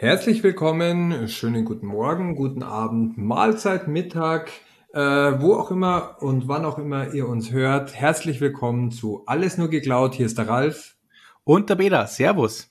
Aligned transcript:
Herzlich 0.00 0.42
willkommen, 0.42 1.28
schönen 1.28 1.66
guten 1.66 1.84
Morgen, 1.84 2.34
guten 2.34 2.62
Abend, 2.62 3.18
Mahlzeit, 3.18 3.86
Mittag, 3.86 4.50
äh, 4.94 4.98
wo 4.98 5.52
auch 5.52 5.70
immer 5.70 6.16
und 6.20 6.48
wann 6.48 6.64
auch 6.64 6.78
immer 6.78 7.12
ihr 7.12 7.28
uns 7.28 7.52
hört. 7.52 7.94
Herzlich 7.94 8.40
willkommen 8.40 8.92
zu 8.92 9.24
Alles 9.26 9.58
nur 9.58 9.68
geklaut. 9.68 10.14
Hier 10.14 10.24
ist 10.24 10.38
der 10.38 10.48
Ralf. 10.48 10.96
Und 11.44 11.68
der 11.68 11.74
Beda. 11.74 12.06
Servus. 12.06 12.70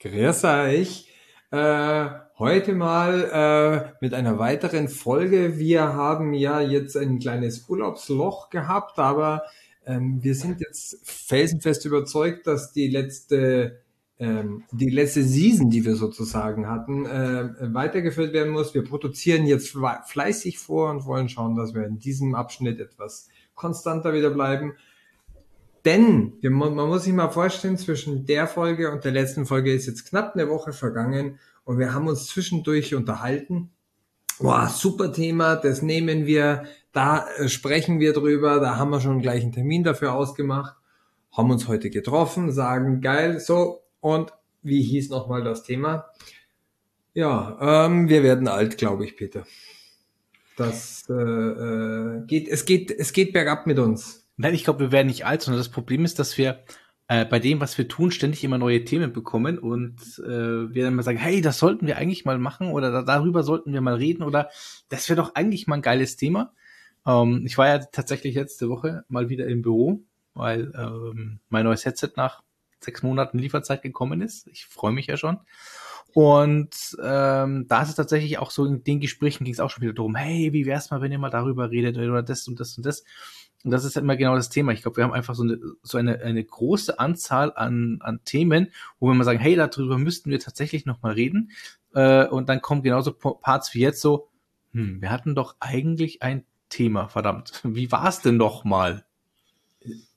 Grüß 0.00 0.44
euch. 0.44 1.08
Äh, 1.50 2.06
heute 2.38 2.72
mal 2.72 3.90
äh, 3.90 3.92
mit 4.00 4.14
einer 4.14 4.38
weiteren 4.38 4.88
Folge. 4.88 5.58
Wir 5.58 5.92
haben 5.92 6.32
ja 6.32 6.62
jetzt 6.62 6.96
ein 6.96 7.18
kleines 7.18 7.68
Urlaubsloch 7.68 8.48
gehabt, 8.48 8.98
aber 8.98 9.42
ähm, 9.84 10.22
wir 10.22 10.34
sind 10.34 10.62
jetzt 10.62 11.00
felsenfest 11.04 11.84
überzeugt, 11.84 12.46
dass 12.46 12.72
die 12.72 12.88
letzte 12.88 13.82
ähm, 14.18 14.64
die 14.70 14.90
letzte 14.90 15.22
Season, 15.22 15.70
die 15.70 15.84
wir 15.84 15.96
sozusagen 15.96 16.68
hatten, 16.68 17.06
äh, 17.06 17.74
weitergeführt 17.74 18.32
werden 18.32 18.52
muss. 18.52 18.74
Wir 18.74 18.84
produzieren 18.84 19.46
jetzt 19.46 19.76
fleißig 20.06 20.58
vor 20.58 20.90
und 20.90 21.06
wollen 21.06 21.28
schauen, 21.28 21.56
dass 21.56 21.74
wir 21.74 21.84
in 21.86 21.98
diesem 21.98 22.34
Abschnitt 22.34 22.78
etwas 22.80 23.28
konstanter 23.54 24.12
wieder 24.14 24.30
bleiben. 24.30 24.74
Denn 25.84 26.34
wir, 26.40 26.50
man 26.50 26.74
muss 26.74 27.04
sich 27.04 27.12
mal 27.12 27.30
vorstellen, 27.30 27.76
zwischen 27.76 28.24
der 28.24 28.46
Folge 28.46 28.92
und 28.92 29.04
der 29.04 29.12
letzten 29.12 29.46
Folge 29.46 29.72
ist 29.72 29.86
jetzt 29.86 30.08
knapp 30.08 30.34
eine 30.34 30.48
Woche 30.48 30.72
vergangen 30.72 31.40
und 31.64 31.78
wir 31.78 31.92
haben 31.92 32.06
uns 32.06 32.26
zwischendurch 32.26 32.94
unterhalten. 32.94 33.70
Boah, 34.38 34.68
super 34.68 35.12
Thema, 35.12 35.56
das 35.56 35.82
nehmen 35.82 36.26
wir, 36.26 36.64
da 36.92 37.26
äh, 37.36 37.48
sprechen 37.48 37.98
wir 37.98 38.12
drüber, 38.12 38.60
da 38.60 38.76
haben 38.76 38.90
wir 38.90 39.00
schon 39.00 39.20
gleich 39.20 39.42
einen 39.42 39.52
Termin 39.52 39.82
dafür 39.82 40.14
ausgemacht, 40.14 40.76
haben 41.32 41.50
uns 41.50 41.68
heute 41.68 41.90
getroffen, 41.90 42.52
sagen, 42.52 43.00
geil, 43.00 43.40
so, 43.40 43.81
und 44.02 44.32
wie 44.62 44.82
hieß 44.82 45.08
nochmal 45.08 45.42
das 45.42 45.62
Thema? 45.62 46.06
Ja, 47.14 47.86
ähm, 47.86 48.08
wir 48.08 48.22
werden 48.22 48.48
alt, 48.48 48.76
glaube 48.76 49.04
ich, 49.04 49.16
Peter. 49.16 49.44
Das 50.56 51.04
äh, 51.08 51.12
äh, 51.14 52.26
geht, 52.26 52.48
es 52.48 52.64
geht, 52.64 52.90
es 52.90 53.12
geht 53.12 53.32
bergab 53.32 53.66
mit 53.66 53.78
uns. 53.78 54.28
Nein, 54.36 54.54
ich 54.54 54.64
glaube, 54.64 54.80
wir 54.80 54.92
werden 54.92 55.06
nicht 55.06 55.24
alt, 55.24 55.42
sondern 55.42 55.60
das 55.60 55.70
Problem 55.70 56.04
ist, 56.04 56.18
dass 56.18 56.36
wir 56.36 56.64
äh, 57.08 57.24
bei 57.24 57.38
dem, 57.38 57.60
was 57.60 57.78
wir 57.78 57.88
tun, 57.88 58.10
ständig 58.10 58.42
immer 58.42 58.58
neue 58.58 58.84
Themen 58.84 59.12
bekommen 59.12 59.58
und 59.58 60.00
äh, 60.24 60.74
wir 60.74 60.84
dann 60.84 60.94
mal 60.94 61.02
sagen, 61.02 61.18
hey, 61.18 61.40
das 61.40 61.58
sollten 61.58 61.86
wir 61.86 61.96
eigentlich 61.96 62.24
mal 62.24 62.38
machen 62.38 62.68
oder 62.72 62.90
da, 62.90 63.02
darüber 63.02 63.42
sollten 63.42 63.72
wir 63.72 63.80
mal 63.80 63.94
reden 63.94 64.22
oder 64.22 64.50
das 64.88 65.08
wäre 65.08 65.20
doch 65.20 65.34
eigentlich 65.34 65.66
mal 65.66 65.76
ein 65.76 65.82
geiles 65.82 66.16
Thema. 66.16 66.52
Ähm, 67.06 67.44
ich 67.46 67.56
war 67.56 67.68
ja 67.68 67.78
tatsächlich 67.78 68.34
letzte 68.34 68.68
Woche 68.68 69.04
mal 69.08 69.28
wieder 69.28 69.46
im 69.46 69.62
Büro, 69.62 70.00
weil 70.34 70.72
ähm, 70.76 71.40
mein 71.48 71.64
neues 71.64 71.84
Headset 71.84 72.12
nach 72.16 72.42
sechs 72.84 73.02
Monaten 73.02 73.38
Lieferzeit 73.38 73.82
gekommen 73.82 74.20
ist. 74.20 74.46
Ich 74.48 74.66
freue 74.66 74.92
mich 74.92 75.06
ja 75.06 75.16
schon. 75.16 75.38
Und 76.14 76.74
ähm, 77.02 77.66
da 77.68 77.82
ist 77.82 77.88
es 77.88 77.94
tatsächlich 77.94 78.38
auch 78.38 78.50
so, 78.50 78.66
in 78.66 78.84
den 78.84 79.00
Gesprächen 79.00 79.44
ging 79.44 79.54
es 79.54 79.60
auch 79.60 79.70
schon 79.70 79.82
wieder 79.82 79.94
darum, 79.94 80.14
hey, 80.14 80.52
wie 80.52 80.66
wär's 80.66 80.90
mal, 80.90 81.00
wenn 81.00 81.12
ihr 81.12 81.18
mal 81.18 81.30
darüber 81.30 81.70
redet 81.70 81.96
oder 81.96 82.22
das 82.22 82.46
und 82.48 82.60
das 82.60 82.76
und 82.76 82.84
das. 82.84 83.04
Und 83.64 83.70
das 83.70 83.84
ist 83.84 83.96
immer 83.96 84.16
genau 84.16 84.34
das 84.34 84.50
Thema. 84.50 84.72
Ich 84.72 84.82
glaube, 84.82 84.98
wir 84.98 85.04
haben 85.04 85.12
einfach 85.12 85.34
so 85.34 85.44
eine, 85.44 85.58
so 85.82 85.96
eine, 85.96 86.20
eine 86.20 86.44
große 86.44 86.98
Anzahl 86.98 87.52
an, 87.54 87.98
an 88.00 88.20
Themen, 88.24 88.68
wo 88.98 89.06
wir 89.06 89.14
mal 89.14 89.24
sagen, 89.24 89.38
hey, 89.38 89.54
darüber 89.54 89.98
müssten 89.98 90.30
wir 90.30 90.40
tatsächlich 90.40 90.84
nochmal 90.84 91.12
reden. 91.12 91.52
Äh, 91.94 92.26
und 92.26 92.48
dann 92.48 92.60
kommen 92.60 92.82
genauso 92.82 93.12
Parts 93.12 93.72
wie 93.74 93.80
jetzt 93.80 94.00
so, 94.00 94.28
hm, 94.72 95.00
wir 95.00 95.10
hatten 95.10 95.34
doch 95.34 95.56
eigentlich 95.60 96.22
ein 96.22 96.44
Thema, 96.68 97.08
verdammt. 97.08 97.60
Wie 97.62 97.92
war's 97.92 98.20
denn 98.20 98.36
noch 98.36 98.64
mal? 98.64 99.04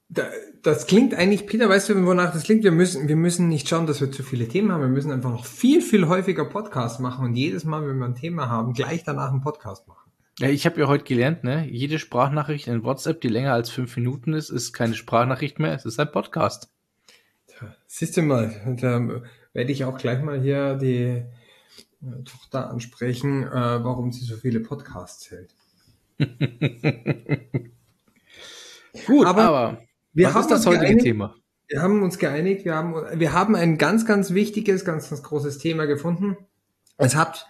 Das 0.09 0.85
klingt 0.87 1.13
eigentlich, 1.15 1.47
Peter, 1.47 1.67
weißt 1.67 1.89
du, 1.89 2.05
wonach 2.05 2.31
das 2.31 2.43
klingt? 2.43 2.63
Wir 2.63 2.71
müssen, 2.71 3.07
wir 3.07 3.15
müssen 3.15 3.49
nicht 3.49 3.67
schauen, 3.67 3.87
dass 3.87 4.01
wir 4.01 4.11
zu 4.11 4.21
viele 4.23 4.47
Themen 4.47 4.71
haben. 4.71 4.81
Wir 4.81 4.87
müssen 4.87 5.11
einfach 5.11 5.31
noch 5.31 5.45
viel, 5.45 5.81
viel 5.81 6.07
häufiger 6.07 6.45
Podcast 6.45 6.99
machen 6.99 7.25
und 7.25 7.35
jedes 7.35 7.63
Mal, 7.65 7.87
wenn 7.87 7.97
wir 7.97 8.05
ein 8.05 8.15
Thema 8.15 8.49
haben, 8.49 8.73
gleich 8.73 9.03
danach 9.03 9.31
einen 9.31 9.41
Podcast 9.41 9.87
machen. 9.87 10.11
Ja, 10.37 10.49
ich 10.49 10.65
habe 10.65 10.79
ja 10.81 10.87
heute 10.87 11.05
gelernt, 11.05 11.43
ne? 11.43 11.67
Jede 11.69 11.97
Sprachnachricht 11.97 12.67
in 12.67 12.83
WhatsApp, 12.83 13.21
die 13.21 13.29
länger 13.29 13.53
als 13.53 13.69
fünf 13.69 13.95
Minuten 13.95 14.33
ist, 14.33 14.49
ist 14.49 14.73
keine 14.73 14.93
Sprachnachricht 14.93 15.59
mehr, 15.59 15.73
es 15.73 15.85
ist 15.85 15.99
ein 15.99 16.11
Podcast. 16.11 16.69
Tja, 17.47 17.73
siehst 17.87 18.17
du 18.17 18.21
mal, 18.21 18.53
da 18.81 19.21
werde 19.53 19.71
ich 19.71 19.85
auch 19.85 19.97
gleich 19.97 20.21
mal 20.21 20.41
hier 20.41 20.75
die 20.75 21.03
äh, 21.05 21.25
Tochter 22.25 22.69
ansprechen, 22.69 23.43
äh, 23.43 23.83
warum 23.83 24.11
sie 24.11 24.25
so 24.25 24.35
viele 24.35 24.59
Podcasts 24.59 25.31
hält. 25.31 25.55
Gut, 29.07 29.25
aber, 29.25 29.43
aber 29.43 29.81
wir 30.15 30.27
Was 30.27 30.33
haben 30.33 30.41
ist 30.41 30.49
das 30.49 30.65
heutige 30.65 30.85
geeinigt, 30.85 31.03
Thema? 31.03 31.35
Wir 31.67 31.81
haben 31.81 32.01
uns 32.01 32.17
geeinigt, 32.17 32.63
wir 32.63 32.73
haben, 32.73 33.19
wir 33.19 33.33
haben 33.33 33.55
ein 33.55 33.77
ganz, 33.77 34.05
ganz 34.05 34.33
wichtiges, 34.33 34.85
ganz, 34.85 35.09
ganz 35.09 35.21
großes 35.21 35.57
Thema 35.57 35.85
gefunden. 35.85 36.37
Es 36.97 37.15
hat 37.15 37.47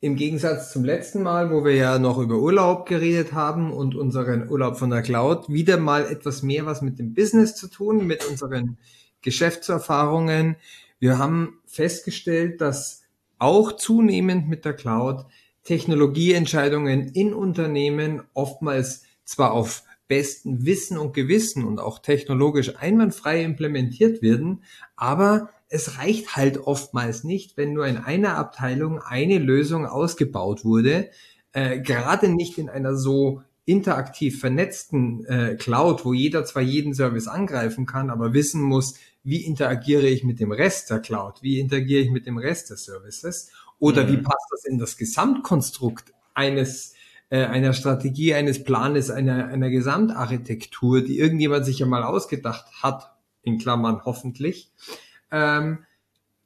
im 0.00 0.16
Gegensatz 0.16 0.72
zum 0.72 0.84
letzten 0.84 1.22
Mal, 1.22 1.50
wo 1.50 1.64
wir 1.64 1.74
ja 1.74 1.98
noch 1.98 2.18
über 2.18 2.36
Urlaub 2.36 2.86
geredet 2.86 3.34
haben 3.34 3.72
und 3.72 3.94
unseren 3.94 4.48
Urlaub 4.48 4.78
von 4.78 4.88
der 4.88 5.02
Cloud, 5.02 5.50
wieder 5.50 5.76
mal 5.76 6.06
etwas 6.06 6.42
mehr 6.42 6.64
was 6.64 6.80
mit 6.80 6.98
dem 6.98 7.12
Business 7.12 7.54
zu 7.54 7.68
tun, 7.68 8.06
mit 8.06 8.24
unseren 8.24 8.78
Geschäftserfahrungen. 9.20 10.56
Wir 10.98 11.18
haben 11.18 11.60
festgestellt, 11.66 12.62
dass 12.62 13.02
auch 13.38 13.72
zunehmend 13.72 14.48
mit 14.48 14.64
der 14.64 14.72
Cloud 14.72 15.26
Technologieentscheidungen 15.64 17.08
in 17.08 17.34
Unternehmen 17.34 18.22
oftmals 18.32 19.02
zwar 19.24 19.52
auf 19.52 19.82
besten 20.08 20.64
Wissen 20.64 20.98
und 20.98 21.14
Gewissen 21.14 21.64
und 21.64 21.80
auch 21.80 21.98
technologisch 21.98 22.76
einwandfrei 22.76 23.42
implementiert 23.42 24.22
werden. 24.22 24.62
Aber 24.96 25.50
es 25.68 25.98
reicht 25.98 26.36
halt 26.36 26.58
oftmals 26.58 27.24
nicht, 27.24 27.56
wenn 27.56 27.72
nur 27.72 27.86
in 27.86 27.96
einer 27.96 28.36
Abteilung 28.36 29.00
eine 29.00 29.38
Lösung 29.38 29.86
ausgebaut 29.86 30.64
wurde, 30.64 31.10
äh, 31.52 31.80
gerade 31.80 32.28
nicht 32.28 32.58
in 32.58 32.68
einer 32.68 32.96
so 32.96 33.42
interaktiv 33.64 34.38
vernetzten 34.38 35.24
äh, 35.24 35.56
Cloud, 35.56 36.04
wo 36.04 36.12
jeder 36.12 36.44
zwar 36.44 36.62
jeden 36.62 36.94
Service 36.94 37.26
angreifen 37.26 37.84
kann, 37.84 38.10
aber 38.10 38.32
wissen 38.32 38.62
muss, 38.62 38.94
wie 39.24 39.44
interagiere 39.44 40.06
ich 40.06 40.22
mit 40.22 40.38
dem 40.38 40.52
Rest 40.52 40.88
der 40.88 41.00
Cloud, 41.00 41.42
wie 41.42 41.58
interagiere 41.58 42.00
ich 42.00 42.10
mit 42.10 42.26
dem 42.26 42.38
Rest 42.38 42.70
des 42.70 42.84
Services 42.84 43.50
oder 43.80 44.04
mhm. 44.04 44.08
wie 44.12 44.16
passt 44.18 44.46
das 44.52 44.64
in 44.64 44.78
das 44.78 44.96
Gesamtkonstrukt 44.96 46.12
eines 46.32 46.94
äh, 47.28 47.44
einer 47.44 47.72
Strategie, 47.72 48.34
eines 48.34 48.62
Planes, 48.62 49.10
einer, 49.10 49.48
einer 49.48 49.70
Gesamtarchitektur, 49.70 51.02
die 51.02 51.18
irgendjemand 51.18 51.64
sich 51.64 51.78
ja 51.78 51.86
mal 51.86 52.04
ausgedacht 52.04 52.66
hat, 52.82 53.12
in 53.42 53.58
Klammern 53.58 54.02
hoffentlich. 54.04 54.70
Ähm, 55.30 55.78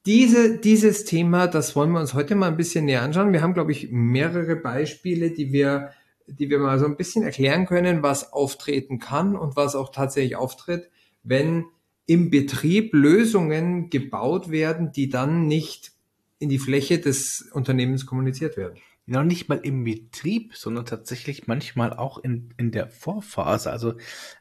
diese, 0.07 0.59
dieses 0.59 1.05
Thema, 1.05 1.47
das 1.47 1.77
wollen 1.77 1.93
wir 1.93 2.01
uns 2.01 2.15
heute 2.15 2.35
mal 2.35 2.49
ein 2.49 2.57
bisschen 2.57 2.87
näher 2.87 3.03
anschauen. 3.03 3.33
Wir 3.33 3.43
haben, 3.43 3.55
glaube 3.55 3.73
ich, 3.73 3.91
mehrere 3.91 4.57
Beispiele, 4.57 5.31
die 5.31 5.53
wir, 5.53 5.91
die 6.27 6.49
wir 6.49 6.59
mal 6.59 6.79
so 6.79 6.87
ein 6.87 6.97
bisschen 6.97 7.23
erklären 7.23 7.67
können, 7.67 8.03
was 8.03 8.33
auftreten 8.33 8.99
kann 8.99 9.37
und 9.37 9.57
was 9.57 9.75
auch 9.75 9.93
tatsächlich 9.93 10.37
auftritt, 10.37 10.89
wenn 11.23 11.67
im 12.07 12.31
Betrieb 12.31 12.95
Lösungen 12.95 13.91
gebaut 13.91 14.51
werden, 14.51 14.93
die 14.93 15.11
dann 15.11 15.47
nicht 15.47 15.93
in 16.39 16.49
die 16.49 16.59
Fläche 16.59 16.99
des 16.99 17.51
Unternehmens 17.53 18.07
kommuniziert 18.07 18.57
werden 18.57 18.79
noch 19.11 19.25
nicht 19.25 19.49
mal 19.49 19.59
im 19.59 19.85
Betrieb, 19.85 20.55
sondern 20.55 20.87
tatsächlich 20.87 21.47
manchmal 21.47 21.93
auch 21.93 22.19
in, 22.19 22.55
in 22.57 22.71
der 22.71 22.89
Vorphase. 22.89 23.71
Also, 23.71 23.95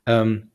ähm, 0.06 0.52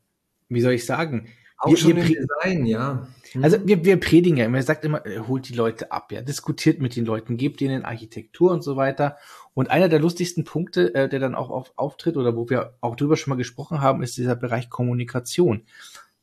wie 0.49 0.61
soll 0.61 0.73
ich 0.73 0.85
sagen? 0.85 1.27
Auch 1.57 1.69
wir, 1.69 1.77
schon 1.77 1.95
wir 1.95 2.03
im 2.03 2.27
Design, 2.43 2.65
ja. 2.65 3.07
Hm. 3.31 3.43
Also 3.43 3.57
wir, 3.65 3.83
wir 3.83 3.99
predigen 3.99 4.37
ja 4.37 4.45
immer, 4.45 4.57
er 4.57 4.63
sagt 4.63 4.85
immer, 4.85 5.05
äh, 5.05 5.19
holt 5.19 5.49
die 5.49 5.53
Leute 5.53 5.91
ab, 5.91 6.11
ja, 6.11 6.21
diskutiert 6.21 6.79
mit 6.79 6.95
den 6.95 7.05
Leuten, 7.05 7.37
gebt 7.37 7.61
ihnen 7.61 7.85
Architektur 7.85 8.51
und 8.51 8.61
so 8.61 8.75
weiter. 8.75 9.17
Und 9.53 9.69
einer 9.69 9.89
der 9.89 9.99
lustigsten 9.99 10.43
Punkte, 10.43 10.93
äh, 10.95 11.09
der 11.09 11.19
dann 11.19 11.35
auch 11.35 11.49
auf, 11.49 11.73
auftritt 11.75 12.17
oder 12.17 12.35
wo 12.35 12.49
wir 12.49 12.75
auch 12.81 12.95
drüber 12.95 13.17
schon 13.17 13.31
mal 13.31 13.37
gesprochen 13.37 13.81
haben, 13.81 14.03
ist 14.03 14.17
dieser 14.17 14.35
Bereich 14.35 14.69
Kommunikation. 14.69 15.63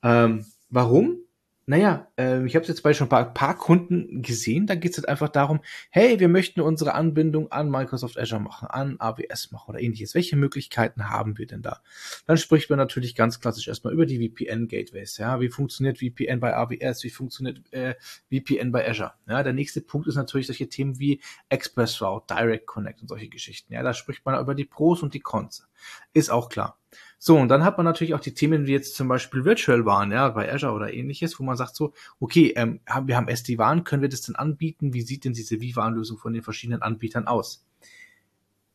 Ähm, 0.03 0.45
warum? 0.69 1.19
Naja, 1.65 2.09
äh, 2.19 2.45
ich 2.45 2.57
habe 2.57 2.67
jetzt 2.67 2.83
bei 2.83 2.93
schon 2.93 3.07
ein 3.07 3.11
paar, 3.11 3.33
paar 3.33 3.57
Kunden 3.57 4.21
gesehen, 4.21 4.67
da 4.67 4.75
geht 4.75 4.93
es 4.93 4.99
halt 4.99 5.09
einfach 5.09 5.29
darum, 5.29 5.61
hey, 5.91 6.19
wir 6.19 6.29
möchten 6.29 6.61
unsere 6.61 6.95
Anbindung 6.95 7.53
an 7.53 7.71
Microsoft 7.71 8.19
Azure 8.19 8.41
machen, 8.41 8.67
an 8.67 8.97
AWS 8.99 9.53
machen 9.53 9.71
oder 9.71 9.81
ähnliches. 9.81 10.15
Welche 10.17 10.37
Möglichkeiten 10.37 11.09
haben 11.09 11.39
wir 11.39 11.47
denn 11.47 11.63
da? 11.63 11.81
Dann 12.27 12.37
spricht 12.37 12.69
man 12.69 12.79
natürlich 12.79 13.15
ganz 13.15 13.39
klassisch 13.39 13.69
erstmal 13.69 13.93
über 13.93 14.07
die 14.07 14.29
VPN-Gateways. 14.29 15.19
Ja, 15.19 15.41
wie 15.41 15.51
funktioniert 15.51 15.99
VPN 15.99 16.41
bei 16.41 16.57
AWS? 16.57 17.05
Wie 17.05 17.11
funktioniert 17.11 17.73
äh, 17.73 17.95
VPN 18.33 18.73
bei 18.73 18.89
Azure? 18.89 19.13
Ja, 19.29 19.45
der 19.45 19.53
nächste 19.53 19.83
Punkt 19.83 20.09
ist 20.09 20.17
natürlich 20.17 20.49
solche 20.49 20.69
Themen 20.69 20.99
wie 20.99 21.21
ExpressRoute, 21.49 22.35
Direct 22.35 22.67
Connect 22.67 23.03
und 23.03 23.09
solche 23.09 23.29
Geschichten. 23.29 23.73
Ja, 23.73 23.85
da 23.85 23.95
spricht 23.95 24.25
man 24.25 24.41
über 24.41 24.57
die 24.57 24.65
Pros 24.65 25.03
und 25.03 25.15
die 25.15 25.21
Cons. 25.21 25.69
Ist 26.13 26.31
auch 26.31 26.49
klar. 26.49 26.79
So, 27.19 27.39
und 27.39 27.49
dann 27.49 27.63
hat 27.63 27.77
man 27.77 27.85
natürlich 27.85 28.15
auch 28.15 28.21
die 28.21 28.35
Themen 28.35 28.67
wie 28.67 28.73
jetzt 28.73 28.97
zum 28.97 29.07
Beispiel 29.07 29.45
Virtual 29.45 29.85
WAN, 29.87 30.11
ja, 30.11 30.31
bei 30.31 30.53
Azure 30.53 30.73
oder 30.73 30.93
ähnliches, 30.93 31.39
wo 31.39 31.45
man 31.45 31.57
sagt 31.57 31.77
so, 31.77 31.93
okay, 32.19 32.53
ähm, 32.57 32.81
wir 33.05 33.17
haben 33.17 33.29
SD-WAN, 33.29 33.85
können 33.85 34.03
wir 34.03 34.09
das 34.09 34.23
denn 34.23 34.35
anbieten? 34.35 34.93
Wie 34.93 35.03
sieht 35.03 35.25
denn 35.25 35.33
diese 35.33 35.61
WAN-Lösung 35.61 36.19
von 36.19 36.33
den 36.33 36.43
verschiedenen 36.43 36.83
Anbietern 36.83 37.29
aus? 37.29 37.65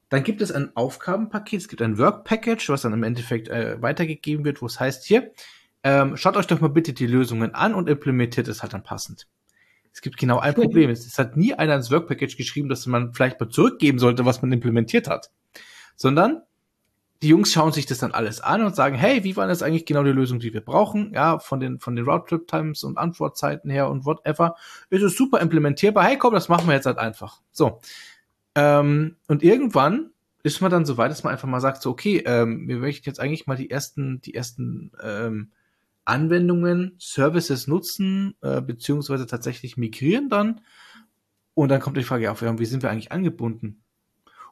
Dann 0.09 0.24
gibt 0.24 0.42
es 0.42 0.54
ein 0.54 0.74
Aufgabenpaket, 0.75 1.59
es 1.59 1.68
gibt 1.68 1.81
ein 1.81 1.98
Work 1.98 2.24
Package, 2.24 2.69
was 2.69 2.83
dann 2.83 2.94
im 2.94 3.04
Endeffekt 3.04 3.50
äh, 3.50 3.81
weitergegeben 3.81 4.45
wird, 4.45 4.62
wo 4.62 4.65
es 4.68 4.80
heißt 4.80 5.04
hier, 5.04 5.33
ähm, 5.83 6.15
schaut 6.15 6.38
euch 6.38 6.48
doch 6.48 6.62
mal 6.62 6.69
bitte 6.69 6.94
die 6.94 7.07
Lösungen 7.07 7.54
an 7.54 7.75
und 7.75 7.89
implementiert 7.89 8.48
es 8.48 8.62
halt 8.62 8.74
dann 8.74 8.83
passend. 8.83 9.27
Es 9.92 10.01
gibt 10.01 10.18
genau 10.18 10.39
ein 10.39 10.54
Problem. 10.54 10.89
Es 10.89 11.18
hat 11.18 11.36
nie 11.36 11.54
einer 11.54 11.75
ins 11.75 11.92
Work 11.92 12.07
Package 12.07 12.38
geschrieben, 12.38 12.69
dass 12.69 12.86
man 12.86 13.13
vielleicht 13.13 13.39
mal 13.39 13.50
zurückgeben 13.50 14.00
sollte, 14.00 14.25
was 14.25 14.42
man 14.42 14.51
implementiert 14.51 15.07
hat. 15.07 15.31
Sondern 15.95 16.44
die 17.21 17.29
Jungs 17.29 17.51
schauen 17.51 17.71
sich 17.71 17.85
das 17.85 17.97
dann 17.97 18.11
alles 18.11 18.41
an 18.41 18.63
und 18.63 18.75
sagen, 18.75 18.95
hey, 18.95 19.23
wie 19.23 19.35
war 19.35 19.47
das 19.47 19.63
eigentlich 19.63 19.85
genau 19.85 20.03
die 20.03 20.11
Lösung, 20.11 20.39
die 20.39 20.53
wir 20.53 20.61
brauchen? 20.61 21.13
Ja, 21.13 21.39
von 21.39 21.59
den, 21.59 21.79
von 21.79 21.95
den 21.95 22.05
Roundtrip-Times 22.05 22.83
und 22.83 22.97
Antwortzeiten 22.97 23.69
her 23.69 23.89
und 23.89 24.05
whatever. 24.05 24.55
Ist 24.89 25.03
es 25.03 25.17
super 25.17 25.39
implementierbar. 25.39 26.03
Hey, 26.03 26.17
komm, 26.17 26.33
das 26.33 26.49
machen 26.49 26.67
wir 26.67 26.75
jetzt 26.75 26.85
halt 26.85 26.97
einfach. 26.97 27.41
So. 27.51 27.79
Ähm, 28.55 29.15
und 29.27 29.43
irgendwann 29.43 30.11
ist 30.43 30.61
man 30.61 30.71
dann 30.71 30.85
so 30.85 30.97
weit, 30.97 31.11
dass 31.11 31.23
man 31.23 31.33
einfach 31.33 31.47
mal 31.47 31.59
sagt, 31.59 31.81
so, 31.81 31.89
okay, 31.89 32.23
ähm, 32.25 32.67
wir 32.67 32.77
möchten 32.77 33.09
jetzt 33.09 33.19
eigentlich 33.19 33.47
mal 33.47 33.57
die 33.57 33.69
ersten, 33.69 34.21
die 34.21 34.33
ersten 34.33 34.91
ähm, 35.01 35.51
Anwendungen, 36.05 36.95
Services 36.99 37.67
nutzen, 37.67 38.35
äh, 38.41 38.61
beziehungsweise 38.61 39.27
tatsächlich 39.27 39.77
migrieren 39.77 40.29
dann. 40.29 40.61
Und 41.53 41.69
dann 41.69 41.81
kommt 41.81 41.97
die 41.97 42.03
Frage 42.03 42.31
auf, 42.31 42.41
ja, 42.41 42.57
wie 42.59 42.65
sind 42.65 42.83
wir 42.83 42.91
eigentlich 42.91 43.11
angebunden? 43.11 43.83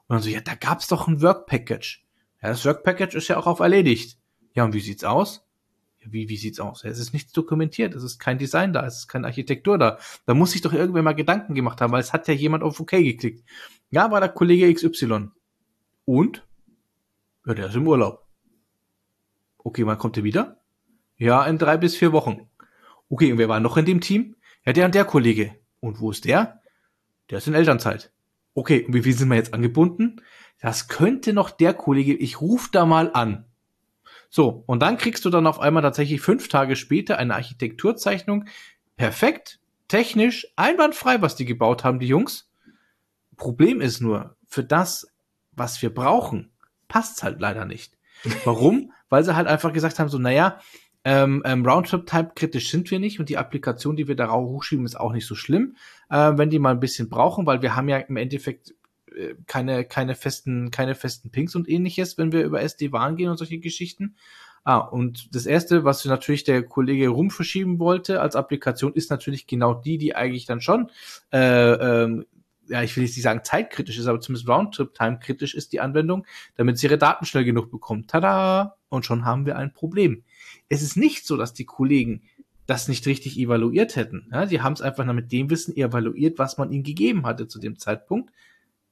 Und 0.08 0.16
dann 0.16 0.22
so, 0.22 0.30
ja, 0.30 0.42
da 0.42 0.56
gab's 0.56 0.88
doch 0.88 1.08
ein 1.08 1.22
Work 1.22 1.48
Package. 1.48 2.05
Ja, 2.46 2.52
das 2.52 2.64
Work 2.64 2.84
Package 2.84 3.16
ist 3.16 3.28
ja 3.28 3.38
auch 3.38 3.48
auf 3.48 3.60
erledigt. 3.60 4.20
Ja, 4.54 4.66
und 4.66 4.76
wie 4.76 4.80
sieht's 4.80 5.04
aus? 5.04 5.48
Wie, 6.00 6.30
wie 6.30 6.38
sieht's 6.38 6.60
aus? 6.60 6.84
Ja, 6.84 6.92
es 6.92 7.00
ist 7.00 7.12
nichts 7.12 7.32
dokumentiert, 7.32 7.96
es 7.96 8.04
ist 8.04 8.20
kein 8.20 8.38
Design 8.38 8.72
da, 8.72 8.86
es 8.86 8.98
ist 8.98 9.08
keine 9.08 9.26
Architektur 9.26 9.80
da. 9.80 9.98
Da 10.28 10.36
muss 10.36 10.52
sich 10.52 10.62
doch 10.62 10.72
irgendwer 10.72 11.02
mal 11.02 11.16
Gedanken 11.16 11.56
gemacht 11.56 11.82
haben, 11.82 11.92
weil 11.92 12.02
es 12.02 12.14
hat 12.14 12.28
ja 12.28 12.36
jemand 12.36 12.62
auf 12.62 12.80
OK 12.80 12.92
geklickt. 12.92 13.44
Ja, 13.90 14.12
war 14.12 14.20
der 14.20 14.30
Kollege 14.30 14.72
XY. 14.72 15.30
Und? 16.06 16.46
Ja, 17.48 17.56
der 17.56 17.66
ist 17.70 17.76
im 17.76 17.88
Urlaub. 17.88 18.28
Okay, 19.58 19.84
wann 19.88 19.98
kommt 19.98 20.18
er 20.18 20.24
wieder? 20.24 20.62
Ja, 21.18 21.44
in 21.48 21.58
drei 21.58 21.78
bis 21.78 21.96
vier 21.96 22.12
Wochen. 22.12 22.48
Okay, 23.10 23.32
und 23.32 23.40
wer 23.40 23.50
war 23.50 23.60
noch 23.60 23.78
in 23.78 23.86
dem 23.86 24.02
Team? 24.02 24.36
Ja, 24.68 24.72
der 24.72 24.86
und 24.86 24.94
der 24.94 25.06
Kollege. 25.06 25.56
Und 25.80 26.00
wo 26.00 26.12
ist 26.12 26.26
der? 26.26 26.62
Der 27.32 27.40
ist 27.40 27.48
in 27.48 27.56
Elternzeit. 27.56 28.14
Okay, 28.54 28.86
und 28.86 28.94
wie 28.94 29.02
viel 29.02 29.14
sind 29.14 29.30
wir 29.30 29.36
jetzt 29.36 29.56
angebunden? 29.56 30.22
Das 30.66 30.88
könnte 30.88 31.32
noch 31.32 31.52
der 31.52 31.76
Kollege, 31.76 32.16
ich 32.16 32.42
ruf 32.42 32.70
da 32.72 32.88
mal 32.88 33.12
an. 33.14 33.46
So, 34.32 34.64
und 34.66 34.80
dann 34.80 34.98
kriegst 34.98 35.24
du 35.24 35.30
dann 35.30 35.46
auf 35.46 35.60
einmal 35.60 35.84
tatsächlich 35.84 36.22
fünf 36.22 36.48
Tage 36.48 36.76
später 36.76 37.20
eine 37.20 37.36
Architekturzeichnung. 37.36 38.46
Perfekt, 38.98 39.60
technisch, 39.90 40.48
einwandfrei, 40.56 41.22
was 41.22 41.36
die 41.36 41.46
gebaut 41.46 41.84
haben, 41.84 42.00
die 42.00 42.08
Jungs. 42.08 42.50
Problem 43.38 43.80
ist 43.80 44.02
nur, 44.02 44.38
für 44.48 44.64
das, 44.64 45.08
was 45.52 45.80
wir 45.84 45.94
brauchen, 45.94 46.52
passt's 46.88 47.22
halt 47.22 47.40
leider 47.40 47.66
nicht. 47.66 47.96
Warum? 48.44 48.92
Weil 49.08 49.24
sie 49.24 49.36
halt 49.36 49.46
einfach 49.46 49.72
gesagt 49.72 50.00
haben, 50.00 50.10
so, 50.10 50.18
naja, 50.18 50.60
ähm, 51.04 51.44
ähm, 51.46 51.64
Roundtrip-Type 51.64 52.32
kritisch 52.34 52.72
sind 52.72 52.90
wir 52.90 52.98
nicht 52.98 53.20
und 53.20 53.30
die 53.30 53.38
Applikation, 53.38 53.96
die 53.96 54.08
wir 54.08 54.16
darauf 54.16 54.50
hochschieben, 54.50 54.86
ist 54.86 55.00
auch 55.00 55.14
nicht 55.14 55.28
so 55.28 55.36
schlimm, 55.36 55.76
äh, 56.10 56.32
wenn 56.36 56.50
die 56.50 56.58
mal 56.58 56.72
ein 56.72 56.80
bisschen 56.80 57.08
brauchen, 57.08 57.46
weil 57.46 57.62
wir 57.62 57.76
haben 57.76 57.88
ja 57.88 57.98
im 57.98 58.18
Endeffekt 58.18 58.74
keine, 59.48 59.86
keine 59.86 60.16
festen, 60.16 60.72
keine 60.72 60.96
festen 60.96 61.32
Pings 61.32 61.56
und 61.56 61.70
ähnliches, 61.70 62.18
wenn 62.18 62.32
wir 62.32 62.44
über 62.44 62.62
SD-WAN 62.62 63.16
gehen 63.16 63.30
und 63.30 63.38
solche 63.38 63.60
Geschichten. 63.60 64.16
Ah, 64.64 64.78
und 64.78 65.36
das 65.36 65.46
erste, 65.46 65.84
was 65.84 66.04
natürlich 66.06 66.44
der 66.44 66.64
Kollege 66.64 67.10
rum 67.10 67.30
verschieben 67.30 67.78
wollte 67.80 68.22
als 68.22 68.36
Applikation, 68.36 68.94
ist 68.94 69.12
natürlich 69.12 69.46
genau 69.46 69.76
die, 69.76 69.98
die 69.98 70.16
eigentlich 70.16 70.46
dann 70.46 70.60
schon, 70.60 70.90
äh, 71.32 71.74
ähm, 71.74 72.26
ja, 72.68 72.82
ich 72.82 72.96
will 72.98 73.04
jetzt 73.04 73.16
nicht 73.16 73.24
sagen 73.24 73.42
zeitkritisch 73.44 74.00
ist, 74.00 74.08
aber 74.08 74.20
zumindest 74.20 74.50
Roundtrip-Time 74.50 75.20
kritisch 75.20 75.54
ist 75.54 75.72
die 75.72 75.82
Anwendung, 75.82 76.26
damit 76.56 76.80
sie 76.80 76.88
ihre 76.88 76.98
Daten 76.98 77.26
schnell 77.26 77.46
genug 77.46 77.70
bekommt. 77.70 78.10
Tada! 78.10 78.78
Und 78.90 79.06
schon 79.06 79.24
haben 79.24 79.46
wir 79.46 79.56
ein 79.56 79.72
Problem 79.72 80.24
es 80.70 80.82
ist 80.82 80.98
nicht 80.98 81.26
so, 81.26 81.38
dass 81.38 81.54
die 81.54 81.66
Kollegen 81.66 82.24
das 82.66 82.88
nicht 82.88 83.06
richtig 83.06 83.38
evaluiert 83.38 83.96
hätten. 83.96 84.28
Ja, 84.32 84.46
die 84.46 84.62
haben 84.62 84.74
es 84.74 84.82
einfach 84.82 85.06
nur 85.06 85.14
mit 85.14 85.32
dem 85.32 85.50
Wissen 85.50 85.78
evaluiert, 85.78 86.40
was 86.40 86.58
man 86.58 86.72
ihnen 86.72 86.84
gegeben 86.84 87.26
hatte 87.26 87.48
zu 87.48 87.60
dem 87.60 87.78
Zeitpunkt. 87.78 88.32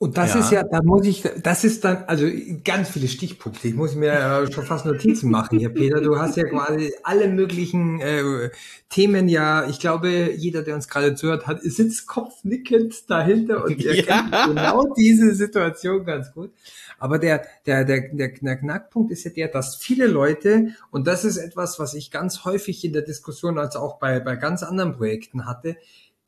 Und 0.03 0.17
das 0.17 0.33
ja. 0.33 0.39
ist 0.41 0.51
ja, 0.51 0.63
da 0.63 0.81
muss 0.83 1.07
ich, 1.07 1.23
das 1.41 1.63
ist 1.63 1.85
dann, 1.85 2.03
also 2.07 2.27
ganz 2.65 2.89
viele 2.89 3.07
Stichpunkte. 3.07 3.69
Ich 3.69 3.73
muss 3.73 3.95
mir 3.95 4.45
schon 4.51 4.65
fast 4.65 4.85
Notizen 4.85 5.31
machen 5.31 5.57
hier, 5.57 5.69
Peter. 5.69 6.01
Du 6.01 6.19
hast 6.19 6.35
ja 6.35 6.43
quasi 6.43 6.93
alle 7.03 7.29
möglichen 7.29 8.01
äh, 8.01 8.49
Themen 8.89 9.29
ja, 9.29 9.65
ich 9.65 9.79
glaube, 9.79 10.33
jeder, 10.35 10.61
der 10.61 10.75
uns 10.75 10.89
gerade 10.89 11.15
zuhört, 11.15 11.47
hat, 11.47 11.61
sitzt 11.61 12.05
kopfnickend 12.05 13.09
dahinter 13.09 13.63
und 13.63 13.81
er 13.81 13.95
ja. 13.95 14.03
kennt 14.03 14.31
genau 14.47 14.93
diese 14.93 15.33
Situation 15.35 16.03
ganz 16.03 16.33
gut. 16.33 16.51
Aber 16.99 17.17
der, 17.17 17.45
der, 17.65 17.85
der, 17.85 18.09
der, 18.13 18.33
der 18.41 18.57
Knackpunkt 18.57 19.09
ist 19.09 19.23
ja 19.23 19.31
der, 19.31 19.47
dass 19.47 19.77
viele 19.77 20.07
Leute, 20.07 20.75
und 20.91 21.07
das 21.07 21.23
ist 21.23 21.37
etwas, 21.37 21.79
was 21.79 21.93
ich 21.93 22.11
ganz 22.11 22.43
häufig 22.43 22.83
in 22.83 22.91
der 22.91 23.03
Diskussion, 23.03 23.57
als 23.57 23.77
auch 23.77 23.99
bei, 23.99 24.19
bei 24.19 24.35
ganz 24.35 24.63
anderen 24.63 24.97
Projekten 24.97 25.45
hatte, 25.45 25.77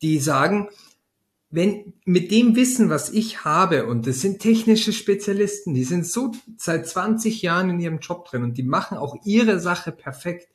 die 0.00 0.18
sagen, 0.18 0.70
wenn 1.50 1.94
mit 2.04 2.30
dem 2.30 2.56
Wissen, 2.56 2.90
was 2.90 3.10
ich 3.10 3.44
habe, 3.44 3.86
und 3.86 4.06
das 4.06 4.20
sind 4.20 4.40
technische 4.40 4.92
Spezialisten, 4.92 5.74
die 5.74 5.84
sind 5.84 6.06
so 6.06 6.32
seit 6.56 6.86
20 6.86 7.42
Jahren 7.42 7.70
in 7.70 7.80
ihrem 7.80 7.98
Job 8.00 8.28
drin 8.28 8.42
und 8.42 8.58
die 8.58 8.62
machen 8.62 8.98
auch 8.98 9.16
ihre 9.24 9.60
Sache 9.60 9.92
perfekt, 9.92 10.48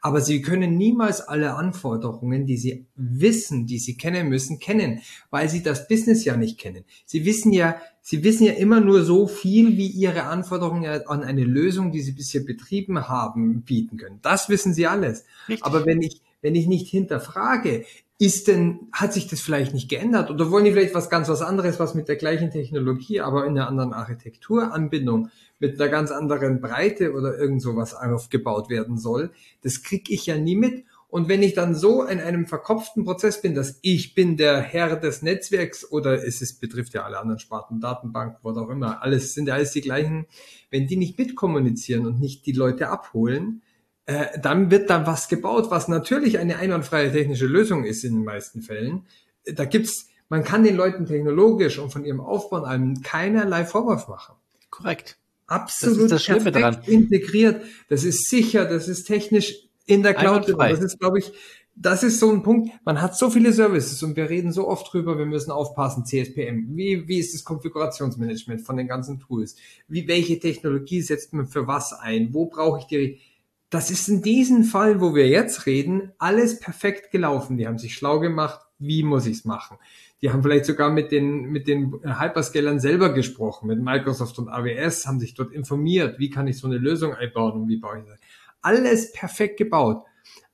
aber 0.00 0.20
sie 0.20 0.42
können 0.42 0.76
niemals 0.76 1.20
alle 1.20 1.54
Anforderungen, 1.54 2.46
die 2.46 2.56
sie 2.56 2.86
wissen, 2.94 3.66
die 3.66 3.78
sie 3.78 3.96
kennen 3.96 4.28
müssen, 4.28 4.58
kennen, 4.58 5.00
weil 5.30 5.48
sie 5.48 5.62
das 5.62 5.88
Business 5.88 6.24
ja 6.24 6.36
nicht 6.36 6.58
kennen. 6.58 6.84
Sie 7.04 7.24
wissen 7.24 7.52
ja, 7.52 7.80
sie 8.00 8.22
wissen 8.22 8.44
ja 8.44 8.52
immer 8.52 8.80
nur 8.80 9.02
so 9.02 9.26
viel, 9.26 9.76
wie 9.76 9.88
ihre 9.88 10.24
Anforderungen 10.24 11.06
an 11.06 11.24
eine 11.24 11.44
Lösung, 11.44 11.90
die 11.90 12.00
sie 12.00 12.12
bisher 12.12 12.42
betrieben 12.44 13.08
haben, 13.08 13.62
bieten 13.62 13.96
können. 13.96 14.20
Das 14.22 14.48
wissen 14.48 14.72
sie 14.72 14.86
alles. 14.86 15.24
Richtig. 15.48 15.64
Aber 15.64 15.84
wenn 15.84 16.00
ich 16.00 16.22
wenn 16.40 16.54
ich 16.54 16.66
nicht 16.66 16.88
hinterfrage, 16.88 17.84
ist 18.20 18.48
denn, 18.48 18.88
hat 18.92 19.12
sich 19.12 19.28
das 19.28 19.40
vielleicht 19.40 19.74
nicht 19.74 19.88
geändert? 19.88 20.30
Oder 20.30 20.50
wollen 20.50 20.64
die 20.64 20.72
vielleicht 20.72 20.94
was 20.94 21.08
ganz 21.08 21.28
was 21.28 21.40
anderes, 21.40 21.78
was 21.78 21.94
mit 21.94 22.08
der 22.08 22.16
gleichen 22.16 22.50
Technologie, 22.50 23.20
aber 23.20 23.46
in 23.46 23.52
einer 23.52 23.68
anderen 23.68 23.92
Architekturanbindung, 23.92 25.30
mit 25.60 25.80
einer 25.80 25.88
ganz 25.90 26.10
anderen 26.10 26.60
Breite 26.60 27.12
oder 27.12 27.38
irgend 27.38 27.62
sowas 27.62 27.94
aufgebaut 27.94 28.70
werden 28.70 28.98
soll? 28.98 29.30
Das 29.62 29.84
krieg 29.84 30.10
ich 30.10 30.26
ja 30.26 30.36
nie 30.36 30.56
mit. 30.56 30.84
Und 31.10 31.28
wenn 31.28 31.42
ich 31.42 31.54
dann 31.54 31.74
so 31.74 32.02
in 32.02 32.20
einem 32.20 32.46
verkopften 32.46 33.04
Prozess 33.04 33.40
bin, 33.40 33.54
dass 33.54 33.78
ich 33.80 34.14
bin 34.14 34.36
der 34.36 34.60
Herr 34.60 34.96
des 34.96 35.22
Netzwerks 35.22 35.90
oder 35.90 36.22
es 36.22 36.42
ist, 36.42 36.60
betrifft 36.60 36.92
ja 36.94 37.04
alle 37.04 37.18
anderen 37.18 37.38
Sparten, 37.38 37.80
Datenbank, 37.80 38.38
was 38.42 38.58
auch 38.58 38.68
immer, 38.68 39.02
alles 39.02 39.32
sind 39.32 39.48
ja 39.48 39.54
alles 39.54 39.72
die 39.72 39.80
gleichen, 39.80 40.26
wenn 40.70 40.86
die 40.86 40.96
nicht 40.96 41.16
mitkommunizieren 41.18 42.04
und 42.04 42.20
nicht 42.20 42.44
die 42.44 42.52
Leute 42.52 42.90
abholen, 42.90 43.62
äh, 44.08 44.40
dann 44.40 44.70
wird 44.70 44.88
da 44.88 45.06
was 45.06 45.28
gebaut, 45.28 45.70
was 45.70 45.86
natürlich 45.86 46.38
eine 46.38 46.56
einwandfreie 46.56 47.12
technische 47.12 47.46
Lösung 47.46 47.84
ist 47.84 48.04
in 48.04 48.14
den 48.14 48.24
meisten 48.24 48.62
Fällen. 48.62 49.06
Da 49.44 49.66
gibt's, 49.66 50.08
man 50.30 50.44
kann 50.44 50.64
den 50.64 50.76
Leuten 50.76 51.04
technologisch 51.04 51.78
und 51.78 51.92
von 51.92 52.06
ihrem 52.06 52.20
Aufbau 52.20 52.62
einem 52.64 53.02
keinerlei 53.02 53.66
Vorwurf 53.66 54.08
machen. 54.08 54.36
Korrekt. 54.70 55.18
Absolut 55.46 56.10
das 56.10 56.24
das 56.24 56.42
dran. 56.44 56.78
integriert. 56.86 57.62
Das 57.90 58.02
ist 58.02 58.30
sicher, 58.30 58.64
das 58.64 58.88
ist 58.88 59.04
technisch 59.04 59.68
in 59.84 60.02
der 60.02 60.14
Cloud. 60.14 60.48
Das 60.58 60.80
ist, 60.80 60.98
glaube 60.98 61.18
ich, 61.18 61.30
das 61.76 62.02
ist 62.02 62.18
so 62.18 62.32
ein 62.32 62.42
Punkt. 62.42 62.70
Man 62.86 63.02
hat 63.02 63.14
so 63.14 63.28
viele 63.28 63.52
Services 63.52 64.02
und 64.02 64.16
wir 64.16 64.30
reden 64.30 64.52
so 64.52 64.68
oft 64.68 64.90
drüber, 64.90 65.18
wir 65.18 65.26
müssen 65.26 65.50
aufpassen, 65.50 66.06
CSPM. 66.06 66.74
Wie, 66.74 67.06
wie 67.06 67.18
ist 67.18 67.34
das 67.34 67.44
Konfigurationsmanagement 67.44 68.62
von 68.62 68.78
den 68.78 68.88
ganzen 68.88 69.20
Tools? 69.20 69.56
Wie, 69.86 70.08
welche 70.08 70.40
Technologie 70.40 71.02
setzt 71.02 71.34
man 71.34 71.46
für 71.46 71.66
was 71.66 71.92
ein? 71.92 72.32
Wo 72.32 72.46
brauche 72.46 72.80
ich 72.80 72.86
die 72.86 73.20
das 73.70 73.90
ist 73.90 74.08
in 74.08 74.22
diesem 74.22 74.64
Fall, 74.64 75.00
wo 75.00 75.14
wir 75.14 75.28
jetzt 75.28 75.66
reden, 75.66 76.12
alles 76.18 76.58
perfekt 76.58 77.10
gelaufen. 77.10 77.58
Die 77.58 77.66
haben 77.66 77.78
sich 77.78 77.94
schlau 77.94 78.18
gemacht, 78.18 78.60
wie 78.78 79.02
muss 79.02 79.26
ich's 79.26 79.44
machen. 79.44 79.76
Die 80.22 80.30
haben 80.30 80.42
vielleicht 80.42 80.64
sogar 80.64 80.90
mit 80.90 81.12
den, 81.12 81.42
mit 81.42 81.68
den 81.68 81.92
Hyperscalern 82.02 82.80
selber 82.80 83.12
gesprochen, 83.12 83.68
mit 83.68 83.80
Microsoft 83.80 84.38
und 84.38 84.48
AWS, 84.48 85.06
haben 85.06 85.20
sich 85.20 85.34
dort 85.34 85.52
informiert, 85.52 86.18
wie 86.18 86.30
kann 86.30 86.48
ich 86.48 86.58
so 86.58 86.66
eine 86.66 86.78
Lösung 86.78 87.14
einbauen 87.14 87.52
und 87.62 87.68
wie 87.68 87.76
baue 87.76 88.00
ich 88.00 88.04
das. 88.04 88.18
Alles 88.60 89.12
perfekt 89.12 89.58
gebaut. 89.58 90.04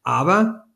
Aber, 0.03 0.67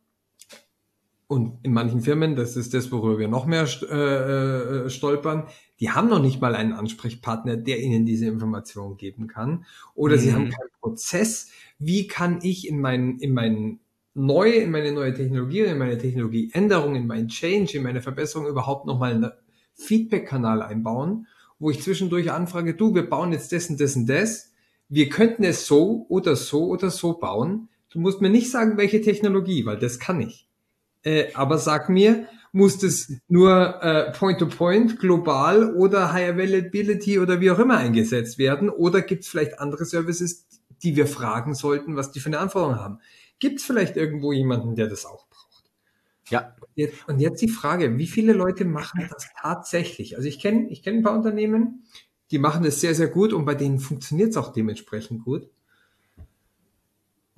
und 1.26 1.58
in 1.62 1.74
manchen 1.74 2.00
Firmen, 2.00 2.34
das 2.34 2.56
ist 2.56 2.72
das, 2.72 2.90
worüber 2.90 3.18
wir 3.18 3.28
noch 3.28 3.44
mehr 3.44 3.68
äh, 3.82 4.86
äh, 4.86 4.90
stolpern, 4.90 5.48
die 5.80 5.90
haben 5.90 6.08
noch 6.08 6.20
nicht 6.20 6.40
mal 6.40 6.54
einen 6.54 6.72
Ansprechpartner, 6.72 7.56
der 7.56 7.80
ihnen 7.80 8.06
diese 8.06 8.26
Information 8.26 8.96
geben 8.96 9.26
kann. 9.26 9.66
Oder 9.94 10.16
mhm. 10.16 10.20
sie 10.20 10.32
haben 10.32 10.50
keinen 10.50 10.70
Prozess, 10.80 11.50
wie 11.78 12.06
kann 12.06 12.40
ich 12.42 12.68
in 12.68 12.80
meinen, 12.80 13.18
in 13.18 13.34
meinen 13.34 13.80
neue, 14.14 14.54
in 14.54 14.70
meine 14.70 14.92
neue 14.92 15.14
Technologie, 15.14 15.60
in 15.60 15.78
meine 15.78 15.98
Technologieänderung, 15.98 16.96
in 16.96 17.06
meinen 17.06 17.28
Change, 17.28 17.76
in 17.76 17.84
meine 17.84 18.02
Verbesserung 18.02 18.46
überhaupt 18.46 18.86
nochmal 18.86 19.12
einen 19.12 19.30
Feedback-Kanal 19.74 20.62
einbauen, 20.62 21.26
wo 21.58 21.70
ich 21.70 21.82
zwischendurch 21.82 22.30
anfrage, 22.30 22.74
du, 22.74 22.94
wir 22.94 23.08
bauen 23.08 23.32
jetzt 23.32 23.52
das 23.52 23.70
und 23.70 23.80
das 23.80 23.96
und 23.96 24.06
das. 24.06 24.50
Wir 24.88 25.08
könnten 25.08 25.44
es 25.44 25.66
so 25.66 26.06
oder 26.08 26.34
so 26.36 26.66
oder 26.66 26.90
so 26.90 27.14
bauen. 27.14 27.68
Du 27.90 28.00
musst 28.00 28.20
mir 28.20 28.30
nicht 28.30 28.50
sagen, 28.50 28.76
welche 28.76 29.00
Technologie, 29.00 29.64
weil 29.66 29.78
das 29.78 29.98
kann 29.98 30.20
ich. 30.20 30.48
Äh, 31.02 31.32
aber 31.34 31.58
sag 31.58 31.88
mir, 31.88 32.26
muss 32.52 32.78
das 32.78 33.12
nur 33.28 33.82
äh, 33.82 34.12
Point-to-Point, 34.12 34.92
-point, 34.92 34.98
global 34.98 35.74
oder 35.74 36.12
High 36.12 36.30
Availability 36.30 37.18
oder 37.18 37.40
wie 37.40 37.50
auch 37.50 37.58
immer 37.58 37.76
eingesetzt 37.76 38.38
werden? 38.38 38.68
Oder 38.68 39.02
gibt 39.02 39.24
es 39.24 39.28
vielleicht 39.28 39.60
andere 39.60 39.84
Services, 39.84 40.46
die 40.82 40.96
wir 40.96 41.06
fragen 41.06 41.54
sollten, 41.54 41.96
was 41.96 42.12
die 42.12 42.20
für 42.20 42.28
eine 42.28 42.38
Anforderung 42.38 42.76
haben. 42.76 42.98
Gibt 43.38 43.60
es 43.60 43.66
vielleicht 43.66 43.96
irgendwo 43.96 44.32
jemanden, 44.32 44.74
der 44.74 44.88
das 44.88 45.06
auch 45.06 45.26
braucht? 45.28 45.70
Ja. 46.30 46.54
Jetzt, 46.74 47.08
und 47.08 47.20
jetzt 47.20 47.40
die 47.42 47.48
Frage, 47.48 47.98
wie 47.98 48.06
viele 48.06 48.32
Leute 48.32 48.64
machen 48.64 49.08
das 49.10 49.28
tatsächlich? 49.40 50.16
Also 50.16 50.28
ich 50.28 50.38
kenne 50.38 50.68
ich 50.68 50.82
kenn 50.82 50.98
ein 50.98 51.02
paar 51.02 51.16
Unternehmen, 51.16 51.84
die 52.30 52.38
machen 52.38 52.62
das 52.62 52.80
sehr, 52.80 52.94
sehr 52.94 53.08
gut 53.08 53.32
und 53.32 53.44
bei 53.44 53.54
denen 53.54 53.78
funktioniert 53.78 54.30
es 54.30 54.36
auch 54.36 54.52
dementsprechend 54.52 55.24
gut. 55.24 55.48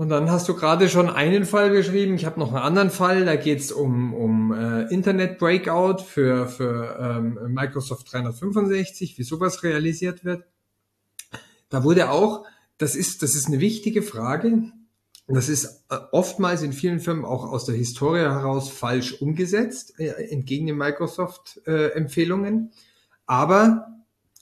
Und 0.00 0.08
dann 0.08 0.30
hast 0.30 0.48
du 0.48 0.54
gerade 0.54 0.88
schon 0.88 1.10
einen 1.10 1.44
Fall 1.44 1.68
beschrieben. 1.68 2.14
Ich 2.14 2.24
habe 2.24 2.40
noch 2.40 2.54
einen 2.54 2.64
anderen 2.64 2.88
Fall. 2.88 3.26
Da 3.26 3.36
geht 3.36 3.58
es 3.58 3.70
um, 3.70 4.14
um 4.14 4.50
äh, 4.50 4.84
Internet 4.84 5.38
Breakout 5.38 6.02
für, 6.02 6.46
für 6.46 6.98
ähm, 6.98 7.38
Microsoft 7.52 8.10
365, 8.10 9.18
wie 9.18 9.22
sowas 9.22 9.62
realisiert 9.62 10.24
wird. 10.24 10.44
Da 11.68 11.84
wurde 11.84 12.10
auch, 12.10 12.46
das 12.80 12.96
ist, 12.96 13.22
das 13.22 13.36
ist 13.36 13.46
eine 13.46 13.60
wichtige 13.60 14.00
Frage. 14.00 14.72
Das 15.28 15.50
ist 15.50 15.84
äh, 15.90 15.96
oftmals 16.12 16.62
in 16.62 16.72
vielen 16.72 16.98
Firmen 16.98 17.26
auch 17.26 17.44
aus 17.44 17.66
der 17.66 17.74
Historie 17.74 18.20
heraus 18.20 18.70
falsch 18.70 19.20
umgesetzt, 19.20 20.00
äh, 20.00 20.08
entgegen 20.30 20.66
den 20.66 20.78
Microsoft-Empfehlungen. 20.78 22.72
Aber 23.26 23.86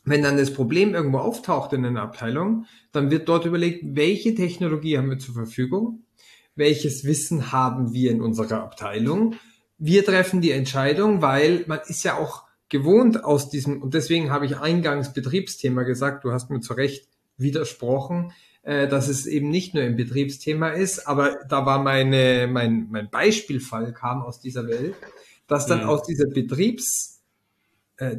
wenn 0.04 0.23
dann 0.23 0.37
das 0.37 0.52
Problem 0.52 0.95
irgendwo 0.95 1.18
auftaucht 1.18 1.73
in 1.73 1.85
einer 1.85 2.00
Abteilung, 2.00 2.66
dann 2.92 3.11
wird 3.11 3.28
dort 3.28 3.45
überlegt, 3.45 3.85
welche 3.97 4.37
Technologie 4.37 4.97
haben 4.97 5.11
wir 5.11 5.18
zur 5.18 5.35
Verfügung, 5.35 6.04
welches 6.54 7.04
Wissen 7.04 7.50
haben 7.50 7.92
wir 7.92 8.12
in 8.12 8.23
unserer 8.23 8.62
Abteilung. 8.62 9.35
Wir 9.78 10.04
treffen 10.04 10.40
die 10.40 10.52
Entscheidung, 10.52 11.23
weil 11.23 11.64
man 11.66 11.80
ist 11.88 12.04
ja 12.04 12.16
auch 12.16 12.45
gewohnt 12.68 13.25
aus 13.25 13.50
diesem, 13.50 13.83
und 13.83 13.95
deswegen 13.95 14.30
habe 14.30 14.47
ich 14.47 14.57
eingangs 14.59 15.12
Betriebsthema 15.12 15.83
gesagt, 15.83 16.25
du 16.25 16.30
hast 16.30 16.50
mir 16.50 16.61
zu 16.61 16.75
Recht 16.75 17.09
widersprochen, 17.38 18.33
äh, 18.62 18.88
dass 18.88 19.09
es 19.09 19.26
eben 19.26 19.49
nicht 19.49 19.75
nur 19.75 19.83
ein 19.85 19.97
Betriebsthema 19.97 20.71
ist, 20.71 21.07
aber 21.07 21.38
da 21.49 21.64
war 21.64 21.83
meine, 21.83 22.49
mein, 22.50 22.88
mein 22.90 23.09
Beispielfall 23.09 23.92
kam 23.92 24.23
aus 24.23 24.40
dieser 24.40 24.66
Welt, 24.66 24.95
dass 25.47 25.66
dann 25.66 25.85
mhm. 25.85 25.88
aus 25.88 26.02
dieser 26.02 26.28
Betriebs 26.28 27.18
äh, 27.99 28.16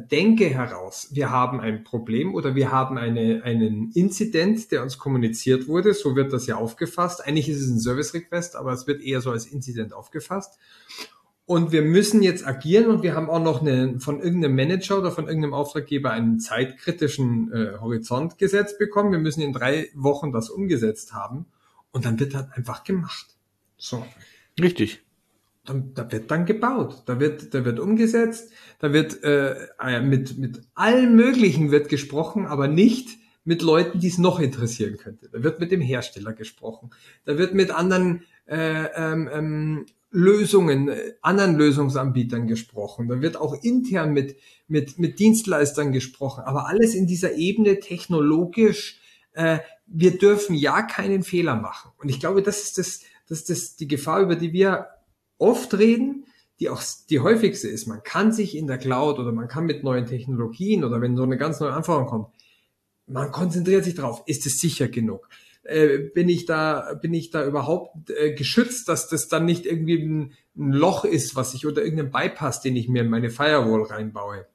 heraus, 0.50 1.08
wir 1.12 1.30
haben 1.30 1.60
ein 1.60 1.84
Problem 1.84 2.34
oder 2.34 2.54
wir 2.54 2.70
haben 2.70 2.98
eine, 2.98 3.42
einen 3.44 3.90
Incident, 3.92 4.70
der 4.72 4.82
uns 4.82 4.98
kommuniziert 4.98 5.68
wurde. 5.68 5.94
So 5.94 6.16
wird 6.16 6.32
das 6.32 6.46
ja 6.46 6.56
aufgefasst. 6.56 7.24
Eigentlich 7.24 7.48
ist 7.48 7.62
es 7.62 7.70
ein 7.70 7.80
Service 7.80 8.12
Request, 8.12 8.56
aber 8.56 8.72
es 8.72 8.86
wird 8.86 9.02
eher 9.02 9.22
so 9.22 9.30
als 9.30 9.46
Incident 9.46 9.94
aufgefasst. 9.94 10.58
Und 11.50 11.72
wir 11.72 11.82
müssen 11.82 12.22
jetzt 12.22 12.46
agieren 12.46 12.86
und 12.86 13.02
wir 13.02 13.16
haben 13.16 13.28
auch 13.28 13.42
noch 13.42 13.60
eine, 13.60 13.98
von 13.98 14.20
irgendeinem 14.20 14.54
Manager 14.54 14.98
oder 14.98 15.10
von 15.10 15.26
irgendeinem 15.26 15.52
Auftraggeber 15.52 16.12
einen 16.12 16.38
zeitkritischen 16.38 17.52
äh, 17.52 17.78
Horizont 17.80 18.38
gesetzt 18.38 18.78
bekommen. 18.78 19.10
Wir 19.10 19.18
müssen 19.18 19.40
in 19.40 19.52
drei 19.52 19.88
Wochen 19.96 20.30
das 20.30 20.48
umgesetzt 20.48 21.12
haben. 21.12 21.46
Und 21.90 22.04
dann 22.04 22.20
wird 22.20 22.36
halt 22.36 22.52
einfach 22.52 22.84
gemacht. 22.84 23.34
So. 23.76 24.06
Richtig 24.62 25.02
dann, 25.64 25.92
da 25.94 26.10
wird 26.10 26.30
dann 26.30 26.46
gebaut, 26.46 27.02
da 27.06 27.18
wird, 27.18 27.52
da 27.52 27.64
wird 27.64 27.80
umgesetzt, 27.80 28.52
da 28.78 28.92
wird 28.92 29.22
äh, 29.24 29.66
äh, 29.78 30.00
mit, 30.00 30.38
mit 30.38 30.62
allen 30.74 31.16
möglichen 31.16 31.70
wird 31.70 31.88
gesprochen, 31.88 32.46
aber 32.46 32.68
nicht 32.68 33.18
mit 33.44 33.62
Leuten, 33.62 34.00
die 34.00 34.08
es 34.08 34.18
noch 34.18 34.40
interessieren 34.40 34.96
könnte. 34.96 35.28
Da 35.32 35.42
wird 35.42 35.60
mit 35.60 35.70
dem 35.72 35.80
Hersteller 35.80 36.32
gesprochen, 36.32 36.90
da 37.24 37.38
wird 37.38 37.54
mit 37.54 37.70
anderen 37.70 38.22
äh, 38.46 38.84
ähm, 38.94 39.28
ähm, 39.32 39.86
Lösungen, 40.10 40.88
äh, 40.88 41.14
anderen 41.22 41.56
Lösungsanbietern 41.56 42.46
gesprochen, 42.46 43.08
da 43.08 43.20
wird 43.20 43.36
auch 43.36 43.62
intern 43.62 44.12
mit, 44.12 44.36
mit, 44.66 44.98
mit 44.98 45.18
Dienstleistern 45.18 45.92
gesprochen, 45.92 46.42
aber 46.44 46.66
alles 46.66 46.94
in 46.94 47.06
dieser 47.06 47.34
Ebene 47.34 47.80
technologisch. 47.80 49.00
Äh, 49.32 49.58
wir 49.86 50.18
dürfen 50.18 50.54
ja 50.54 50.82
keinen 50.82 51.22
Fehler 51.22 51.56
machen. 51.56 51.90
Und 51.98 52.08
ich 52.08 52.20
glaube, 52.20 52.42
das 52.42 52.62
ist 52.62 52.78
das, 52.78 53.00
das 53.28 53.38
ist 53.38 53.50
das 53.50 53.76
die 53.76 53.88
Gefahr, 53.88 54.20
über 54.20 54.36
die 54.36 54.52
wir 54.52 54.86
oft 55.38 55.76
reden, 55.78 56.26
die 56.60 56.68
auch 56.68 56.82
die 57.08 57.20
häufigste 57.20 57.68
ist. 57.68 57.86
Man 57.86 58.02
kann 58.02 58.32
sich 58.32 58.56
in 58.56 58.66
der 58.66 58.78
Cloud 58.78 59.18
oder 59.18 59.32
man 59.32 59.48
kann 59.48 59.64
mit 59.64 59.82
neuen 59.82 60.06
Technologien 60.06 60.84
oder 60.84 61.00
wenn 61.00 61.16
so 61.16 61.22
eine 61.22 61.38
ganz 61.38 61.58
neue 61.58 61.72
Anforderung 61.72 62.08
kommt, 62.08 62.28
man 63.06 63.32
konzentriert 63.32 63.84
sich 63.84 63.94
drauf, 63.94 64.22
ist 64.26 64.46
es 64.46 64.58
sicher 64.58 64.88
genug? 64.88 65.28
Äh, 65.62 65.98
bin 65.98 66.28
ich 66.28 66.46
da, 66.46 66.94
bin 66.94 67.12
ich 67.12 67.30
da 67.30 67.44
überhaupt 67.44 68.10
äh, 68.10 68.32
geschützt, 68.32 68.88
dass 68.88 69.08
das 69.08 69.28
dann 69.28 69.44
nicht 69.44 69.66
irgendwie 69.66 70.02
ein, 70.02 70.32
ein 70.56 70.72
Loch 70.72 71.04
ist, 71.04 71.36
was 71.36 71.54
ich 71.54 71.66
oder 71.66 71.84
irgendein 71.84 72.10
Bypass, 72.10 72.60
den 72.60 72.76
ich 72.76 72.88
mir 72.88 73.02
in 73.02 73.10
meine 73.10 73.30
Firewall 73.30 73.82
reinbaue? 73.82 74.46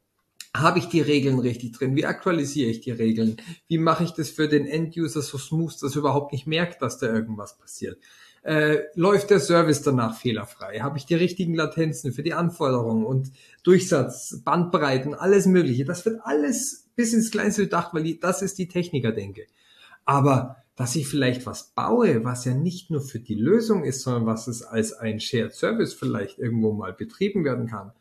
Habe 0.56 0.80
ich 0.80 0.88
die 0.88 1.02
Regeln 1.02 1.40
richtig 1.40 1.74
drin? 1.74 1.96
Wie 1.96 2.06
aktualisiere 2.06 2.70
ich 2.70 2.82
die 2.82 2.92
Regeln? 2.92 3.38
Wie 3.68 3.78
mache 3.78 4.06
ich 4.06 4.12
das 4.12 4.30
für 4.30 4.48
den 4.48 4.66
End-User 4.66 5.22
so 5.22 5.38
smooth, 5.38 5.76
dass 5.82 5.96
er 5.96 6.00
überhaupt 6.00 6.32
nicht 6.32 6.48
merkt, 6.48 6.82
dass 6.82 6.98
da 6.98 7.08
irgendwas 7.08 7.58
passiert? 7.58 7.98
äh, 8.46 8.84
läuft 8.94 9.32
der 9.32 9.40
Service 9.40 9.82
danach 9.82 10.16
fehlerfrei? 10.16 10.80
Habe 10.80 11.00
ich 11.00 11.06
die 11.08 11.16
richtigen 11.16 11.56
Latenzen 11.56 12.14
für 12.14 12.22
die 12.22 12.34
Anforderungen 12.34 13.04
und 13.04 13.32
Durchsatz, 13.64 14.42
Bandbreiten, 14.44 15.16
alles 15.16 15.48
Mögliche? 15.48 15.84
Das 15.84 16.06
wird 16.06 16.20
alles 16.24 16.88
bis 16.96 17.14
ins 17.14 17.32
Kleinste 17.32 17.64
bedacht, 17.64 17.94
weil 17.94 18.04
die, 18.04 18.20
das 18.20 18.44
ist 18.44 18.60
die 18.60 18.68
Techniker-Denke. 18.68 19.48
Aber 20.06 20.58
dass 20.76 20.96
ich 20.96 21.08
vielleicht 21.08 21.46
was 21.46 21.74
baue, 21.74 22.24
was 22.24 22.46
ja 22.46 22.54
nicht 22.54 22.92
nur 22.92 23.02
für 23.02 23.20
die 23.20 23.36
Lösung 23.36 23.84
ist, 23.84 24.02
sondern 24.02 24.26
was 24.26 24.48
es 24.48 24.62
als 24.62 24.94
ein 24.94 25.20
Shared 25.20 25.54
Service 25.54 25.94
vielleicht 25.94 26.40
irgendwo 26.40 26.74
mal 26.74 26.94
betrieben 26.94 27.46
werden 27.46 27.68
kann 27.68 27.92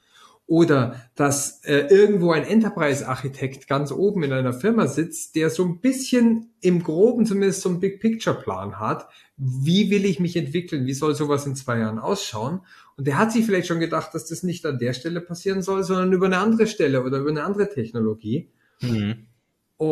oder 0.46 1.00
dass 1.14 1.64
äh, 1.64 1.86
irgendwo 1.88 2.32
ein 2.32 2.44
Enterprise-Architekt 2.44 3.66
ganz 3.66 3.92
oben 3.92 4.22
in 4.24 4.32
einer 4.32 4.52
Firma 4.52 4.86
sitzt, 4.86 5.36
der 5.36 5.48
so 5.48 5.64
ein 5.64 5.80
bisschen 5.80 6.50
im 6.60 6.82
Groben 6.82 7.24
zumindest 7.24 7.62
so 7.62 7.70
einen 7.70 7.80
Big-Picture-Plan 7.80 8.78
hat. 8.78 9.08
Wie 9.36 9.90
will 9.90 10.04
ich 10.04 10.20
mich 10.20 10.36
entwickeln? 10.36 10.86
Wie 10.86 10.92
soll 10.92 11.14
sowas 11.14 11.46
in 11.46 11.56
zwei 11.56 11.78
Jahren 11.78 11.98
ausschauen? 11.98 12.60
Und 12.96 13.06
der 13.06 13.18
hat 13.18 13.32
sich 13.32 13.46
vielleicht 13.46 13.66
schon 13.66 13.80
gedacht, 13.80 14.14
dass 14.14 14.26
das 14.26 14.42
nicht 14.42 14.66
an 14.66 14.78
der 14.78 14.92
Stelle 14.92 15.20
passieren 15.20 15.62
soll, 15.62 15.82
sondern 15.82 16.12
über 16.12 16.26
eine 16.26 16.38
andere 16.38 16.66
Stelle 16.66 17.02
oder 17.02 17.18
über 17.18 17.30
eine 17.30 17.42
andere 17.42 17.70
Technologie. 17.70 18.50
Mhm. 18.82 19.26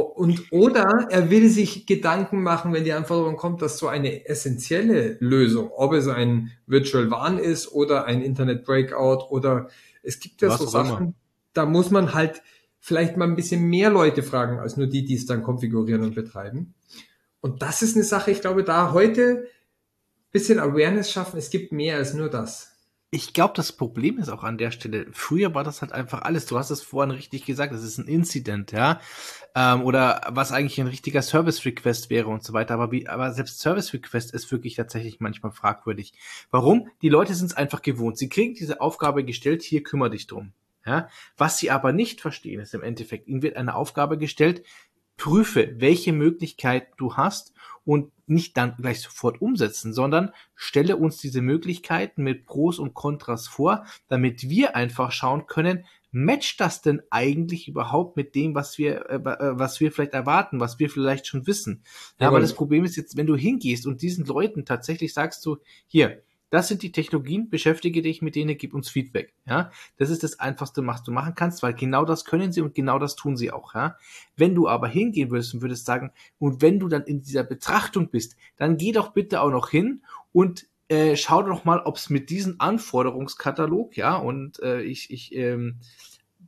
Und 0.00 0.52
oder 0.52 1.06
er 1.10 1.30
will 1.30 1.48
sich 1.48 1.86
Gedanken 1.86 2.42
machen, 2.42 2.72
wenn 2.72 2.84
die 2.84 2.92
Anforderung 2.92 3.36
kommt, 3.36 3.62
dass 3.62 3.78
so 3.78 3.88
eine 3.88 4.26
essentielle 4.26 5.16
Lösung, 5.20 5.70
ob 5.70 5.92
es 5.92 6.08
ein 6.08 6.52
Virtual 6.66 7.10
WAN 7.10 7.38
ist 7.38 7.72
oder 7.72 8.04
ein 8.04 8.22
Internet 8.22 8.64
Breakout 8.64 9.26
oder 9.30 9.68
es 10.02 10.20
gibt 10.20 10.42
ja 10.42 10.48
Was 10.48 10.58
so 10.58 10.66
Sachen, 10.66 11.04
immer. 11.04 11.14
da 11.52 11.66
muss 11.66 11.90
man 11.90 12.14
halt 12.14 12.42
vielleicht 12.78 13.16
mal 13.16 13.26
ein 13.26 13.36
bisschen 13.36 13.62
mehr 13.68 13.90
Leute 13.90 14.22
fragen, 14.22 14.58
als 14.58 14.76
nur 14.76 14.86
die, 14.86 15.04
die 15.04 15.14
es 15.14 15.26
dann 15.26 15.42
konfigurieren 15.42 16.02
und 16.02 16.14
betreiben. 16.14 16.74
Und 17.40 17.62
das 17.62 17.82
ist 17.82 17.96
eine 17.96 18.04
Sache, 18.04 18.30
ich 18.30 18.40
glaube, 18.40 18.64
da 18.64 18.92
heute 18.92 19.46
bisschen 20.32 20.58
Awareness 20.58 21.10
schaffen, 21.10 21.38
es 21.38 21.50
gibt 21.50 21.72
mehr 21.72 21.98
als 21.98 22.14
nur 22.14 22.28
das 22.28 22.71
ich 23.14 23.34
glaube, 23.34 23.52
das 23.54 23.72
Problem 23.72 24.18
ist 24.18 24.30
auch 24.30 24.42
an 24.42 24.56
der 24.56 24.70
Stelle, 24.70 25.06
früher 25.12 25.54
war 25.54 25.64
das 25.64 25.82
halt 25.82 25.92
einfach 25.92 26.22
alles. 26.22 26.46
Du 26.46 26.58
hast 26.58 26.70
es 26.70 26.80
vorhin 26.80 27.10
richtig 27.10 27.44
gesagt, 27.44 27.74
das 27.74 27.82
ist 27.82 27.98
ein 27.98 28.08
Incident, 28.08 28.72
ja. 28.72 29.00
Ähm, 29.54 29.82
oder 29.82 30.22
was 30.30 30.50
eigentlich 30.50 30.80
ein 30.80 30.86
richtiger 30.86 31.20
Service-Request 31.20 32.08
wäre 32.08 32.28
und 32.28 32.42
so 32.42 32.54
weiter. 32.54 32.72
Aber, 32.72 32.90
wie, 32.90 33.06
aber 33.06 33.30
selbst 33.34 33.60
Service-Request 33.60 34.32
ist 34.32 34.50
wirklich 34.50 34.76
tatsächlich 34.76 35.20
manchmal 35.20 35.52
fragwürdig. 35.52 36.14
Warum? 36.50 36.88
Die 37.02 37.10
Leute 37.10 37.34
sind 37.34 37.50
es 37.50 37.56
einfach 37.56 37.82
gewohnt. 37.82 38.16
Sie 38.16 38.30
kriegen 38.30 38.54
diese 38.54 38.80
Aufgabe 38.80 39.24
gestellt, 39.24 39.62
hier 39.62 39.82
kümmere 39.82 40.08
dich 40.08 40.26
drum. 40.26 40.54
Ja? 40.86 41.08
Was 41.36 41.58
sie 41.58 41.70
aber 41.70 41.92
nicht 41.92 42.22
verstehen, 42.22 42.60
ist 42.60 42.72
im 42.72 42.82
Endeffekt, 42.82 43.28
ihnen 43.28 43.42
wird 43.42 43.56
eine 43.56 43.74
Aufgabe 43.74 44.16
gestellt, 44.16 44.62
prüfe, 45.18 45.74
welche 45.76 46.14
Möglichkeit 46.14 46.88
du 46.96 47.14
hast 47.18 47.52
und 47.84 48.12
nicht 48.26 48.56
dann 48.56 48.76
gleich 48.76 49.00
sofort 49.00 49.40
umsetzen, 49.40 49.92
sondern 49.92 50.30
stelle 50.54 50.96
uns 50.96 51.18
diese 51.18 51.42
Möglichkeiten 51.42 52.22
mit 52.22 52.46
Pros 52.46 52.78
und 52.78 52.94
Kontras 52.94 53.48
vor, 53.48 53.84
damit 54.08 54.48
wir 54.48 54.76
einfach 54.76 55.12
schauen 55.12 55.46
können, 55.46 55.84
matcht 56.12 56.60
das 56.60 56.82
denn 56.82 57.02
eigentlich 57.10 57.68
überhaupt 57.68 58.16
mit 58.16 58.34
dem, 58.34 58.54
was 58.54 58.78
wir, 58.78 59.08
äh, 59.10 59.14
äh 59.16 59.58
was 59.58 59.80
wir 59.80 59.90
vielleicht 59.90 60.12
erwarten, 60.12 60.60
was 60.60 60.78
wir 60.78 60.90
vielleicht 60.90 61.26
schon 61.26 61.46
wissen? 61.46 61.82
Ja, 62.20 62.28
aber 62.28 62.38
das 62.38 62.54
Problem 62.54 62.84
ist 62.84 62.96
jetzt, 62.96 63.16
wenn 63.16 63.26
du 63.26 63.34
hingehst 63.34 63.86
und 63.86 64.02
diesen 64.02 64.26
Leuten 64.26 64.64
tatsächlich 64.64 65.14
sagst 65.14 65.44
du, 65.46 65.56
hier, 65.86 66.22
das 66.52 66.68
sind 66.68 66.82
die 66.82 66.92
Technologien, 66.92 67.48
beschäftige 67.48 68.02
dich 68.02 68.20
mit 68.20 68.34
denen, 68.34 68.58
gib 68.58 68.74
uns 68.74 68.90
Feedback. 68.90 69.32
Ja, 69.46 69.70
das 69.96 70.10
ist 70.10 70.22
das 70.22 70.38
Einfachste, 70.38 70.86
was 70.86 71.02
du 71.02 71.10
machen 71.10 71.34
kannst, 71.34 71.62
weil 71.62 71.72
genau 71.72 72.04
das 72.04 72.26
können 72.26 72.52
sie 72.52 72.60
und 72.60 72.74
genau 72.74 72.98
das 72.98 73.16
tun 73.16 73.38
sie 73.38 73.50
auch. 73.50 73.74
Ja, 73.74 73.96
wenn 74.36 74.54
du 74.54 74.68
aber 74.68 74.86
hingehen 74.86 75.30
würdest 75.30 75.54
und 75.54 75.62
würdest 75.62 75.86
sagen, 75.86 76.12
und 76.38 76.60
wenn 76.60 76.78
du 76.78 76.88
dann 76.88 77.04
in 77.04 77.22
dieser 77.22 77.42
Betrachtung 77.42 78.10
bist, 78.10 78.36
dann 78.58 78.76
geh 78.76 78.92
doch 78.92 79.14
bitte 79.14 79.40
auch 79.40 79.50
noch 79.50 79.70
hin 79.70 80.02
und 80.32 80.66
äh, 80.88 81.16
schau 81.16 81.42
doch 81.42 81.64
mal, 81.64 81.80
ob 81.80 81.96
es 81.96 82.10
mit 82.10 82.28
diesem 82.28 82.56
Anforderungskatalog, 82.58 83.96
ja, 83.96 84.16
und 84.16 84.60
äh, 84.60 84.82
ich, 84.82 85.10
ich 85.10 85.34
ähm, 85.34 85.80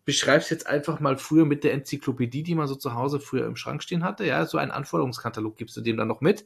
beschreibe 0.05 0.41
es 0.41 0.51
jetzt 0.51 0.67
einfach 0.67 1.01
mal 1.01 1.17
früher 1.17 1.47
mit 1.47 1.65
der 1.65 1.73
Enzyklopädie, 1.73 2.43
die 2.43 2.55
man 2.55 2.67
so 2.67 2.75
zu 2.75 2.93
Hause 2.93 3.21
früher 3.21 3.47
im 3.47 3.57
Schrank 3.57 3.83
stehen 3.83 4.05
hatte, 4.05 4.27
ja, 4.27 4.45
so 4.45 4.59
einen 4.59 4.71
Anforderungskatalog 4.71 5.57
gibst 5.57 5.79
du 5.79 5.81
dem 5.81 5.97
dann 5.97 6.09
noch 6.09 6.21
mit, 6.21 6.45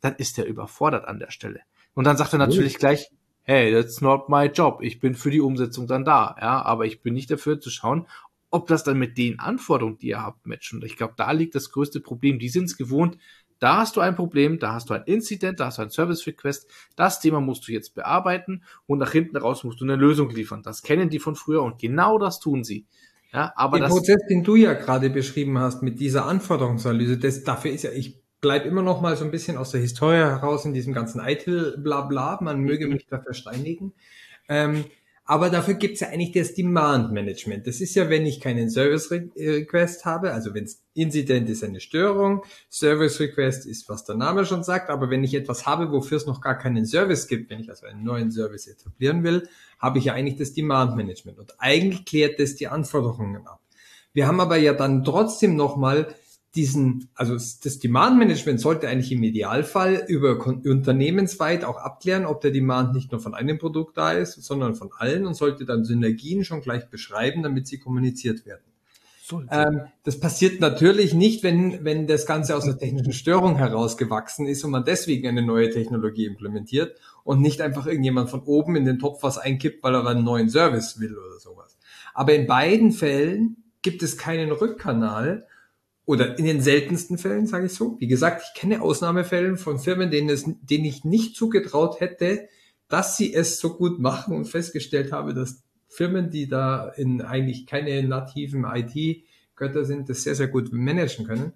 dann 0.00 0.14
ist 0.14 0.38
der 0.38 0.46
überfordert 0.46 1.08
an 1.08 1.18
der 1.18 1.32
Stelle. 1.32 1.62
Und 1.94 2.04
dann 2.04 2.16
sagt 2.16 2.32
er 2.32 2.38
natürlich 2.38 2.76
gleich, 2.76 3.10
hey, 3.42 3.72
that's 3.72 4.00
not 4.00 4.28
my 4.28 4.46
job. 4.46 4.80
Ich 4.82 5.00
bin 5.00 5.14
für 5.14 5.30
die 5.30 5.40
Umsetzung 5.40 5.86
dann 5.86 6.04
da, 6.04 6.36
ja, 6.40 6.62
aber 6.62 6.86
ich 6.86 7.02
bin 7.02 7.14
nicht 7.14 7.30
dafür 7.30 7.60
zu 7.60 7.70
schauen, 7.70 8.06
ob 8.50 8.66
das 8.66 8.84
dann 8.84 8.98
mit 8.98 9.16
den 9.16 9.38
Anforderungen, 9.38 9.98
die 9.98 10.08
ihr 10.08 10.22
habt, 10.22 10.46
matcht. 10.46 10.72
Und 10.72 10.84
ich 10.84 10.96
glaube, 10.96 11.14
da 11.16 11.30
liegt 11.32 11.54
das 11.54 11.70
größte 11.70 12.00
Problem. 12.00 12.38
Die 12.38 12.48
sind 12.48 12.64
es 12.64 12.76
gewohnt, 12.76 13.16
da 13.60 13.76
hast 13.76 13.96
du 13.96 14.00
ein 14.00 14.16
Problem, 14.16 14.58
da 14.58 14.72
hast 14.72 14.88
du 14.88 14.94
ein 14.94 15.04
Incident, 15.04 15.60
da 15.60 15.66
hast 15.66 15.78
du 15.78 15.82
ein 15.82 15.90
Service 15.90 16.26
Request, 16.26 16.68
das 16.96 17.20
Thema 17.20 17.40
musst 17.40 17.68
du 17.68 17.72
jetzt 17.72 17.94
bearbeiten 17.94 18.64
und 18.86 18.98
nach 18.98 19.12
hinten 19.12 19.36
raus 19.36 19.64
musst 19.64 19.80
du 19.80 19.84
eine 19.84 19.96
Lösung 19.96 20.30
liefern. 20.30 20.62
Das 20.62 20.82
kennen 20.82 21.10
die 21.10 21.18
von 21.18 21.36
früher 21.36 21.62
und 21.62 21.78
genau 21.78 22.18
das 22.18 22.40
tun 22.40 22.64
sie. 22.64 22.86
Ja, 23.32 23.52
aber 23.56 23.78
den 23.78 23.88
Prozess, 23.88 24.20
den 24.28 24.42
du 24.42 24.56
ja 24.56 24.72
gerade 24.72 25.10
beschrieben 25.10 25.58
hast 25.58 25.82
mit 25.82 26.00
dieser 26.00 26.24
Anforderungsanalyse, 26.24 27.18
das 27.18 27.44
dafür 27.44 27.70
ist 27.70 27.84
ja, 27.84 27.92
ich 27.92 28.19
bleib 28.40 28.66
immer 28.66 28.82
noch 28.82 29.00
mal 29.00 29.16
so 29.16 29.24
ein 29.24 29.30
bisschen 29.30 29.56
aus 29.56 29.70
der 29.70 29.80
Historie 29.80 30.16
heraus 30.16 30.64
in 30.64 30.72
diesem 30.72 30.92
ganzen 30.92 31.20
ITIL-Blabla, 31.20 32.38
man 32.42 32.60
möge 32.60 32.86
mich 32.86 33.06
dafür 33.06 33.34
steinigen. 33.34 33.92
Ähm, 34.48 34.84
aber 35.30 35.48
dafür 35.48 35.74
gibt's 35.74 36.00
ja 36.00 36.08
eigentlich 36.08 36.32
das 36.32 36.54
Demand 36.54 37.12
Management. 37.12 37.64
Das 37.68 37.80
ist 37.80 37.94
ja, 37.94 38.10
wenn 38.10 38.26
ich 38.26 38.40
keinen 38.40 38.68
Service 38.68 39.12
Request 39.12 40.04
habe, 40.04 40.32
also 40.32 40.54
wenn 40.54 40.64
es 40.64 40.82
Incident 40.94 41.48
ist 41.48 41.62
eine 41.62 41.78
Störung, 41.78 42.42
Service 42.68 43.20
Request 43.20 43.64
ist, 43.66 43.88
was 43.88 44.04
der 44.04 44.16
Name 44.16 44.44
schon 44.44 44.64
sagt, 44.64 44.90
aber 44.90 45.08
wenn 45.08 45.22
ich 45.22 45.34
etwas 45.34 45.66
habe, 45.66 45.92
wofür 45.92 46.16
es 46.16 46.26
noch 46.26 46.40
gar 46.40 46.58
keinen 46.58 46.84
Service 46.84 47.28
gibt, 47.28 47.48
wenn 47.48 47.60
ich 47.60 47.70
also 47.70 47.86
einen 47.86 48.02
neuen 48.02 48.32
Service 48.32 48.66
etablieren 48.66 49.22
will, 49.22 49.48
habe 49.78 50.00
ich 50.00 50.06
ja 50.06 50.14
eigentlich 50.14 50.36
das 50.36 50.52
Demand 50.52 50.96
Management. 50.96 51.38
Und 51.38 51.54
eigentlich 51.58 52.06
klärt 52.06 52.40
das 52.40 52.56
die 52.56 52.66
Anforderungen 52.66 53.46
ab. 53.46 53.60
Wir 54.12 54.26
haben 54.26 54.40
aber 54.40 54.56
ja 54.56 54.72
dann 54.72 55.04
trotzdem 55.04 55.54
nochmal 55.54 56.12
diesen, 56.54 57.08
also 57.14 57.34
das 57.34 57.78
Demand-Management 57.78 58.60
sollte 58.60 58.88
eigentlich 58.88 59.12
im 59.12 59.22
Idealfall 59.22 60.04
über 60.08 60.44
unternehmensweit 60.44 61.64
auch 61.64 61.76
abklären, 61.76 62.26
ob 62.26 62.40
der 62.40 62.50
Demand 62.50 62.92
nicht 62.92 63.12
nur 63.12 63.20
von 63.20 63.34
einem 63.34 63.58
Produkt 63.58 63.96
da 63.96 64.12
ist, 64.12 64.42
sondern 64.42 64.74
von 64.74 64.90
allen 64.96 65.26
und 65.26 65.34
sollte 65.34 65.64
dann 65.64 65.84
Synergien 65.84 66.44
schon 66.44 66.60
gleich 66.60 66.90
beschreiben, 66.90 67.44
damit 67.44 67.68
sie 67.68 67.78
kommuniziert 67.78 68.46
werden. 68.46 68.64
Ähm, 69.50 69.82
das 70.02 70.18
passiert 70.18 70.60
natürlich 70.60 71.14
nicht, 71.14 71.44
wenn, 71.44 71.84
wenn 71.84 72.08
das 72.08 72.26
Ganze 72.26 72.56
aus 72.56 72.64
einer 72.64 72.78
technischen 72.78 73.12
Störung 73.12 73.56
herausgewachsen 73.56 74.46
ist 74.46 74.64
und 74.64 74.72
man 74.72 74.84
deswegen 74.84 75.28
eine 75.28 75.42
neue 75.42 75.70
Technologie 75.70 76.26
implementiert 76.26 76.96
und 77.22 77.40
nicht 77.40 77.60
einfach 77.60 77.86
irgendjemand 77.86 78.28
von 78.28 78.40
oben 78.42 78.74
in 78.74 78.84
den 78.84 78.98
Topf 78.98 79.22
was 79.22 79.38
einkippt, 79.38 79.84
weil 79.84 79.94
er 79.94 80.04
einen 80.04 80.24
neuen 80.24 80.48
Service 80.48 80.98
will 80.98 81.16
oder 81.16 81.38
sowas. 81.38 81.78
Aber 82.12 82.34
in 82.34 82.48
beiden 82.48 82.90
Fällen 82.90 83.56
gibt 83.82 84.02
es 84.02 84.18
keinen 84.18 84.50
Rückkanal, 84.50 85.46
oder 86.10 86.36
in 86.40 86.44
den 86.44 86.60
seltensten 86.60 87.18
Fällen, 87.18 87.46
sage 87.46 87.66
ich 87.66 87.72
so. 87.72 87.96
Wie 88.00 88.08
gesagt, 88.08 88.42
ich 88.42 88.60
kenne 88.60 88.82
Ausnahmefällen 88.82 89.56
von 89.56 89.78
Firmen, 89.78 90.10
denen, 90.10 90.28
es, 90.28 90.44
denen 90.44 90.84
ich 90.84 91.04
nicht 91.04 91.36
zugetraut 91.36 92.00
hätte, 92.00 92.48
dass 92.88 93.16
sie 93.16 93.32
es 93.32 93.60
so 93.60 93.76
gut 93.76 94.00
machen 94.00 94.34
und 94.34 94.46
festgestellt 94.46 95.12
habe, 95.12 95.34
dass 95.34 95.62
Firmen, 95.86 96.28
die 96.28 96.48
da 96.48 96.88
in 96.88 97.22
eigentlich 97.22 97.64
keine 97.64 98.02
nativen 98.02 98.64
IT-Götter 98.64 99.84
sind, 99.84 100.08
das 100.08 100.24
sehr, 100.24 100.34
sehr 100.34 100.48
gut 100.48 100.72
managen 100.72 101.28
können. 101.28 101.52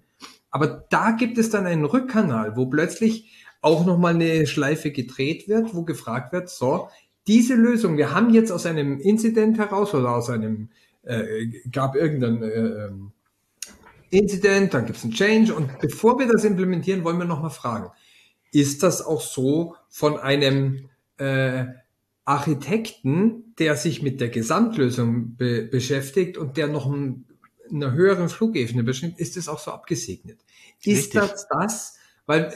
Aber 0.51 0.85
da 0.89 1.11
gibt 1.11 1.37
es 1.37 1.49
dann 1.49 1.65
einen 1.65 1.83
Rückkanal, 1.83 2.55
wo 2.55 2.67
plötzlich 2.67 3.29
auch 3.59 3.85
nochmal 3.85 4.15
eine 4.15 4.47
Schleife 4.47 4.91
gedreht 4.91 5.49
wird, 5.49 5.75
wo 5.75 5.83
gefragt 5.83 6.31
wird, 6.31 6.47
so, 6.47 6.87
diese 7.27 7.55
Lösung, 7.55 7.97
wir 7.97 8.15
haben 8.15 8.33
jetzt 8.33 8.51
aus 8.53 8.65
einem 8.65 9.01
Incident 9.01 9.57
heraus 9.57 9.93
oder 9.93 10.15
aus 10.15 10.29
einem, 10.29 10.69
äh, 11.03 11.47
gab 11.73 11.97
irgendein 11.97 12.41
äh, 12.41 12.85
ähm, 12.85 13.11
Incident, 14.09 14.73
dann 14.73 14.85
gibt 14.85 14.97
es 14.97 15.03
einen 15.03 15.13
Change 15.13 15.53
und 15.53 15.79
bevor 15.79 16.19
wir 16.19 16.27
das 16.27 16.43
implementieren, 16.43 17.03
wollen 17.03 17.17
wir 17.17 17.25
nochmal 17.25 17.49
fragen, 17.49 17.91
ist 18.51 18.83
das 18.83 19.01
auch 19.01 19.21
so 19.21 19.75
von 19.89 20.17
einem 20.17 20.89
äh, 21.17 21.65
Architekten, 22.23 23.53
der 23.59 23.75
sich 23.75 24.01
mit 24.01 24.19
der 24.19 24.29
Gesamtlösung 24.29 25.35
be 25.35 25.63
beschäftigt 25.63 26.37
und 26.37 26.57
der 26.57 26.67
noch 26.67 26.85
ein, 26.85 27.25
einer 27.71 27.91
höheren 27.91 28.29
Flugebene 28.29 28.83
bestimmt, 28.83 29.19
ist 29.19 29.37
es 29.37 29.47
auch 29.47 29.59
so 29.59 29.71
abgesegnet? 29.71 30.39
Ist 30.83 31.13
Richtig. 31.15 31.21
das 31.21 31.47
das? 31.49 31.97
Weil 32.25 32.53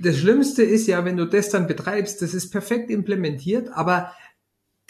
das 0.00 0.16
Schlimmste 0.16 0.62
ist 0.62 0.86
ja, 0.86 1.04
wenn 1.04 1.16
du 1.16 1.26
das 1.26 1.48
dann 1.50 1.66
betreibst, 1.66 2.22
das 2.22 2.34
ist 2.34 2.50
perfekt 2.50 2.90
implementiert, 2.90 3.68
aber 3.72 4.12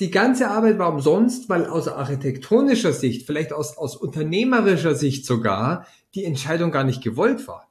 die 0.00 0.10
ganze 0.10 0.48
Arbeit 0.48 0.78
war 0.78 0.92
umsonst, 0.92 1.48
weil 1.48 1.66
aus 1.66 1.86
architektonischer 1.86 2.92
Sicht, 2.92 3.26
vielleicht 3.26 3.52
aus, 3.52 3.76
aus 3.76 3.96
unternehmerischer 3.96 4.94
Sicht 4.94 5.26
sogar, 5.26 5.86
die 6.14 6.24
Entscheidung 6.24 6.70
gar 6.70 6.84
nicht 6.84 7.02
gewollt 7.02 7.46
war. 7.46 7.68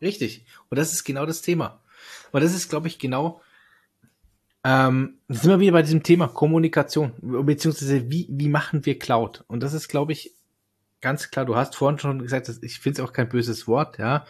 Richtig. 0.00 0.44
Und 0.68 0.78
das 0.78 0.92
ist 0.92 1.04
genau 1.04 1.26
das 1.26 1.42
Thema. 1.42 1.80
Und 2.32 2.42
das 2.42 2.54
ist, 2.54 2.68
glaube 2.68 2.88
ich, 2.88 2.98
genau, 2.98 3.40
ähm, 4.64 5.18
sind 5.28 5.50
wir 5.50 5.60
wieder 5.60 5.72
bei 5.72 5.82
diesem 5.82 6.02
Thema 6.02 6.26
Kommunikation, 6.26 7.12
beziehungsweise 7.20 8.10
wie, 8.10 8.26
wie 8.28 8.48
machen 8.48 8.84
wir 8.84 8.98
Cloud? 8.98 9.44
Und 9.46 9.62
das 9.62 9.74
ist, 9.74 9.88
glaube 9.88 10.12
ich, 10.12 10.32
ganz 11.00 11.30
klar, 11.30 11.44
du 11.44 11.54
hast 11.54 11.76
vorhin 11.76 12.00
schon 12.00 12.20
gesagt, 12.20 12.50
ich 12.62 12.80
finde 12.80 13.00
es 13.00 13.08
auch 13.08 13.12
kein 13.12 13.28
böses 13.28 13.68
Wort, 13.68 13.98
ja. 13.98 14.26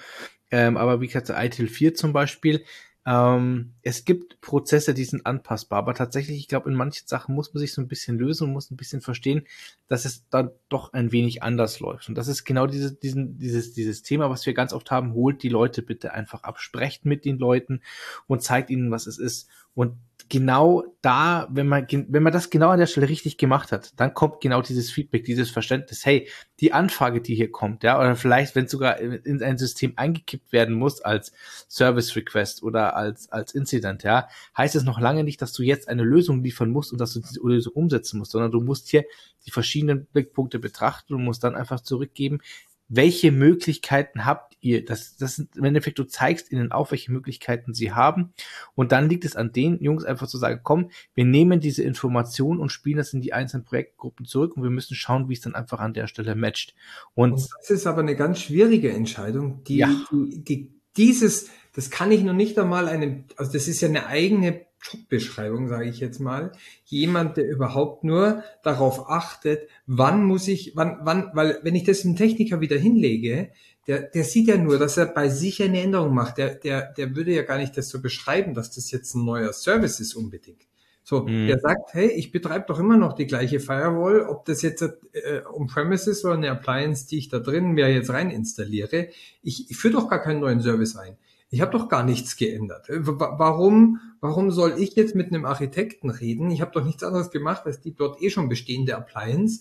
Ähm, 0.51 0.77
aber 0.77 1.01
wie 1.01 1.07
gesagt, 1.07 1.31
ITIL 1.31 1.69
4 1.69 1.95
zum 1.95 2.13
Beispiel, 2.13 2.65
ähm, 3.07 3.75
es 3.83 4.05
gibt 4.05 4.41
Prozesse, 4.41 4.93
die 4.93 5.05
sind 5.05 5.27
anpassbar, 5.27 5.79
aber 5.79 5.95
tatsächlich, 5.95 6.39
ich 6.39 6.49
glaube, 6.49 6.69
in 6.69 6.75
manchen 6.75 7.07
Sachen 7.07 7.37
muss 7.37 7.55
man 7.55 7.61
sich 7.61 7.73
so 7.73 7.81
ein 7.81 7.87
bisschen 7.87 8.19
lösen 8.19 8.49
und 8.49 8.53
muss 8.53 8.73
ein 8.73 8.77
bisschen 8.77 9.01
verstehen, 9.01 9.47
dass 9.87 10.05
es 10.05 10.29
dann 10.29 10.51
doch 10.69 10.93
ein 10.93 11.13
wenig 11.13 11.41
anders 11.45 11.79
läuft. 11.79 12.09
Und 12.09 12.17
das 12.17 12.27
ist 12.27 12.45
genau 12.45 12.67
diese, 12.67 12.93
diesen, 12.93 13.39
dieses, 13.39 13.73
dieses 13.73 14.03
Thema, 14.03 14.29
was 14.29 14.45
wir 14.45 14.55
ganz 14.55 14.73
oft 14.73 14.91
haben, 14.91 15.15
holt 15.15 15.45
die 15.45 15.49
Leute 15.49 15.83
bitte 15.83 16.13
einfach 16.15 16.43
ab, 16.43 16.59
sprecht 16.59 17.05
mit 17.05 17.25
den 17.25 17.39
Leuten 17.39 17.81
und 18.27 18.43
zeigt 18.43 18.71
ihnen, 18.71 18.91
was 18.91 19.07
es 19.07 19.19
ist. 19.19 19.49
Und 19.75 19.95
genau 20.29 20.85
da, 21.03 21.47
wenn 21.51 21.69
man, 21.69 21.87
wenn 21.91 22.23
man 22.23 22.33
das 22.33 22.51
genau 22.51 22.71
an 22.71 22.79
der 22.79 22.87
Stelle 22.87 23.09
richtig 23.09 23.39
gemacht 23.39 23.71
hat, 23.71 23.93
dann 23.97 24.13
kommt 24.13 24.41
genau 24.41 24.61
dieses 24.61 24.91
Feedback, 24.91 25.25
dieses 25.25 25.51
Verständnis, 25.51 26.05
hey, 26.05 26.29
die 26.59 26.73
Anfrage, 26.73 27.21
die 27.21 27.35
hier 27.35 27.51
kommt, 27.51 27.85
ja, 27.85 27.99
oder 27.99 28.17
vielleicht, 28.17 28.57
wenn 28.57 28.67
sogar 28.67 28.99
in 28.99 29.43
ein 29.43 29.59
System 29.59 29.93
eingekippt 29.97 30.53
werden 30.53 30.75
muss 30.75 31.01
als 31.01 31.33
Service 31.69 32.17
Request 32.17 32.63
oder 32.63 32.97
als, 32.97 33.31
als 33.31 33.55
Incident, 33.55 34.03
ja, 34.03 34.29
heißt 34.57 34.75
es 34.75 34.83
noch 34.83 35.01
lange 35.01 35.23
nicht, 35.23 35.41
dass 35.43 35.53
du 35.53 35.63
jetzt 35.63 35.89
eine 35.89 36.03
Lösung 36.03 36.43
liefern 36.43 36.71
musst 36.71 36.93
und 36.93 37.01
dass 37.01 37.13
du 37.13 37.21
diese 37.21 37.41
Lösung 37.41 37.75
umsetzen 37.75 38.19
musst, 38.19 38.33
sondern 38.33 38.51
du 38.51 38.61
musst 38.61 38.89
hier 38.89 39.05
die 39.47 39.53
verschiedenen 39.53 40.07
Blickpunkte 40.07 40.59
betrachten 40.59 41.15
und 41.15 41.25
musst 41.25 41.45
dann 41.45 41.55
einfach 41.55 41.81
zurückgeben, 41.81 42.41
welche 42.89 43.33
Möglichkeiten 43.33 44.25
habt 44.25 44.57
ihr? 44.61 44.85
Das, 44.85 45.17
das 45.17 45.37
sind, 45.37 45.57
im 45.57 45.65
Endeffekt, 45.65 45.99
du 45.99 46.05
zeigst 46.05 46.53
ihnen 46.53 46.73
auf, 46.73 46.91
welche 46.91 47.13
Möglichkeiten 47.13 47.75
sie 47.75 47.93
haben. 47.93 48.33
Und 48.75 48.93
dann 48.93 49.09
liegt 49.09 49.25
es 49.25 49.37
an 49.37 49.53
den 49.53 49.81
Jungs 49.83 50.05
einfach 50.05 50.27
zu 50.27 50.39
sagen, 50.39 50.61
komm, 50.63 50.91
wir 51.15 51.25
nehmen 51.25 51.61
diese 51.61 51.83
Information 51.83 52.59
und 52.59 52.71
spielen 52.71 52.99
das 52.99 53.13
in 53.13 53.21
die 53.21 53.33
einzelnen 53.33 53.65
Projektgruppen 53.65 54.27
zurück 54.27 54.57
und 54.57 54.63
wir 54.63 54.71
müssen 54.71 54.95
schauen, 54.95 55.29
wie 55.29 55.35
es 55.35 55.41
dann 55.41 55.55
einfach 55.55 55.81
an 55.81 55.95
der 55.95 56.07
Stelle 56.07 56.35
matcht. 56.35 56.75
Und, 57.15 57.33
und 57.33 57.49
das 57.59 57.71
ist 57.71 57.87
aber 57.87 58.01
eine 58.01 58.17
ganz 58.17 58.41
schwierige 58.41 58.93
Entscheidung, 58.93 59.65
die, 59.65 59.79
ja. 59.79 59.91
die, 60.13 60.45
die 60.45 60.73
dieses, 60.97 61.51
das 61.77 61.91
kann 61.91 62.11
ich 62.11 62.25
noch 62.25 62.33
nicht 62.33 62.59
einmal 62.59 62.89
einem, 62.89 63.25
also 63.37 63.53
das 63.53 63.69
ist 63.69 63.83
ja 63.83 63.89
eine 63.89 64.07
eigene 64.07 64.65
Jobbeschreibung, 64.83 65.69
sage 65.69 65.91
ich 65.91 66.01
jetzt 66.01 66.21
mal, 66.21 66.53
jemand, 66.87 67.37
der 67.37 67.47
überhaupt 67.47 68.03
nur 68.03 68.43
darauf 68.63 69.11
achtet, 69.11 69.69
wann 69.87 70.25
muss 70.25 70.49
ich, 70.49 70.73
wann, 70.75 71.01
wann, 71.03 71.31
weil 71.35 71.59
wenn 71.63 71.75
ich 71.75 71.85
das 71.85 72.01
dem 72.01 72.17
Techniker 72.17 72.63
wieder 72.63 72.79
hinlege, 72.79 73.51
der, 73.87 74.01
der 74.01 74.25
sieht 74.25 74.49
ja 74.49 74.57
nur, 74.57 74.79
dass 74.79 74.97
er 74.97 75.05
bei 75.05 75.29
sich 75.29 75.63
eine 75.63 75.83
Änderung 75.83 76.15
macht. 76.15 76.39
Der, 76.39 76.55
der, 76.55 76.95
der 76.95 77.15
würde 77.15 77.35
ja 77.35 77.43
gar 77.43 77.59
nicht 77.59 77.77
das 77.77 77.91
so 77.91 78.01
beschreiben, 78.01 78.55
dass 78.55 78.71
das 78.71 78.91
jetzt 78.91 79.15
ein 79.15 79.27
neuer 79.27 79.53
Service 79.53 80.01
ist 80.01 80.15
unbedingt. 80.15 80.63
So, 81.05 81.25
mhm. 81.25 81.47
der 81.47 81.61
sagt, 81.61 81.93
hey, 81.93 82.09
ich 82.09 82.33
betreibe 82.33 82.65
doch 82.67 82.81
immer 82.81 82.97
noch 82.97 83.13
die 83.13 83.27
gleiche 83.27 83.61
Firewall, 83.61 84.23
ob 84.23 84.47
das 84.47 84.63
jetzt 84.63 84.83
äh, 84.83 85.43
on-premises 85.53 86.25
oder 86.25 86.35
eine 86.35 86.51
Appliance, 86.51 87.07
die 87.07 87.19
ich 87.19 87.29
da 87.29 87.39
drin 87.39 87.73
mir 87.73 87.93
jetzt 87.93 88.11
rein 88.11 88.31
installiere. 88.31 89.09
Ich, 89.43 89.71
ich 89.71 89.77
führe 89.77 89.95
doch 89.95 90.09
gar 90.09 90.23
keinen 90.23 90.41
neuen 90.41 90.63
Service 90.63 90.97
ein 90.97 91.19
ich 91.51 91.61
habe 91.61 91.73
doch 91.73 91.89
gar 91.89 92.03
nichts 92.03 92.37
geändert. 92.37 92.89
Äh, 92.89 93.07
warum, 93.07 94.01
warum 94.21 94.51
soll 94.51 94.75
ich 94.79 94.97
jetzt 94.97 95.15
mit 95.15 95.29
einem 95.29 95.45
Architekten 95.45 96.11
reden? 96.11 96.51
Ich 96.51 96.61
habe 96.61 96.73
doch 96.73 96.85
nichts 96.85 97.03
anderes 97.03 97.31
gemacht, 97.31 97.67
als 97.67 97.81
die 97.81 97.95
dort 97.95 98.21
eh 98.23 98.31
schon 98.31 98.49
bestehende 98.49 98.97
Appliance. 98.97 99.61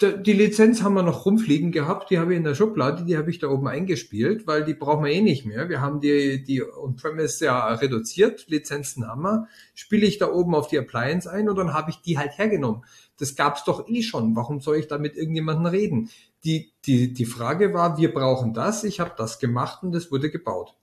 Die 0.00 0.32
Lizenz 0.32 0.82
haben 0.82 0.94
wir 0.94 1.04
noch 1.04 1.24
rumfliegen 1.24 1.70
gehabt, 1.70 2.10
die 2.10 2.18
habe 2.18 2.32
ich 2.32 2.38
in 2.38 2.42
der 2.42 2.56
Schublade, 2.56 3.04
die 3.04 3.16
habe 3.16 3.30
ich 3.30 3.38
da 3.38 3.48
oben 3.48 3.68
eingespielt, 3.68 4.44
weil 4.44 4.64
die 4.64 4.74
brauchen 4.74 5.04
wir 5.04 5.12
eh 5.12 5.20
nicht 5.20 5.46
mehr. 5.46 5.68
Wir 5.68 5.80
haben 5.80 6.00
die, 6.00 6.42
die 6.42 6.64
On-Premise 6.64 7.44
ja 7.44 7.68
reduziert, 7.74 8.48
Lizenzen 8.48 9.06
haben 9.06 9.22
wir. 9.22 9.46
Spiele 9.72 10.04
ich 10.04 10.18
da 10.18 10.32
oben 10.32 10.56
auf 10.56 10.66
die 10.66 10.78
Appliance 10.78 11.30
ein 11.30 11.48
und 11.48 11.56
dann 11.56 11.72
habe 11.72 11.90
ich 11.90 12.02
die 12.02 12.18
halt 12.18 12.36
hergenommen. 12.36 12.84
Das 13.18 13.36
gab's 13.36 13.62
doch 13.62 13.88
eh 13.88 14.02
schon. 14.02 14.34
Warum 14.34 14.60
soll 14.60 14.78
ich 14.78 14.88
da 14.88 14.98
mit 14.98 15.16
irgendjemandem 15.16 15.66
reden? 15.66 16.10
Die, 16.42 16.72
die, 16.86 17.12
die 17.12 17.24
Frage 17.24 17.72
war, 17.72 17.96
wir 17.96 18.12
brauchen 18.12 18.52
das, 18.52 18.82
ich 18.82 18.98
habe 18.98 19.12
das 19.16 19.38
gemacht 19.38 19.84
und 19.84 19.94
es 19.94 20.10
wurde 20.10 20.28
gebaut. 20.28 20.74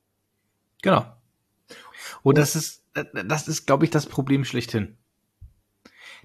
Genau. 0.82 1.06
Und 2.24 2.38
das 2.38 2.56
ist, 2.56 2.84
das 2.94 3.48
ist, 3.48 3.66
glaube 3.66 3.86
ich, 3.86 3.92
das 3.92 4.06
Problem 4.06 4.46
schlechthin. 4.46 4.98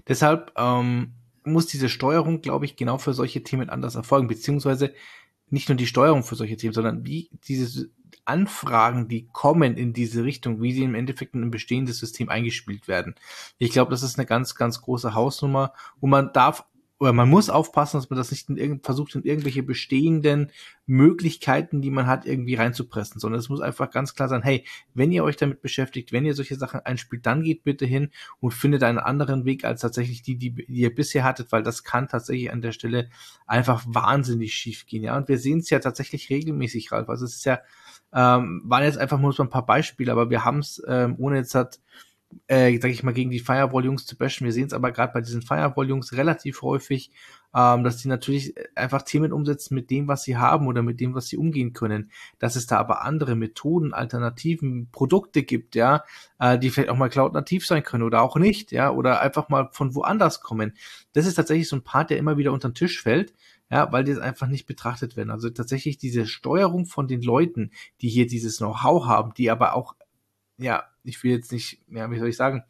Deshalb 0.07 0.53
ähm, 0.57 1.13
muss 1.43 1.67
diese 1.67 1.89
Steuerung, 1.89 2.41
glaube 2.41 2.65
ich, 2.65 2.75
genau 2.75 2.97
für 2.97 3.13
solche 3.13 3.43
Themen 3.43 3.69
anders 3.69 3.95
erfolgen, 3.95 4.27
beziehungsweise 4.27 4.93
nicht 5.49 5.69
nur 5.69 5.77
die 5.77 5.87
Steuerung 5.87 6.23
für 6.23 6.35
solche 6.35 6.57
Themen, 6.57 6.73
sondern 6.73 7.05
wie 7.05 7.29
diese 7.47 7.89
Anfragen, 8.25 9.07
die 9.07 9.27
kommen 9.31 9.77
in 9.77 9.93
diese 9.93 10.23
Richtung, 10.23 10.61
wie 10.61 10.73
sie 10.73 10.83
im 10.83 10.95
Endeffekt 10.95 11.35
in 11.35 11.43
ein 11.43 11.51
bestehendes 11.51 11.99
System 11.99 12.29
eingespielt 12.29 12.87
werden. 12.87 13.15
Ich 13.57 13.71
glaube, 13.71 13.91
das 13.91 14.03
ist 14.03 14.17
eine 14.17 14.25
ganz, 14.25 14.55
ganz 14.55 14.81
große 14.81 15.13
Hausnummer 15.13 15.73
und 16.01 16.09
man 16.09 16.33
darf 16.33 16.65
oder 16.99 17.13
man 17.13 17.29
muss 17.29 17.49
aufpassen, 17.49 17.97
dass 17.97 18.09
man 18.09 18.17
das 18.17 18.31
nicht 18.31 18.49
in 18.49 18.81
versucht, 18.81 19.13
in 19.15 19.23
irgendwelche 19.23 19.61
bestehenden 19.61 20.51
Möglichkeiten, 20.87 21.81
die 21.81 21.91
man 21.91 22.07
hat, 22.07 22.25
irgendwie 22.25 22.55
reinzupressen, 22.55 23.19
sondern 23.19 23.39
es 23.39 23.49
muss 23.49 23.61
einfach 23.61 23.91
ganz 23.91 24.15
klar 24.15 24.29
sein, 24.29 24.41
hey, 24.41 24.65
wenn 24.93 25.11
ihr 25.11 25.23
euch 25.23 25.37
damit 25.37 25.61
beschäftigt, 25.61 26.11
wenn 26.11 26.25
ihr 26.25 26.33
solche 26.33 26.55
Sachen 26.55 26.79
einspielt, 26.79 27.25
dann 27.25 27.43
geht 27.43 27.63
bitte 27.63 27.85
hin 27.85 28.09
und 28.39 28.53
findet 28.53 28.83
einen 28.83 28.97
anderen 28.97 29.45
Weg 29.45 29.63
als 29.63 29.81
tatsächlich 29.81 30.23
die, 30.23 30.37
die, 30.37 30.51
die 30.51 30.65
ihr 30.65 30.93
bisher 30.93 31.23
hattet, 31.23 31.51
weil 31.51 31.61
das 31.61 31.83
kann 31.83 32.07
tatsächlich 32.07 32.51
an 32.51 32.61
der 32.61 32.71
Stelle 32.71 33.09
einfach 33.45 33.83
wahnsinnig 33.87 34.53
schief 34.53 34.85
gehen, 34.87 35.03
ja. 35.03 35.15
Und 35.17 35.27
wir 35.27 35.37
sehen 35.37 35.59
es 35.59 35.69
ja 35.69 35.79
tatsächlich 35.79 36.29
regelmäßig, 36.29 36.91
Ralf. 36.91 37.09
Also 37.09 37.25
es 37.25 37.35
ist 37.35 37.45
ja, 37.45 37.59
ähm, 38.13 38.63
waren 38.65 38.83
jetzt 38.83 38.97
einfach 38.97 39.19
nur 39.19 39.33
so 39.33 39.43
ein 39.43 39.49
paar 39.49 39.65
Beispiele, 39.65 40.11
aber 40.11 40.29
wir 40.29 40.45
haben 40.45 40.59
es, 40.59 40.81
ähm, 40.87 41.15
ohne 41.19 41.37
jetzt 41.37 41.53
hat, 41.53 41.79
äh, 42.47 42.77
sag 42.79 42.91
ich 42.91 43.03
mal, 43.03 43.13
gegen 43.13 43.29
die 43.29 43.39
Firewall-Jungs 43.39 44.05
zu 44.05 44.17
bashen. 44.17 44.45
Wir 44.45 44.53
sehen 44.53 44.67
es 44.67 44.73
aber 44.73 44.91
gerade 44.91 45.13
bei 45.13 45.21
diesen 45.21 45.41
Firewall-Jungs 45.41 46.13
relativ 46.13 46.61
häufig, 46.61 47.11
ähm, 47.55 47.83
dass 47.83 47.97
die 47.97 48.07
natürlich 48.07 48.55
einfach 48.75 49.01
Themen 49.01 49.31
umsetzen 49.31 49.75
mit 49.75 49.89
dem, 49.89 50.07
was 50.07 50.23
sie 50.23 50.37
haben 50.37 50.67
oder 50.67 50.81
mit 50.81 50.99
dem, 50.99 51.15
was 51.15 51.27
sie 51.27 51.37
umgehen 51.37 51.73
können. 51.73 52.11
Dass 52.39 52.55
es 52.55 52.67
da 52.67 52.77
aber 52.77 53.03
andere 53.03 53.35
Methoden, 53.35 53.93
Alternativen, 53.93 54.89
Produkte 54.91 55.43
gibt, 55.43 55.75
ja, 55.75 56.03
äh, 56.39 56.59
die 56.59 56.69
vielleicht 56.69 56.89
auch 56.89 56.97
mal 56.97 57.09
Cloud-nativ 57.09 57.65
sein 57.65 57.83
können 57.83 58.03
oder 58.03 58.21
auch 58.21 58.35
nicht, 58.35 58.71
ja, 58.71 58.91
oder 58.91 59.21
einfach 59.21 59.49
mal 59.49 59.69
von 59.71 59.95
woanders 59.95 60.41
kommen. 60.41 60.73
Das 61.13 61.25
ist 61.25 61.35
tatsächlich 61.35 61.69
so 61.69 61.75
ein 61.75 61.83
Part, 61.83 62.09
der 62.09 62.17
immer 62.17 62.37
wieder 62.37 62.53
unter 62.53 62.69
den 62.69 62.75
Tisch 62.75 63.01
fällt 63.01 63.33
ja, 63.69 63.91
weil 63.91 64.03
die 64.03 64.11
es 64.11 64.19
einfach 64.19 64.47
nicht 64.47 64.65
betrachtet 64.65 65.17
werden. 65.17 65.29
Also 65.29 65.49
tatsächlich 65.49 65.97
diese 65.97 66.25
Steuerung 66.25 66.85
von 66.85 67.07
den 67.07 67.21
Leuten, 67.21 67.71
die 68.01 68.07
hier 68.07 68.25
dieses 68.25 68.59
Know-how 68.59 69.05
haben, 69.05 69.33
die 69.33 69.51
aber 69.51 69.73
auch 69.73 69.95
ja, 70.57 70.83
ich 71.03 71.23
will 71.23 71.31
jetzt 71.31 71.51
nicht, 71.51 71.79
ja, 71.89 72.09
wie 72.11 72.19
soll 72.19 72.29
ich 72.29 72.37
sagen, 72.37 72.63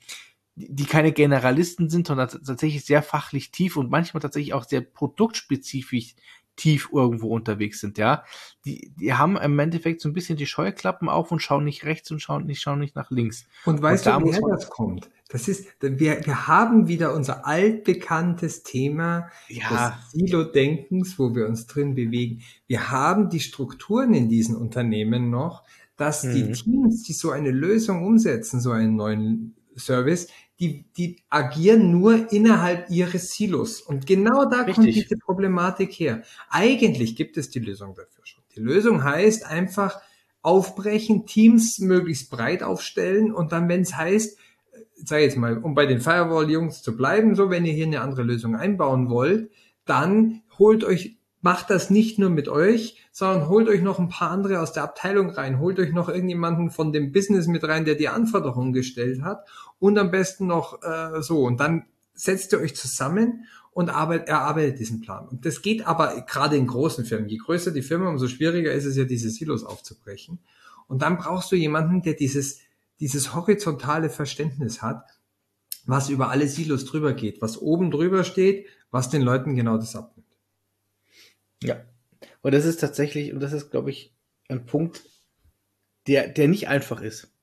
die, 0.55 0.73
die 0.73 0.85
keine 0.85 1.11
Generalisten 1.11 1.89
sind, 1.89 2.07
sondern 2.07 2.29
tatsächlich 2.29 2.85
sehr 2.85 3.03
fachlich 3.03 3.51
tief 3.51 3.77
und 3.77 3.89
manchmal 3.89 4.21
tatsächlich 4.21 4.53
auch 4.53 4.65
sehr 4.65 4.81
produktspezifisch 4.81 6.15
tief 6.57 6.89
irgendwo 6.91 7.33
unterwegs 7.33 7.79
sind, 7.79 7.97
ja. 7.97 8.23
Die, 8.65 8.91
die 8.99 9.13
haben 9.13 9.37
im 9.37 9.57
Endeffekt 9.59 10.01
so 10.01 10.09
ein 10.09 10.13
bisschen 10.13 10.37
die 10.37 10.47
Scheuklappen 10.47 11.07
auf 11.07 11.31
und 11.31 11.39
schauen 11.39 11.63
nicht 11.63 11.85
rechts 11.85 12.11
und 12.11 12.19
schauen 12.19 12.45
nicht, 12.45 12.61
schauen 12.61 12.79
nicht 12.79 12.95
nach 12.95 13.11
links. 13.11 13.45
Und 13.65 13.81
weißt 13.81 14.07
und 14.07 14.23
du, 14.23 14.27
woher 14.27 14.55
das 14.55 14.69
kommt? 14.69 15.09
Das 15.29 15.47
ist, 15.47 15.67
wir, 15.81 16.25
wir 16.25 16.47
haben 16.47 16.87
wieder 16.87 17.13
unser 17.13 17.45
altbekanntes 17.45 18.63
Thema 18.63 19.29
ja. 19.49 19.69
des 19.69 20.11
Silo-Denkens, 20.11 21.19
wo 21.19 21.35
wir 21.35 21.47
uns 21.47 21.67
drin 21.67 21.95
bewegen. 21.95 22.41
Wir 22.65 22.89
haben 22.89 23.29
die 23.29 23.41
Strukturen 23.41 24.13
in 24.13 24.29
diesen 24.29 24.55
Unternehmen 24.55 25.29
noch, 25.29 25.63
dass 25.97 26.23
mhm. 26.23 26.33
die 26.33 26.51
Teams, 26.53 27.03
die 27.03 27.13
so 27.13 27.31
eine 27.31 27.51
Lösung 27.51 28.05
umsetzen, 28.05 28.61
so 28.61 28.71
einen 28.71 28.95
neuen 28.95 29.55
Service, 29.75 30.27
die, 30.59 30.85
die 30.97 31.17
agieren 31.29 31.91
nur 31.91 32.31
innerhalb 32.31 32.89
ihres 32.89 33.31
Silos. 33.31 33.81
Und 33.81 34.07
genau 34.07 34.45
da 34.45 34.61
Richtig. 34.61 34.75
kommt 34.75 34.87
diese 34.87 35.17
Problematik 35.17 35.91
her. 35.91 36.23
Eigentlich 36.49 37.15
gibt 37.15 37.37
es 37.37 37.49
die 37.49 37.59
Lösung 37.59 37.93
dafür 37.93 38.25
schon. 38.25 38.43
Die 38.55 38.61
Lösung 38.61 39.03
heißt 39.03 39.45
einfach 39.45 40.01
aufbrechen, 40.41 41.25
Teams 41.25 41.79
möglichst 41.79 42.31
breit 42.31 42.63
aufstellen 42.63 43.33
und 43.33 43.51
dann, 43.51 43.67
wenn 43.69 43.81
es 43.81 43.95
heißt, 43.95 44.37
sag 44.95 45.21
jetzt 45.21 45.37
mal, 45.37 45.57
um 45.57 45.75
bei 45.75 45.85
den 45.85 45.99
Firewall-Jungs 45.99 46.81
zu 46.81 46.95
bleiben, 46.95 47.35
so 47.35 47.49
wenn 47.49 47.65
ihr 47.65 47.73
hier 47.73 47.85
eine 47.85 48.01
andere 48.01 48.23
Lösung 48.23 48.55
einbauen 48.55 49.09
wollt, 49.09 49.51
dann 49.85 50.41
holt 50.57 50.83
euch 50.83 51.17
macht 51.47 51.69
das 51.69 51.89
nicht 51.89 52.19
nur 52.19 52.29
mit 52.29 52.49
euch, 52.49 52.97
sondern 53.13 53.47
holt 53.47 53.69
euch 53.69 53.81
noch 53.81 53.99
ein 53.99 54.09
paar 54.09 54.31
andere 54.31 54.59
aus 54.59 54.73
der 54.73 54.83
Abteilung 54.83 55.29
rein, 55.29 55.59
holt 55.61 55.79
euch 55.79 55.93
noch 55.93 56.09
irgendjemanden 56.09 56.71
von 56.71 56.91
dem 56.91 57.13
Business 57.13 57.47
mit 57.47 57.63
rein, 57.63 57.85
der 57.85 57.95
die 57.95 58.09
Anforderungen 58.09 58.73
gestellt 58.73 59.21
hat 59.21 59.47
und 59.79 59.97
am 59.97 60.11
besten 60.11 60.45
noch 60.45 60.83
äh, 60.83 61.21
so 61.21 61.45
und 61.45 61.61
dann 61.61 61.85
setzt 62.13 62.51
ihr 62.51 62.59
euch 62.59 62.75
zusammen 62.75 63.45
und 63.71 63.89
arbeitet, 63.89 64.27
erarbeitet 64.27 64.79
diesen 64.79 64.99
Plan. 64.99 65.25
Und 65.25 65.45
das 65.45 65.61
geht 65.61 65.87
aber 65.87 66.19
gerade 66.27 66.57
in 66.57 66.67
großen 66.67 67.05
Firmen. 67.05 67.29
Je 67.29 67.37
größer 67.37 67.71
die 67.71 67.81
Firma, 67.81 68.09
umso 68.09 68.27
schwieriger 68.27 68.73
ist 68.73 68.83
es 68.83 68.97
ja, 68.97 69.05
diese 69.05 69.29
Silos 69.29 69.63
aufzubrechen. 69.63 70.39
Und 70.89 71.01
dann 71.01 71.17
brauchst 71.17 71.49
du 71.53 71.55
jemanden, 71.55 72.01
der 72.01 72.15
dieses, 72.15 72.59
dieses 72.99 73.33
horizontale 73.33 74.09
Verständnis 74.09 74.81
hat, 74.81 75.05
was 75.85 76.09
über 76.09 76.29
alle 76.29 76.49
Silos 76.49 76.83
drüber 76.83 77.13
geht, 77.13 77.41
was 77.41 77.57
oben 77.57 77.89
drüber 77.89 78.25
steht, 78.25 78.67
was 78.91 79.09
den 79.09 79.21
Leuten 79.21 79.55
genau 79.55 79.77
das 79.77 79.95
abnimmt. 79.95 80.26
Ja. 81.63 81.83
Und 82.41 82.53
das 82.53 82.65
ist 82.65 82.79
tatsächlich, 82.79 83.33
und 83.33 83.39
das 83.39 83.53
ist, 83.53 83.71
glaube 83.71 83.89
ich, 83.89 84.15
ein 84.49 84.65
Punkt, 84.65 85.03
der, 86.07 86.27
der 86.27 86.47
nicht 86.47 86.67
einfach 86.67 87.01
ist. 87.01 87.33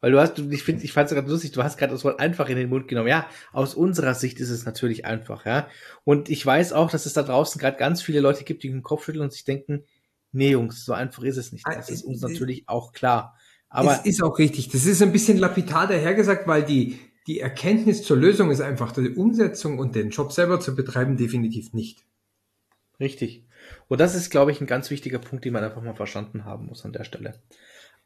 Weil 0.00 0.12
du 0.12 0.20
hast, 0.20 0.38
ich 0.38 0.62
finde, 0.62 0.84
ich 0.84 0.92
fand 0.92 1.08
es 1.08 1.14
gerade 1.14 1.30
lustig, 1.30 1.52
du 1.52 1.62
hast 1.62 1.78
gerade 1.78 1.92
das 1.92 2.04
Wort 2.04 2.20
einfach 2.20 2.50
in 2.50 2.56
den 2.56 2.68
Mund 2.68 2.88
genommen. 2.88 3.08
Ja, 3.08 3.26
aus 3.52 3.74
unserer 3.74 4.14
Sicht 4.14 4.38
ist 4.38 4.50
es 4.50 4.66
natürlich 4.66 5.06
einfach, 5.06 5.46
ja. 5.46 5.66
Und 6.04 6.28
ich 6.28 6.44
weiß 6.44 6.74
auch, 6.74 6.90
dass 6.90 7.06
es 7.06 7.14
da 7.14 7.22
draußen 7.22 7.58
gerade 7.58 7.78
ganz 7.78 8.02
viele 8.02 8.20
Leute 8.20 8.44
gibt, 8.44 8.62
die 8.62 8.68
den 8.68 8.82
Kopf 8.82 9.04
schütteln 9.04 9.24
und 9.24 9.32
sich 9.32 9.44
denken, 9.44 9.84
nee, 10.30 10.50
Jungs, 10.50 10.84
so 10.84 10.92
einfach 10.92 11.22
ist 11.22 11.38
es 11.38 11.52
nicht. 11.52 11.66
Das 11.66 11.88
ist 11.88 12.04
uns 12.04 12.20
natürlich 12.20 12.68
auch 12.68 12.92
klar. 12.92 13.38
Aber 13.70 13.92
es 13.92 14.04
ist 14.04 14.22
auch 14.22 14.38
richtig. 14.38 14.68
Das 14.68 14.84
ist 14.84 15.00
ein 15.00 15.10
bisschen 15.10 15.38
lapidar 15.38 15.86
dahergesagt, 15.86 16.46
weil 16.46 16.64
die, 16.64 16.98
die 17.26 17.40
Erkenntnis 17.40 18.02
zur 18.02 18.18
Lösung 18.18 18.50
ist 18.50 18.60
einfach 18.60 18.92
die 18.92 19.14
Umsetzung 19.14 19.78
und 19.78 19.94
den 19.94 20.10
Job 20.10 20.32
selber 20.32 20.60
zu 20.60 20.74
betreiben 20.74 21.16
definitiv 21.16 21.72
nicht. 21.72 22.04
Richtig. 23.00 23.46
Und 23.88 24.00
das 24.00 24.14
ist, 24.14 24.30
glaube 24.30 24.52
ich, 24.52 24.60
ein 24.60 24.66
ganz 24.66 24.90
wichtiger 24.90 25.18
Punkt, 25.18 25.44
den 25.44 25.52
man 25.52 25.64
einfach 25.64 25.82
mal 25.82 25.94
verstanden 25.94 26.44
haben 26.44 26.66
muss 26.66 26.84
an 26.84 26.92
der 26.92 27.04
Stelle. 27.04 27.34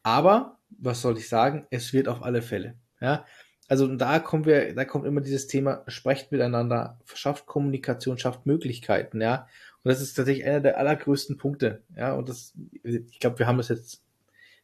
Aber, 0.02 0.58
was 0.70 1.02
soll 1.02 1.18
ich 1.18 1.28
sagen, 1.28 1.66
es 1.70 1.92
wird 1.92 2.08
auf 2.08 2.22
alle 2.22 2.42
Fälle. 2.42 2.74
Ja, 3.00 3.24
also 3.68 3.86
da 3.86 4.18
kommen 4.18 4.46
wir, 4.46 4.74
da 4.74 4.84
kommt 4.84 5.06
immer 5.06 5.20
dieses 5.20 5.46
Thema, 5.46 5.84
sprecht 5.86 6.32
miteinander, 6.32 6.98
schafft 7.14 7.46
Kommunikation, 7.46 8.18
schafft 8.18 8.46
Möglichkeiten, 8.46 9.20
ja. 9.20 9.46
Und 9.82 9.90
das 9.90 10.00
ist 10.00 10.14
tatsächlich 10.14 10.46
einer 10.46 10.60
der 10.60 10.78
allergrößten 10.78 11.36
Punkte, 11.36 11.82
ja. 11.96 12.14
Und 12.14 12.28
das, 12.28 12.54
ich 12.82 13.18
glaube, 13.20 13.38
wir 13.38 13.46
haben 13.46 13.58
das 13.58 13.68
jetzt 13.68 14.02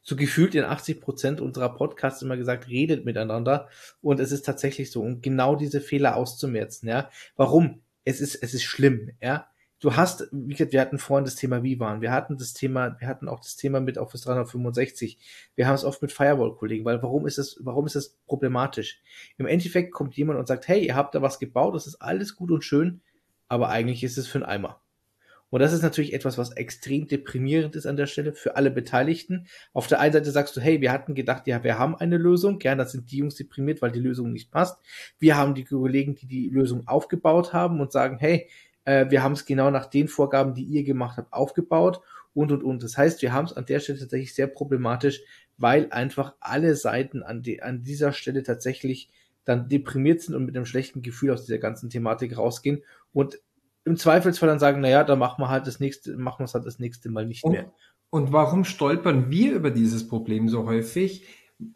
so 0.02 0.16
gefühlt 0.16 0.54
in 0.54 0.64
80 0.64 1.00
Prozent 1.00 1.40
unserer 1.40 1.74
Podcasts 1.74 2.22
immer 2.22 2.36
gesagt, 2.36 2.68
redet 2.68 3.04
miteinander. 3.04 3.68
Und 4.02 4.20
es 4.20 4.32
ist 4.32 4.44
tatsächlich 4.44 4.90
so, 4.90 5.02
um 5.02 5.20
genau 5.20 5.56
diese 5.56 5.80
Fehler 5.80 6.16
auszumerzen, 6.16 6.88
ja. 6.88 7.10
Warum? 7.36 7.82
Es 8.04 8.20
ist, 8.20 8.34
es 8.36 8.54
ist 8.54 8.64
schlimm, 8.64 9.12
ja 9.22 9.48
du 9.80 9.96
hast, 9.96 10.28
wie 10.32 10.54
gesagt, 10.54 10.72
wir 10.72 10.80
hatten 10.80 10.98
vorhin 10.98 11.24
das 11.24 11.36
Thema 11.36 11.62
WLAN, 11.62 12.00
wir 12.00 12.12
hatten 12.12 12.38
das 12.38 12.54
Thema, 12.54 12.96
wir 13.00 13.08
hatten 13.08 13.28
auch 13.28 13.40
das 13.40 13.56
Thema 13.56 13.80
mit 13.80 13.98
Office 13.98 14.22
365, 14.22 15.18
wir 15.54 15.66
haben 15.66 15.74
es 15.74 15.84
oft 15.84 16.00
mit 16.02 16.12
Firewall-Kollegen, 16.12 16.84
weil 16.84 17.02
warum 17.02 17.26
ist 17.26 17.38
das, 17.38 17.56
warum 17.60 17.86
ist 17.86 17.96
das 17.96 18.16
problematisch? 18.26 19.02
Im 19.36 19.46
Endeffekt 19.46 19.92
kommt 19.92 20.16
jemand 20.16 20.38
und 20.38 20.48
sagt, 20.48 20.68
hey, 20.68 20.86
ihr 20.86 20.96
habt 20.96 21.14
da 21.14 21.22
was 21.22 21.38
gebaut, 21.38 21.74
das 21.74 21.86
ist 21.86 21.96
alles 21.96 22.36
gut 22.36 22.50
und 22.50 22.64
schön, 22.64 23.00
aber 23.48 23.68
eigentlich 23.68 24.02
ist 24.04 24.18
es 24.18 24.26
für 24.26 24.38
einen 24.38 24.46
Eimer. 24.46 24.80
Und 25.54 25.60
das 25.60 25.72
ist 25.72 25.82
natürlich 25.82 26.14
etwas, 26.14 26.36
was 26.36 26.50
extrem 26.50 27.06
deprimierend 27.06 27.76
ist 27.76 27.86
an 27.86 27.96
der 27.96 28.06
Stelle 28.06 28.32
für 28.32 28.56
alle 28.56 28.72
Beteiligten. 28.72 29.46
Auf 29.72 29.86
der 29.86 30.00
einen 30.00 30.12
Seite 30.12 30.32
sagst 30.32 30.56
du, 30.56 30.60
hey, 30.60 30.80
wir 30.80 30.90
hatten 30.90 31.14
gedacht, 31.14 31.46
ja, 31.46 31.62
wir 31.62 31.78
haben 31.78 31.94
eine 31.94 32.16
Lösung. 32.16 32.58
Gern, 32.58 32.76
das 32.76 32.90
sind 32.90 33.12
die 33.12 33.18
Jungs 33.18 33.36
deprimiert, 33.36 33.80
weil 33.80 33.92
die 33.92 34.00
Lösung 34.00 34.32
nicht 34.32 34.50
passt. 34.50 34.80
Wir 35.20 35.36
haben 35.36 35.54
die 35.54 35.62
Kollegen, 35.62 36.16
die 36.16 36.26
die 36.26 36.48
Lösung 36.48 36.88
aufgebaut 36.88 37.52
haben 37.52 37.80
und 37.80 37.92
sagen, 37.92 38.18
hey, 38.18 38.48
äh, 38.84 39.10
wir 39.10 39.22
haben 39.22 39.32
es 39.32 39.44
genau 39.44 39.70
nach 39.70 39.86
den 39.86 40.08
Vorgaben, 40.08 40.54
die 40.54 40.64
ihr 40.64 40.84
gemacht 40.84 41.16
habt, 41.18 41.32
aufgebaut 41.32 42.00
und 42.34 42.52
und 42.52 42.62
und. 42.62 42.82
Das 42.82 42.98
heißt, 42.98 43.22
wir 43.22 43.32
haben 43.32 43.46
es 43.46 43.52
an 43.52 43.66
der 43.66 43.80
Stelle 43.80 43.98
tatsächlich 43.98 44.34
sehr 44.34 44.46
problematisch, 44.46 45.20
weil 45.56 45.88
einfach 45.90 46.34
alle 46.40 46.74
Seiten 46.76 47.22
an, 47.22 47.42
die, 47.42 47.62
an 47.62 47.82
dieser 47.82 48.12
Stelle 48.12 48.42
tatsächlich 48.42 49.10
dann 49.44 49.68
deprimiert 49.68 50.22
sind 50.22 50.34
und 50.34 50.46
mit 50.46 50.56
einem 50.56 50.66
schlechten 50.66 51.02
Gefühl 51.02 51.30
aus 51.30 51.44
dieser 51.44 51.58
ganzen 51.58 51.90
Thematik 51.90 52.36
rausgehen 52.36 52.82
und 53.12 53.38
im 53.84 53.96
Zweifelsfall 53.96 54.48
dann 54.48 54.58
sagen, 54.58 54.80
naja, 54.80 55.04
dann 55.04 55.18
machen 55.18 55.42
wir 55.42 55.50
halt 55.50 55.66
das 55.66 55.78
nächste, 55.78 56.16
machen 56.16 56.40
wir 56.40 56.44
es 56.44 56.54
halt 56.54 56.64
das 56.64 56.78
nächste 56.78 57.10
Mal 57.10 57.26
nicht 57.26 57.44
und, 57.44 57.52
mehr. 57.52 57.70
Und 58.10 58.32
warum 58.32 58.64
stolpern 58.64 59.30
wir 59.30 59.54
über 59.54 59.70
dieses 59.70 60.08
Problem 60.08 60.48
so 60.48 60.66
häufig? 60.66 61.26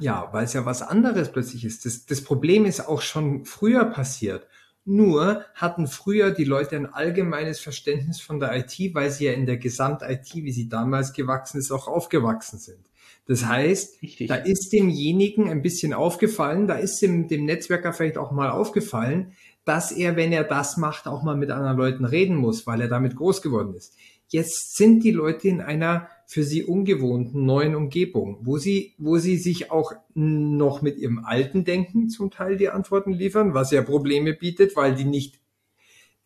Ja, 0.01 0.29
weil 0.33 0.45
es 0.45 0.55
ja 0.55 0.65
was 0.65 0.83
anderes 0.83 1.31
plötzlich 1.31 1.65
ist. 1.65 1.85
Das, 1.85 2.07
das 2.07 2.23
Problem 2.23 2.65
ist 2.65 2.81
auch 2.81 3.03
schon 3.03 3.45
früher 3.45 3.85
passiert. 3.85 4.47
Nur 4.91 5.45
hatten 5.55 5.87
früher 5.87 6.31
die 6.31 6.45
Leute 6.45 6.75
ein 6.75 6.87
allgemeines 6.87 7.61
Verständnis 7.61 8.23
von 8.23 8.41
der 8.41 8.57
IT, 8.57 8.95
weil 8.95 9.11
sie 9.11 9.27
ja 9.27 9.33
in 9.33 9.45
der 9.45 9.59
Gesamt-IT, 9.59 10.35
wie 10.37 10.51
sie 10.51 10.71
damals 10.71 11.13
gewachsen 11.13 11.59
ist, 11.59 11.71
auch 11.71 11.89
aufgewachsen 11.89 12.59
sind. 12.59 12.89
Das 13.27 13.45
heißt, 13.45 14.01
Richtig. 14.01 14.29
da 14.29 14.37
ist 14.37 14.73
demjenigen 14.73 15.51
ein 15.51 15.61
bisschen 15.61 15.93
aufgefallen, 15.93 16.67
da 16.67 16.77
ist 16.77 17.03
dem, 17.03 17.29
dem 17.29 17.45
Netzwerker 17.45 17.93
vielleicht 17.93 18.17
auch 18.17 18.33
mal 18.33 18.49
aufgefallen, 18.49 19.33
dass 19.67 19.93
er, 19.93 20.17
wenn 20.17 20.33
er 20.33 20.45
das 20.45 20.79
macht, 20.79 21.07
auch 21.07 21.23
mal 21.23 21.37
mit 21.37 21.51
anderen 21.51 21.77
Leuten 21.77 22.07
reden 22.07 22.37
muss, 22.37 22.67
weil 22.67 22.81
er 22.81 22.89
damit 22.89 23.15
groß 23.15 23.43
geworden 23.43 23.75
ist. 23.75 23.95
Jetzt 24.29 24.77
sind 24.77 25.05
die 25.05 25.11
Leute 25.11 25.49
in 25.49 25.61
einer 25.61 26.09
für 26.27 26.45
sie 26.45 26.63
ungewohnten 26.63 27.47
neuen 27.47 27.75
Umgebung, 27.75 28.39
wo 28.43 28.59
sie, 28.59 28.95
wo 28.99 29.17
sie 29.17 29.39
sich 29.39 29.71
auch 29.71 29.93
noch 30.13 30.83
mit 30.83 30.99
ihrem 30.99 31.25
alten 31.25 31.65
Denken 31.65 32.11
zum 32.11 32.31
Teil 32.31 32.59
die 32.59 32.69
Antworten 32.69 33.13
liefern, 33.15 33.55
was 33.55 33.71
ja 33.71 33.81
Probleme 33.81 34.35
bietet, 34.35 34.77
weil 34.77 34.95
die 34.95 35.07
nicht, 35.07 35.41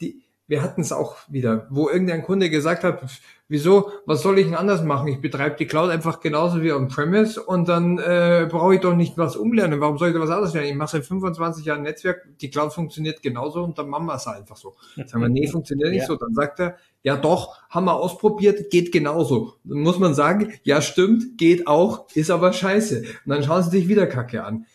die, 0.00 0.24
wir 0.48 0.60
hatten 0.60 0.80
es 0.80 0.90
auch 0.90 1.18
wieder, 1.28 1.68
wo 1.70 1.88
irgendein 1.88 2.24
Kunde 2.24 2.50
gesagt 2.50 2.82
hat, 2.82 3.08
wieso, 3.46 3.92
was 4.04 4.22
soll 4.22 4.40
ich 4.40 4.46
denn 4.46 4.56
anders 4.56 4.82
machen? 4.82 5.06
Ich 5.06 5.20
betreibe 5.20 5.54
die 5.56 5.66
Cloud 5.66 5.90
einfach 5.90 6.18
genauso 6.18 6.62
wie 6.62 6.72
on-premise 6.72 7.40
und 7.40 7.68
dann 7.68 7.98
äh, 7.98 8.48
brauche 8.50 8.74
ich 8.74 8.80
doch 8.80 8.96
nicht 8.96 9.16
was 9.18 9.36
umlernen. 9.36 9.80
Warum 9.80 9.98
soll 9.98 10.08
ich 10.08 10.14
da 10.14 10.20
was 10.20 10.30
anderes 10.30 10.52
lernen? 10.52 10.70
Ich 10.70 10.74
mache 10.74 10.90
seit 10.90 11.06
25 11.06 11.64
Jahren 11.64 11.82
Netzwerk, 11.82 12.26
die 12.40 12.50
Cloud 12.50 12.72
funktioniert 12.72 13.22
genauso 13.22 13.62
und 13.62 13.78
dann 13.78 13.88
machen 13.88 14.06
wir 14.06 14.16
es 14.16 14.26
einfach 14.26 14.56
so. 14.56 14.74
Sagen 14.96 15.20
wir, 15.20 15.28
nee, 15.28 15.46
funktioniert 15.46 15.90
nicht 15.90 16.00
ja. 16.00 16.06
so. 16.06 16.16
Dann 16.16 16.34
sagt 16.34 16.58
er, 16.58 16.76
ja 17.02 17.16
doch, 17.16 17.60
haben 17.68 17.86
wir 17.86 17.94
ausprobiert, 17.94 18.70
geht 18.70 18.92
genauso. 18.92 19.54
Dann 19.64 19.78
muss 19.78 19.98
man 19.98 20.14
sagen, 20.14 20.52
ja 20.62 20.80
stimmt, 20.80 21.38
geht 21.38 21.66
auch, 21.66 22.06
ist 22.14 22.30
aber 22.30 22.52
scheiße. 22.52 23.00
Und 23.00 23.06
dann 23.26 23.42
schauen 23.42 23.62
sie 23.62 23.70
sich 23.70 23.88
wieder 23.88 24.06
Kacke 24.06 24.44
an. 24.44 24.66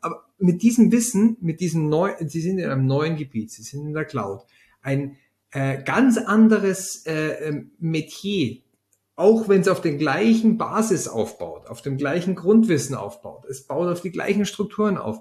Aber 0.00 0.24
mit 0.38 0.62
diesem 0.62 0.92
Wissen, 0.92 1.36
mit 1.40 1.60
diesem 1.60 1.88
neuen, 1.88 2.28
sie 2.28 2.40
sind 2.40 2.58
in 2.58 2.70
einem 2.70 2.86
neuen 2.86 3.16
Gebiet, 3.16 3.50
sie 3.50 3.62
sind 3.62 3.86
in 3.86 3.94
der 3.94 4.04
Cloud 4.04 4.44
ein 4.82 5.16
äh, 5.50 5.82
ganz 5.82 6.18
anderes 6.18 7.04
äh, 7.06 7.48
ähm, 7.48 7.72
Metier, 7.78 8.58
auch 9.16 9.48
wenn 9.48 9.60
es 9.60 9.68
auf 9.68 9.80
den 9.80 9.98
gleichen 9.98 10.58
Basis 10.58 11.08
aufbaut, 11.08 11.66
auf 11.66 11.82
dem 11.82 11.96
gleichen 11.96 12.34
Grundwissen 12.34 12.94
aufbaut. 12.94 13.44
Es 13.46 13.66
baut 13.66 13.88
auf 13.88 14.00
die 14.00 14.12
gleichen 14.12 14.46
Strukturen 14.46 14.96
auf. 14.96 15.20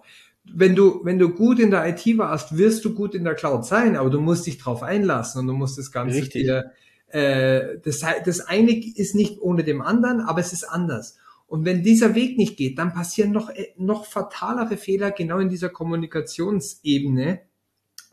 Wenn 0.54 0.76
du, 0.76 1.02
wenn 1.04 1.20
du 1.20 1.30
gut 1.30 1.60
in 1.60 1.72
der 1.72 1.88
IT 1.88 2.18
warst, 2.18 2.58
wirst 2.58 2.84
du 2.86 2.94
gut 2.94 3.16
in 3.16 3.24
der 3.24 3.36
Cloud 3.36 3.66
sein, 3.66 3.96
aber 3.96 4.10
du 4.10 4.22
musst 4.22 4.48
dich 4.48 4.58
drauf 4.58 4.84
einlassen 4.84 5.42
und 5.42 5.48
du 5.48 5.54
musst 5.54 5.78
das 5.78 5.92
Ganze 5.92 6.18
Richtig. 6.18 6.44
dir, 6.44 6.72
äh, 7.08 7.80
das, 7.84 8.04
das 8.26 8.42
eine 8.42 8.72
ist 8.72 9.16
nicht 9.16 9.40
ohne 9.42 9.64
dem 9.64 9.82
anderen, 9.82 10.22
aber 10.22 10.40
es 10.40 10.54
ist 10.54 10.64
anders. 10.64 11.18
Und 11.48 11.64
wenn 11.64 11.82
dieser 11.82 12.14
Weg 12.14 12.38
nicht 12.38 12.58
geht, 12.58 12.78
dann 12.78 12.94
passieren 12.94 13.32
noch, 13.32 13.50
äh, 13.50 13.74
noch 13.78 14.06
fatalere 14.06 14.78
Fehler 14.78 15.12
genau 15.12 15.40
in 15.40 15.50
dieser 15.50 15.70
Kommunikationsebene, 15.70 17.42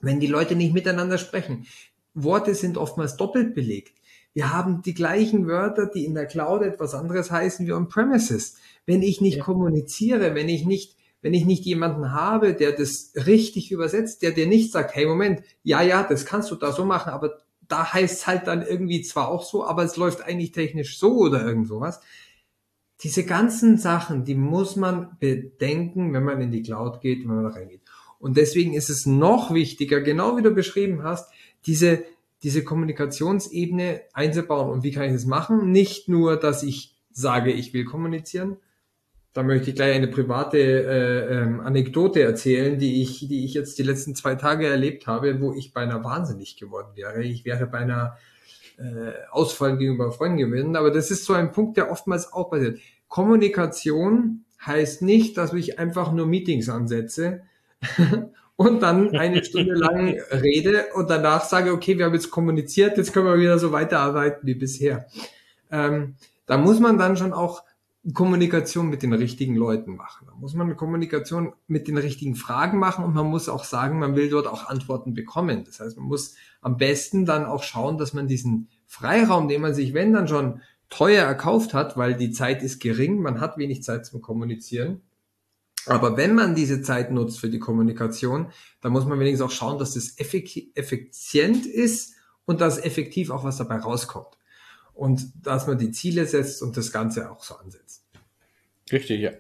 wenn 0.00 0.20
die 0.20 0.26
Leute 0.26 0.54
nicht 0.54 0.72
miteinander 0.72 1.18
sprechen. 1.18 1.66
Worte 2.14 2.54
sind 2.54 2.78
oftmals 2.78 3.16
doppelt 3.16 3.54
belegt. 3.54 3.98
Wir 4.34 4.52
haben 4.52 4.82
die 4.82 4.94
gleichen 4.94 5.46
Wörter, 5.46 5.86
die 5.86 6.04
in 6.04 6.14
der 6.14 6.26
Cloud 6.26 6.62
etwas 6.62 6.94
anderes 6.94 7.30
heißen 7.30 7.66
wie 7.66 7.72
on-premises. 7.72 8.56
Wenn 8.86 9.02
ich 9.02 9.20
nicht 9.20 9.38
ja. 9.38 9.44
kommuniziere, 9.44 10.34
wenn 10.34 10.48
ich 10.48 10.64
nicht, 10.64 10.96
wenn 11.24 11.32
ich 11.32 11.46
nicht 11.46 11.64
jemanden 11.64 12.12
habe, 12.12 12.52
der 12.52 12.72
das 12.72 13.12
richtig 13.14 13.72
übersetzt, 13.72 14.20
der 14.20 14.32
dir 14.32 14.46
nicht 14.46 14.70
sagt, 14.70 14.94
hey 14.94 15.06
Moment, 15.06 15.40
ja, 15.62 15.80
ja, 15.80 16.02
das 16.02 16.26
kannst 16.26 16.50
du 16.50 16.54
da 16.54 16.70
so 16.70 16.84
machen, 16.84 17.14
aber 17.14 17.38
da 17.66 17.94
heißt 17.94 18.14
es 18.14 18.26
halt 18.26 18.46
dann 18.46 18.60
irgendwie 18.60 19.00
zwar 19.00 19.28
auch 19.28 19.42
so, 19.42 19.64
aber 19.64 19.84
es 19.84 19.96
läuft 19.96 20.20
eigentlich 20.20 20.52
technisch 20.52 20.98
so 20.98 21.16
oder 21.16 21.42
irgend 21.42 21.66
sowas. 21.66 22.00
Diese 23.00 23.24
ganzen 23.24 23.78
Sachen, 23.78 24.26
die 24.26 24.34
muss 24.34 24.76
man 24.76 25.16
bedenken, 25.18 26.12
wenn 26.12 26.24
man 26.24 26.42
in 26.42 26.50
die 26.50 26.62
Cloud 26.62 27.00
geht, 27.00 27.20
wenn 27.20 27.36
man 27.36 27.44
da 27.44 27.50
reingeht. 27.52 27.80
Und 28.18 28.36
deswegen 28.36 28.74
ist 28.74 28.90
es 28.90 29.06
noch 29.06 29.54
wichtiger, 29.54 30.02
genau 30.02 30.36
wie 30.36 30.42
du 30.42 30.50
beschrieben 30.50 31.04
hast, 31.04 31.32
diese, 31.64 32.04
diese 32.42 32.64
Kommunikationsebene 32.64 34.02
einzubauen. 34.12 34.70
Und 34.70 34.82
wie 34.82 34.92
kann 34.92 35.04
ich 35.04 35.12
das 35.12 35.24
machen? 35.24 35.72
Nicht 35.72 36.06
nur, 36.06 36.36
dass 36.36 36.62
ich 36.62 36.94
sage, 37.12 37.50
ich 37.50 37.72
will 37.72 37.86
kommunizieren. 37.86 38.58
Da 39.34 39.42
möchte 39.42 39.70
ich 39.70 39.76
gleich 39.76 39.94
eine 39.94 40.08
private 40.08 40.58
äh, 40.58 41.34
ähm, 41.34 41.60
Anekdote 41.60 42.22
erzählen, 42.22 42.78
die 42.78 43.02
ich, 43.02 43.28
die 43.28 43.44
ich 43.44 43.52
jetzt 43.52 43.78
die 43.78 43.82
letzten 43.82 44.14
zwei 44.14 44.36
Tage 44.36 44.66
erlebt 44.66 45.06
habe, 45.06 45.40
wo 45.40 45.52
ich 45.52 45.74
beinahe 45.74 46.02
wahnsinnig 46.02 46.56
geworden 46.56 46.92
wäre. 46.94 47.22
Ich 47.22 47.44
wäre 47.44 47.66
beinahe 47.66 48.16
äh, 48.78 49.12
Ausfall 49.30 49.76
gegenüber 49.76 50.12
Freunden 50.12 50.38
gewesen. 50.38 50.76
Aber 50.76 50.90
das 50.90 51.10
ist 51.10 51.24
so 51.24 51.34
ein 51.34 51.52
Punkt, 51.52 51.76
der 51.76 51.90
oftmals 51.90 52.32
auch 52.32 52.48
passiert. 52.50 52.78
Kommunikation 53.08 54.44
heißt 54.64 55.02
nicht, 55.02 55.36
dass 55.36 55.52
ich 55.52 55.78
einfach 55.78 56.12
nur 56.12 56.26
Meetings 56.26 56.68
ansetze, 56.68 57.42
und 58.56 58.82
dann 58.82 59.16
eine 59.16 59.44
Stunde 59.44 59.74
lang 59.74 60.16
rede 60.30 60.86
und 60.94 61.10
danach 61.10 61.44
sage, 61.44 61.72
okay, 61.72 61.98
wir 61.98 62.06
haben 62.06 62.14
jetzt 62.14 62.30
kommuniziert, 62.30 62.96
jetzt 62.96 63.12
können 63.12 63.26
wir 63.26 63.38
wieder 63.38 63.58
so 63.58 63.72
weiterarbeiten 63.72 64.46
wie 64.46 64.54
bisher. 64.54 65.06
Ähm, 65.70 66.14
da 66.46 66.56
muss 66.56 66.78
man 66.78 66.98
dann 66.98 67.16
schon 67.16 67.32
auch 67.32 67.62
Kommunikation 68.12 68.90
mit 68.90 69.02
den 69.02 69.14
richtigen 69.14 69.56
Leuten 69.56 69.96
machen. 69.96 70.26
Da 70.26 70.34
muss 70.34 70.54
man 70.54 70.76
Kommunikation 70.76 71.54
mit 71.66 71.88
den 71.88 71.96
richtigen 71.96 72.34
Fragen 72.34 72.78
machen 72.78 73.04
und 73.04 73.14
man 73.14 73.26
muss 73.26 73.48
auch 73.48 73.64
sagen, 73.64 73.98
man 73.98 74.14
will 74.14 74.28
dort 74.28 74.46
auch 74.46 74.68
Antworten 74.68 75.14
bekommen. 75.14 75.64
Das 75.64 75.80
heißt, 75.80 75.96
man 75.96 76.06
muss 76.06 76.34
am 76.60 76.76
besten 76.76 77.24
dann 77.24 77.46
auch 77.46 77.62
schauen, 77.62 77.96
dass 77.96 78.12
man 78.12 78.28
diesen 78.28 78.68
Freiraum, 78.86 79.48
den 79.48 79.62
man 79.62 79.74
sich, 79.74 79.94
wenn 79.94 80.12
dann 80.12 80.28
schon 80.28 80.60
teuer 80.90 81.24
erkauft 81.24 81.72
hat, 81.72 81.96
weil 81.96 82.14
die 82.14 82.30
Zeit 82.30 82.62
ist 82.62 82.78
gering, 82.78 83.22
man 83.22 83.40
hat 83.40 83.56
wenig 83.56 83.82
Zeit 83.82 84.04
zum 84.04 84.20
Kommunizieren, 84.20 85.00
aber 85.86 86.16
wenn 86.16 86.34
man 86.34 86.54
diese 86.54 86.82
Zeit 86.82 87.10
nutzt 87.10 87.40
für 87.40 87.50
die 87.50 87.58
Kommunikation, 87.58 88.50
dann 88.80 88.92
muss 88.92 89.04
man 89.04 89.18
wenigstens 89.18 89.46
auch 89.46 89.50
schauen, 89.54 89.78
dass 89.78 89.94
das 89.94 90.18
effizient 90.18 91.66
ist 91.66 92.14
und 92.46 92.60
dass 92.60 92.78
effektiv 92.78 93.30
auch 93.30 93.44
was 93.44 93.58
dabei 93.58 93.76
rauskommt. 93.76 94.38
Und 94.94 95.32
dass 95.42 95.66
man 95.66 95.78
die 95.78 95.90
Ziele 95.90 96.26
setzt 96.26 96.62
und 96.62 96.76
das 96.76 96.92
Ganze 96.92 97.30
auch 97.30 97.42
so 97.42 97.56
ansetzt. 97.56 98.04
Richtig, 98.92 99.20
ja. 99.20 99.30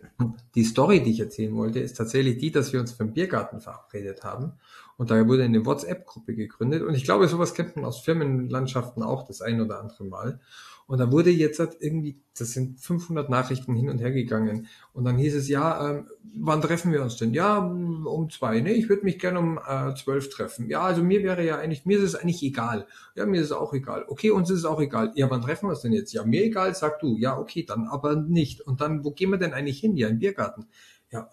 Die 0.54 0.64
Story, 0.64 1.02
die 1.02 1.12
ich 1.12 1.20
erzählen 1.20 1.54
wollte, 1.54 1.78
ist 1.78 1.96
tatsächlich 1.96 2.38
die, 2.38 2.50
dass 2.50 2.72
wir 2.72 2.80
uns 2.80 2.92
für 2.92 3.04
den 3.04 3.12
Biergarten 3.12 3.60
verabredet 3.60 4.24
haben. 4.24 4.54
Und 4.96 5.10
da 5.10 5.26
wurde 5.26 5.44
eine 5.44 5.66
WhatsApp-Gruppe 5.66 6.34
gegründet. 6.34 6.82
Und 6.82 6.94
ich 6.94 7.04
glaube, 7.04 7.28
sowas 7.28 7.54
kennt 7.54 7.76
man 7.76 7.84
aus 7.84 8.00
Firmenlandschaften 8.00 9.02
auch 9.02 9.26
das 9.26 9.42
ein 9.42 9.60
oder 9.60 9.80
andere 9.80 10.04
Mal. 10.04 10.40
Und 10.86 10.98
da 10.98 11.10
wurde 11.10 11.30
jetzt 11.30 11.58
halt 11.58 11.76
irgendwie, 11.80 12.20
das 12.36 12.52
sind 12.52 12.78
500 12.78 13.30
Nachrichten 13.30 13.74
hin 13.74 13.88
und 13.88 14.00
her 14.00 14.10
gegangen. 14.10 14.68
Und 14.92 15.04
dann 15.04 15.16
hieß 15.16 15.34
es, 15.34 15.48
ja, 15.48 15.90
ähm, 15.90 16.08
wann 16.36 16.60
treffen 16.60 16.92
wir 16.92 17.02
uns 17.02 17.16
denn? 17.16 17.32
Ja, 17.32 17.58
um 17.58 18.28
zwei. 18.30 18.60
Ne, 18.60 18.72
ich 18.72 18.88
würde 18.88 19.04
mich 19.04 19.18
gerne 19.18 19.38
um 19.38 19.58
äh, 19.58 19.94
zwölf 19.94 20.28
treffen. 20.28 20.68
Ja, 20.68 20.82
also 20.82 21.02
mir 21.02 21.22
wäre 21.22 21.44
ja 21.44 21.58
eigentlich, 21.58 21.86
mir 21.86 21.98
ist 21.98 22.04
es 22.04 22.14
eigentlich 22.14 22.42
egal. 22.42 22.86
Ja, 23.14 23.24
mir 23.24 23.40
ist 23.40 23.46
es 23.46 23.52
auch 23.52 23.72
egal. 23.72 24.04
Okay, 24.08 24.30
uns 24.30 24.50
ist 24.50 24.58
es 24.58 24.64
auch 24.66 24.80
egal. 24.80 25.12
Ja, 25.14 25.30
wann 25.30 25.42
treffen 25.42 25.66
wir 25.66 25.70
uns 25.70 25.80
denn 25.80 25.92
jetzt? 25.92 26.12
Ja, 26.12 26.24
mir 26.24 26.44
egal, 26.44 26.74
sag 26.74 26.98
du. 27.00 27.16
Ja, 27.16 27.38
okay, 27.38 27.64
dann 27.64 27.86
aber 27.88 28.16
nicht. 28.16 28.60
Und 28.60 28.80
dann, 28.80 29.04
wo 29.04 29.12
gehen 29.12 29.30
wir 29.30 29.38
denn 29.38 29.54
eigentlich 29.54 29.80
hin? 29.80 29.96
Ja, 29.96 30.08
im 30.08 30.18
Biergarten. 30.18 30.66
Ja, 31.10 31.30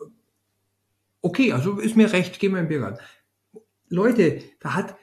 okay, 1.22 1.52
also 1.52 1.80
ist 1.80 1.98
mir 1.98 2.14
recht, 2.14 2.40
gehen 2.40 2.54
wir 2.54 2.62
im 2.62 2.68
Biergarten. 2.68 3.00
Leute, 3.90 4.42
da 4.62 4.76
hat, 4.76 4.96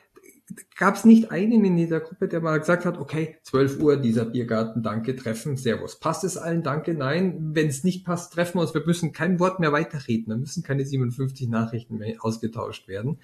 gab 0.77 0.97
es 0.97 1.05
nicht 1.05 1.31
einen 1.31 1.65
in 1.65 1.77
dieser 1.77 2.01
Gruppe, 2.01 2.29
der 2.29 2.41
mal 2.41 2.59
gesagt 2.59 2.85
hat, 2.85 2.99
okay, 2.99 3.37
12 3.43 3.81
Uhr 3.81 3.97
dieser 3.97 4.25
Biergarten, 4.25 4.83
danke, 4.83 5.17
treffen, 5.17 5.57
Servus. 5.57 5.99
Passt 5.99 6.25
es 6.25 6.37
allen, 6.37 6.63
danke, 6.63 6.95
nein. 6.95 7.55
Wenn 7.55 7.69
es 7.69 7.85
nicht 7.85 8.05
passt, 8.05 8.33
treffen 8.33 8.59
wir 8.59 8.63
uns. 8.63 8.75
Wir 8.75 8.85
müssen 8.85 9.13
kein 9.13 9.41
Wort 9.41 9.61
mehr 9.61 9.73
weiterreden. 9.73 10.31
Da 10.31 10.37
müssen 10.37 10.63
keine 10.63 10.85
57 10.85 11.49
Nachrichten 11.49 11.99
mehr 11.99 12.17
ausgetauscht 12.21 12.89
werden. 12.89 13.19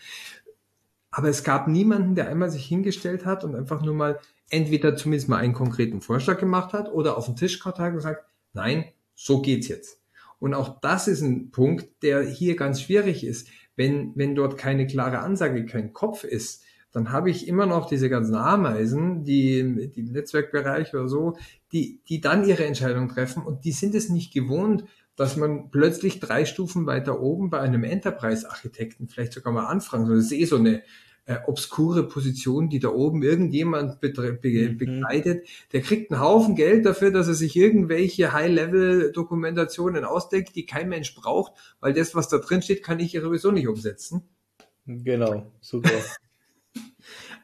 Aber 1.11 1.29
es 1.29 1.45
gab 1.45 1.69
niemanden, 1.69 2.17
der 2.17 2.29
einmal 2.29 2.51
sich 2.51 2.67
hingestellt 2.67 3.25
hat 3.25 3.45
und 3.45 3.55
einfach 3.55 3.83
nur 3.83 3.95
mal 3.95 4.19
entweder 4.51 4.97
zumindest 4.97 5.29
mal 5.29 5.39
einen 5.39 5.53
konkreten 5.53 6.01
Vorschlag 6.01 6.39
gemacht 6.39 6.73
hat 6.73 6.93
oder 6.93 7.17
auf 7.17 7.27
den 7.27 7.37
Tisch 7.37 7.59
gehabt 7.59 7.79
hat 7.79 7.91
und 7.91 7.97
gesagt, 7.97 8.25
nein, 8.53 8.87
so 9.15 9.41
geht's 9.41 9.69
jetzt. 9.69 10.01
Und 10.39 10.55
auch 10.55 10.81
das 10.81 11.09
ist 11.09 11.23
ein 11.23 11.51
Punkt, 11.51 12.03
der 12.03 12.23
hier 12.23 12.57
ganz 12.57 12.83
schwierig 12.83 13.25
ist. 13.25 13.49
Wenn, 13.77 14.13
wenn 14.15 14.35
dort 14.35 14.59
keine 14.59 14.87
klare 14.87 15.21
Ansage, 15.21 15.67
kein 15.67 15.93
Kopf 15.93 16.25
ist, 16.25 16.65
dann 16.95 17.11
habe 17.11 17.29
ich 17.29 17.49
immer 17.49 17.67
noch 17.67 17.89
diese 17.89 18.09
ganzen 18.09 18.37
Ameisen, 18.37 19.25
die, 19.25 19.91
die 19.91 20.05
Netzwerkbereich 20.05 20.95
oder 20.95 21.09
so, 21.09 21.37
die, 21.73 22.01
die 22.09 22.21
dann 22.21 22.49
ihre 22.49 22.65
Entscheidung 22.65 23.09
treffen 23.09 23.43
und 23.43 23.65
die 23.65 23.73
sind 23.73 23.97
es 23.97 24.11
nicht 24.11 24.33
gewohnt, 24.33 24.85
dass 25.17 25.37
man 25.37 25.73
plötzlich 25.73 26.21
drei 26.21 26.45
Stufen 26.45 26.87
weiter 26.87 27.21
oben 27.21 27.51
bei 27.51 27.59
einem 27.59 27.83
Enterprise-Architekten 27.83 29.09
vielleicht 29.09 29.33
sogar 29.33 29.53
mal 29.53 29.67
anfragen 29.67 30.07
soll. 30.07 30.17
Das 30.17 30.27
ist 30.27 30.33
eh 30.33 30.45
so 30.45 30.57
eine 30.57 30.83
äh, 31.27 31.39
obskure 31.49 32.07
Position, 32.07 32.69
die 32.69 32.79
da 32.79 32.91
oben 32.91 33.25
irgendjemand 33.25 34.01
be 34.01 34.11
be 34.11 34.39
mhm. 34.43 34.79
begleitet. 34.79 35.49
Der 35.73 35.81
kriegt 35.81 36.13
einen 36.13 36.21
Haufen 36.21 36.55
Geld 36.55 36.87
dafür, 36.87 37.11
dass 37.11 37.27
er 37.27 37.35
sich 37.35 37.57
irgendwelche 37.57 38.33
High-Level-Dokumentationen 38.33 40.05
ausdenkt, 40.05 40.55
die 40.55 40.65
kein 40.65 40.89
Mensch 40.89 41.13
braucht, 41.17 41.55
weil 41.81 41.93
das, 41.93 42.15
was 42.15 42.29
da 42.29 42.39
drin 42.39 42.63
steht, 42.63 42.85
kann 42.85 43.01
ich 43.01 43.15
ja 43.15 43.21
sowieso 43.21 43.51
nicht 43.51 43.67
umsetzen. 43.67 44.23
Genau, 44.87 45.51
super. 45.61 45.91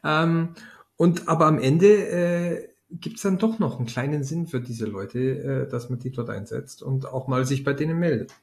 Ähm, 0.04 0.54
und 0.96 1.28
aber 1.28 1.46
am 1.46 1.58
Ende 1.58 1.86
äh, 1.86 2.68
gibt 2.90 3.16
es 3.16 3.22
dann 3.22 3.38
doch 3.38 3.58
noch 3.58 3.78
einen 3.78 3.86
kleinen 3.86 4.24
Sinn 4.24 4.46
für 4.46 4.60
diese 4.60 4.86
Leute, 4.86 5.18
äh, 5.18 5.68
dass 5.68 5.90
man 5.90 5.98
die 5.98 6.10
dort 6.10 6.30
einsetzt 6.30 6.82
und 6.82 7.06
auch 7.06 7.28
mal 7.28 7.46
sich 7.46 7.64
bei 7.64 7.72
denen 7.72 7.98
meldet. 7.98 8.34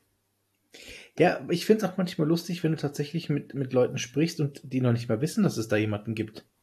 Ja, 1.19 1.45
ich 1.49 1.65
finde 1.65 1.85
es 1.85 1.91
auch 1.91 1.97
manchmal 1.97 2.27
lustig, 2.27 2.63
wenn 2.63 2.71
du 2.71 2.77
tatsächlich 2.77 3.29
mit, 3.29 3.55
mit 3.55 3.73
Leuten 3.73 3.97
sprichst 3.97 4.39
und 4.39 4.61
die 4.63 4.81
noch 4.81 4.91
nicht 4.91 5.09
mal 5.09 5.21
wissen, 5.21 5.43
dass 5.43 5.57
es 5.57 5.67
da 5.67 5.75
jemanden 5.75 6.15
gibt. 6.15 6.45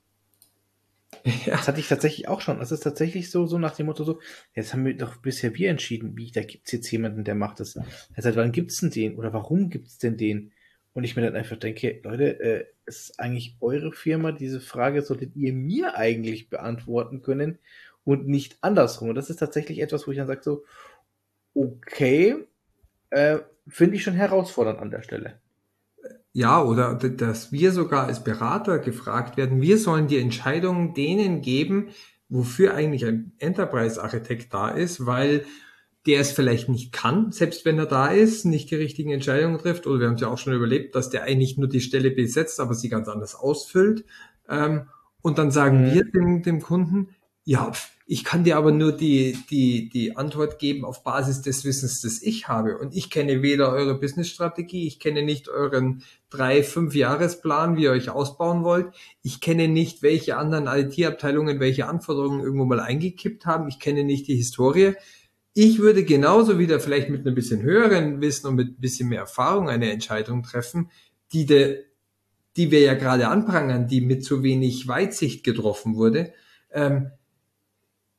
Ja. 1.47 1.57
Das 1.57 1.69
hatte 1.69 1.81
ich 1.81 1.89
tatsächlich 1.89 2.29
auch 2.29 2.41
schon. 2.43 2.61
Es 2.61 2.71
ist 2.71 2.83
tatsächlich 2.83 3.31
so, 3.31 3.47
so 3.47 3.59
nach 3.59 3.75
dem 3.75 3.87
Motto 3.87 4.05
so, 4.05 4.21
jetzt 4.55 4.75
haben 4.75 4.85
wir 4.85 4.95
doch 4.95 5.17
bisher 5.17 5.55
wir 5.55 5.71
entschieden, 5.71 6.17
wie, 6.17 6.31
da 6.31 6.43
gibt's 6.43 6.73
jetzt 6.73 6.91
jemanden, 6.91 7.25
der 7.25 7.35
macht 7.35 7.61
das. 7.61 7.79
Seit 8.17 8.37
wann 8.37 8.53
gibt's 8.53 8.81
denn 8.81 8.91
den? 8.91 9.17
Oder 9.17 9.33
warum 9.33 9.71
gibt's 9.71 9.97
denn 9.97 10.19
den? 10.19 10.53
Und 10.95 11.05
ich 11.05 11.17
mir 11.17 11.23
dann 11.23 11.37
einfach 11.37 11.57
denke, 11.57 12.01
Leute, 12.05 12.41
äh, 12.41 12.67
ist 12.87 13.19
eigentlich 13.21 13.57
eure 13.61 13.93
Firma? 13.93 14.33
Diese 14.33 14.61
Frage 14.61 15.03
solltet 15.03 15.37
ihr 15.37 15.53
mir 15.53 15.97
eigentlich 15.97 16.51
beantworten 16.51 17.21
können 17.21 17.59
und 18.05 18.29
nicht 18.29 18.59
andersrum. 18.63 19.09
Und 19.11 19.17
das 19.17 19.31
ist 19.31 19.39
tatsächlich 19.39 19.81
etwas, 19.81 20.07
wo 20.07 20.13
ich 20.13 20.19
dann 20.19 20.29
sage 20.29 20.43
so, 20.43 20.65
okay, 21.55 22.37
äh, 23.11 23.39
finde 23.67 23.97
ich 23.97 24.03
schon 24.03 24.15
herausfordernd 24.15 24.79
an 24.79 24.91
der 24.91 25.03
Stelle. 25.03 25.41
ja, 26.33 26.63
oder 26.63 26.95
dass 26.95 27.53
wir 27.53 27.73
sogar 27.73 28.07
als 28.07 28.25
Berater 28.25 28.79
gefragt 28.81 29.37
werden, 29.37 29.63
wir 29.63 29.79
sollen 29.79 30.09
die 30.09 30.19
Entscheidungen 30.19 30.93
denen 30.95 31.43
geben, 31.43 31.91
wofür 32.29 32.75
eigentlich 32.75 33.07
ein 33.07 33.33
Enterprise-Architekt 33.39 34.53
da 34.53 34.69
ist, 34.71 35.07
weil 35.07 35.45
der 36.07 36.21
es 36.21 36.33
vielleicht 36.33 36.69
nicht 36.69 36.93
kann, 36.93 37.33
selbst 37.33 37.65
wenn 37.65 37.79
er 37.79 37.87
da 37.87 38.09
ist, 38.09 38.45
nicht 38.45 38.71
die 38.71 38.77
richtigen 38.77 39.11
Entscheidungen 39.11 39.59
trifft. 39.59 39.87
Oder 39.87 40.01
wir 40.01 40.07
haben 40.09 40.15
es 40.15 40.21
ja 40.21 40.29
auch 40.29 40.39
schon 40.39 40.53
überlebt, 40.53 40.95
dass 40.95 41.11
der 41.11 41.23
eigentlich 41.23 41.57
nur 41.57 41.69
die 41.69 41.81
Stelle 41.81 42.11
besetzt, 42.11 42.61
aber 42.61 42.75
sie 42.75 42.91
ganz 42.91 43.09
anders 43.09 43.35
ausfüllt. 43.35 44.05
Ähm, 44.49 44.89
und 45.23 45.39
dann 45.39 45.51
sagen 45.51 45.89
mhm. 45.89 45.95
wir 45.95 46.05
dem, 46.05 46.43
dem 46.43 46.61
Kunden, 46.61 47.09
ja, 47.45 47.73
ich 48.07 48.23
kann 48.23 48.45
dir 48.45 48.59
aber 48.59 48.71
nur 48.71 48.93
die, 48.93 49.39
die, 49.49 49.89
die 49.89 50.15
Antwort 50.17 50.59
geben 50.59 50.85
auf 50.85 51.05
Basis 51.05 51.41
des 51.41 51.65
Wissens, 51.65 52.03
das 52.03 52.21
ich 52.21 52.49
habe. 52.49 52.77
Und 52.77 52.95
ich 52.95 53.09
kenne 53.09 53.41
weder 53.41 53.71
eure 53.71 53.99
Businessstrategie, 53.99 54.87
ich 54.87 55.01
kenne 55.01 55.23
nicht 55.23 55.49
euren 55.49 56.03
drei, 56.29 56.63
fünf 56.63 56.95
Jahresplan, 56.95 57.77
wie 57.77 57.85
ihr 57.85 57.93
euch 57.93 58.11
ausbauen 58.11 58.63
wollt. 58.63 58.95
Ich 59.23 59.41
kenne 59.41 59.69
nicht, 59.69 60.03
welche 60.03 60.37
anderen 60.37 60.67
IT-Abteilungen 60.67 61.61
welche 61.61 61.89
Anforderungen 61.89 62.41
irgendwo 62.41 62.67
mal 62.67 62.81
eingekippt 62.81 63.47
haben. 63.47 63.69
Ich 63.69 63.79
kenne 63.79 64.05
nicht 64.05 64.29
die 64.29 64.37
Historie. 64.37 64.95
Ich 65.57 65.79
würde 65.79 66.05
genauso 66.05 66.59
wieder 66.59 66.81
vielleicht 66.81 67.11
mit 67.11 67.25
einem 67.25 67.37
bisschen 67.37 67.63
höheren 67.63 68.21
Wissen 68.21 68.49
und 68.49 68.57
mit 68.57 68.69
ein 68.71 68.81
bisschen 68.81 69.09
mehr 69.09 69.21
Erfahrung 69.21 69.69
eine 69.69 69.91
Entscheidung 69.93 70.43
treffen, 70.43 70.91
die, 71.33 71.47
de, 71.47 71.85
die 72.57 72.73
wir 72.73 72.81
ja 72.81 72.95
gerade 72.95 73.29
anprangern, 73.29 73.87
die 73.87 74.01
mit 74.01 74.25
zu 74.25 74.43
wenig 74.43 74.89
Weitsicht 74.89 75.45
getroffen 75.45 75.95
wurde. 75.95 76.33
Ähm, 76.73 77.13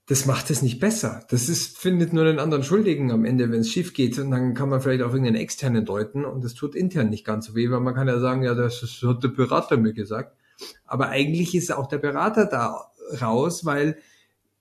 das 0.08 0.26
macht 0.26 0.50
es 0.50 0.62
nicht 0.62 0.80
besser. 0.80 1.26
Das 1.30 1.50
ist, 1.50 1.78
findet 1.78 2.14
nur 2.14 2.26
einen 2.26 2.40
anderen 2.40 2.64
Schuldigen 2.64 3.12
am 3.12 3.26
Ende, 3.26 3.52
wenn 3.52 3.62
es 3.62 3.72
schief 3.72 3.94
geht. 3.94 4.18
Und 4.18 4.32
dann 4.32 4.54
kann 4.54 4.70
man 4.70 4.80
vielleicht 4.80 5.02
auf 5.02 5.12
irgendeinen 5.12 5.36
externen 5.36 5.84
deuten 5.84 6.24
und 6.24 6.44
das 6.44 6.54
tut 6.54 6.74
intern 6.74 7.10
nicht 7.10 7.26
ganz 7.26 7.48
so 7.48 7.56
weh, 7.56 7.70
weil 7.70 7.82
man 7.82 7.96
kann 7.96 8.08
ja 8.08 8.20
sagen, 8.20 8.44
ja, 8.44 8.54
das, 8.54 8.80
das 8.80 9.02
hat 9.04 9.24
der 9.24 9.30
Berater 9.30 9.76
mir 9.78 9.94
gesagt. 9.94 10.38
Aber 10.86 11.10
eigentlich 11.10 11.54
ist 11.54 11.74
auch 11.74 11.88
der 11.88 11.98
Berater 11.98 12.46
da 12.46 12.92
raus, 13.20 13.66
weil 13.66 13.98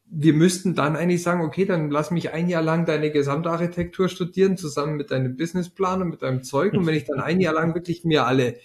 wir 0.06 0.34
müssten 0.34 0.74
dann 0.74 0.96
eigentlich 0.96 1.22
sagen, 1.22 1.40
okay, 1.40 1.64
dann 1.64 1.90
lass 1.90 2.10
mich 2.10 2.32
ein 2.32 2.48
Jahr 2.48 2.62
lang 2.62 2.86
deine 2.86 3.10
Gesamtarchitektur 3.10 4.08
studieren, 4.08 4.56
zusammen 4.56 4.96
mit 4.96 5.10
deinem 5.10 5.36
Businessplan 5.36 6.02
und 6.02 6.10
mit 6.10 6.22
deinem 6.22 6.42
Zeug. 6.42 6.74
Und 6.74 6.86
wenn 6.86 6.94
ich 6.94 7.04
dann 7.04 7.20
ein 7.20 7.40
Jahr 7.40 7.54
lang 7.54 7.74
wirklich 7.74 8.04
mir 8.04 8.26
alle 8.26 8.56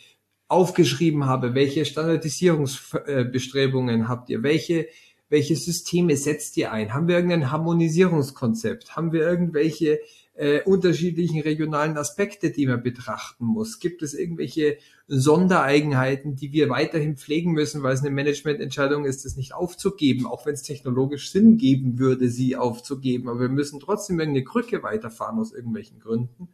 aufgeschrieben 0.48 1.26
habe, 1.26 1.56
welche 1.56 1.86
Standardisierungsbestrebungen 1.86 4.10
habt 4.10 4.30
ihr, 4.30 4.44
welche, 4.44 4.88
welche 5.30 5.56
Systeme 5.56 6.18
setzt 6.18 6.58
ihr 6.58 6.72
ein? 6.72 6.94
Haben 6.94 7.08
wir 7.08 7.16
irgendein 7.16 7.52
Harmonisierungskonzept? 7.52 8.96
Haben 8.96 9.12
wir 9.12 9.22
irgendwelche 9.22 10.00
äh, 10.40 10.64
unterschiedlichen 10.64 11.42
regionalen 11.42 11.98
Aspekte, 11.98 12.50
die 12.50 12.66
man 12.66 12.82
betrachten 12.82 13.44
muss? 13.44 13.80
Gibt 13.80 14.02
es 14.02 14.14
irgendwelche 14.14 14.78
Sondereigenheiten, 15.08 16.38
die 16.38 16.54
wir 16.54 16.70
weiterhin 16.70 17.18
pflegen 17.18 17.52
müssen, 17.52 17.84
weil 17.84 17.94
es 17.94 18.00
eine 18.00 18.12
Managemententscheidung 18.12 19.04
ist, 19.04 19.26
das 19.26 19.36
nicht 19.36 19.54
aufzugeben, 19.54 20.26
auch 20.26 20.46
wenn 20.46 20.54
es 20.54 20.64
technologisch 20.64 21.32
Sinn 21.32 21.58
geben 21.58 22.00
würde, 22.00 22.30
sie 22.30 22.56
aufzugeben. 22.56 23.28
Aber 23.28 23.42
wir 23.42 23.50
müssen 23.50 23.82
trotzdem 23.82 24.18
irgendeine 24.20 24.46
Krücke 24.46 24.82
weiterfahren 24.82 25.40
aus 25.40 25.52
irgendwelchen 25.52 26.00
Gründen. 26.00 26.48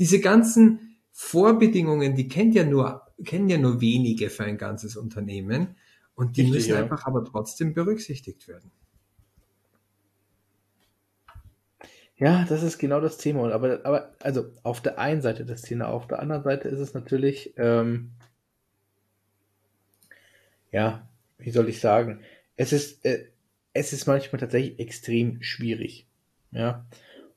Diese 0.00 0.18
ganzen 0.18 0.96
Vorbedingungen, 1.12 2.16
die 2.16 2.26
kennt 2.26 2.56
ja 2.56 2.64
nur, 2.64 3.02
kennen 3.24 3.48
ja 3.48 3.58
nur 3.58 3.80
wenige 3.80 4.28
für 4.28 4.42
ein 4.42 4.58
ganzes 4.58 4.96
Unternehmen. 4.96 5.76
Und 6.16 6.36
die 6.36 6.40
Richtig, 6.40 6.56
müssen 6.56 6.70
ja. 6.70 6.82
einfach 6.82 7.06
aber 7.06 7.24
trotzdem 7.24 7.74
berücksichtigt 7.74 8.48
werden. 8.48 8.72
Ja, 12.20 12.44
das 12.46 12.62
ist 12.62 12.78
genau 12.78 13.00
das 13.00 13.16
Thema. 13.16 13.50
Aber, 13.50 13.80
aber 13.84 14.12
also 14.20 14.44
auf 14.62 14.82
der 14.82 14.98
einen 14.98 15.22
Seite 15.22 15.46
das 15.46 15.62
Thema, 15.62 15.88
auf 15.88 16.06
der 16.06 16.20
anderen 16.20 16.42
Seite 16.42 16.68
ist 16.68 16.78
es 16.78 16.92
natürlich, 16.92 17.54
ähm, 17.56 18.10
ja, 20.70 21.08
wie 21.38 21.50
soll 21.50 21.70
ich 21.70 21.80
sagen, 21.80 22.20
es 22.56 22.74
ist, 22.74 23.04
äh, 23.06 23.24
es 23.72 23.94
ist 23.94 24.06
manchmal 24.06 24.38
tatsächlich 24.38 24.78
extrem 24.78 25.42
schwierig. 25.42 26.06
Ja. 26.52 26.84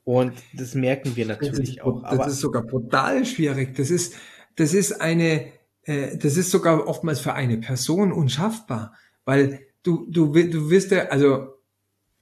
Und 0.03 0.33
das 0.53 0.75
merken 0.75 1.15
wir 1.15 1.27
natürlich 1.27 1.77
das 1.77 1.85
auch. 1.85 2.01
Das 2.01 2.11
aber, 2.11 2.27
ist 2.27 2.39
sogar 2.39 2.63
brutal 2.63 3.25
schwierig. 3.25 3.77
Das 3.77 3.89
ist, 3.89 4.15
das 4.57 4.73
ist 4.73 4.99
eine, 4.99 5.45
äh, 5.83 6.17
das 6.17 6.35
ist 6.35 6.51
sogar 6.51 6.87
oftmals 6.87 7.21
für 7.21 7.33
eine 7.33 7.57
Person 7.57 8.11
unschaffbar, 8.11 8.93
weil 9.23 9.61
du, 9.83 10.05
du, 10.09 10.33
du 10.33 10.69
wirst 10.69 10.91
ja, 10.91 11.05
also 11.07 11.53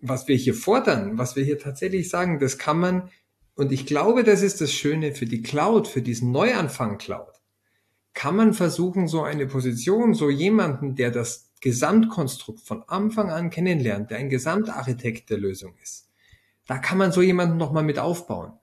was 0.02 0.28
wir 0.28 0.36
hier 0.36 0.54
fordern, 0.54 1.18
was 1.18 1.36
wir 1.36 1.44
hier 1.44 1.60
tatsächlich 1.60 2.10
sagen, 2.10 2.40
das 2.40 2.58
kann 2.58 2.80
man, 2.80 3.10
und 3.56 3.72
ich 3.72 3.86
glaube, 3.86 4.24
das 4.24 4.42
ist 4.42 4.62
das 4.62 4.74
Schöne 4.74 5.14
für 5.14 5.26
die 5.26 5.42
Cloud, 5.42 5.88
für 5.88 6.02
diesen 6.02 6.32
Neuanfang 6.32 6.98
Cloud, 6.98 7.42
kann 8.14 8.36
man 8.36 8.54
versuchen, 8.54 9.08
so 9.08 9.22
eine 9.22 9.46
Position, 9.46 10.14
so 10.14 10.30
jemanden, 10.30 10.96
der 10.96 11.12
das 11.12 11.52
Gesamtkonstrukt 11.62 12.62
von 12.62 12.84
Anfang 12.88 13.30
an 13.30 13.52
kennenlernt, 13.52 14.10
der 14.10 14.18
ein 14.18 14.30
Gesamtarchitekt 14.30 15.30
der 15.30 15.38
Lösung 15.38 15.76
ist, 15.82 16.10
da 16.68 16.78
kann 16.78 16.98
man 16.98 17.12
so 17.12 17.22
jemanden 17.22 17.58
nochmal 17.58 17.84
mit 17.84 18.00
aufbauen. 18.00 18.54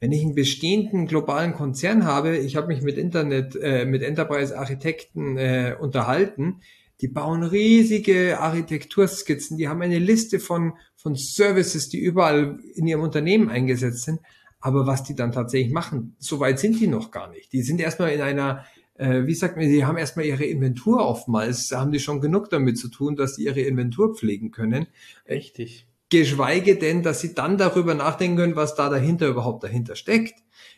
Wenn 0.00 0.12
ich 0.12 0.22
einen 0.22 0.34
bestehenden 0.34 1.06
globalen 1.06 1.54
Konzern 1.54 2.04
habe, 2.04 2.36
ich 2.36 2.56
habe 2.56 2.66
mich 2.66 2.82
mit 2.82 2.98
Internet, 2.98 3.56
äh, 3.56 3.86
mit 3.86 4.02
Enterprise-Architekten 4.02 5.38
äh, 5.38 5.76
unterhalten, 5.78 6.60
die 7.02 7.08
bauen 7.08 7.42
riesige 7.42 8.38
Architekturskizzen, 8.38 9.58
die 9.58 9.68
haben 9.68 9.82
eine 9.82 9.98
Liste 9.98 10.38
von, 10.38 10.74
von 10.94 11.16
Services, 11.16 11.88
die 11.88 11.98
überall 11.98 12.60
in 12.74 12.86
ihrem 12.86 13.02
Unternehmen 13.02 13.50
eingesetzt 13.50 14.04
sind. 14.04 14.20
Aber 14.60 14.86
was 14.86 15.02
die 15.02 15.16
dann 15.16 15.32
tatsächlich 15.32 15.72
machen, 15.72 16.14
so 16.20 16.38
weit 16.38 16.60
sind 16.60 16.78
die 16.78 16.86
noch 16.86 17.10
gar 17.10 17.28
nicht. 17.28 17.52
Die 17.52 17.62
sind 17.62 17.80
erstmal 17.80 18.12
in 18.12 18.20
einer, 18.20 18.64
äh, 18.94 19.26
wie 19.26 19.34
sagt 19.34 19.56
man, 19.56 19.66
die 19.66 19.84
haben 19.84 19.98
erstmal 19.98 20.26
ihre 20.26 20.44
Inventur 20.44 21.04
oftmals, 21.04 21.72
haben 21.72 21.90
die 21.90 21.98
schon 21.98 22.20
genug 22.20 22.48
damit 22.50 22.78
zu 22.78 22.88
tun, 22.88 23.16
dass 23.16 23.34
sie 23.34 23.46
ihre 23.46 23.60
Inventur 23.60 24.14
pflegen 24.14 24.52
können. 24.52 24.86
Richtig. 25.28 25.88
Geschweige 26.08 26.76
denn, 26.76 27.02
dass 27.02 27.20
sie 27.20 27.34
dann 27.34 27.58
darüber 27.58 27.94
nachdenken 27.94 28.36
können, 28.36 28.56
was 28.56 28.76
da 28.76 28.88
dahinter 28.88 29.26
überhaupt 29.26 29.64
dahinter 29.64 29.96
steckt, 29.96 30.34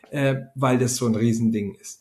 äh, 0.09 0.37
weil 0.55 0.79
das 0.79 0.97
so 0.97 1.05
ein 1.05 1.15
Riesending 1.15 1.75
ist. 1.75 2.01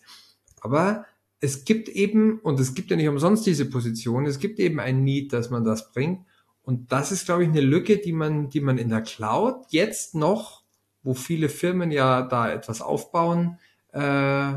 Aber 0.62 1.06
es 1.44 1.66
gibt 1.66 1.90
eben, 1.90 2.40
und 2.40 2.58
es 2.62 2.74
gibt 2.74 2.90
ja 2.90 2.96
nicht 2.96 3.10
umsonst 3.10 3.46
diese 3.46 3.70
Position, 3.70 4.26
es 4.26 4.40
gibt 4.40 4.60
eben 4.60 4.80
ein 4.80 5.04
Need, 5.04 5.34
dass 5.34 5.50
man 5.50 5.66
das 5.66 5.92
bringt. 5.92 6.26
Und 6.64 6.94
das 6.94 7.12
ist, 7.12 7.26
glaube 7.26 7.44
ich, 7.44 7.50
eine 7.50 7.60
Lücke, 7.60 7.98
die 7.98 8.14
man, 8.14 8.50
die 8.50 8.62
man 8.62 8.78
in 8.78 8.88
der 8.88 9.02
Cloud 9.02 9.66
jetzt 9.68 10.16
noch, 10.16 10.64
wo 11.04 11.14
viele 11.14 11.50
Firmen 11.50 11.92
ja 11.92 12.22
da 12.22 12.50
etwas 12.50 12.82
aufbauen, 12.82 13.60
äh, 13.92 14.54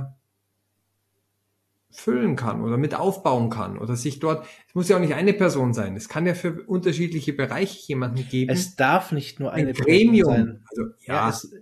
füllen 1.91 2.37
kann 2.37 2.61
oder 2.63 2.77
mit 2.77 2.95
aufbauen 2.95 3.51
kann 3.51 3.79
oder 3.79 3.97
sich 3.97 4.21
dort, 4.21 4.47
es 4.69 4.75
muss 4.77 4.89
ja 4.89 4.97
auch 4.97 5.01
nicht 5.01 5.15
eine 5.15 5.33
Person 5.33 5.75
sein, 5.75 5.97
es 5.97 6.09
kann 6.09 6.25
ja 6.25 6.35
für 6.35 6.63
unterschiedliche 6.67 7.33
Bereiche 7.33 7.89
jemanden 7.89 8.29
geben. 8.29 8.53
Es 8.53 8.77
darf 8.77 9.11
nicht 9.11 9.41
nur 9.41 9.51
eine 9.51 9.71
ein 9.71 9.75
Gremium. 9.75 10.29
Person 10.29 10.47
sein. 10.47 10.65
Also, 10.71 10.83
ja, 11.05 11.15
ja 11.15 11.29
es, 11.31 11.53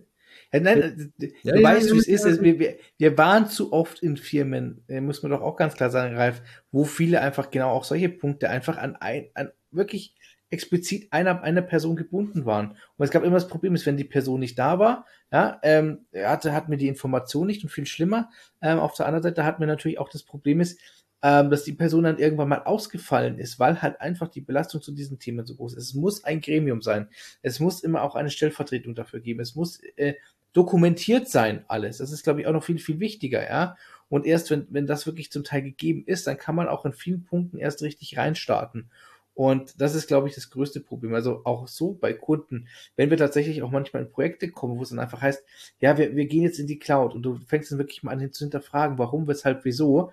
ja, 0.54 0.60
nein, 0.60 1.12
du 1.18 1.26
ja, 1.42 1.62
weißt, 1.62 1.88
ja, 1.88 1.94
wie 1.94 1.98
es 1.98 2.08
ist. 2.08 2.24
Also 2.24 2.42
wir, 2.42 2.58
wir, 2.58 2.76
wir 2.96 3.18
waren 3.18 3.48
zu 3.48 3.72
oft 3.72 4.00
in 4.02 4.16
Firmen, 4.16 4.84
äh, 4.88 5.00
muss 5.00 5.22
man 5.22 5.32
doch 5.32 5.42
auch 5.42 5.56
ganz 5.56 5.74
klar 5.74 5.90
sagen, 5.90 6.16
Ralf, 6.16 6.42
wo 6.70 6.84
viele 6.84 7.20
einfach 7.20 7.50
genau 7.50 7.70
auch 7.70 7.84
solche 7.84 8.08
Punkte 8.08 8.50
einfach 8.50 8.78
an 8.78 8.94
ein, 8.96 9.28
an 9.34 9.50
wirklich 9.72 10.14
explizit 10.50 11.12
einer, 11.12 11.42
einer 11.42 11.62
Person 11.62 11.96
gebunden 11.96 12.46
waren. 12.46 12.76
Und 12.96 13.04
es 13.04 13.10
gab 13.10 13.24
immer 13.24 13.34
das 13.34 13.48
Problem, 13.48 13.74
ist, 13.74 13.86
wenn 13.86 13.96
die 13.96 14.04
Person 14.04 14.38
nicht 14.38 14.56
da 14.56 14.78
war, 14.78 15.06
ja, 15.32 15.58
ähm, 15.64 16.06
hatte, 16.14 16.52
hat 16.52 16.68
mir 16.68 16.76
die 16.76 16.86
Information 16.86 17.48
nicht 17.48 17.64
und 17.64 17.70
viel 17.70 17.86
schlimmer. 17.86 18.30
Ähm, 18.62 18.78
auf 18.78 18.94
der 18.94 19.06
anderen 19.06 19.24
Seite 19.24 19.44
hat 19.44 19.58
mir 19.58 19.66
natürlich 19.66 19.98
auch 19.98 20.08
das 20.08 20.22
Problem 20.22 20.60
ist, 20.60 20.78
ähm, 21.24 21.48
dass 21.48 21.64
die 21.64 21.72
Person 21.72 22.04
dann 22.04 22.18
irgendwann 22.18 22.50
mal 22.50 22.64
ausgefallen 22.64 23.38
ist, 23.38 23.58
weil 23.58 23.80
halt 23.80 23.98
einfach 24.02 24.28
die 24.28 24.42
Belastung 24.42 24.82
zu 24.82 24.92
diesen 24.92 25.18
Themen 25.18 25.46
so 25.46 25.56
groß 25.56 25.72
ist. 25.72 25.84
Es 25.88 25.94
muss 25.94 26.22
ein 26.22 26.42
Gremium 26.42 26.82
sein. 26.82 27.08
Es 27.40 27.60
muss 27.60 27.80
immer 27.80 28.02
auch 28.02 28.14
eine 28.14 28.28
Stellvertretung 28.28 28.94
dafür 28.94 29.20
geben. 29.20 29.40
Es 29.40 29.54
muss 29.54 29.80
äh, 29.96 30.16
dokumentiert 30.54 31.28
sein, 31.28 31.64
alles. 31.68 31.98
Das 31.98 32.10
ist, 32.10 32.22
glaube 32.22 32.40
ich, 32.40 32.46
auch 32.46 32.52
noch 32.52 32.64
viel, 32.64 32.78
viel 32.78 33.00
wichtiger, 33.00 33.46
ja. 33.46 33.76
Und 34.08 34.24
erst 34.24 34.50
wenn, 34.50 34.66
wenn 34.70 34.86
das 34.86 35.06
wirklich 35.06 35.30
zum 35.30 35.44
Teil 35.44 35.62
gegeben 35.62 36.04
ist, 36.06 36.26
dann 36.26 36.38
kann 36.38 36.54
man 36.54 36.68
auch 36.68 36.86
in 36.86 36.92
vielen 36.92 37.24
Punkten 37.24 37.58
erst 37.58 37.82
richtig 37.82 38.16
reinstarten. 38.16 38.90
Und 39.34 39.80
das 39.80 39.96
ist, 39.96 40.06
glaube 40.06 40.28
ich, 40.28 40.34
das 40.36 40.50
größte 40.50 40.80
Problem. 40.80 41.12
Also 41.12 41.40
auch 41.44 41.66
so 41.66 41.92
bei 41.92 42.12
Kunden, 42.12 42.68
wenn 42.94 43.10
wir 43.10 43.16
tatsächlich 43.16 43.62
auch 43.62 43.70
manchmal 43.70 44.04
in 44.04 44.10
Projekte 44.10 44.48
kommen, 44.48 44.78
wo 44.78 44.82
es 44.82 44.90
dann 44.90 45.00
einfach 45.00 45.20
heißt, 45.20 45.44
ja, 45.80 45.98
wir, 45.98 46.14
wir 46.14 46.26
gehen 46.26 46.44
jetzt 46.44 46.60
in 46.60 46.68
die 46.68 46.78
Cloud 46.78 47.14
und 47.14 47.22
du 47.22 47.36
fängst 47.46 47.72
dann 47.72 47.78
wirklich 47.78 48.04
mal 48.04 48.12
an 48.12 48.32
zu 48.32 48.44
hinterfragen, 48.44 48.96
warum, 48.96 49.26
weshalb, 49.26 49.64
wieso, 49.64 50.12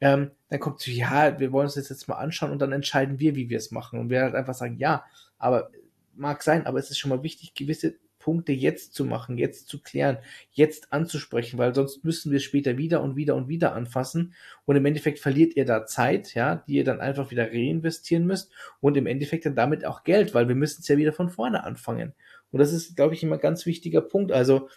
ähm, 0.00 0.30
dann 0.48 0.60
kommt 0.60 0.80
zu, 0.80 0.90
ja, 0.90 1.38
wir 1.38 1.52
wollen 1.52 1.66
uns 1.66 1.74
das 1.74 1.90
jetzt 1.90 2.08
mal 2.08 2.16
anschauen 2.16 2.50
und 2.50 2.60
dann 2.60 2.72
entscheiden 2.72 3.20
wir, 3.20 3.36
wie 3.36 3.50
wir 3.50 3.58
es 3.58 3.70
machen. 3.72 4.00
Und 4.00 4.08
wir 4.08 4.22
halt 4.22 4.34
einfach 4.34 4.54
sagen, 4.54 4.78
ja, 4.78 5.04
aber 5.38 5.70
mag 6.14 6.42
sein, 6.42 6.66
aber 6.66 6.78
es 6.78 6.90
ist 6.90 6.98
schon 6.98 7.10
mal 7.10 7.22
wichtig, 7.22 7.54
gewisse 7.54 7.94
Punkte 8.22 8.52
jetzt 8.52 8.94
zu 8.94 9.04
machen, 9.04 9.36
jetzt 9.36 9.68
zu 9.68 9.82
klären, 9.82 10.18
jetzt 10.52 10.92
anzusprechen, 10.92 11.58
weil 11.58 11.74
sonst 11.74 12.04
müssen 12.04 12.32
wir 12.32 12.40
später 12.40 12.78
wieder 12.78 13.02
und 13.02 13.16
wieder 13.16 13.34
und 13.34 13.48
wieder 13.48 13.74
anfassen 13.74 14.32
und 14.64 14.76
im 14.76 14.86
Endeffekt 14.86 15.18
verliert 15.18 15.56
ihr 15.56 15.64
da 15.64 15.84
Zeit, 15.84 16.34
ja, 16.34 16.64
die 16.66 16.74
ihr 16.76 16.84
dann 16.84 17.00
einfach 17.00 17.30
wieder 17.30 17.50
reinvestieren 17.50 18.24
müsst 18.24 18.52
und 18.80 18.96
im 18.96 19.06
Endeffekt 19.06 19.44
dann 19.44 19.56
damit 19.56 19.84
auch 19.84 20.04
Geld, 20.04 20.34
weil 20.34 20.48
wir 20.48 20.54
müssen 20.54 20.80
es 20.80 20.88
ja 20.88 20.96
wieder 20.96 21.12
von 21.12 21.28
vorne 21.28 21.64
anfangen. 21.64 22.14
Und 22.52 22.60
das 22.60 22.72
ist, 22.72 22.96
glaube 22.96 23.14
ich, 23.14 23.22
immer 23.22 23.36
ein 23.36 23.40
ganz 23.40 23.66
wichtiger 23.66 24.00
Punkt. 24.00 24.30
Also, 24.30 24.68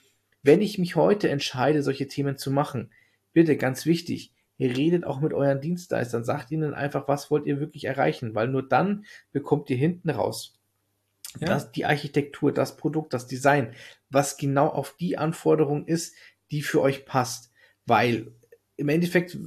wenn 0.41 0.61
ich 0.61 0.79
mich 0.79 0.95
heute 0.95 1.29
entscheide, 1.29 1.83
solche 1.83 2.07
Themen 2.07 2.37
zu 2.37 2.49
machen, 2.51 2.91
bitte 3.33 3.57
ganz 3.57 3.85
wichtig, 3.85 4.33
ihr 4.57 4.75
redet 4.75 5.03
auch 5.03 5.19
mit 5.19 5.33
euren 5.33 5.61
Dienstleistern, 5.61 6.23
sagt 6.23 6.51
ihnen 6.51 6.73
einfach, 6.73 7.07
was 7.07 7.29
wollt 7.29 7.45
ihr 7.45 7.59
wirklich 7.59 7.85
erreichen, 7.85 8.33
weil 8.33 8.47
nur 8.47 8.67
dann 8.67 9.05
bekommt 9.31 9.69
ihr 9.69 9.77
hinten 9.77 10.09
raus 10.09 10.54
ja. 11.39 11.47
das, 11.47 11.71
die 11.71 11.85
Architektur, 11.85 12.51
das 12.51 12.77
Produkt, 12.77 13.13
das 13.13 13.27
Design, 13.27 13.73
was 14.09 14.37
genau 14.37 14.67
auf 14.67 14.95
die 14.97 15.17
Anforderung 15.17 15.85
ist, 15.85 16.15
die 16.51 16.61
für 16.61 16.81
euch 16.81 17.05
passt. 17.05 17.51
Weil 17.85 18.31
im 18.77 18.89
Endeffekt, 18.89 19.37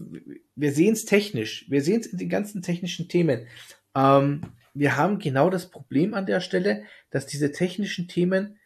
wir 0.54 0.72
sehen 0.72 0.94
es 0.94 1.04
technisch, 1.04 1.66
wir 1.68 1.82
sehen 1.82 2.00
es 2.00 2.06
in 2.06 2.18
den 2.18 2.28
ganzen 2.28 2.62
technischen 2.62 3.08
Themen. 3.08 3.46
Ähm, 3.94 4.42
wir 4.74 4.96
haben 4.96 5.18
genau 5.18 5.50
das 5.50 5.70
Problem 5.70 6.14
an 6.14 6.26
der 6.26 6.40
Stelle, 6.40 6.84
dass 7.10 7.26
diese 7.26 7.52
technischen 7.52 8.08
Themen 8.08 8.58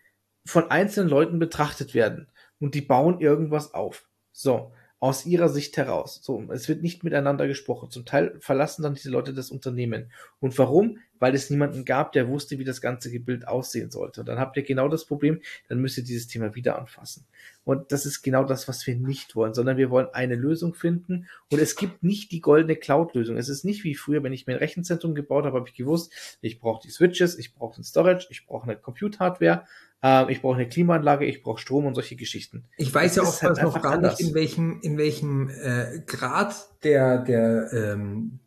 von 0.45 0.71
einzelnen 0.71 1.09
Leuten 1.09 1.39
betrachtet 1.39 1.95
werden 1.95 2.29
und 2.61 2.75
die 2.75 2.81
bauen 2.81 3.21
irgendwas 3.21 3.75
auf. 3.75 4.09
So, 4.33 4.73
aus 5.03 5.27
ihrer 5.27 5.49
Sicht 5.49 5.77
heraus. 5.77 6.21
So, 6.23 6.43
es 6.53 6.69
wird 6.69 6.83
nicht 6.83 7.03
miteinander 7.03 7.49
gesprochen. 7.49 7.91
Zum 7.91 8.05
Teil 8.05 8.37
verlassen 8.41 8.83
dann 8.83 8.95
diese 8.95 9.11
Leute 9.11 9.35
das 9.35 9.51
Unternehmen. 9.51 10.13
Und 10.39 10.57
warum? 10.59 10.99
Weil 11.23 11.37
es 11.37 11.51
niemanden 11.51 11.85
gab, 11.85 12.11
der 12.11 12.27
wusste, 12.27 12.59
wie 12.59 12.65
das 12.65 12.81
ganze 12.81 13.17
Bild 13.21 13.47
aussehen 13.47 13.93
sollte. 13.93 14.21
Und 14.21 14.29
dann 14.29 14.41
habt 14.41 14.57
ihr 14.57 14.65
genau 14.65 14.89
das 14.89 15.05
Problem, 15.05 15.41
dann 15.69 15.79
müsst 15.79 15.97
ihr 15.97 16.03
dieses 16.03 16.27
Thema 16.27 16.57
wieder 16.57 16.77
anfassen. 16.77 17.25
Und 17.63 17.93
das 17.93 18.07
ist 18.07 18.23
genau 18.23 18.43
das, 18.43 18.67
was 18.67 18.85
wir 18.89 18.97
nicht 18.97 19.37
wollen, 19.37 19.55
sondern 19.55 19.77
wir 19.77 19.89
wollen 19.89 20.09
eine 20.13 20.35
Lösung 20.35 20.75
finden. 20.75 21.29
Und 21.53 21.61
es 21.61 21.77
gibt 21.77 22.03
nicht 22.03 22.33
die 22.33 22.41
goldene 22.41 22.75
Cloud-Lösung. 22.75 23.37
Es 23.37 23.49
ist 23.49 23.65
nicht 23.65 23.85
wie 23.85 23.95
früher, 23.95 24.25
wenn 24.25 24.33
ich 24.33 24.49
mir 24.49 24.55
ein 24.55 24.59
Rechenzentrum 24.59 25.15
gebaut 25.15 25.45
habe, 25.45 25.59
habe 25.59 25.69
ich 25.69 25.75
gewusst, 25.77 26.13
ich 26.41 26.59
brauche 26.59 26.83
die 26.83 26.91
Switches, 26.91 27.39
ich 27.39 27.55
brauche 27.55 27.77
den 27.77 27.85
Storage, 27.85 28.27
ich 28.31 28.45
brauche 28.45 28.65
eine 28.65 28.77
Compute-Hardware 28.77 29.65
äh, 30.03 30.31
ich 30.33 30.43
brauche 30.43 30.57
eine 30.57 30.69
Klimaanlage, 30.69 31.25
ich 31.25 31.43
brauche 31.43 31.61
Strom 31.61 31.87
und 31.87 31.95
solche 31.95 32.17
Geschichten. 32.17 32.65
Ich 32.77 32.93
weiß 32.93 33.17
ja 33.17 33.23
auch 33.23 33.43
halt 33.43 33.63
noch 33.63 33.81
gar 33.81 33.93
anders. 33.93 34.19
nicht, 34.19 34.29
in 34.29 34.35
welchem, 34.35 34.81
in 34.83 34.99
welchem 34.99 35.49
äh, 35.49 36.01
Grad 36.07 36.57
der, 36.83 37.19
der 37.19 37.73
ähm, 37.73 38.41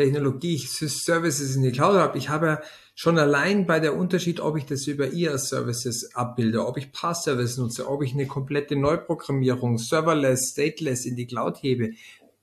Technologie 0.00 0.54
ich 0.54 0.70
Services 0.70 1.56
in 1.56 1.62
die 1.62 1.72
Cloud 1.72 1.96
habe. 1.96 2.18
Ich 2.18 2.28
habe 2.28 2.60
schon 2.94 3.18
allein 3.18 3.66
bei 3.66 3.80
der 3.80 3.96
Unterschied, 3.96 4.40
ob 4.40 4.56
ich 4.56 4.64
das 4.64 4.86
über 4.86 5.12
IaaS-Services 5.12 6.14
abbilde, 6.14 6.66
ob 6.66 6.76
ich 6.76 6.92
Pass-Services 6.92 7.58
nutze, 7.58 7.88
ob 7.88 8.02
ich 8.02 8.14
eine 8.14 8.26
komplette 8.26 8.76
Neuprogrammierung, 8.76 9.78
serverless, 9.78 10.50
stateless 10.52 11.04
in 11.04 11.16
die 11.16 11.26
Cloud 11.26 11.62
hebe. 11.62 11.90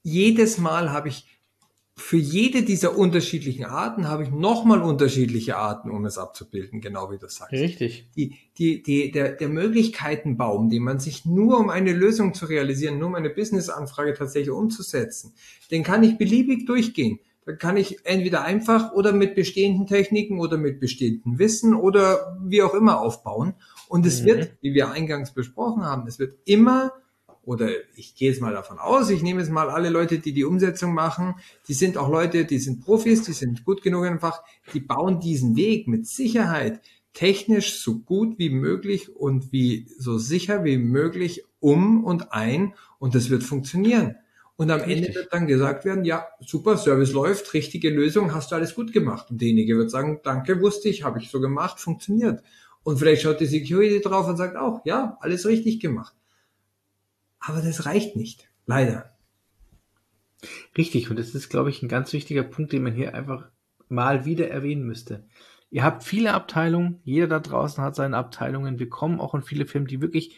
Jedes 0.04 0.58
Mal 0.58 0.92
habe 0.92 1.10
ich 1.10 1.26
für 2.00 2.18
jede 2.18 2.62
dieser 2.62 2.96
unterschiedlichen 2.96 3.66
Arten 3.66 4.08
habe 4.08 4.22
ich 4.22 4.30
nochmal 4.30 4.84
unterschiedliche 4.84 5.58
Arten, 5.58 5.90
um 5.90 6.06
es 6.06 6.20
abzubilden, 6.20 6.80
genau 6.80 7.12
wie 7.12 7.18
du 7.18 7.28
sagst. 7.28 7.54
Richtig. 7.54 8.12
Die, 8.16 8.38
die, 8.60 8.84
die, 8.84 9.12
der, 9.12 9.32
der 9.32 9.50
Möglichkeitenbaum, 9.50 10.70
den 10.70 10.84
man 10.84 11.00
sich 11.00 11.26
nur 11.26 11.60
um 11.60 11.72
eine 11.72 11.94
Lösung 11.94 12.36
zu 12.36 12.46
realisieren, 12.46 13.00
nur 13.00 13.08
um 13.08 13.16
eine 13.16 13.32
Business-Anfrage 13.32 14.14
tatsächlich 14.14 14.52
umzusetzen, 14.52 15.34
den 15.72 15.84
kann 15.84 16.04
ich 16.04 16.20
beliebig 16.20 16.68
durchgehen. 16.68 17.20
Da 17.48 17.54
kann 17.54 17.78
ich 17.78 18.06
entweder 18.06 18.44
einfach 18.44 18.92
oder 18.92 19.14
mit 19.14 19.34
bestehenden 19.34 19.88
Techniken 19.88 20.42
oder 20.42 20.58
mit 20.58 20.82
bestehendem 20.82 21.40
Wissen 21.40 21.74
oder 21.74 22.38
wie 22.44 22.62
auch 22.62 22.74
immer 22.74 23.00
aufbauen. 23.00 23.54
Und 23.88 24.06
es 24.06 24.22
mhm. 24.22 24.26
wird, 24.26 24.58
wie 24.60 24.74
wir 24.74 24.92
eingangs 24.92 25.34
besprochen 25.34 25.86
haben, 25.86 26.06
es 26.08 26.20
wird 26.20 26.36
immer 26.44 26.92
oder 27.44 27.70
ich 27.96 28.16
gehe 28.16 28.30
jetzt 28.30 28.42
mal 28.42 28.52
davon 28.52 28.80
aus, 28.80 29.10
ich 29.10 29.24
nehme 29.24 29.40
jetzt 29.40 29.50
mal 29.50 29.70
alle 29.70 29.88
Leute, 29.88 30.20
die 30.20 30.34
die 30.34 30.44
Umsetzung 30.44 30.94
machen, 30.94 31.36
die 31.70 31.74
sind 31.74 31.98
auch 31.98 32.10
Leute, 32.10 32.44
die 32.44 32.60
sind 32.60 32.84
Profis, 32.84 33.24
die 33.24 33.32
sind 33.32 33.64
gut 33.64 33.82
genug 33.82 34.04
einfach, 34.04 34.44
die 34.74 34.82
bauen 34.82 35.22
diesen 35.22 35.56
Weg 35.56 35.88
mit 35.88 36.06
Sicherheit 36.06 36.82
technisch 37.14 37.80
so 37.80 38.00
gut 38.00 38.38
wie 38.40 38.50
möglich 38.50 39.16
und 39.16 39.54
wie 39.54 39.88
so 39.98 40.18
sicher 40.18 40.66
wie 40.66 40.78
möglich 40.78 41.46
um 41.62 42.04
und 42.04 42.34
ein 42.34 42.74
und 43.00 43.16
das 43.16 43.30
wird 43.30 43.44
funktionieren. 43.44 44.18
Und 44.58 44.72
am. 44.72 44.82
Ende 44.82 45.14
wird 45.14 45.32
dann 45.32 45.48
gesagt 45.48 45.86
werden, 45.86 46.04
ja, 46.04 46.28
super, 46.40 46.78
Service 46.78 47.14
läuft, 47.14 47.54
richtige 47.54 47.92
Lösung, 47.92 48.34
hast 48.34 48.52
du 48.52 48.56
alles 48.56 48.74
gut 48.74 48.92
gemacht. 48.92 49.30
Und 49.30 49.40
derjenige 49.40 49.78
wird 49.78 49.92
sagen, 49.92 50.20
danke, 50.24 50.62
wusste 50.62 50.90
ich, 50.90 51.04
habe 51.04 51.20
ich 51.20 51.30
so 51.30 51.40
gemacht, 51.40 51.80
funktioniert. 51.80 52.42
Und 52.84 52.98
vielleicht 52.98 53.22
schaut 53.22 53.40
die 53.40 53.46
Security 53.46 54.02
drauf 54.02 54.28
und 54.28 54.38
sagt 54.38 54.58
auch, 54.58 54.82
ja, 54.84 55.18
alles 55.22 55.46
richtig 55.46 55.80
gemacht. 55.80 56.16
Aber 57.40 57.62
das 57.62 57.86
reicht 57.86 58.16
nicht. 58.16 58.50
Leider. 58.66 59.16
Richtig. 60.76 61.10
Und 61.10 61.20
das 61.20 61.36
ist, 61.36 61.50
glaube 61.50 61.70
ich, 61.70 61.84
ein 61.84 61.90
ganz 61.90 62.12
wichtiger 62.14 62.44
Punkt, 62.44 62.74
den 62.74 62.84
man 62.84 62.96
hier 62.96 63.14
einfach 63.14 63.50
mal 63.90 64.26
wieder 64.26 64.50
erwähnen 64.50 64.84
müsste. 64.84 65.26
Ihr 65.70 65.84
habt 65.84 66.04
viele 66.04 66.34
Abteilungen. 66.34 67.00
Jeder 67.04 67.28
da 67.28 67.40
draußen 67.40 67.84
hat 67.84 67.96
seine 67.96 68.18
Abteilungen. 68.18 68.80
Wir 68.80 68.90
kommen 68.90 69.20
auch 69.20 69.36
in 69.36 69.44
viele 69.44 69.66
Firmen, 69.66 69.88
die 69.88 70.02
wirklich 70.02 70.38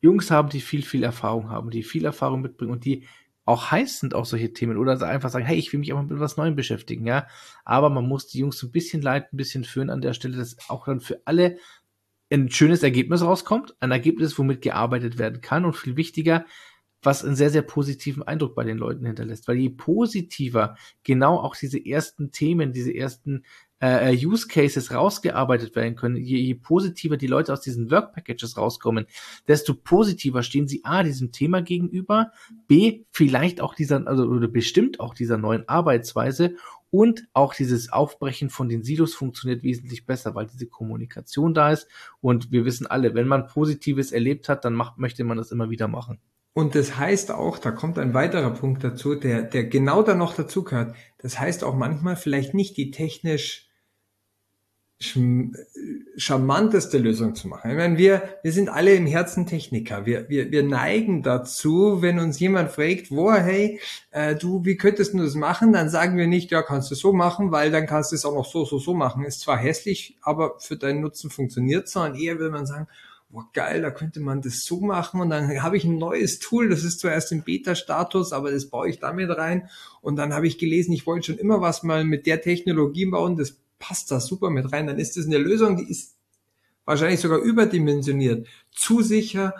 Jungs 0.00 0.30
haben, 0.30 0.48
die 0.48 0.60
viel, 0.60 0.82
viel 0.82 1.02
Erfahrung 1.02 1.50
haben, 1.50 1.70
die 1.70 1.82
viel 1.82 2.04
Erfahrung 2.04 2.40
mitbringen 2.42 2.72
und 2.72 2.84
die 2.84 3.06
auch 3.46 3.70
heiß 3.70 4.00
sind 4.00 4.12
auf 4.12 4.26
solche 4.26 4.52
Themen 4.52 4.76
oder 4.76 5.00
einfach 5.00 5.30
sagen, 5.30 5.46
hey, 5.46 5.56
ich 5.56 5.72
will 5.72 5.80
mich 5.80 5.92
auch 5.92 6.02
mit 6.02 6.18
was 6.18 6.36
Neuem 6.36 6.56
beschäftigen, 6.56 7.06
ja. 7.06 7.26
Aber 7.64 7.88
man 7.88 8.06
muss 8.06 8.26
die 8.26 8.40
Jungs 8.40 8.62
ein 8.62 8.72
bisschen 8.72 9.00
leiten, 9.00 9.28
ein 9.32 9.36
bisschen 9.36 9.64
führen 9.64 9.88
an 9.88 10.00
der 10.00 10.12
Stelle, 10.12 10.36
dass 10.36 10.56
auch 10.68 10.86
dann 10.86 11.00
für 11.00 11.22
alle 11.24 11.56
ein 12.30 12.50
schönes 12.50 12.82
Ergebnis 12.82 13.22
rauskommt, 13.22 13.76
ein 13.78 13.92
Ergebnis, 13.92 14.36
womit 14.36 14.62
gearbeitet 14.62 15.16
werden 15.16 15.40
kann 15.40 15.64
und 15.64 15.76
viel 15.76 15.96
wichtiger, 15.96 16.44
was 17.02 17.24
einen 17.24 17.36
sehr, 17.36 17.50
sehr 17.50 17.62
positiven 17.62 18.24
Eindruck 18.24 18.56
bei 18.56 18.64
den 18.64 18.78
Leuten 18.78 19.06
hinterlässt. 19.06 19.46
Weil 19.46 19.58
je 19.58 19.70
positiver 19.70 20.76
genau 21.04 21.38
auch 21.38 21.54
diese 21.54 21.78
ersten 21.84 22.32
Themen, 22.32 22.72
diese 22.72 22.92
ersten 22.92 23.44
äh, 23.80 24.14
äh, 24.14 24.26
Use 24.26 24.48
Cases 24.48 24.92
rausgearbeitet 24.92 25.76
werden 25.76 25.96
können, 25.96 26.16
je, 26.16 26.38
je 26.38 26.54
positiver 26.54 27.16
die 27.16 27.26
Leute 27.26 27.52
aus 27.52 27.60
diesen 27.60 27.90
Work 27.90 28.14
Packages 28.14 28.56
rauskommen, 28.56 29.06
desto 29.48 29.74
positiver 29.74 30.42
stehen 30.42 30.66
sie 30.66 30.84
A, 30.84 31.02
diesem 31.02 31.32
Thema 31.32 31.60
gegenüber, 31.60 32.32
B, 32.68 33.04
vielleicht 33.10 33.60
auch 33.60 33.74
dieser, 33.74 34.06
also 34.06 34.24
oder 34.24 34.48
bestimmt 34.48 35.00
auch 35.00 35.14
dieser 35.14 35.36
neuen 35.36 35.68
Arbeitsweise 35.68 36.56
und 36.90 37.26
auch 37.34 37.52
dieses 37.52 37.92
Aufbrechen 37.92 38.48
von 38.48 38.68
den 38.68 38.82
Silos 38.82 39.14
funktioniert 39.14 39.62
wesentlich 39.62 40.06
besser, 40.06 40.34
weil 40.34 40.46
diese 40.46 40.66
Kommunikation 40.66 41.52
da 41.52 41.70
ist. 41.70 41.88
Und 42.20 42.52
wir 42.52 42.64
wissen 42.64 42.86
alle, 42.86 43.14
wenn 43.14 43.28
man 43.28 43.48
Positives 43.48 44.12
erlebt 44.12 44.48
hat, 44.48 44.64
dann 44.64 44.72
macht, 44.72 44.96
möchte 44.96 45.24
man 45.24 45.36
das 45.36 45.50
immer 45.50 45.68
wieder 45.68 45.88
machen. 45.88 46.20
Und 46.54 46.74
das 46.74 46.96
heißt 46.96 47.32
auch, 47.32 47.58
da 47.58 47.70
kommt 47.70 47.98
ein 47.98 48.14
weiterer 48.14 48.50
Punkt 48.50 48.82
dazu, 48.82 49.14
der, 49.14 49.42
der 49.42 49.64
genau 49.64 50.02
da 50.02 50.14
noch 50.14 50.34
dazu 50.34 50.64
gehört. 50.64 50.94
Das 51.18 51.38
heißt 51.38 51.64
auch 51.64 51.74
manchmal 51.74 52.16
vielleicht 52.16 52.54
nicht 52.54 52.78
die 52.78 52.90
technisch 52.90 53.65
charmanteste 54.98 56.96
Lösung 56.96 57.34
zu 57.34 57.48
machen. 57.48 57.70
Ich 57.70 57.76
meine, 57.76 57.98
wir, 57.98 58.38
wir 58.42 58.52
sind 58.52 58.70
alle 58.70 58.94
im 58.94 59.06
Herzen 59.06 59.46
Techniker. 59.46 60.06
Wir, 60.06 60.28
wir, 60.30 60.50
wir 60.50 60.62
neigen 60.62 61.22
dazu, 61.22 62.00
wenn 62.00 62.18
uns 62.18 62.38
jemand 62.40 62.70
fragt, 62.70 63.10
wo, 63.10 63.30
hey, 63.32 63.78
äh, 64.10 64.34
du, 64.34 64.64
wie 64.64 64.76
könntest 64.76 65.12
du 65.12 65.18
das 65.18 65.34
machen? 65.34 65.72
Dann 65.72 65.90
sagen 65.90 66.16
wir 66.16 66.26
nicht, 66.26 66.50
ja, 66.50 66.62
kannst 66.62 66.90
du 66.90 66.94
so 66.94 67.12
machen, 67.12 67.52
weil 67.52 67.70
dann 67.70 67.86
kannst 67.86 68.12
du 68.12 68.16
es 68.16 68.24
auch 68.24 68.34
noch 68.34 68.46
so, 68.46 68.64
so, 68.64 68.78
so 68.78 68.94
machen. 68.94 69.24
Ist 69.24 69.40
zwar 69.40 69.58
hässlich, 69.58 70.16
aber 70.22 70.58
für 70.60 70.76
deinen 70.76 71.02
Nutzen 71.02 71.30
funktioniert 71.30 71.86
sondern 71.88 72.14
eher 72.16 72.38
will 72.38 72.50
man 72.50 72.66
sagen, 72.66 72.86
boah, 73.28 73.48
geil, 73.52 73.82
da 73.82 73.90
könnte 73.90 74.20
man 74.20 74.40
das 74.40 74.64
so 74.64 74.80
machen 74.80 75.20
und 75.20 75.30
dann 75.30 75.62
habe 75.62 75.76
ich 75.76 75.84
ein 75.84 75.98
neues 75.98 76.38
Tool, 76.38 76.68
das 76.68 76.84
ist 76.84 77.00
zuerst 77.00 77.32
im 77.32 77.42
Beta-Status, 77.42 78.32
aber 78.32 78.50
das 78.50 78.70
baue 78.70 78.88
ich 78.88 79.00
damit 79.00 79.30
rein 79.30 79.68
und 80.00 80.16
dann 80.16 80.32
habe 80.32 80.46
ich 80.46 80.58
gelesen, 80.58 80.92
ich 80.92 81.06
wollte 81.06 81.26
schon 81.26 81.38
immer 81.38 81.60
was 81.60 81.82
mal 81.82 82.04
mit 82.04 82.26
der 82.26 82.40
Technologie 82.40 83.06
bauen, 83.06 83.36
das 83.36 83.56
passt 83.78 84.10
da 84.10 84.20
super 84.20 84.50
mit 84.50 84.72
rein, 84.72 84.86
dann 84.86 84.98
ist 84.98 85.16
das 85.16 85.26
eine 85.26 85.38
Lösung, 85.38 85.76
die 85.76 85.90
ist 85.90 86.16
wahrscheinlich 86.84 87.20
sogar 87.20 87.38
überdimensioniert, 87.38 88.46
zu 88.70 89.02
sicher, 89.02 89.54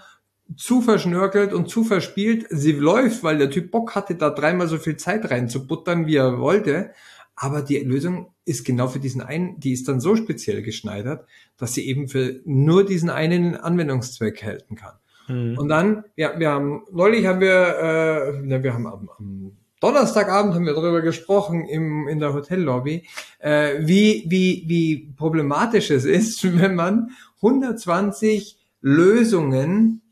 zu 0.57 0.81
verschnörkelt 0.81 1.53
und 1.53 1.69
zu 1.69 1.85
verspielt. 1.85 2.47
Sie 2.51 2.73
läuft, 2.73 3.23
weil 3.25 3.39
der 3.39 3.51
Typ 3.51 3.71
Bock 3.71 3.95
hatte, 3.95 4.15
da 4.15 4.31
dreimal 4.31 4.69
so 4.69 4.79
viel 4.79 4.97
Zeit 4.97 5.31
reinzubuttern, 5.31 6.07
wie 6.07 6.17
er 6.17 6.39
wollte. 6.39 6.93
Aber 7.35 7.63
die 7.63 7.79
Lösung 7.79 8.33
ist 8.45 8.65
genau 8.65 8.89
für 8.89 9.01
diesen 9.01 9.21
einen, 9.21 9.59
die 9.61 9.73
ist 9.73 9.89
dann 9.89 10.01
so 10.01 10.17
speziell 10.17 10.63
geschneidert, 10.63 11.27
dass 11.59 11.75
sie 11.75 11.87
eben 11.87 12.09
für 12.09 12.41
nur 12.45 12.87
diesen 12.87 13.11
einen 13.11 13.57
Anwendungszweck 13.57 14.43
halten 14.43 14.77
kann. 14.77 14.95
Mhm. 15.29 15.59
Und 15.59 15.69
dann, 15.69 16.05
ja, 16.15 16.39
wir 16.39 16.51
haben, 16.51 16.85
neulich 16.93 17.27
haben 17.27 17.41
wir, 17.41 18.41
äh, 18.41 18.63
wir 18.63 18.73
haben 18.73 18.87
am, 18.87 19.11
am 19.19 19.57
Donnerstagabend 19.81 20.55
haben 20.55 20.65
wir 20.65 20.75
darüber 20.75 21.03
gesprochen 21.03 21.67
im, 21.67 22.09
in 22.09 22.19
der 22.19 22.33
Hotellobby, 22.33 23.07
äh, 23.39 23.75
wie, 23.81 24.25
wie, 24.29 24.65
wie 24.67 25.13
problematisch 25.17 25.91
es 25.91 26.05
ist, 26.05 26.43
wenn 26.59 26.75
man 26.75 27.11
120 27.37 28.59
Lösungen, 28.81 30.03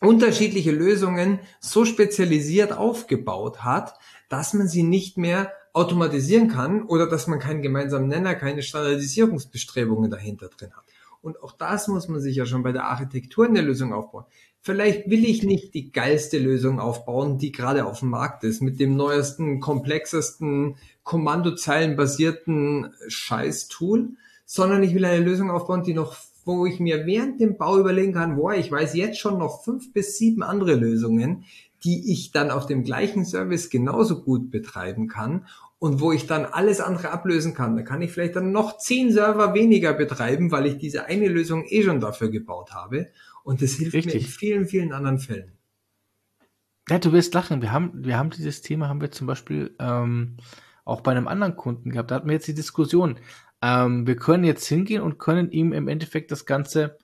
unterschiedliche 0.00 0.72
Lösungen 0.72 1.38
so 1.60 1.84
spezialisiert 1.84 2.72
aufgebaut 2.72 3.62
hat, 3.62 3.94
dass 4.28 4.54
man 4.54 4.68
sie 4.68 4.82
nicht 4.82 5.18
mehr 5.18 5.52
automatisieren 5.72 6.48
kann 6.48 6.82
oder 6.82 7.06
dass 7.06 7.26
man 7.26 7.38
keinen 7.38 7.62
gemeinsamen 7.62 8.08
Nenner, 8.08 8.34
keine 8.34 8.62
Standardisierungsbestrebungen 8.62 10.10
dahinter 10.10 10.48
drin 10.48 10.72
hat. 10.74 10.84
Und 11.20 11.42
auch 11.42 11.52
das 11.52 11.88
muss 11.88 12.08
man 12.08 12.20
sich 12.20 12.36
ja 12.36 12.46
schon 12.46 12.62
bei 12.62 12.72
der 12.72 12.84
Architektur 12.84 13.46
in 13.46 13.54
der 13.54 13.62
Lösung 13.62 13.92
aufbauen. 13.92 14.24
Vielleicht 14.66 15.08
will 15.08 15.24
ich 15.24 15.44
nicht 15.44 15.74
die 15.74 15.92
geilste 15.92 16.38
Lösung 16.38 16.80
aufbauen, 16.80 17.38
die 17.38 17.52
gerade 17.52 17.86
auf 17.86 18.00
dem 18.00 18.10
Markt 18.10 18.42
ist, 18.42 18.60
mit 18.60 18.80
dem 18.80 18.96
neuesten, 18.96 19.60
komplexesten, 19.60 20.74
kommandozeilenbasierten 21.04 22.92
Scheiß-Tool, 23.06 24.08
sondern 24.44 24.82
ich 24.82 24.92
will 24.92 25.04
eine 25.04 25.24
Lösung 25.24 25.52
aufbauen, 25.52 25.84
die 25.84 25.94
noch, 25.94 26.16
wo 26.44 26.66
ich 26.66 26.80
mir 26.80 27.06
während 27.06 27.40
dem 27.40 27.56
Bau 27.58 27.78
überlegen 27.78 28.14
kann, 28.14 28.34
boah, 28.34 28.54
ich 28.54 28.68
weiß 28.68 28.96
jetzt 28.96 29.20
schon 29.20 29.38
noch 29.38 29.62
fünf 29.62 29.92
bis 29.92 30.18
sieben 30.18 30.42
andere 30.42 30.74
Lösungen, 30.74 31.44
die 31.84 32.12
ich 32.12 32.32
dann 32.32 32.50
auf 32.50 32.66
dem 32.66 32.82
gleichen 32.82 33.24
Service 33.24 33.70
genauso 33.70 34.24
gut 34.24 34.50
betreiben 34.50 35.06
kann 35.06 35.46
und 35.78 36.00
wo 36.00 36.10
ich 36.10 36.26
dann 36.26 36.44
alles 36.44 36.80
andere 36.80 37.12
ablösen 37.12 37.54
kann. 37.54 37.76
Da 37.76 37.82
kann 37.82 38.02
ich 38.02 38.10
vielleicht 38.10 38.34
dann 38.34 38.50
noch 38.50 38.78
zehn 38.78 39.12
Server 39.12 39.54
weniger 39.54 39.92
betreiben, 39.92 40.50
weil 40.50 40.66
ich 40.66 40.78
diese 40.78 41.04
eine 41.04 41.28
Lösung 41.28 41.64
eh 41.68 41.84
schon 41.84 42.00
dafür 42.00 42.30
gebaut 42.30 42.72
habe. 42.72 43.06
Und 43.46 43.62
das 43.62 43.74
hilft 43.74 43.94
Richtig. 43.94 44.14
mir 44.14 44.20
in 44.20 44.26
vielen, 44.26 44.66
vielen 44.66 44.92
anderen 44.92 45.20
Fällen. 45.20 45.52
Ja, 46.88 46.98
du 46.98 47.12
wirst 47.12 47.32
lachen. 47.32 47.62
Wir 47.62 47.70
haben, 47.70 48.04
wir 48.04 48.18
haben 48.18 48.30
dieses 48.30 48.60
Thema, 48.60 48.88
haben 48.88 49.00
wir 49.00 49.12
zum 49.12 49.28
Beispiel 49.28 49.76
ähm, 49.78 50.36
auch 50.84 51.00
bei 51.00 51.12
einem 51.12 51.28
anderen 51.28 51.54
Kunden 51.54 51.90
gehabt. 51.92 52.10
Da 52.10 52.16
hatten 52.16 52.26
wir 52.26 52.34
jetzt 52.34 52.48
die 52.48 52.54
Diskussion. 52.54 53.20
Ähm, 53.62 54.04
wir 54.04 54.16
können 54.16 54.42
jetzt 54.42 54.66
hingehen 54.66 55.00
und 55.00 55.18
können 55.18 55.52
ihm 55.52 55.72
im 55.72 55.86
Endeffekt 55.86 56.32
das 56.32 56.44
Ganze 56.44 56.98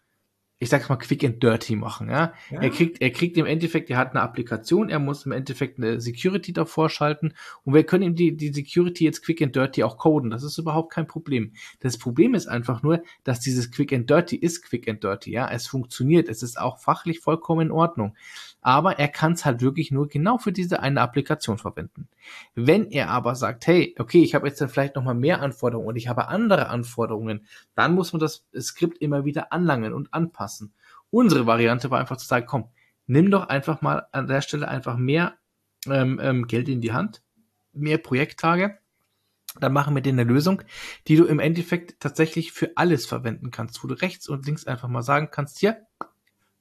ich 0.63 0.69
sag's 0.69 0.89
mal, 0.89 0.95
quick 0.95 1.25
and 1.25 1.43
dirty 1.43 1.75
machen, 1.75 2.09
ja? 2.09 2.33
ja. 2.49 2.61
Er 2.61 2.71
kriegt, 2.71 3.03
er 3.03 3.11
kriegt 3.11 3.37
im 3.37 3.47
Endeffekt, 3.47 3.91
er 3.91 3.97
hat 3.97 4.11
eine 4.13 4.21
Applikation, 4.21 4.91
er 4.91 5.01
muss 5.01 5.27
im 5.27 5.33
Endeffekt 5.33 5.77
eine 5.79 6.01
Security 6.01 6.53
davor 6.53 6.89
schalten 6.89 7.35
und 7.65 7.75
wir 7.75 7.83
können 7.83 8.05
ihm 8.05 8.15
die, 8.15 8.37
die 8.37 8.53
Security 8.53 9.05
jetzt 9.05 9.25
quick 9.25 9.43
and 9.43 9.57
dirty 9.57 9.83
auch 9.83 9.99
coden. 9.99 10.31
Das 10.31 10.45
ist 10.45 10.59
überhaupt 10.59 10.93
kein 10.93 11.09
Problem. 11.09 11.53
Das 11.81 11.99
Problem 11.99 12.35
ist 12.35 12.47
einfach 12.47 12.85
nur, 12.85 13.03
dass 13.25 13.41
dieses 13.41 13.73
quick 13.73 13.93
and 13.93 14.09
dirty 14.09 14.37
ist 14.37 14.63
quick 14.63 14.89
and 14.89 15.03
dirty, 15.03 15.33
ja? 15.33 15.51
Es 15.51 15.67
funktioniert, 15.67 16.29
es 16.29 16.45
ist 16.45 16.61
auch 16.61 16.79
fachlich 16.79 17.19
vollkommen 17.19 17.63
in 17.63 17.73
Ordnung 17.73 18.15
aber 18.63 18.99
er 18.99 19.09
kann 19.09 19.33
es 19.33 19.45
halt 19.45 19.61
wirklich 19.61 19.91
nur 19.91 20.09
genau 20.09 20.39
für 20.39 20.53
diese 20.53 20.81
eine 20.81 21.01
Applikation 21.01 21.59
verwenden. 21.59 22.09
Wenn 22.55 22.91
er 22.91 23.11
aber 23.11 23.35
sagt, 23.35 23.67
hey, 23.67 23.95
okay, 23.99 24.23
ich 24.23 24.35
habe 24.35 24.47
jetzt 24.47 24.61
dann 24.61 24.69
vielleicht 24.69 24.97
nochmal 24.97 25.15
mehr 25.15 25.43
Anforderungen 25.43 25.89
und 25.89 25.97
ich 25.97 26.09
habe 26.09 26.29
andere 26.29 26.69
Anforderungen, 26.69 27.47
dann 27.75 27.95
muss 27.95 28.13
man 28.13 28.21
das 28.21 28.47
Skript 28.59 28.99
immer 28.99 29.25
wieder 29.25 29.53
anlangen 29.53 29.93
und 29.93 30.15
anpassen. 30.15 30.73
Unsere 31.11 31.47
Variante 31.47 31.91
war 31.91 32.01
einfach 32.01 32.17
zu 32.17 32.27
sagen, 32.27 32.47
komm, 32.47 32.69
nimm 33.07 33.31
doch 33.31 33.49
einfach 33.49 33.83
mal 33.83 34.07
an 34.13 34.29
der 34.29 34.41
Stelle 34.41 34.69
einfach 34.69 34.97
mehr 34.97 35.35
ähm, 35.87 36.21
ähm, 36.23 36.47
Geld 36.47 36.69
in 36.69 36.81
die 36.81 36.93
Hand, 36.93 37.23
mehr 37.73 37.99
Projekttage, 37.99 38.79
dann 39.61 39.73
machen 39.73 39.95
wir 39.95 40.03
dir 40.03 40.13
eine 40.13 40.25
Lösung, 40.25 40.63
die 41.09 41.17
du 41.17 41.25
im 41.25 41.39
Endeffekt 41.39 42.01
tatsächlich 42.01 42.53
für 42.53 42.73
alles 42.77 43.07
verwenden 43.07 43.51
kannst, 43.51 43.83
wo 43.83 43.89
du 43.89 43.95
rechts 43.95 44.29
und 44.29 44.47
links 44.47 44.67
einfach 44.67 44.89
mal 44.89 45.03
sagen 45.03 45.29
kannst, 45.31 45.59
hier 45.59 45.87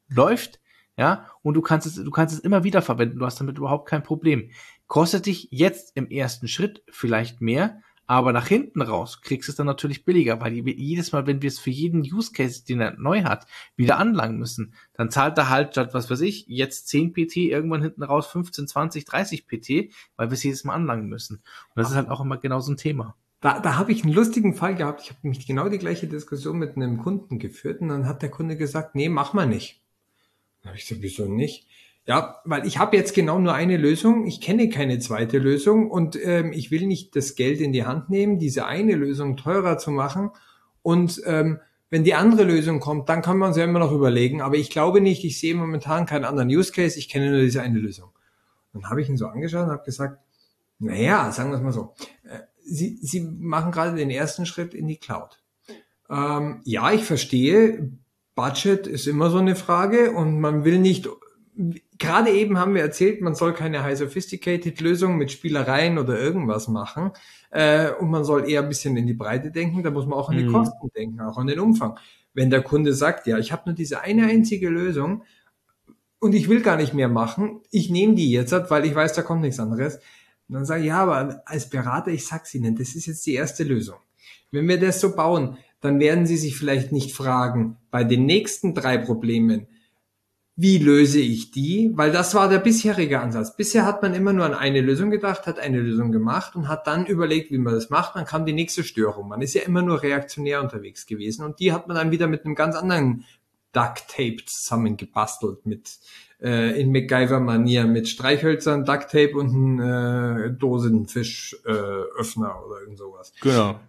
läuft, 0.09 0.59
ja, 0.97 1.27
und 1.41 1.53
du 1.55 1.61
kannst 1.61 1.87
es, 1.87 1.95
du 1.95 2.11
kannst 2.11 2.33
es 2.35 2.41
immer 2.41 2.63
wieder 2.63 2.81
verwenden, 2.81 3.19
du 3.19 3.25
hast 3.25 3.39
damit 3.39 3.57
überhaupt 3.57 3.87
kein 3.89 4.03
Problem. 4.03 4.51
Kostet 4.87 5.25
dich 5.25 5.47
jetzt 5.51 5.95
im 5.95 6.09
ersten 6.09 6.47
Schritt 6.47 6.83
vielleicht 6.89 7.41
mehr, 7.41 7.81
aber 8.11 8.33
nach 8.33 8.47
hinten 8.47 8.81
raus 8.81 9.21
kriegst 9.21 9.47
du 9.47 9.53
es 9.53 9.55
dann 9.55 9.67
natürlich 9.67 10.03
billiger, 10.03 10.41
weil 10.41 10.51
jedes 10.51 11.13
Mal, 11.13 11.27
wenn 11.27 11.41
wir 11.41 11.47
es 11.47 11.59
für 11.59 11.69
jeden 11.69 12.01
Use 12.01 12.33
Case, 12.33 12.65
den 12.65 12.81
er 12.81 12.97
neu 12.97 13.23
hat, 13.23 13.45
wieder 13.77 13.99
anlangen 13.99 14.37
müssen, 14.37 14.73
dann 14.93 15.09
zahlt 15.09 15.37
er 15.37 15.49
halt 15.49 15.71
statt, 15.71 15.93
was 15.93 16.09
weiß 16.09 16.19
ich, 16.19 16.45
jetzt 16.47 16.89
10 16.89 17.13
PT, 17.13 17.37
irgendwann 17.37 17.81
hinten 17.81 18.03
raus 18.03 18.27
15, 18.27 18.67
20, 18.67 19.05
30 19.05 19.47
PT, 19.47 19.93
weil 20.17 20.29
wir 20.29 20.33
es 20.33 20.43
jedes 20.43 20.65
Mal 20.65 20.73
anlangen 20.73 21.07
müssen. 21.07 21.37
Und 21.37 21.43
das 21.75 21.89
ist 21.89 21.95
halt 21.95 22.09
auch 22.09 22.19
immer 22.19 22.37
genau 22.37 22.59
so 22.59 22.73
ein 22.73 22.77
Thema. 22.77 23.15
Da, 23.39 23.61
da 23.61 23.77
habe 23.77 23.93
ich 23.93 24.03
einen 24.03 24.13
lustigen 24.13 24.55
Fall 24.55 24.75
gehabt. 24.75 25.01
Ich 25.03 25.09
habe 25.09 25.27
mich 25.27 25.47
genau 25.47 25.69
die 25.69 25.79
gleiche 25.79 26.07
Diskussion 26.07 26.59
mit 26.59 26.75
einem 26.75 26.97
Kunden 26.97 27.39
geführt 27.39 27.79
und 27.79 27.87
dann 27.87 28.07
hat 28.07 28.21
der 28.21 28.29
Kunde 28.29 28.57
gesagt, 28.57 28.93
nee, 28.93 29.07
mach 29.07 29.31
mal 29.31 29.47
nicht. 29.47 29.80
Da 30.61 30.69
habe 30.69 30.77
ich 30.77 30.87
gesagt, 30.87 31.01
wieso 31.01 31.25
nicht? 31.25 31.67
Ja, 32.05 32.41
weil 32.45 32.65
ich 32.65 32.79
habe 32.79 32.97
jetzt 32.97 33.13
genau 33.13 33.37
nur 33.39 33.53
eine 33.53 33.77
Lösung. 33.77 34.25
Ich 34.25 34.41
kenne 34.41 34.69
keine 34.69 34.99
zweite 34.99 35.37
Lösung 35.37 35.89
und 35.89 36.17
ähm, 36.23 36.51
ich 36.51 36.71
will 36.71 36.87
nicht 36.87 37.15
das 37.15 37.35
Geld 37.35 37.61
in 37.61 37.73
die 37.73 37.85
Hand 37.85 38.09
nehmen, 38.09 38.39
diese 38.39 38.65
eine 38.65 38.95
Lösung 38.95 39.37
teurer 39.37 39.77
zu 39.77 39.91
machen. 39.91 40.31
Und 40.81 41.21
ähm, 41.25 41.59
wenn 41.91 42.03
die 42.03 42.15
andere 42.15 42.43
Lösung 42.43 42.79
kommt, 42.79 43.09
dann 43.09 43.21
kann 43.21 43.37
man 43.37 43.51
es 43.51 43.57
ja 43.57 43.65
immer 43.65 43.79
noch 43.79 43.91
überlegen. 43.91 44.41
Aber 44.41 44.55
ich 44.55 44.71
glaube 44.71 44.99
nicht, 45.01 45.23
ich 45.23 45.39
sehe 45.39 45.53
momentan 45.53 46.05
keinen 46.05 46.25
anderen 46.25 46.49
Use 46.49 46.71
Case. 46.71 46.97
Ich 46.97 47.09
kenne 47.09 47.29
nur 47.29 47.41
diese 47.41 47.61
eine 47.61 47.77
Lösung. 47.77 48.09
Dann 48.73 48.89
habe 48.89 49.01
ich 49.01 49.09
ihn 49.09 49.17
so 49.17 49.27
angeschaut 49.27 49.65
und 49.65 49.71
habe 49.71 49.83
gesagt, 49.83 50.17
naja, 50.79 51.31
sagen 51.31 51.51
wir 51.51 51.57
es 51.57 51.63
mal 51.63 51.71
so. 51.71 51.93
Äh, 52.23 52.39
Sie, 52.63 52.97
Sie 53.01 53.21
machen 53.21 53.71
gerade 53.71 53.95
den 53.95 54.09
ersten 54.09 54.45
Schritt 54.45 54.73
in 54.73 54.87
die 54.87 54.97
Cloud. 54.97 55.41
Ähm, 56.09 56.61
ja, 56.63 56.91
ich 56.91 57.03
verstehe, 57.03 57.91
Budget 58.35 58.87
ist 58.87 59.07
immer 59.07 59.29
so 59.29 59.37
eine 59.37 59.55
Frage 59.55 60.11
und 60.11 60.39
man 60.39 60.63
will 60.63 60.79
nicht, 60.79 61.09
gerade 61.97 62.31
eben 62.31 62.57
haben 62.57 62.73
wir 62.73 62.81
erzählt, 62.81 63.21
man 63.21 63.35
soll 63.35 63.53
keine 63.53 63.83
high 63.83 63.97
sophisticated 63.97 64.79
Lösung 64.81 65.17
mit 65.17 65.31
Spielereien 65.31 65.97
oder 65.97 66.19
irgendwas 66.19 66.67
machen 66.67 67.11
äh, 67.51 67.91
und 67.91 68.09
man 68.09 68.23
soll 68.23 68.49
eher 68.49 68.61
ein 68.61 68.69
bisschen 68.69 68.95
in 68.97 69.07
die 69.07 69.13
Breite 69.13 69.51
denken, 69.51 69.83
da 69.83 69.91
muss 69.91 70.05
man 70.05 70.17
auch 70.17 70.29
an 70.29 70.37
die 70.37 70.45
mhm. 70.45 70.53
Kosten 70.53 70.89
denken, 70.95 71.21
auch 71.21 71.37
an 71.37 71.47
den 71.47 71.59
Umfang. 71.59 71.97
Wenn 72.33 72.49
der 72.49 72.61
Kunde 72.61 72.93
sagt, 72.93 73.27
ja, 73.27 73.37
ich 73.37 73.51
habe 73.51 73.63
nur 73.65 73.75
diese 73.75 74.01
eine 74.01 74.25
einzige 74.27 74.69
Lösung 74.69 75.23
und 76.19 76.33
ich 76.33 76.47
will 76.47 76.61
gar 76.61 76.77
nicht 76.77 76.93
mehr 76.93 77.09
machen, 77.09 77.59
ich 77.69 77.89
nehme 77.89 78.15
die 78.15 78.31
jetzt, 78.31 78.53
weil 78.69 78.85
ich 78.85 78.95
weiß, 78.95 79.13
da 79.13 79.21
kommt 79.21 79.41
nichts 79.41 79.59
anderes, 79.59 79.99
dann 80.47 80.65
sage 80.65 80.81
ich, 80.81 80.87
ja, 80.87 81.01
aber 81.01 81.41
als 81.45 81.69
Berater, 81.69 82.11
ich 82.11 82.25
sag's 82.25 82.53
Ihnen, 82.53 82.75
das 82.75 82.95
ist 82.95 83.05
jetzt 83.05 83.25
die 83.25 83.33
erste 83.33 83.63
Lösung. 83.63 83.97
Wenn 84.51 84.67
wir 84.67 84.79
das 84.79 84.99
so 84.99 85.15
bauen, 85.15 85.57
dann 85.81 85.99
werden 85.99 86.25
Sie 86.25 86.37
sich 86.37 86.57
vielleicht 86.57 86.91
nicht 86.91 87.13
fragen, 87.15 87.77
bei 87.89 88.03
den 88.03 88.25
nächsten 88.25 88.73
drei 88.73 88.97
Problemen, 88.97 89.67
wie 90.55 90.77
löse 90.77 91.19
ich 91.19 91.51
die? 91.51 91.91
Weil 91.95 92.11
das 92.11 92.35
war 92.35 92.47
der 92.47 92.59
bisherige 92.59 93.19
Ansatz. 93.19 93.55
Bisher 93.55 93.85
hat 93.85 94.03
man 94.03 94.13
immer 94.13 94.31
nur 94.31 94.45
an 94.45 94.53
eine 94.53 94.81
Lösung 94.81 95.09
gedacht, 95.09 95.47
hat 95.47 95.59
eine 95.59 95.79
Lösung 95.79 96.11
gemacht 96.11 96.55
und 96.55 96.67
hat 96.67 96.85
dann 96.87 97.05
überlegt, 97.07 97.51
wie 97.51 97.57
man 97.57 97.73
das 97.73 97.89
macht. 97.89 98.15
Dann 98.15 98.25
kam 98.25 98.45
die 98.45 98.53
nächste 98.53 98.83
Störung. 98.83 99.27
Man 99.29 99.41
ist 99.41 99.55
ja 99.55 99.63
immer 99.63 99.81
nur 99.81 100.03
reaktionär 100.03 100.61
unterwegs 100.61 101.07
gewesen 101.07 101.43
und 101.45 101.59
die 101.59 101.71
hat 101.71 101.87
man 101.87 101.97
dann 101.97 102.11
wieder 102.11 102.27
mit 102.27 102.45
einem 102.45 102.53
ganz 102.55 102.75
anderen 102.75 103.25
Duct 103.71 104.07
Tape 104.09 104.45
zusammengebastelt 104.45 105.65
mit 105.65 105.97
äh, 106.41 106.79
in 106.79 106.91
MacGyver-Manier 106.91 107.85
mit 107.85 108.09
Streichhölzern, 108.09 108.85
Duct 108.85 109.09
Tape 109.09 109.31
und 109.35 109.49
einem 109.49 109.79
äh, 109.79 110.51
Dosenfischöffner 110.51 112.49
äh, 112.49 112.65
oder 112.65 112.81
irgend 112.81 112.97
sowas. 112.97 113.33
Genau. 113.41 113.79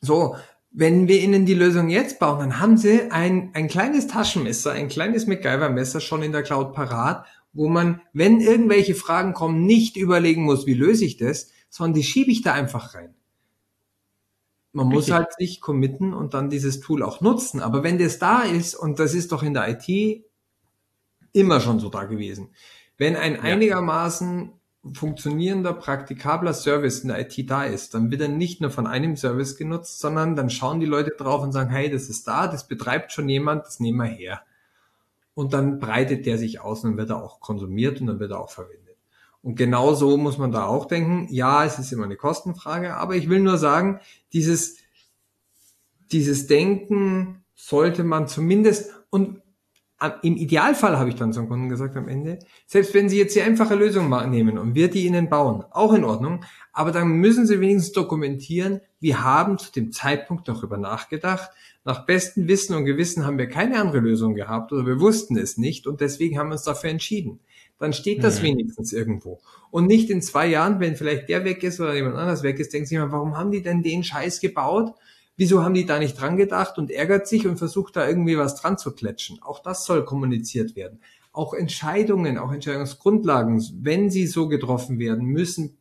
So, 0.00 0.36
wenn 0.72 1.06
wir 1.06 1.20
ihnen 1.20 1.44
die 1.44 1.54
Lösung 1.54 1.90
jetzt 1.90 2.18
bauen, 2.18 2.38
dann 2.38 2.60
haben 2.60 2.76
sie 2.76 3.10
ein, 3.10 3.50
ein 3.54 3.68
kleines 3.68 4.06
Taschenmesser, 4.06 4.72
ein 4.72 4.88
kleines 4.88 5.26
MacGyver-Messer 5.26 6.00
schon 6.00 6.22
in 6.22 6.32
der 6.32 6.42
Cloud 6.42 6.72
parat, 6.72 7.26
wo 7.52 7.68
man, 7.68 8.00
wenn 8.12 8.40
irgendwelche 8.40 8.94
Fragen 8.94 9.34
kommen, 9.34 9.66
nicht 9.66 9.96
überlegen 9.96 10.44
muss, 10.44 10.66
wie 10.66 10.74
löse 10.74 11.04
ich 11.04 11.18
das, 11.18 11.50
sondern 11.68 11.94
die 11.94 12.02
schiebe 12.02 12.30
ich 12.30 12.42
da 12.42 12.54
einfach 12.54 12.94
rein. 12.94 13.14
Man 14.72 14.86
Richtig. 14.86 15.08
muss 15.08 15.10
halt 15.14 15.34
sich 15.34 15.60
committen 15.60 16.14
und 16.14 16.32
dann 16.32 16.48
dieses 16.48 16.80
Tool 16.80 17.02
auch 17.02 17.20
nutzen. 17.20 17.60
Aber 17.60 17.82
wenn 17.82 17.98
das 17.98 18.18
da 18.18 18.42
ist, 18.42 18.74
und 18.74 18.98
das 18.98 19.12
ist 19.12 19.32
doch 19.32 19.42
in 19.42 19.52
der 19.52 19.68
IT 19.68 20.24
immer 21.34 21.60
schon 21.60 21.78
so 21.78 21.90
da 21.90 22.04
gewesen, 22.04 22.54
wenn 22.96 23.16
ein 23.16 23.38
einigermaßen 23.38 24.52
funktionierender, 24.94 25.72
praktikabler 25.74 26.54
Service 26.54 27.00
in 27.00 27.08
der 27.08 27.20
IT 27.20 27.48
da 27.48 27.64
ist, 27.64 27.94
dann 27.94 28.10
wird 28.10 28.20
er 28.20 28.28
nicht 28.28 28.60
nur 28.60 28.70
von 28.70 28.86
einem 28.86 29.16
Service 29.16 29.56
genutzt, 29.56 30.00
sondern 30.00 30.34
dann 30.34 30.50
schauen 30.50 30.80
die 30.80 30.86
Leute 30.86 31.12
drauf 31.16 31.42
und 31.42 31.52
sagen, 31.52 31.70
hey, 31.70 31.88
das 31.88 32.08
ist 32.08 32.26
da, 32.26 32.48
das 32.48 32.66
betreibt 32.66 33.12
schon 33.12 33.28
jemand, 33.28 33.64
das 33.64 33.78
nehmen 33.78 33.98
wir 33.98 34.06
her. 34.06 34.42
Und 35.34 35.52
dann 35.52 35.78
breitet 35.78 36.26
der 36.26 36.36
sich 36.36 36.60
aus 36.60 36.82
und 36.82 36.90
dann 36.90 36.98
wird 36.98 37.10
er 37.10 37.22
auch 37.22 37.40
konsumiert 37.40 38.00
und 38.00 38.08
dann 38.08 38.18
wird 38.18 38.32
er 38.32 38.40
auch 38.40 38.50
verwendet. 38.50 38.96
Und 39.40 39.56
genau 39.56 39.94
so 39.94 40.16
muss 40.16 40.38
man 40.38 40.52
da 40.52 40.66
auch 40.66 40.86
denken. 40.86 41.26
Ja, 41.30 41.64
es 41.64 41.78
ist 41.78 41.92
immer 41.92 42.04
eine 42.04 42.16
Kostenfrage, 42.16 42.96
aber 42.96 43.14
ich 43.16 43.28
will 43.28 43.40
nur 43.40 43.58
sagen, 43.58 44.00
dieses, 44.32 44.78
dieses 46.10 46.48
Denken 46.48 47.44
sollte 47.54 48.04
man 48.04 48.28
zumindest, 48.28 48.92
und 49.10 49.41
im 50.22 50.36
Idealfall 50.36 50.98
habe 50.98 51.10
ich 51.10 51.16
dann 51.16 51.32
zum 51.32 51.48
Kunden 51.48 51.68
gesagt 51.68 51.96
am 51.96 52.08
Ende, 52.08 52.38
selbst 52.66 52.94
wenn 52.94 53.08
Sie 53.08 53.18
jetzt 53.18 53.36
die 53.36 53.42
einfache 53.42 53.74
Lösung 53.74 54.08
nehmen 54.30 54.58
und 54.58 54.74
wir 54.74 54.88
die 54.88 55.06
Ihnen 55.06 55.28
bauen, 55.28 55.64
auch 55.70 55.92
in 55.92 56.04
Ordnung, 56.04 56.44
aber 56.72 56.90
dann 56.90 57.08
müssen 57.08 57.46
Sie 57.46 57.60
wenigstens 57.60 57.92
dokumentieren, 57.92 58.80
wir 59.00 59.22
haben 59.22 59.58
zu 59.58 59.70
dem 59.72 59.92
Zeitpunkt 59.92 60.48
darüber 60.48 60.76
nachgedacht, 60.76 61.50
nach 61.84 62.06
bestem 62.06 62.48
Wissen 62.48 62.74
und 62.76 62.84
Gewissen 62.84 63.26
haben 63.26 63.38
wir 63.38 63.48
keine 63.48 63.80
andere 63.80 63.98
Lösung 63.98 64.34
gehabt 64.34 64.72
oder 64.72 64.86
wir 64.86 65.00
wussten 65.00 65.36
es 65.36 65.56
nicht 65.56 65.86
und 65.86 66.00
deswegen 66.00 66.38
haben 66.38 66.48
wir 66.48 66.54
uns 66.54 66.62
dafür 66.62 66.90
entschieden. 66.90 67.40
Dann 67.78 67.92
steht 67.92 68.22
das 68.22 68.40
mhm. 68.40 68.46
wenigstens 68.46 68.92
irgendwo. 68.92 69.40
Und 69.72 69.86
nicht 69.86 70.08
in 70.08 70.22
zwei 70.22 70.46
Jahren, 70.46 70.78
wenn 70.78 70.94
vielleicht 70.94 71.28
der 71.28 71.44
weg 71.44 71.64
ist 71.64 71.80
oder 71.80 71.94
jemand 71.94 72.16
anders 72.16 72.44
weg 72.44 72.60
ist, 72.60 72.72
denken 72.72 72.86
Sie 72.86 72.96
mal, 72.96 73.10
warum 73.10 73.36
haben 73.36 73.50
die 73.50 73.62
denn 73.62 73.82
den 73.82 74.04
Scheiß 74.04 74.40
gebaut? 74.40 74.94
Wieso 75.36 75.62
haben 75.62 75.74
die 75.74 75.86
da 75.86 75.98
nicht 75.98 76.20
dran 76.20 76.36
gedacht 76.36 76.78
und 76.78 76.90
ärgert 76.90 77.26
sich 77.26 77.46
und 77.46 77.56
versucht 77.56 77.96
da 77.96 78.06
irgendwie 78.06 78.36
was 78.36 78.54
dran 78.54 78.78
zu 78.78 78.92
klatschen? 78.92 79.42
Auch 79.42 79.60
das 79.60 79.84
soll 79.84 80.04
kommuniziert 80.04 80.76
werden. 80.76 81.00
Auch 81.32 81.54
Entscheidungen, 81.54 82.36
auch 82.36 82.52
Entscheidungsgrundlagen, 82.52 83.62
wenn 83.80 84.10
sie 84.10 84.26
so 84.26 84.48
getroffen 84.48 84.98
werden, 84.98 85.26
müssen 85.26 85.78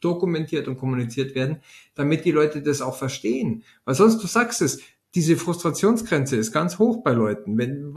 dokumentiert 0.00 0.68
und 0.68 0.78
kommuniziert 0.78 1.34
werden, 1.34 1.60
damit 1.94 2.24
die 2.24 2.32
Leute 2.32 2.62
das 2.62 2.80
auch 2.80 2.96
verstehen. 2.96 3.64
Weil 3.84 3.94
sonst, 3.94 4.22
du 4.22 4.26
sagst 4.26 4.62
es, 4.62 4.80
diese 5.14 5.36
Frustrationsgrenze 5.36 6.36
ist 6.36 6.52
ganz 6.52 6.78
hoch 6.78 7.02
bei 7.02 7.12
Leuten. 7.12 7.58
Wenn, 7.58 7.94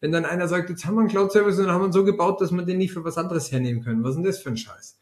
wenn 0.00 0.12
dann 0.12 0.24
einer 0.24 0.48
sagt, 0.48 0.70
jetzt 0.70 0.84
haben 0.84 0.94
wir 0.94 1.00
einen 1.00 1.08
Cloud-Service 1.08 1.58
und 1.58 1.68
haben 1.68 1.82
wir 1.82 1.88
ihn 1.88 1.92
so 1.92 2.04
gebaut, 2.04 2.40
dass 2.40 2.50
man 2.50 2.66
den 2.66 2.78
nicht 2.78 2.92
für 2.92 3.04
was 3.04 3.18
anderes 3.18 3.50
hernehmen 3.50 3.82
können. 3.82 4.02
Was 4.02 4.10
ist 4.10 4.16
denn 4.16 4.24
das 4.24 4.38
für 4.38 4.50
ein 4.50 4.56
Scheiß? 4.56 4.98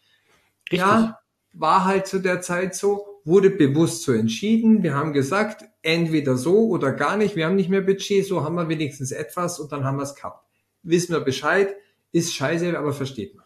Richtig. 0.70 0.78
Ja, 0.78 1.20
war 1.52 1.84
halt 1.84 2.06
zu 2.06 2.20
der 2.20 2.40
Zeit 2.40 2.74
so, 2.74 3.13
wurde 3.24 3.50
bewusst 3.50 4.02
so 4.02 4.12
entschieden. 4.12 4.82
Wir 4.82 4.94
haben 4.94 5.12
gesagt, 5.12 5.64
entweder 5.82 6.36
so 6.36 6.68
oder 6.68 6.92
gar 6.92 7.16
nicht. 7.16 7.36
Wir 7.36 7.46
haben 7.46 7.56
nicht 7.56 7.70
mehr 7.70 7.80
Budget, 7.80 8.26
so 8.26 8.44
haben 8.44 8.56
wir 8.56 8.68
wenigstens 8.68 9.12
etwas 9.12 9.58
und 9.58 9.72
dann 9.72 9.84
haben 9.84 9.96
wir 9.96 10.02
es 10.02 10.14
gehabt. 10.14 10.46
Wissen 10.82 11.12
wir 11.14 11.20
Bescheid, 11.20 11.74
ist 12.12 12.34
scheiße, 12.34 12.78
aber 12.78 12.92
versteht 12.92 13.34
man. 13.34 13.44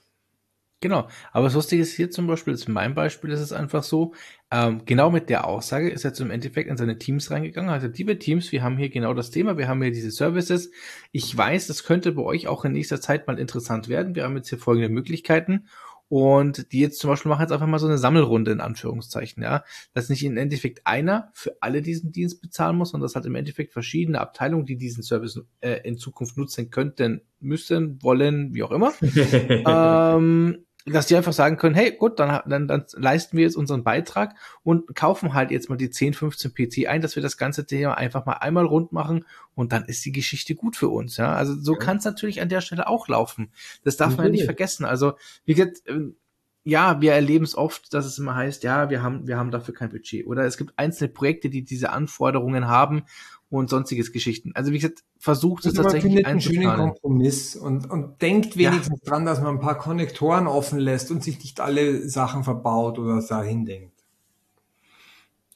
Genau, 0.80 1.08
aber 1.32 1.46
das 1.46 1.54
Lustige 1.54 1.82
ist 1.82 1.94
hier 1.94 2.08
zum 2.08 2.28
Beispiel, 2.28 2.54
in 2.54 2.72
meinem 2.72 2.94
Beispiel 2.94 3.30
ist 3.30 3.40
es 3.40 3.52
einfach 3.52 3.82
so, 3.82 4.14
ähm, 4.52 4.82
genau 4.84 5.10
mit 5.10 5.28
der 5.28 5.44
Aussage 5.44 5.90
ist 5.90 6.04
er 6.04 6.14
zum 6.14 6.30
Endeffekt 6.30 6.70
in 6.70 6.76
seine 6.76 6.98
Teams 6.98 7.32
reingegangen. 7.32 7.70
Also 7.70 7.88
liebe 7.88 8.16
Teams, 8.16 8.52
wir 8.52 8.62
haben 8.62 8.78
hier 8.78 8.88
genau 8.88 9.12
das 9.12 9.32
Thema, 9.32 9.58
wir 9.58 9.66
haben 9.66 9.82
hier 9.82 9.90
diese 9.90 10.12
Services. 10.12 10.70
Ich 11.10 11.36
weiß, 11.36 11.66
das 11.66 11.82
könnte 11.82 12.12
bei 12.12 12.22
euch 12.22 12.46
auch 12.46 12.64
in 12.64 12.72
nächster 12.72 13.00
Zeit 13.00 13.26
mal 13.26 13.40
interessant 13.40 13.88
werden. 13.88 14.14
Wir 14.14 14.22
haben 14.22 14.36
jetzt 14.36 14.50
hier 14.50 14.58
folgende 14.58 14.88
Möglichkeiten 14.88 15.66
und 16.08 16.72
die 16.72 16.80
jetzt 16.80 16.98
zum 17.00 17.10
Beispiel 17.10 17.28
machen 17.28 17.42
jetzt 17.42 17.52
einfach 17.52 17.66
mal 17.66 17.78
so 17.78 17.86
eine 17.86 17.98
Sammelrunde 17.98 18.50
in 18.50 18.60
Anführungszeichen, 18.60 19.42
ja. 19.42 19.64
Dass 19.92 20.08
nicht 20.08 20.24
im 20.24 20.36
Endeffekt 20.36 20.86
einer 20.86 21.30
für 21.34 21.56
alle 21.60 21.82
diesen 21.82 22.12
Dienst 22.12 22.40
bezahlen 22.40 22.76
muss, 22.76 22.90
sondern 22.90 23.06
das 23.06 23.14
hat 23.14 23.26
im 23.26 23.34
Endeffekt 23.34 23.72
verschiedene 23.72 24.20
Abteilungen, 24.20 24.64
die 24.64 24.76
diesen 24.76 25.02
Service 25.02 25.40
äh, 25.60 25.80
in 25.84 25.98
Zukunft 25.98 26.36
nutzen 26.36 26.70
könnten, 26.70 27.22
müssen, 27.40 28.02
wollen, 28.02 28.54
wie 28.54 28.62
auch 28.62 28.70
immer. 28.70 28.92
ähm, 29.02 30.64
dass 30.92 31.06
die 31.06 31.16
einfach 31.16 31.32
sagen 31.32 31.56
können, 31.56 31.74
hey, 31.74 31.92
gut, 31.92 32.18
dann, 32.18 32.40
dann, 32.46 32.68
dann 32.68 32.84
leisten 32.96 33.36
wir 33.36 33.44
jetzt 33.44 33.56
unseren 33.56 33.84
Beitrag 33.84 34.34
und 34.62 34.94
kaufen 34.94 35.34
halt 35.34 35.50
jetzt 35.50 35.68
mal 35.68 35.76
die 35.76 35.90
10, 35.90 36.14
15 36.14 36.54
PC 36.54 36.88
ein, 36.88 37.00
dass 37.00 37.16
wir 37.16 37.22
das 37.22 37.36
ganze 37.36 37.66
Thema 37.66 37.96
einfach 37.96 38.26
mal 38.26 38.34
einmal 38.34 38.66
rund 38.66 38.92
machen 38.92 39.24
und 39.54 39.72
dann 39.72 39.84
ist 39.84 40.04
die 40.04 40.12
Geschichte 40.12 40.54
gut 40.54 40.76
für 40.76 40.88
uns. 40.88 41.16
Ja, 41.16 41.32
also 41.34 41.54
so 41.54 41.74
ja. 41.74 41.78
kann 41.78 41.98
es 41.98 42.04
natürlich 42.04 42.40
an 42.40 42.48
der 42.48 42.60
Stelle 42.60 42.86
auch 42.86 43.08
laufen. 43.08 43.50
Das 43.84 43.96
darf 43.96 44.16
man 44.16 44.26
ja 44.26 44.32
nicht 44.32 44.44
vergessen. 44.44 44.84
Also 44.84 45.14
wie 45.44 45.54
gesagt, 45.54 45.82
ähm, 45.86 46.16
ja, 46.64 47.00
wir 47.00 47.14
erleben 47.14 47.44
es 47.44 47.56
oft, 47.56 47.94
dass 47.94 48.04
es 48.04 48.18
immer 48.18 48.34
heißt, 48.34 48.62
ja, 48.62 48.90
wir 48.90 49.02
haben, 49.02 49.26
wir 49.26 49.38
haben 49.38 49.50
dafür 49.50 49.72
kein 49.72 49.88
Budget. 49.88 50.26
Oder 50.26 50.44
es 50.44 50.58
gibt 50.58 50.74
einzelne 50.76 51.08
Projekte, 51.08 51.48
die 51.48 51.64
diese 51.64 51.90
Anforderungen 51.90 52.68
haben 52.68 53.04
und 53.50 53.70
sonstiges 53.70 54.12
Geschichten. 54.12 54.52
Also 54.54 54.72
wie 54.72 54.78
gesagt, 54.78 55.04
versucht 55.18 55.64
es 55.64 55.74
tatsächlich 55.74 56.26
einen 56.26 56.40
schönen 56.40 56.74
Kompromiss 56.74 57.56
und, 57.56 57.90
und 57.90 58.20
denkt 58.20 58.56
wenigstens 58.56 59.00
ja. 59.04 59.10
dran, 59.10 59.24
dass 59.24 59.40
man 59.40 59.56
ein 59.56 59.60
paar 59.60 59.78
Konnektoren 59.78 60.46
offen 60.46 60.78
lässt 60.78 61.10
und 61.10 61.24
sich 61.24 61.38
nicht 61.38 61.60
alle 61.60 62.08
Sachen 62.08 62.44
verbaut 62.44 62.98
oder 62.98 63.22
dahin 63.22 63.64
denkt. 63.64 63.98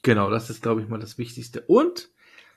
Genau, 0.03 0.31
das 0.31 0.51
ist, 0.51 0.63
glaube 0.63 0.81
ich, 0.81 0.89
mal 0.89 0.99
das 0.99 1.19
Wichtigste. 1.19 1.63
Und 1.63 2.11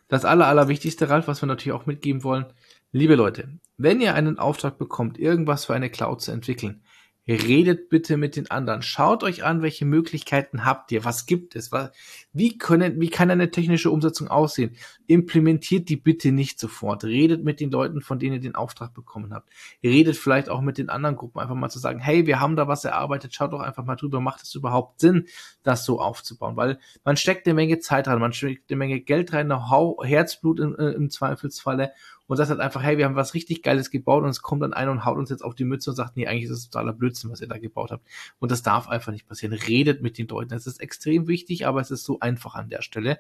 das 0.08 0.26
aller, 0.26 0.48
allerwichtigste, 0.48 1.10
Ralf, 1.10 1.28
was 1.28 1.42
wir 1.42 1.48
natürlich 1.48 1.78
auch 1.78 1.86
mitgeben 1.86 2.24
wollen. 2.24 2.46
Liebe 2.92 3.16
Leute, 3.16 3.50
wenn 3.78 4.00
ihr 4.00 4.14
einen 4.16 4.40
Auftrag 4.40 4.78
bekommt, 4.78 5.20
irgendwas 5.20 5.66
für 5.66 5.74
eine 5.74 5.90
Cloud 5.90 6.22
zu 6.22 6.32
entwickeln, 6.32 6.82
redet 7.28 7.90
bitte 7.90 8.18
mit 8.18 8.36
den 8.36 8.52
anderen. 8.52 8.82
Schaut 8.82 9.24
euch 9.24 9.44
an, 9.44 9.62
welche 9.62 9.86
Möglichkeiten 9.86 10.64
habt 10.64 10.92
ihr, 10.92 11.04
was 11.04 11.26
gibt 11.26 11.56
es, 11.56 11.72
was, 11.72 11.92
wie 12.34 12.58
können, 12.58 13.02
wie 13.02 13.10
kann 13.10 13.32
eine 13.32 13.50
technische 13.50 13.90
Umsetzung 13.90 14.28
aussehen? 14.28 14.76
Implementiert 15.08 15.90
die 15.90 15.96
bitte 15.96 16.32
nicht 16.32 16.60
sofort. 16.60 17.04
Redet 17.04 17.44
mit 17.44 17.60
den 17.60 17.72
Leuten, 17.72 18.02
von 18.02 18.20
denen 18.20 18.36
ihr 18.36 18.42
den 18.42 18.56
Auftrag 18.56 18.94
bekommen 18.94 19.34
habt. 19.34 19.50
Redet 19.84 20.16
vielleicht 20.16 20.50
auch 20.50 20.62
mit 20.62 20.78
den 20.78 20.90
anderen 20.90 21.16
Gruppen, 21.16 21.40
einfach 21.40 21.56
mal 21.56 21.70
zu 21.70 21.80
sagen, 21.80 22.00
hey, 22.00 22.28
wir 22.28 22.40
haben 22.40 22.56
da 22.56 22.68
was 22.68 22.86
erarbeitet, 22.86 23.34
schaut 23.34 23.54
doch 23.54 23.62
einfach 23.62 23.86
mal 23.86 23.96
drüber, 23.96 24.22
macht 24.22 24.44
es 24.44 24.54
überhaupt 24.54 25.00
Sinn, 25.00 25.26
das 25.64 25.86
so 25.86 26.00
aufzubauen? 26.00 26.56
Weil 26.56 26.80
man 27.04 27.18
steckt 27.18 27.48
eine 27.48 27.56
Menge 27.56 27.80
Zeit 27.80 28.08
rein, 28.08 28.20
man 28.20 28.34
steckt 28.34 28.70
eine 28.70 28.78
Menge 28.78 29.02
Geld 29.02 29.34
rein, 29.34 29.48
Know-how, 29.48 30.06
Herzblut 30.06 30.60
im, 30.60 30.76
äh, 30.78 30.92
im 30.92 31.10
Zweifelsfalle 31.10 31.92
und 32.28 32.38
sagt 32.38 32.50
halt 32.50 32.60
einfach, 32.60 32.82
hey, 32.82 32.98
wir 32.98 33.06
haben 33.06 33.16
was 33.16 33.34
richtig 33.34 33.62
Geiles 33.62 33.92
gebaut 33.92 34.24
und 34.24 34.30
es 34.30 34.42
kommt 34.42 34.64
dann 34.64 34.74
einer 34.74 34.92
und 34.92 35.06
haut 35.06 35.18
uns 35.18 35.30
jetzt 35.30 35.44
auf 35.44 35.56
die 35.56 35.66
Mütze 35.66 35.92
und 35.92 35.96
sagt, 35.96 36.18
nee, 36.18 36.28
eigentlich 36.28 36.46
ist 36.46 36.52
es 36.52 36.70
totaler 36.70 36.94
Blödsinn, 36.94 37.32
was 37.32 37.42
ihr 37.42 37.48
da 37.48 37.58
gebaut 37.58 37.92
habt. 37.92 38.06
Und 38.40 38.52
das 38.52 38.64
darf 38.64 38.88
einfach 38.88 39.12
nicht 39.12 39.28
passieren. 39.28 39.54
Redet 39.54 40.02
mit 40.02 40.18
den 40.18 40.28
Leuten. 40.28 40.50
Das 40.50 40.68
ist 40.68 40.82
extrem 40.82 41.28
wichtig, 41.28 41.68
aber 41.68 41.82
es 41.82 41.92
ist 41.92 42.04
so 42.04 42.20
einfach 42.20 42.56
an 42.56 42.70
der 42.70 42.82
Stelle. 42.82 43.20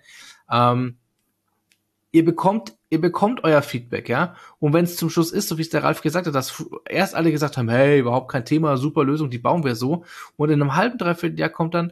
Ähm, 0.49 0.97
ihr 2.15 2.23
bekommt, 2.23 2.73
ihr 2.89 3.01
bekommt 3.01 3.43
euer 3.43 3.61
Feedback, 3.61 4.07
ja. 4.07 4.35
Und 4.59 4.73
wenn 4.73 4.85
es 4.85 4.95
zum 4.95 5.09
Schluss 5.09 5.31
ist, 5.31 5.49
so 5.49 5.57
wie 5.57 5.63
es 5.63 5.69
der 5.69 5.83
Ralf 5.83 6.01
gesagt 6.01 6.27
hat, 6.27 6.33
dass 6.33 6.65
erst 6.87 7.13
alle 7.13 7.31
gesagt 7.31 7.57
haben, 7.57 7.69
hey, 7.69 7.99
überhaupt 7.99 8.31
kein 8.31 8.45
Thema, 8.45 8.77
super 8.77 9.03
Lösung, 9.03 9.29
die 9.29 9.37
bauen 9.37 9.65
wir 9.65 9.75
so. 9.75 10.05
Und 10.37 10.49
in 10.49 10.61
einem 10.61 10.75
halben, 10.75 10.97
dreiviertel 10.97 11.37
Jahr 11.39 11.49
kommt 11.49 11.73
dann, 11.73 11.91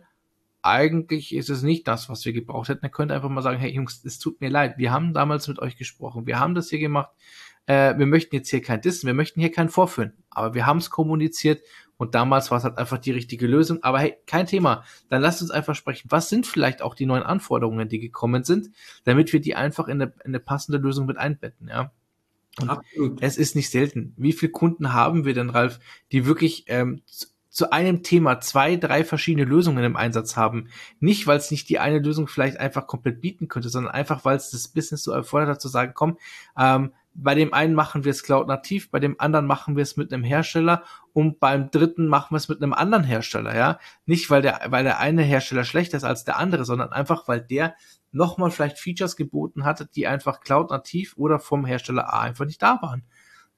eigentlich 0.63 1.35
ist 1.35 1.49
es 1.49 1.61
nicht 1.61 1.87
das, 1.87 2.09
was 2.09 2.25
wir 2.25 2.33
gebraucht 2.33 2.69
hätten. 2.69 2.83
Er 2.83 2.89
könnte 2.89 3.13
einfach 3.13 3.29
mal 3.29 3.41
sagen, 3.41 3.59
hey 3.59 3.71
Jungs, 3.71 4.03
es 4.03 4.17
tut 4.17 4.41
mir 4.41 4.49
leid, 4.49 4.77
wir 4.77 4.91
haben 4.91 5.13
damals 5.13 5.47
mit 5.47 5.59
euch 5.59 5.77
gesprochen, 5.77 6.25
wir 6.25 6.39
haben 6.39 6.55
das 6.55 6.69
hier 6.69 6.79
gemacht, 6.79 7.09
äh, 7.65 7.97
wir 7.97 8.05
möchten 8.05 8.35
jetzt 8.35 8.49
hier 8.49 8.61
kein 8.61 8.81
Dissen, 8.81 9.07
wir 9.07 9.13
möchten 9.13 9.39
hier 9.39 9.51
keinen 9.51 9.69
vorführen, 9.69 10.13
aber 10.29 10.53
wir 10.53 10.65
haben 10.65 10.77
es 10.77 10.89
kommuniziert 10.89 11.61
und 11.97 12.15
damals 12.15 12.49
war 12.49 12.57
es 12.57 12.63
halt 12.63 12.77
einfach 12.77 12.97
die 12.97 13.11
richtige 13.11 13.45
Lösung. 13.45 13.83
Aber 13.83 13.99
hey, 13.99 14.15
kein 14.25 14.47
Thema, 14.47 14.83
dann 15.09 15.21
lasst 15.21 15.41
uns 15.41 15.51
einfach 15.51 15.75
sprechen. 15.75 16.09
Was 16.09 16.29
sind 16.29 16.47
vielleicht 16.47 16.81
auch 16.81 16.95
die 16.95 17.05
neuen 17.05 17.23
Anforderungen, 17.23 17.87
die 17.87 17.99
gekommen 17.99 18.43
sind, 18.43 18.71
damit 19.03 19.31
wir 19.31 19.41
die 19.41 19.55
einfach 19.55 19.87
in 19.87 20.01
eine, 20.01 20.13
in 20.23 20.31
eine 20.31 20.39
passende 20.39 20.79
Lösung 20.79 21.05
mit 21.05 21.17
einbetten, 21.17 21.67
ja. 21.67 21.91
Und 22.61 22.69
Absolut. 22.69 23.21
es 23.21 23.37
ist 23.37 23.55
nicht 23.55 23.71
selten. 23.71 24.13
Wie 24.15 24.31
viele 24.31 24.51
Kunden 24.51 24.93
haben 24.93 25.25
wir 25.25 25.33
denn, 25.33 25.49
Ralf, 25.49 25.79
die 26.11 26.27
wirklich 26.27 26.65
ähm, 26.67 27.01
zu 27.53 27.71
einem 27.71 28.01
Thema 28.01 28.39
zwei, 28.39 28.77
drei 28.77 29.03
verschiedene 29.03 29.45
Lösungen 29.45 29.83
im 29.83 29.95
Einsatz 29.95 30.35
haben. 30.35 30.69
Nicht, 30.99 31.27
weil 31.27 31.37
es 31.37 31.51
nicht 31.51 31.69
die 31.69 31.77
eine 31.77 31.99
Lösung 31.99 32.27
vielleicht 32.27 32.57
einfach 32.57 32.87
komplett 32.87 33.21
bieten 33.21 33.47
könnte, 33.47 33.69
sondern 33.69 33.93
einfach, 33.93 34.25
weil 34.25 34.35
es 34.35 34.49
das 34.49 34.67
Business 34.69 35.03
so 35.03 35.11
erfordert 35.11 35.49
hat, 35.49 35.61
zu 35.61 35.67
sagen, 35.67 35.91
komm, 35.93 36.17
ähm, 36.57 36.93
bei 37.13 37.35
dem 37.35 37.53
einen 37.53 37.75
machen 37.75 38.05
wir 38.05 38.09
es 38.09 38.23
Cloud 38.23 38.47
nativ, 38.47 38.89
bei 38.89 38.99
dem 38.99 39.19
anderen 39.19 39.45
machen 39.45 39.75
wir 39.75 39.83
es 39.83 39.97
mit 39.97 40.11
einem 40.11 40.23
Hersteller 40.23 40.81
und 41.13 41.39
beim 41.39 41.69
dritten 41.69 42.07
machen 42.07 42.31
wir 42.31 42.37
es 42.37 42.49
mit 42.49 42.59
einem 42.59 42.73
anderen 42.73 43.03
Hersteller, 43.03 43.55
ja. 43.55 43.77
Nicht, 44.07 44.31
weil 44.31 44.41
der, 44.41 44.61
weil 44.69 44.83
der 44.83 44.99
eine 44.99 45.21
Hersteller 45.21 45.63
schlechter 45.63 45.97
ist 45.97 46.05
als 46.05 46.23
der 46.23 46.39
andere, 46.39 46.65
sondern 46.65 46.91
einfach, 46.91 47.27
weil 47.27 47.39
der 47.39 47.75
nochmal 48.11 48.49
vielleicht 48.49 48.79
Features 48.79 49.15
geboten 49.15 49.63
hatte, 49.63 49.85
die 49.85 50.07
einfach 50.07 50.41
Cloud 50.41 50.71
nativ 50.71 51.13
oder 51.17 51.39
vom 51.39 51.65
Hersteller 51.65 52.11
A 52.11 52.21
einfach 52.21 52.45
nicht 52.45 52.63
da 52.63 52.79
waren. 52.81 53.03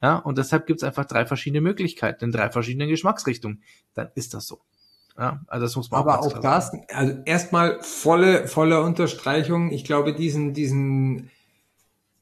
Ja, 0.02 0.18
und 0.18 0.38
deshalb 0.38 0.68
gibt 0.68 0.82
es 0.82 0.84
einfach 0.84 1.06
drei 1.06 1.26
verschiedene 1.26 1.62
Möglichkeiten 1.62 2.26
in 2.26 2.32
drei 2.32 2.50
verschiedenen 2.50 2.90
Geschmacksrichtungen. 2.90 3.64
Dann 3.94 4.10
ist 4.16 4.34
das 4.34 4.46
so. 4.48 4.62
Ja, 5.18 5.42
also 5.48 5.66
das 5.66 5.76
muss 5.76 5.90
man 5.92 6.02
Aber 6.02 6.20
auch, 6.20 6.36
auch 6.36 6.40
das, 6.42 6.72
also 6.90 7.14
erstmal 7.24 7.82
volle, 7.82 8.48
volle 8.48 8.82
Unterstreichung. 8.82 9.72
Ich 9.72 9.86
glaube, 9.86 10.14
diesen, 10.14 10.54
diesen 10.54 11.32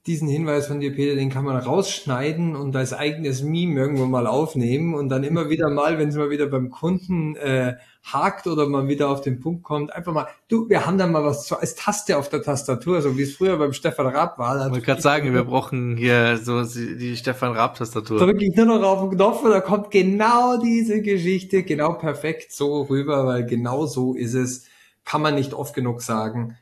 diesen 0.06 0.28
Hinweis 0.28 0.68
von 0.68 0.82
dir, 0.82 0.94
Peter, 0.94 1.16
den 1.16 1.30
kann 1.30 1.46
man 1.46 1.56
rausschneiden 1.56 2.58
und 2.58 2.76
als 2.76 2.92
eigenes 2.92 3.42
Meme 3.42 3.80
irgendwo 3.80 4.06
mal 4.06 4.28
aufnehmen 4.28 4.96
und 4.96 5.08
dann 5.08 5.24
immer 5.24 5.50
wieder 5.50 5.70
mal, 5.70 5.98
wenn 5.98 6.10
es 6.10 6.16
mal 6.16 6.30
wieder 6.30 6.48
beim 6.48 6.70
Kunden 6.70 7.38
äh, 7.38 7.76
hakt 8.04 8.48
oder 8.48 8.68
man 8.68 8.90
wieder 8.90 9.08
auf 9.08 9.22
den 9.22 9.40
Punkt 9.40 9.64
kommt, 9.64 9.94
einfach 9.94 10.12
mal, 10.12 10.28
du, 10.50 10.68
wir 10.68 10.86
haben 10.86 10.98
da 10.98 11.08
mal 11.08 11.24
was 11.24 11.48
zu, 11.48 11.58
als 11.58 11.76
Taste 11.76 12.18
auf 12.18 12.28
der 12.28 12.42
Tastatur, 12.42 13.02
so 13.02 13.18
wie 13.18 13.22
es 13.22 13.38
früher 13.38 13.58
beim 13.58 13.72
Stefan 13.72 14.08
Raab 14.08 14.38
war. 14.38 14.66
Ich 14.66 14.72
wollte 14.74 14.86
gerade 14.86 15.02
sagen, 15.02 15.34
wir 15.34 15.46
brauchen 15.46 15.96
hier 15.96 16.38
so 16.38 16.64
die 16.64 17.16
Stefan 17.16 17.54
Raab-Tastatur. 17.54 18.20
Drücke 18.20 18.44
ich 18.44 18.56
nur 18.58 18.66
noch 18.66 18.84
auf 18.84 19.10
den 19.10 19.18
Knopf 19.18 19.42
und 19.44 19.52
da 19.52 19.62
kommt 19.62 19.90
genau 19.90 20.58
diese 20.58 21.02
Geschichte, 21.02 21.64
genau 21.64 21.94
perfekt 21.94 22.52
so 22.52 22.82
rüber, 22.82 23.26
weil 23.26 23.46
genau 23.46 23.86
so 23.86 24.16
ist 24.16 24.34
es, 24.34 24.66
kann 25.06 25.22
man 25.22 25.36
nicht 25.36 25.54
oft 25.54 25.74
genug 25.74 26.02
sagen. 26.02 26.58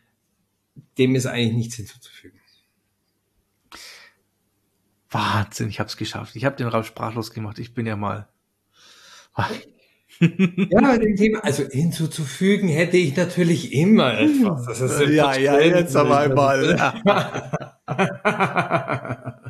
Dem 0.99 1.15
ist 1.15 1.25
eigentlich 1.25 1.53
nichts 1.53 1.75
hinzuzufügen. 1.75 2.40
Wahnsinn, 5.11 5.69
ich 5.69 5.79
habe 5.79 5.87
es 5.87 5.97
geschafft. 5.97 6.35
Ich 6.35 6.45
habe 6.45 6.55
den 6.55 6.67
Raum 6.67 6.83
sprachlos 6.83 7.31
gemacht. 7.31 7.59
Ich 7.59 7.73
bin 7.73 7.85
ja 7.85 7.95
mal. 7.95 8.27
ja, 10.19 10.97
dem 10.97 11.15
Thema, 11.15 11.43
also 11.43 11.63
hinzuzufügen 11.69 12.69
hätte 12.69 12.97
ich 12.97 13.15
natürlich 13.15 13.73
immer 13.73 14.17
etwas. 14.17 14.65
Das 14.65 14.81
ist 14.81 15.09
ja, 15.09 15.35
ja, 15.35 15.59
jetzt 15.59 15.95
aber 15.95 16.19
einmal. 16.19 16.75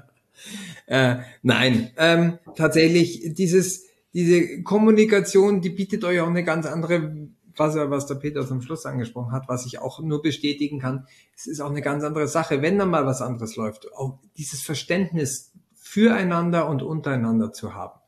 äh, 0.88 1.18
nein, 1.42 1.92
ähm, 1.98 2.40
tatsächlich 2.56 3.34
dieses, 3.34 3.86
diese 4.14 4.64
Kommunikation, 4.64 5.62
die 5.62 5.70
bietet 5.70 6.04
euch 6.04 6.20
auch 6.22 6.28
eine 6.28 6.44
ganz 6.44 6.66
andere 6.66 7.30
was, 7.62 7.76
was 7.76 8.08
der 8.08 8.16
Peter 8.16 8.46
zum 8.46 8.62
Schluss 8.62 8.86
angesprochen 8.86 9.32
hat, 9.32 9.48
was 9.48 9.66
ich 9.66 9.80
auch 9.80 10.00
nur 10.02 10.22
bestätigen 10.22 10.80
kann, 10.80 11.06
es 11.36 11.48
ist 11.48 11.62
auch 11.62 11.70
eine 11.70 11.82
ganz 11.82 12.04
andere 12.04 12.28
Sache, 12.28 12.62
wenn 12.62 12.78
dann 12.78 12.90
mal 12.90 13.06
was 13.06 13.22
anderes 13.22 13.56
läuft, 13.56 13.94
auch 13.94 14.20
dieses 14.38 14.62
Verständnis 14.62 15.54
füreinander 15.76 16.68
und 16.68 16.82
untereinander 16.84 17.52
zu 17.52 17.74
haben. 17.74 18.00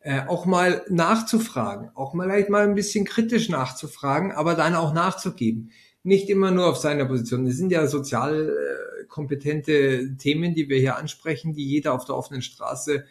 Äh, 0.00 0.22
auch 0.26 0.46
mal 0.46 0.82
nachzufragen, 0.88 1.90
auch 1.94 2.14
mal 2.14 2.24
vielleicht 2.24 2.48
mal 2.48 2.64
ein 2.64 2.74
bisschen 2.74 3.04
kritisch 3.04 3.48
nachzufragen, 3.48 4.32
aber 4.32 4.54
dann 4.54 4.74
auch 4.74 4.92
nachzugeben. 4.92 5.70
Nicht 6.02 6.28
immer 6.28 6.50
nur 6.50 6.66
auf 6.66 6.78
seiner 6.78 7.04
Position. 7.04 7.46
Es 7.46 7.56
sind 7.56 7.70
ja 7.70 7.86
sozial 7.86 8.48
äh, 8.48 9.04
kompetente 9.06 10.16
Themen, 10.16 10.54
die 10.54 10.68
wir 10.68 10.78
hier 10.78 10.96
ansprechen, 10.96 11.52
die 11.52 11.64
jeder 11.64 11.92
auf 11.92 12.04
der 12.04 12.16
offenen 12.16 12.42
Straße 12.42 13.04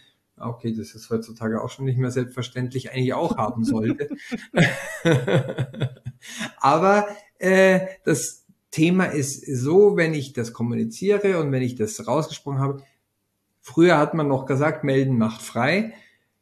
okay, 0.44 0.74
das 0.76 0.94
ist 0.94 1.10
heutzutage 1.10 1.62
auch 1.62 1.70
schon 1.70 1.86
nicht 1.86 1.98
mehr 1.98 2.12
selbstverständlich, 2.12 2.92
eigentlich 2.92 3.14
auch 3.14 3.38
haben 3.38 3.64
sollte. 3.64 4.10
Aber 6.60 7.08
äh, 7.40 7.88
das 8.04 8.46
Thema 8.72 9.06
ist 9.06 9.46
so, 9.46 9.98
wenn 9.98 10.14
ich 10.14 10.34
das 10.34 10.54
kommuniziere 10.54 11.40
und 11.40 11.52
wenn 11.52 11.62
ich 11.62 11.76
das 11.76 12.08
rausgesprochen 12.08 12.60
habe, 12.60 12.84
früher 13.60 13.98
hat 13.98 14.14
man 14.14 14.28
noch 14.28 14.46
gesagt, 14.46 14.84
melden 14.84 15.18
macht 15.18 15.42
frei. 15.42 15.94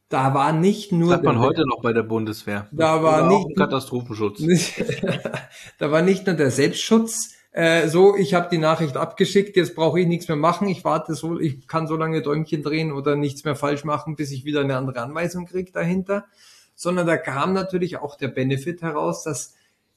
Da 0.09 0.33
war 0.33 0.53
nicht 0.53 0.91
nur. 0.91 1.09
Das 1.09 1.17
hat 1.17 1.23
man 1.23 1.39
heute 1.39 1.67
noch 1.67 1.81
bei 1.81 1.93
der 1.93 2.03
Bundeswehr. 2.03 2.67
Da 2.71 3.03
war 3.03 3.27
nicht 3.27 3.55
Katastrophenschutz. 3.55 4.41
da 5.77 5.91
war 5.91 6.01
nicht 6.01 6.25
nur 6.25 6.35
der 6.35 6.49
Selbstschutz 6.49 7.35
äh, 7.59 7.89
so, 7.89 8.15
ich 8.15 8.33
habe 8.33 8.47
die 8.49 8.57
Nachricht 8.57 8.95
abgeschickt, 8.95 9.57
jetzt 9.57 9.75
brauche 9.75 9.99
ich 9.99 10.07
nichts 10.07 10.29
mehr 10.29 10.37
machen, 10.37 10.69
ich 10.69 10.85
warte 10.85 11.13
so, 11.13 11.37
ich 11.37 11.67
kann 11.67 11.87
so 11.87 11.97
lange 11.97 12.21
Däumchen 12.21 12.63
drehen 12.63 12.93
oder 12.93 13.17
nichts 13.17 13.43
mehr 13.43 13.57
falsch 13.57 13.83
machen, 13.83 14.15
bis 14.15 14.31
ich 14.31 14.45
wieder 14.45 14.61
eine 14.61 14.77
andere 14.77 15.01
Anweisung 15.01 15.45
kriege 15.45 15.69
dahinter. 15.69 16.25
Sondern 16.73 17.05
da 17.05 17.17
kam 17.17 17.51
natürlich 17.51 17.97
auch 17.97 18.15
der 18.15 18.29
Benefit 18.29 18.81
heraus, 18.81 19.23
dass 19.23 19.55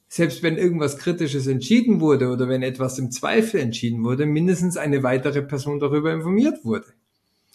selbst 0.09 0.43
wenn 0.43 0.59
irgendwas 0.59 0.99
Kritisches 0.99 1.47
entschieden 1.47 2.01
wurde 2.01 2.31
oder 2.31 2.49
wenn 2.49 2.65
etwas 2.65 2.99
im 2.99 3.13
Zweifel 3.13 3.61
entschieden 3.61 4.03
wurde, 4.03 4.27
mindestens 4.27 4.77
eine 4.77 5.05
weitere 5.05 5.41
Person 5.41 5.79
darüber 5.79 6.13
informiert 6.13 6.65
wurde. 6.65 6.87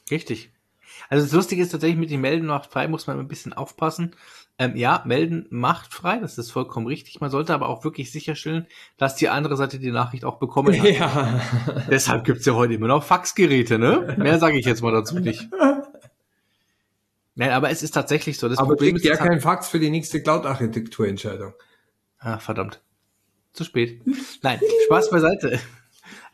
Richtig. 0.09 0.51
Also 1.09 1.25
das 1.25 1.33
Lustige 1.33 1.61
ist 1.61 1.71
tatsächlich 1.71 1.99
mit 1.99 2.11
dem 2.11 2.21
Melden 2.21 2.47
macht 2.47 2.71
frei, 2.71 2.87
muss 2.87 3.07
man 3.07 3.19
ein 3.19 3.27
bisschen 3.27 3.53
aufpassen. 3.53 4.15
Ähm, 4.59 4.75
ja, 4.75 5.03
melden 5.05 5.45
macht 5.51 5.93
frei, 5.93 6.17
das 6.17 6.37
ist 6.37 6.51
vollkommen 6.51 6.87
richtig. 6.87 7.21
Man 7.21 7.29
sollte 7.29 7.53
aber 7.53 7.69
auch 7.69 7.83
wirklich 7.83 8.11
sicherstellen, 8.11 8.65
dass 8.97 9.15
die 9.15 9.29
andere 9.29 9.55
Seite 9.55 9.77
die 9.77 9.91
Nachricht 9.91 10.25
auch 10.25 10.39
bekommen 10.39 10.77
hat. 10.79 10.89
Ja. 10.89 11.41
Deshalb 11.91 12.25
gibt's 12.25 12.45
ja 12.45 12.53
heute 12.53 12.73
immer 12.73 12.87
noch 12.87 13.03
Faxgeräte, 13.03 13.77
ne? 13.77 14.15
Mehr 14.17 14.39
sage 14.39 14.57
ich 14.57 14.65
jetzt 14.65 14.81
mal 14.81 14.91
dazu 14.91 15.19
nicht. 15.19 15.47
Nein, 17.35 17.51
aber 17.51 17.69
es 17.69 17.83
ist 17.83 17.91
tatsächlich 17.91 18.39
so. 18.39 18.49
Das 18.49 18.57
aber 18.57 18.69
Problem 18.69 18.95
ist 18.95 19.05
ja 19.05 19.15
kein 19.15 19.39
Fax 19.39 19.67
für 19.67 19.79
die 19.79 19.91
nächste 19.91 20.23
Cloud-Architekturentscheidung. 20.23 21.53
Ah, 22.17 22.39
verdammt. 22.39 22.81
Zu 23.53 23.63
spät. 23.63 24.01
Nein, 24.41 24.59
Spaß 24.85 25.11
beiseite. 25.11 25.59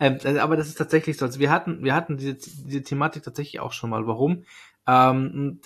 Ähm, 0.04 0.20
äh, 0.26 0.40
aber 0.40 0.58
das 0.58 0.68
ist 0.68 0.78
tatsächlich 0.78 1.18
so. 1.18 1.26
Also 1.26 1.40
wir 1.40 1.50
hatten, 1.50 1.82
wir 1.82 1.96
hatten 1.96 2.18
diese, 2.18 2.34
diese 2.34 2.84
Thematik 2.84 3.24
tatsächlich 3.24 3.62
auch 3.62 3.72
schon 3.72 3.90
mal. 3.90 4.06
Warum? 4.06 4.44
Ähm, 4.86 5.62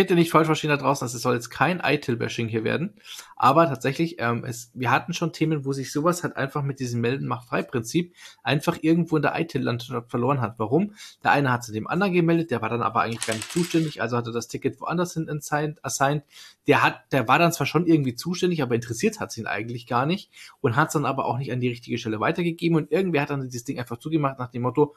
bitte 0.00 0.14
nicht 0.14 0.30
falsch 0.30 0.46
verstehen 0.46 0.70
da 0.70 0.78
draußen, 0.78 1.04
das 1.04 1.12
soll 1.12 1.34
jetzt 1.34 1.50
kein 1.50 1.78
ITIL-Bashing 1.78 2.48
hier 2.48 2.64
werden. 2.64 2.94
Aber 3.36 3.66
tatsächlich, 3.66 4.16
ähm, 4.18 4.46
es, 4.46 4.70
wir 4.72 4.90
hatten 4.90 5.12
schon 5.12 5.34
Themen, 5.34 5.66
wo 5.66 5.74
sich 5.74 5.92
sowas 5.92 6.22
halt 6.22 6.38
einfach 6.38 6.62
mit 6.62 6.80
diesem 6.80 7.02
Melden-Macht-Frei-Prinzip 7.02 8.14
einfach 8.42 8.78
irgendwo 8.80 9.16
in 9.16 9.22
der 9.22 9.38
ITIL-Landschaft 9.38 10.10
verloren 10.10 10.40
hat. 10.40 10.54
Warum? 10.58 10.94
Der 11.22 11.32
eine 11.32 11.52
hat 11.52 11.64
zu 11.64 11.72
dem 11.72 11.86
anderen 11.86 12.14
gemeldet, 12.14 12.50
der 12.50 12.62
war 12.62 12.70
dann 12.70 12.80
aber 12.80 13.02
eigentlich 13.02 13.26
gar 13.26 13.34
nicht 13.34 13.52
zuständig, 13.52 14.00
also 14.00 14.16
hatte 14.16 14.32
das 14.32 14.48
Ticket 14.48 14.80
woanders 14.80 15.12
hin 15.12 15.28
assigned. 15.28 15.84
assigned. 15.84 16.24
Der 16.66 16.82
hat, 16.82 17.02
der 17.12 17.28
war 17.28 17.38
dann 17.38 17.52
zwar 17.52 17.66
schon 17.66 17.86
irgendwie 17.86 18.14
zuständig, 18.14 18.62
aber 18.62 18.74
interessiert 18.74 19.20
hat 19.20 19.36
ihn 19.36 19.46
eigentlich 19.46 19.86
gar 19.86 20.06
nicht 20.06 20.30
und 20.62 20.76
hat 20.76 20.88
es 20.88 20.94
dann 20.94 21.04
aber 21.04 21.26
auch 21.26 21.36
nicht 21.36 21.52
an 21.52 21.60
die 21.60 21.68
richtige 21.68 21.98
Stelle 21.98 22.20
weitergegeben 22.20 22.78
und 22.78 22.90
irgendwer 22.90 23.20
hat 23.20 23.28
dann 23.28 23.42
dieses 23.42 23.64
Ding 23.64 23.78
einfach 23.78 23.98
zugemacht 23.98 24.38
nach 24.38 24.50
dem 24.50 24.62
Motto, 24.62 24.94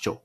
schon. 0.00 0.18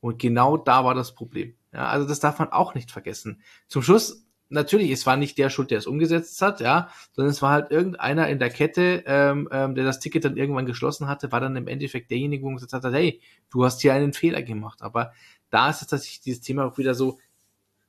Und 0.00 0.18
genau 0.18 0.56
da 0.56 0.82
war 0.82 0.94
das 0.94 1.14
Problem. 1.14 1.54
Ja, 1.74 1.86
also 1.86 2.06
das 2.06 2.20
darf 2.20 2.38
man 2.38 2.52
auch 2.52 2.74
nicht 2.74 2.90
vergessen. 2.90 3.42
Zum 3.66 3.82
Schluss, 3.82 4.24
natürlich, 4.48 4.90
es 4.90 5.06
war 5.06 5.16
nicht 5.16 5.36
der 5.38 5.50
Schuld, 5.50 5.70
der 5.70 5.78
es 5.78 5.86
umgesetzt 5.86 6.40
hat, 6.40 6.60
ja, 6.60 6.88
sondern 7.12 7.32
es 7.32 7.42
war 7.42 7.50
halt 7.50 7.70
irgendeiner 7.70 8.28
in 8.28 8.38
der 8.38 8.50
Kette, 8.50 9.02
ähm, 9.06 9.48
ähm, 9.50 9.74
der 9.74 9.84
das 9.84 10.00
Ticket 10.00 10.24
dann 10.24 10.36
irgendwann 10.36 10.66
geschlossen 10.66 11.08
hatte, 11.08 11.32
war 11.32 11.40
dann 11.40 11.56
im 11.56 11.66
Endeffekt 11.66 12.10
derjenige, 12.10 12.44
man 12.44 12.56
gesagt 12.56 12.84
hat, 12.84 12.92
hey, 12.92 13.20
du 13.50 13.64
hast 13.64 13.82
hier 13.82 13.92
einen 13.92 14.12
Fehler 14.12 14.42
gemacht. 14.42 14.82
Aber 14.82 15.12
da 15.50 15.70
ist 15.70 15.82
es 15.82 15.88
tatsächlich 15.88 16.20
dieses 16.20 16.40
Thema 16.40 16.64
auch 16.64 16.78
wieder 16.78 16.94
so, 16.94 17.18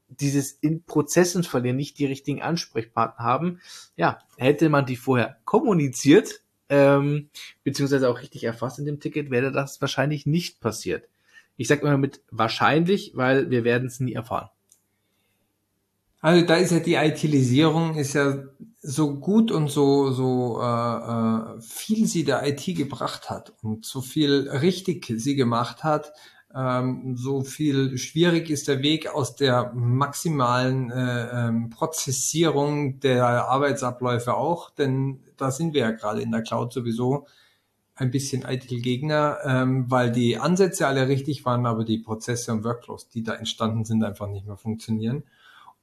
dieses 0.07 0.51
in 0.51 0.83
Prozessen 0.83 1.43
verlieren, 1.43 1.77
nicht 1.77 1.97
die 1.99 2.05
richtigen 2.05 2.41
Ansprechpartner 2.41 3.23
haben. 3.23 3.61
Ja, 3.95 4.19
hätte 4.37 4.69
man 4.69 4.85
die 4.85 4.97
vorher 4.97 5.37
kommuniziert, 5.45 6.41
ähm, 6.69 7.29
beziehungsweise 7.63 8.09
auch 8.09 8.21
richtig 8.21 8.43
erfasst 8.43 8.79
in 8.79 8.85
dem 8.85 8.99
Ticket, 8.99 9.29
wäre 9.29 9.51
das 9.51 9.81
wahrscheinlich 9.81 10.25
nicht 10.25 10.59
passiert. 10.59 11.07
Ich 11.57 11.67
sage 11.67 11.81
immer 11.81 11.97
mit 11.97 12.21
wahrscheinlich, 12.31 13.13
weil 13.15 13.49
wir 13.49 13.63
werden 13.63 13.87
es 13.87 13.99
nie 13.99 14.13
erfahren. 14.13 14.49
Also 16.21 16.43
da 16.43 16.55
ist 16.55 16.71
ja 16.71 16.79
die 16.79 16.95
Itilisierung 16.95 17.95
ist 17.97 18.13
ja 18.13 18.45
so 18.81 19.19
gut 19.19 19.51
und 19.51 19.67
so 19.67 20.11
so 20.11 20.59
äh, 20.59 20.65
äh, 20.65 21.61
viel 21.61 22.07
sie 22.07 22.23
der 22.23 22.47
IT 22.47 22.65
gebracht 22.75 23.29
hat 23.29 23.53
und 23.61 23.85
so 23.85 24.01
viel 24.01 24.49
richtig 24.49 25.05
sie 25.17 25.35
gemacht 25.35 25.83
hat, 25.83 26.13
ähm, 26.55 27.15
so 27.15 27.43
viel 27.43 27.97
schwierig 27.97 28.49
ist 28.49 28.67
der 28.67 28.81
Weg 28.81 29.13
aus 29.13 29.35
der 29.35 29.71
maximalen 29.75 30.89
äh, 30.89 31.47
ähm, 31.47 31.69
Prozessierung 31.69 32.99
der 33.01 33.47
Arbeitsabläufe 33.47 34.33
auch, 34.33 34.69
denn 34.71 35.19
da 35.37 35.51
sind 35.51 35.73
wir 35.73 35.81
ja 35.81 35.91
gerade 35.91 36.21
in 36.21 36.31
der 36.31 36.41
Cloud 36.41 36.73
sowieso 36.73 37.27
ein 37.95 38.11
bisschen 38.11 38.45
eitel 38.45 38.81
Gegner, 38.81 39.37
ähm, 39.45 39.85
weil 39.89 40.11
die 40.11 40.37
Ansätze 40.37 40.85
alle 40.85 41.07
richtig 41.07 41.45
waren, 41.45 41.65
aber 41.65 41.85
die 41.85 41.97
Prozesse 41.97 42.51
und 42.51 42.63
Workflows, 42.63 43.09
die 43.09 43.23
da 43.23 43.33
entstanden 43.33 43.85
sind, 43.85 44.03
einfach 44.03 44.27
nicht 44.27 44.45
mehr 44.45 44.57
funktionieren. 44.57 45.23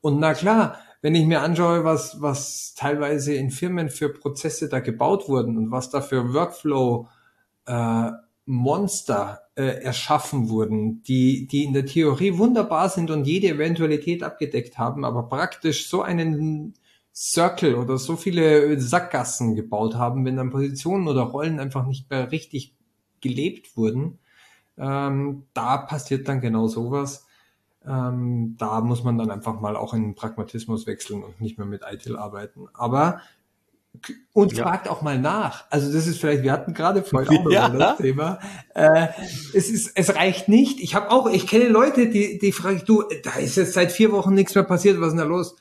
Und 0.03 0.19
na 0.19 0.35
klar, 0.35 0.79
wenn 1.01 1.15
ich 1.15 1.27
mir 1.27 1.41
anschaue, 1.41 1.85
was, 1.85 2.21
was 2.21 2.75
teilweise 2.75 3.35
in 3.35 3.51
Firmen 3.51 3.89
für 3.89 4.09
Prozesse 4.11 4.69
da 4.69 4.81
gebaut 4.81 5.29
wurden 5.29 5.57
und 5.57 5.71
was 5.71 5.91
da 5.91 6.01
für 6.01 6.35
Workflow 6.35 7.09
äh, 7.67 8.11
Monster 8.45 9.43
äh, 9.55 9.83
erschaffen 9.83 10.49
wurden, 10.49 11.03
die, 11.05 11.47
die 11.47 11.65
in 11.65 11.73
der 11.73 11.87
Theorie 11.87 12.37
wunderbar 12.37 12.89
sind 12.89 13.11
und 13.11 13.25
jede 13.25 13.49
Eventualität 13.49 14.23
abgedeckt 14.23 14.79
haben, 14.79 15.05
aber 15.05 15.29
praktisch 15.29 15.89
so 15.89 16.03
einen 16.03 16.75
Circle 17.15 17.75
oder 17.75 17.99
so 17.99 18.17
viele 18.17 18.81
Sackgassen 18.81 19.55
gebaut 19.55 19.95
haben, 19.97 20.25
wenn 20.25 20.37
dann 20.37 20.51
Positionen 20.51 21.09
oder 21.09 21.23
Rollen 21.23 21.61
einfach 21.61 21.87
nicht 21.87 22.09
mehr 22.11 22.33
richtig 22.33 22.75
gelebt 23.21 23.77
wurden. 23.77 24.19
Ähm, 24.79 25.45
da 25.53 25.77
passiert 25.79 26.29
dann 26.29 26.41
genau 26.41 26.67
sowas. 26.67 27.27
Ähm, 27.87 28.57
da 28.59 28.81
muss 28.81 29.05
man 29.05 29.19
dann 29.19 29.31
einfach 29.31 29.61
mal 29.61 29.77
auch 29.77 29.93
in 29.93 30.15
Pragmatismus 30.15 30.87
wechseln 30.87 31.23
und 31.23 31.41
nicht 31.41 31.59
mehr 31.59 31.67
mit 31.67 31.83
ITIL 31.91 32.17
arbeiten. 32.17 32.69
Aber 32.73 33.21
und 34.33 34.55
ja. 34.55 34.65
fragt 34.65 34.89
auch 34.89 35.03
mal 35.03 35.19
nach. 35.19 35.65
Also 35.69 35.93
das 35.93 36.07
ist 36.07 36.19
vielleicht, 36.19 36.43
wir 36.43 36.53
hatten 36.53 36.73
gerade 36.73 37.03
vorhin 37.03 37.47
auch 37.47 37.51
ja. 37.51 37.69
das 37.69 37.99
Thema. 37.99 38.39
Äh, 38.75 39.09
es 39.53 39.69
ist, 39.69 39.93
es 39.95 40.15
reicht 40.17 40.49
nicht. 40.49 40.81
Ich 40.81 40.95
habe 40.95 41.11
auch, 41.11 41.29
ich 41.29 41.47
kenne 41.47 41.69
Leute, 41.69 42.09
die, 42.09 42.39
die 42.39 42.53
fragen, 42.53 42.83
du, 42.87 43.05
da 43.23 43.33
ist 43.33 43.57
jetzt 43.57 43.75
seit 43.75 43.93
vier 43.93 44.11
Wochen 44.13 44.33
nichts 44.33 44.55
mehr 44.55 44.65
passiert, 44.65 44.99
was 44.99 45.09
ist 45.09 45.13
denn 45.13 45.19
da 45.19 45.25
los? 45.25 45.57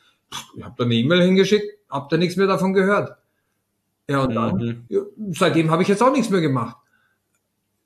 Ich 0.55 0.63
habe 0.63 0.75
da 0.77 0.83
eine 0.83 0.95
E-Mail 0.95 1.23
hingeschickt, 1.23 1.65
hab 1.89 2.09
da 2.09 2.17
nichts 2.17 2.35
mehr 2.35 2.47
davon 2.47 2.73
gehört. 2.73 3.17
Ja, 4.09 4.23
und 4.23 4.35
dann, 4.35 4.55
mhm. 4.57 4.85
ja, 4.89 5.01
seitdem 5.31 5.71
habe 5.71 5.83
ich 5.83 5.87
jetzt 5.87 6.01
auch 6.01 6.11
nichts 6.11 6.29
mehr 6.29 6.41
gemacht. 6.41 6.77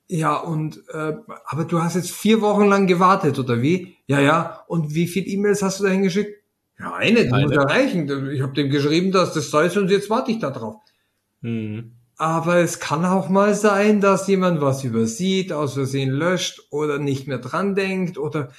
Ja, 0.08 0.36
und 0.36 0.82
äh, 0.92 1.14
aber 1.46 1.64
du 1.64 1.82
hast 1.82 1.96
jetzt 1.96 2.12
vier 2.12 2.40
Wochen 2.40 2.66
lang 2.66 2.86
gewartet, 2.86 3.38
oder 3.38 3.60
wie? 3.60 3.96
Ja, 4.06 4.20
ja. 4.20 4.64
Und 4.68 4.94
wie 4.94 5.08
viele 5.08 5.26
E-Mails 5.26 5.62
hast 5.62 5.80
du 5.80 5.84
da 5.84 5.90
hingeschickt? 5.90 6.42
Ja, 6.78 6.94
eine, 6.94 7.24
die 7.24 7.32
eine. 7.32 7.46
muss 7.46 7.56
erreichen. 7.56 8.30
Ich 8.30 8.42
habe 8.42 8.52
dem 8.52 8.70
geschrieben, 8.70 9.10
dass 9.10 9.32
das 9.32 9.50
soll 9.50 9.70
und 9.76 9.90
jetzt 9.90 10.10
warte 10.10 10.30
ich 10.30 10.38
da 10.38 10.50
drauf. 10.50 10.76
Mhm. 11.40 11.92
Aber 12.18 12.56
es 12.56 12.80
kann 12.80 13.04
auch 13.04 13.28
mal 13.28 13.54
sein, 13.54 14.00
dass 14.00 14.26
jemand 14.26 14.60
was 14.60 14.84
übersieht, 14.84 15.52
aus 15.52 15.74
Versehen 15.74 16.10
löscht 16.10 16.62
oder 16.70 16.98
nicht 16.98 17.26
mehr 17.26 17.38
dran 17.38 17.74
denkt 17.74 18.16
oder 18.16 18.50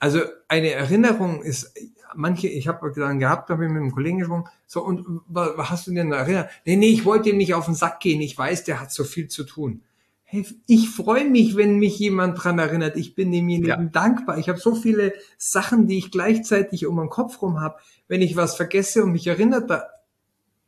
also 0.00 0.20
eine 0.48 0.70
Erinnerung 0.72 1.42
ist 1.42 1.72
manche, 2.16 2.48
ich 2.48 2.68
habe 2.68 2.92
dann 2.94 3.18
gehabt, 3.18 3.50
habe 3.50 3.64
ich 3.64 3.70
mit 3.70 3.80
einem 3.80 3.92
Kollegen 3.92 4.18
gesprochen, 4.18 4.44
so, 4.66 4.82
und 4.82 5.22
was 5.26 5.70
hast 5.70 5.86
du 5.86 5.92
denn 5.92 6.10
da 6.10 6.18
erinnert? 6.18 6.50
Nee, 6.64 6.76
nee, 6.76 6.88
ich 6.88 7.04
wollte 7.04 7.30
ihm 7.30 7.36
nicht 7.36 7.54
auf 7.54 7.66
den 7.66 7.74
Sack 7.74 8.00
gehen, 8.00 8.20
ich 8.20 8.36
weiß, 8.36 8.64
der 8.64 8.80
hat 8.80 8.92
so 8.92 9.04
viel 9.04 9.28
zu 9.28 9.44
tun. 9.44 9.82
Hey, 10.24 10.46
ich 10.66 10.88
freue 10.88 11.28
mich, 11.28 11.56
wenn 11.56 11.78
mich 11.78 11.98
jemand 11.98 12.42
dran 12.42 12.58
erinnert. 12.58 12.96
Ich 12.96 13.14
bin 13.14 13.30
demjenigen 13.30 13.68
ja. 13.68 13.76
dankbar. 13.76 14.38
Ich 14.38 14.48
habe 14.48 14.58
so 14.58 14.74
viele 14.74 15.12
Sachen, 15.36 15.86
die 15.86 15.98
ich 15.98 16.10
gleichzeitig 16.10 16.86
um 16.86 16.96
den 16.96 17.10
Kopf 17.10 17.40
rum 17.42 17.60
habe. 17.60 17.76
Wenn 18.08 18.22
ich 18.22 18.34
was 18.34 18.56
vergesse 18.56 19.04
und 19.04 19.12
mich 19.12 19.26
erinnert, 19.26 19.70
da, 19.70 19.84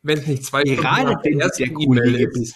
wenn 0.03 0.19
es 0.19 0.27
nicht 0.27 0.45
zwei 0.45 0.63
Gerade 0.63 1.19
wenn 1.23 1.39
du 1.39 1.49
der 1.59 1.73
Kollege 1.73 2.29
bist, 2.29 2.55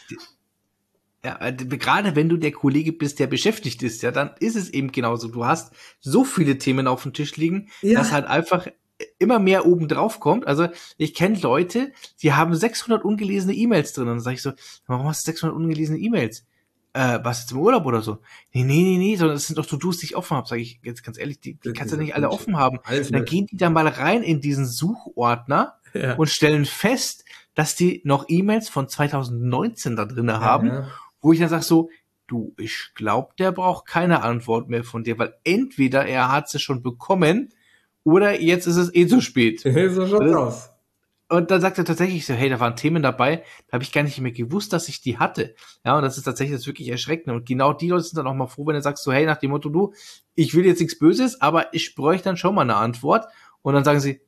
ja, 1.24 1.38
äh, 1.40 1.52
gerade 1.52 2.16
wenn 2.16 2.28
du 2.28 2.38
der 2.38 2.52
Kollege 2.52 2.92
bist, 2.92 3.18
der 3.18 3.26
beschäftigt 3.26 3.82
ist, 3.82 4.02
ja, 4.02 4.10
dann 4.10 4.30
ist 4.40 4.56
es 4.56 4.70
eben 4.70 4.90
genauso. 4.90 5.28
Du 5.28 5.44
hast 5.44 5.72
so 6.00 6.24
viele 6.24 6.56
Themen 6.58 6.86
auf 6.86 7.02
dem 7.02 7.12
Tisch 7.12 7.36
liegen, 7.36 7.68
ja. 7.82 7.98
dass 7.98 8.12
halt 8.12 8.26
einfach 8.26 8.68
immer 9.18 9.38
mehr 9.38 9.66
oben 9.66 9.88
drauf 9.88 10.20
kommt. 10.20 10.46
Also 10.46 10.68
ich 10.96 11.14
kenne 11.14 11.38
Leute, 11.38 11.92
die 12.22 12.32
haben 12.32 12.54
600 12.54 13.04
ungelesene 13.04 13.54
E-Mails 13.54 13.92
drin. 13.92 14.04
Und 14.04 14.14
dann 14.14 14.20
sage 14.20 14.34
ich 14.34 14.42
so, 14.42 14.52
warum 14.86 15.06
hast 15.06 15.26
du 15.26 15.30
600 15.30 15.56
ungelesene 15.56 15.98
E-Mails? 15.98 16.46
Äh, 16.92 17.20
was 17.22 17.42
jetzt 17.42 17.52
im 17.52 17.58
Urlaub 17.58 17.86
oder 17.86 18.02
so? 18.02 18.18
Nee, 18.52 18.64
nee, 18.64 18.82
nee, 18.82 18.98
nee, 18.98 19.16
sondern 19.16 19.36
das 19.36 19.46
sind 19.46 19.58
doch 19.58 19.66
To-Dos, 19.66 19.98
die 19.98 20.06
ich 20.06 20.16
offen 20.16 20.36
habe. 20.36 20.48
Sage 20.48 20.62
ich 20.62 20.80
jetzt 20.82 21.04
ganz 21.04 21.18
ehrlich, 21.18 21.38
die, 21.38 21.54
die 21.54 21.72
kannst 21.72 21.92
du 21.92 21.96
nicht 21.96 22.14
alle 22.14 22.30
offen 22.30 22.56
haben. 22.56 22.80
Alles 22.82 23.10
dann 23.10 23.24
gehen 23.24 23.46
die 23.46 23.56
da 23.56 23.70
mal 23.70 23.86
rein 23.86 24.22
in 24.22 24.40
diesen 24.40 24.66
Suchordner 24.66 25.74
ja. 25.94 26.16
und 26.16 26.28
stellen 26.28 26.64
fest, 26.64 27.24
dass 27.54 27.76
die 27.76 28.00
noch 28.04 28.24
E-Mails 28.28 28.68
von 28.68 28.88
2019 28.88 29.94
da 29.96 30.04
drinne 30.04 30.32
ja, 30.32 30.40
haben. 30.40 30.66
Ja. 30.66 30.88
Wo 31.20 31.32
ich 31.32 31.38
dann 31.38 31.48
sage 31.48 31.62
so, 31.62 31.90
du, 32.26 32.54
ich 32.58 32.90
glaube, 32.94 33.34
der 33.38 33.52
braucht 33.52 33.86
keine 33.86 34.22
Antwort 34.22 34.68
mehr 34.68 34.82
von 34.82 35.04
dir, 35.04 35.18
weil 35.18 35.34
entweder 35.44 36.06
er 36.06 36.32
hat 36.32 36.48
sie 36.48 36.58
schon 36.58 36.82
bekommen 36.82 37.50
oder 38.04 38.40
jetzt 38.40 38.66
ist 38.66 38.76
es 38.76 38.94
eh 38.94 39.06
zu 39.06 39.20
spät. 39.20 39.60
so 39.60 40.06
schaut's 40.06 40.34
aus. 40.34 40.70
Und 41.30 41.52
dann 41.52 41.60
sagt 41.60 41.78
er 41.78 41.84
tatsächlich 41.84 42.26
so, 42.26 42.34
hey, 42.34 42.48
da 42.48 42.58
waren 42.58 42.74
Themen 42.74 43.04
dabei, 43.04 43.44
da 43.68 43.74
habe 43.74 43.84
ich 43.84 43.92
gar 43.92 44.02
nicht 44.02 44.20
mehr 44.20 44.32
gewusst, 44.32 44.72
dass 44.72 44.88
ich 44.88 45.00
die 45.00 45.18
hatte. 45.18 45.54
Ja, 45.84 45.96
und 45.96 46.02
das 46.02 46.18
ist 46.18 46.24
tatsächlich 46.24 46.58
das 46.58 46.66
wirklich 46.66 46.88
erschreckend. 46.88 47.32
Und 47.32 47.46
genau 47.46 47.72
die 47.72 47.88
Leute 47.88 48.02
sind 48.02 48.18
dann 48.18 48.26
auch 48.26 48.34
mal 48.34 48.48
froh, 48.48 48.66
wenn 48.66 48.74
du 48.74 48.82
sagst 48.82 49.04
so, 49.04 49.12
hey, 49.12 49.24
nach 49.26 49.36
dem 49.36 49.50
Motto, 49.50 49.68
du, 49.68 49.94
ich 50.34 50.56
will 50.56 50.66
jetzt 50.66 50.80
nichts 50.80 50.98
Böses, 50.98 51.40
aber 51.40 51.72
ich 51.72 51.94
bräuchte 51.94 52.24
dann 52.24 52.36
schon 52.36 52.56
mal 52.56 52.62
eine 52.62 52.74
Antwort. 52.74 53.26
Und 53.62 53.74
dann 53.74 53.84
sagen 53.84 54.00
sie, 54.00 54.20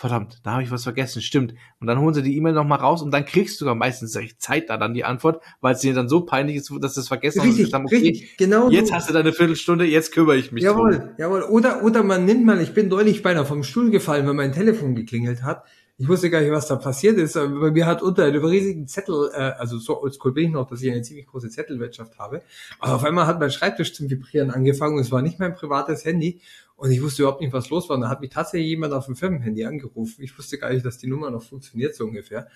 verdammt, 0.00 0.40
da 0.44 0.52
habe 0.52 0.62
ich 0.62 0.70
was 0.70 0.84
vergessen, 0.84 1.20
stimmt. 1.20 1.54
Und 1.78 1.86
dann 1.86 2.00
holen 2.00 2.14
sie 2.14 2.22
die 2.22 2.34
E-Mail 2.34 2.54
nochmal 2.54 2.78
raus 2.78 3.02
und 3.02 3.10
dann 3.10 3.26
kriegst 3.26 3.56
du 3.56 3.64
sogar 3.66 3.74
meistens 3.74 4.16
recht 4.16 4.40
zeitnah 4.40 4.78
dann 4.78 4.94
die 4.94 5.04
Antwort, 5.04 5.42
weil 5.60 5.74
es 5.74 5.80
dir 5.80 5.92
dann 5.92 6.08
so 6.08 6.22
peinlich 6.22 6.56
ist, 6.56 6.72
dass 6.80 6.94
du 6.94 7.00
es 7.00 7.08
vergessen 7.08 7.42
richtig, 7.42 7.72
hast. 7.72 7.84
Okay, 7.84 7.96
richtig, 7.96 8.36
genau. 8.38 8.70
Jetzt 8.70 8.88
so. 8.88 8.94
hast 8.94 9.10
du 9.10 9.12
deine 9.12 9.34
Viertelstunde, 9.34 9.84
jetzt 9.84 10.12
kümmere 10.12 10.38
ich 10.38 10.52
mich 10.52 10.64
Jawohl, 10.64 10.98
drum. 10.98 11.08
jawohl. 11.18 11.42
Oder, 11.42 11.82
oder 11.82 12.02
man 12.02 12.24
nimmt 12.24 12.46
mal, 12.46 12.62
ich 12.62 12.72
bin 12.72 12.88
deutlich 12.88 13.22
beinahe 13.22 13.44
vom 13.44 13.62
Stuhl 13.62 13.90
gefallen, 13.90 14.26
weil 14.26 14.32
mein 14.32 14.52
Telefon 14.52 14.94
geklingelt 14.94 15.42
hat. 15.42 15.64
Ich 15.98 16.08
wusste 16.08 16.30
gar 16.30 16.40
nicht, 16.40 16.50
was 16.50 16.66
da 16.66 16.76
passiert 16.76 17.18
ist. 17.18 17.36
Aber 17.36 17.60
bei 17.60 17.70
mir 17.70 17.84
hat 17.84 18.00
unter 18.00 18.24
einem 18.24 18.42
riesigen 18.42 18.88
Zettel, 18.88 19.30
äh, 19.34 19.52
also 19.58 19.76
so 19.76 20.00
oldschool 20.00 20.32
bin 20.32 20.46
ich 20.46 20.50
noch, 20.52 20.66
dass 20.66 20.80
ich 20.80 20.90
eine 20.90 21.02
ziemlich 21.02 21.26
große 21.26 21.50
Zettelwirtschaft 21.50 22.18
habe. 22.18 22.40
Aber 22.78 22.94
auf 22.94 23.04
einmal 23.04 23.26
hat 23.26 23.38
mein 23.38 23.50
Schreibtisch 23.50 23.92
zum 23.92 24.08
Vibrieren 24.08 24.50
angefangen 24.50 24.94
und 24.94 25.02
es 25.02 25.12
war 25.12 25.20
nicht 25.20 25.38
mein 25.38 25.54
privates 25.54 26.06
Handy. 26.06 26.40
Und 26.80 26.90
ich 26.92 27.02
wusste 27.02 27.20
überhaupt 27.20 27.42
nicht, 27.42 27.52
was 27.52 27.68
los 27.68 27.90
war. 27.90 27.96
Und 27.96 28.02
da 28.02 28.08
hat 28.08 28.22
mich 28.22 28.30
tatsächlich 28.30 28.70
jemand 28.70 28.94
auf 28.94 29.04
dem 29.04 29.14
Firmenhandy 29.14 29.66
angerufen. 29.66 30.22
Ich 30.22 30.36
wusste 30.38 30.56
gar 30.56 30.72
nicht, 30.72 30.84
dass 30.86 30.96
die 30.96 31.08
Nummer 31.08 31.30
noch 31.30 31.42
funktioniert, 31.42 31.94
so 31.94 32.04
ungefähr. 32.04 32.48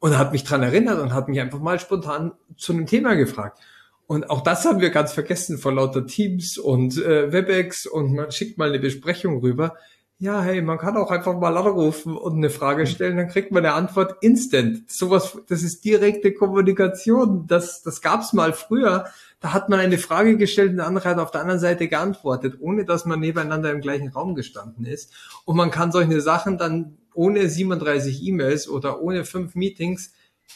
Und 0.00 0.18
hat 0.18 0.32
mich 0.32 0.44
dran 0.44 0.62
erinnert 0.62 1.00
und 1.00 1.14
hat 1.14 1.30
mich 1.30 1.40
einfach 1.40 1.60
mal 1.60 1.80
spontan 1.80 2.32
zu 2.58 2.74
einem 2.74 2.84
Thema 2.84 3.14
gefragt. 3.14 3.58
Und 4.06 4.28
auch 4.28 4.42
das 4.42 4.66
haben 4.66 4.80
wir 4.80 4.90
ganz 4.90 5.12
vergessen 5.14 5.56
vor 5.56 5.72
lauter 5.72 6.06
Teams 6.06 6.58
und 6.58 7.02
äh, 7.02 7.32
WebEx 7.32 7.86
und 7.86 8.12
man 8.12 8.30
schickt 8.32 8.58
mal 8.58 8.68
eine 8.68 8.80
Besprechung 8.80 9.38
rüber. 9.38 9.76
Ja, 10.18 10.42
hey, 10.42 10.60
man 10.60 10.76
kann 10.76 10.98
auch 10.98 11.10
einfach 11.10 11.38
mal 11.38 11.56
anrufen 11.56 12.18
und 12.18 12.36
eine 12.36 12.50
Frage 12.50 12.86
stellen, 12.86 13.16
dann 13.16 13.28
kriegt 13.28 13.50
man 13.50 13.64
eine 13.64 13.72
Antwort 13.72 14.16
instant. 14.20 14.90
Sowas, 14.90 15.38
das 15.48 15.62
ist 15.62 15.86
direkte 15.86 16.34
Kommunikation. 16.34 17.46
Das, 17.46 17.80
das 17.82 18.02
gab's 18.02 18.34
mal 18.34 18.52
früher. 18.52 19.06
Da 19.40 19.52
hat 19.54 19.68
man 19.70 19.80
eine 19.80 19.96
Frage 19.98 20.36
gestellt 20.36 20.70
und 20.72 20.76
der 20.76 20.86
andere 20.86 21.08
hat 21.08 21.18
auf 21.18 21.30
der 21.30 21.40
anderen 21.40 21.60
Seite 21.60 21.88
geantwortet, 21.88 22.56
ohne 22.60 22.84
dass 22.84 23.06
man 23.06 23.20
nebeneinander 23.20 23.70
im 23.72 23.80
gleichen 23.80 24.08
Raum 24.08 24.34
gestanden 24.34 24.84
ist. 24.84 25.12
Und 25.46 25.56
man 25.56 25.70
kann 25.70 25.92
solche 25.92 26.20
Sachen 26.20 26.58
dann 26.58 26.98
ohne 27.14 27.48
37 27.48 28.22
E-Mails 28.22 28.68
oder 28.68 29.00
ohne 29.00 29.24
fünf 29.24 29.54
Meetings 29.54 30.12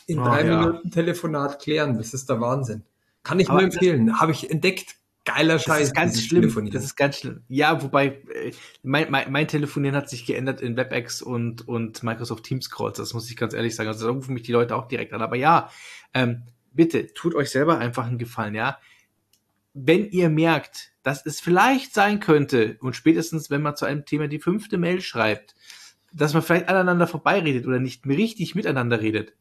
in 0.06 0.18
Oh, 0.18 0.24
drei 0.24 0.44
ja. 0.46 0.58
Minuten 0.60 0.90
Telefonat 0.90 1.60
klären. 1.62 1.96
Das 1.96 2.12
ist 2.14 2.28
der 2.28 2.40
Wahnsinn. 2.40 2.82
Kann 3.22 3.40
ich 3.40 3.48
Aber 3.48 3.60
nur 3.60 3.68
das- 3.68 3.76
empfehlen. 3.76 4.20
Habe 4.20 4.32
ich 4.32 4.50
entdeckt. 4.50 4.96
Geiler 5.26 5.54
Das 5.54 5.62
Scheiß. 5.62 5.82
ist 5.88 5.94
ganz 5.94 6.20
schlimm. 6.20 6.70
Das 6.70 6.84
ist 6.84 6.96
ganz 6.96 7.16
schlimm. 7.16 7.44
Ja, 7.48 7.82
wobei 7.82 8.08
äh, 8.34 8.52
mein, 8.82 9.10
mein, 9.10 9.32
mein 9.32 9.48
Telefonieren 9.48 9.96
hat 9.96 10.10
sich 10.10 10.26
geändert 10.26 10.60
in 10.60 10.76
WebEx 10.76 11.22
und, 11.22 11.66
und 11.66 12.02
Microsoft 12.02 12.44
Teams 12.44 12.68
Calls. 12.68 12.98
Das 12.98 13.14
muss 13.14 13.30
ich 13.30 13.36
ganz 13.38 13.54
ehrlich 13.54 13.74
sagen. 13.74 13.88
Also 13.88 14.06
da 14.06 14.12
rufen 14.12 14.34
mich 14.34 14.42
die 14.42 14.52
Leute 14.52 14.76
auch 14.76 14.86
direkt 14.86 15.14
an. 15.14 15.22
Aber 15.22 15.36
ja, 15.36 15.70
ähm, 16.12 16.42
bitte 16.74 17.12
tut 17.14 17.34
euch 17.34 17.50
selber 17.50 17.78
einfach 17.78 18.06
einen 18.06 18.18
Gefallen, 18.18 18.54
ja. 18.54 18.78
Wenn 19.72 20.08
ihr 20.10 20.28
merkt, 20.28 20.92
dass 21.02 21.24
es 21.26 21.40
vielleicht 21.40 21.94
sein 21.94 22.20
könnte 22.20 22.76
und 22.80 22.94
spätestens, 22.94 23.50
wenn 23.50 23.62
man 23.62 23.76
zu 23.76 23.84
einem 23.84 24.04
Thema 24.04 24.28
die 24.28 24.38
fünfte 24.38 24.78
Mail 24.78 25.00
schreibt, 25.00 25.54
dass 26.12 26.32
man 26.32 26.42
vielleicht 26.42 26.68
aneinander 26.68 27.06
vorbeiredet 27.06 27.66
oder 27.66 27.80
nicht 27.80 28.06
richtig 28.06 28.54
miteinander 28.54 29.00
redet, 29.00 29.34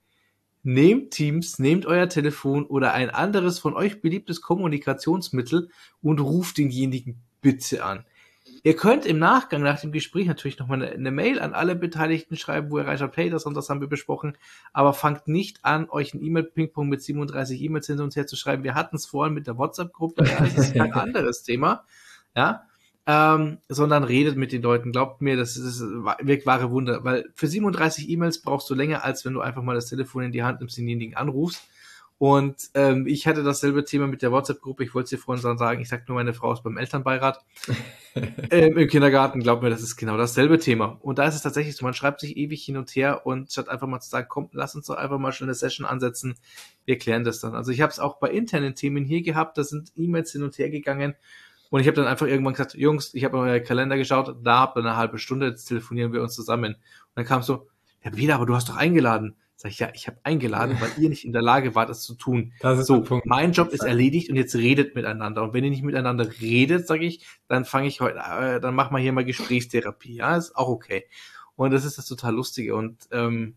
nehmt 0.63 1.11
Teams, 1.11 1.59
nehmt 1.59 1.85
euer 1.85 2.09
Telefon 2.09 2.65
oder 2.65 2.93
ein 2.93 3.09
anderes 3.09 3.59
von 3.59 3.75
euch 3.75 4.01
beliebtes 4.01 4.41
Kommunikationsmittel 4.41 5.69
und 6.01 6.19
ruft 6.19 6.57
denjenigen 6.57 7.21
bitte 7.41 7.83
an. 7.83 8.05
Ihr 8.65 8.77
könnt 8.77 9.05
im 9.05 9.19
Nachgang 9.19 9.61
nach 9.61 9.81
dem 9.81 9.91
Gespräch 9.91 10.25
natürlich 10.25 10.57
nochmal 10.57 10.81
eine, 10.81 10.91
eine 10.91 11.11
Mail 11.11 11.41
an 11.41 11.53
alle 11.53 11.75
Beteiligten 11.75 12.37
schreiben, 12.37 12.71
wo 12.71 12.77
ihr 12.77 12.87
reinschaut, 12.87 13.17
hey, 13.17 13.29
das 13.29 13.45
und 13.45 13.55
das 13.55 13.69
haben 13.69 13.81
wir 13.81 13.89
besprochen, 13.89 14.37
aber 14.71 14.93
fangt 14.93 15.27
nicht 15.27 15.65
an, 15.65 15.89
euch 15.89 16.13
ein 16.13 16.23
E-Mail-Ping-Pong 16.23 16.87
mit 16.87 17.01
37 17.01 17.61
E-Mails 17.61 17.87
hin 17.87 17.99
und 17.99 18.15
her 18.15 18.25
zu 18.25 18.37
schreiben. 18.37 18.63
Wir 18.63 18.73
hatten 18.73 18.95
es 18.95 19.05
vorhin 19.05 19.33
mit 19.33 19.47
der 19.47 19.57
WhatsApp-Gruppe, 19.57 20.23
ja, 20.25 20.39
das 20.39 20.57
ist 20.57 20.75
kein 20.75 20.93
anderes 20.93 21.43
Thema, 21.43 21.83
ja, 22.37 22.63
ähm, 23.05 23.57
sondern 23.67 24.05
redet 24.05 24.37
mit 24.37 24.53
den 24.53 24.61
Leuten. 24.61 24.93
Glaubt 24.93 25.21
mir, 25.21 25.35
das 25.35 25.57
ist 25.57 25.81
wirklich 25.81 26.45
wahre 26.45 26.71
Wunder, 26.71 27.03
weil 27.03 27.29
für 27.35 27.47
37 27.47 28.09
E-Mails 28.09 28.41
brauchst 28.41 28.69
du 28.69 28.75
länger, 28.75 29.03
als 29.03 29.25
wenn 29.25 29.33
du 29.33 29.41
einfach 29.41 29.61
mal 29.61 29.75
das 29.75 29.87
Telefon 29.87 30.23
in 30.23 30.31
die 30.31 30.43
Hand 30.43 30.61
nimmst, 30.61 30.77
denjenigen 30.77 31.17
anrufst. 31.17 31.67
Und 32.17 32.69
ähm, 32.73 33.05
ich 33.07 33.27
hatte 33.27 33.43
dasselbe 33.43 33.83
Thema 33.83 34.07
mit 34.07 34.21
der 34.21 34.31
WhatsApp-Gruppe. 34.31 34.83
Ich 34.83 34.93
wollte 34.93 35.05
es 35.05 35.09
dir 35.09 35.17
vorhin 35.17 35.57
sagen. 35.57 35.81
Ich 35.81 35.89
sag 35.89 36.07
nur, 36.07 36.15
meine 36.15 36.33
Frau 36.33 36.53
ist 36.53 36.63
beim 36.63 36.77
Elternbeirat 36.77 37.43
ähm, 38.49 38.77
im 38.77 38.87
Kindergarten. 38.87 39.41
Glaub 39.41 39.61
mir, 39.61 39.69
das 39.69 39.81
ist 39.81 39.97
genau 39.97 40.15
dasselbe 40.15 40.57
Thema. 40.57 40.97
Und 41.01 41.19
da 41.19 41.27
ist 41.27 41.35
es 41.35 41.41
tatsächlich 41.41 41.75
so, 41.75 41.83
man 41.83 41.93
schreibt 41.93 42.21
sich 42.21 42.37
ewig 42.37 42.63
hin 42.63 42.77
und 42.77 42.89
her 42.91 43.25
und 43.25 43.51
statt 43.51 43.67
einfach 43.67 43.87
mal 43.87 43.99
zu 43.99 44.09
sagen, 44.09 44.27
komm, 44.29 44.49
lass 44.53 44.75
uns 44.75 44.85
doch 44.85 44.95
einfach 44.95 45.17
mal 45.17 45.33
schon 45.33 45.47
eine 45.47 45.55
Session 45.55 45.85
ansetzen. 45.85 46.35
Wir 46.85 46.97
klären 46.97 47.23
das 47.23 47.39
dann. 47.39 47.55
Also 47.55 47.71
ich 47.71 47.81
habe 47.81 47.91
es 47.91 47.99
auch 47.99 48.19
bei 48.19 48.29
internen 48.29 48.75
Themen 48.75 49.03
hier 49.03 49.21
gehabt. 49.21 49.57
Da 49.57 49.63
sind 49.63 49.91
E-Mails 49.95 50.31
hin 50.31 50.43
und 50.43 50.57
her 50.57 50.69
gegangen. 50.69 51.15
Und 51.73 51.79
ich 51.79 51.87
habe 51.87 51.95
dann 51.95 52.05
einfach 52.05 52.27
irgendwann 52.27 52.53
gesagt, 52.53 52.75
Jungs, 52.75 53.15
ich 53.15 53.25
habe 53.25 53.35
in 53.37 53.43
euer 53.43 53.59
Kalender 53.59 53.97
geschaut, 53.97 54.35
da 54.43 54.59
habt 54.59 54.77
ihr 54.77 54.81
eine 54.81 54.95
halbe 54.95 55.17
Stunde, 55.17 55.47
jetzt 55.47 55.65
telefonieren 55.65 56.13
wir 56.13 56.21
uns 56.21 56.35
zusammen. 56.35 56.75
Und 56.75 57.15
dann 57.15 57.25
kam 57.25 57.41
so, 57.41 57.67
ja, 58.03 58.11
Peter, 58.11 58.35
aber 58.35 58.45
du 58.45 58.53
hast 58.53 58.69
doch 58.69 58.75
eingeladen. 58.75 59.35
Sag 59.63 59.71
ich, 59.71 59.79
ja, 59.79 59.89
ich 59.93 60.07
habe 60.07 60.17
eingeladen, 60.23 60.77
weil 60.81 60.91
ihr 61.01 61.07
nicht 61.07 61.23
in 61.23 61.31
der 61.31 61.41
Lage 61.41 61.73
wart, 61.73 61.89
es 61.89 62.01
zu 62.01 62.15
tun. 62.15 62.51
Das 62.59 62.77
ist 62.79 62.87
So, 62.87 63.01
Punkt. 63.01 63.25
mein 63.25 63.53
Job 63.53 63.69
ist 63.69 63.83
erledigt 63.83 64.29
und 64.29 64.35
jetzt 64.35 64.55
redet 64.55 64.93
miteinander. 64.93 65.41
Und 65.41 65.53
wenn 65.53 65.63
ihr 65.63 65.69
nicht 65.69 65.83
miteinander 65.83 66.29
redet, 66.41 66.85
sage 66.85 67.05
ich, 67.05 67.25
dann 67.47 67.63
fange 67.63 67.87
ich 67.87 68.01
heute, 68.01 68.17
äh, 68.17 68.59
dann 68.59 68.75
machen 68.75 68.93
wir 68.93 69.01
hier 69.01 69.13
mal 69.13 69.23
Gesprächstherapie. 69.23 70.15
Ja, 70.15 70.35
ist 70.35 70.57
auch 70.57 70.67
okay. 70.67 71.05
Und 71.55 71.71
das 71.71 71.85
ist 71.85 71.97
das 71.97 72.05
total 72.07 72.35
Lustige. 72.35 72.75
Und 72.75 73.07
ähm, 73.11 73.55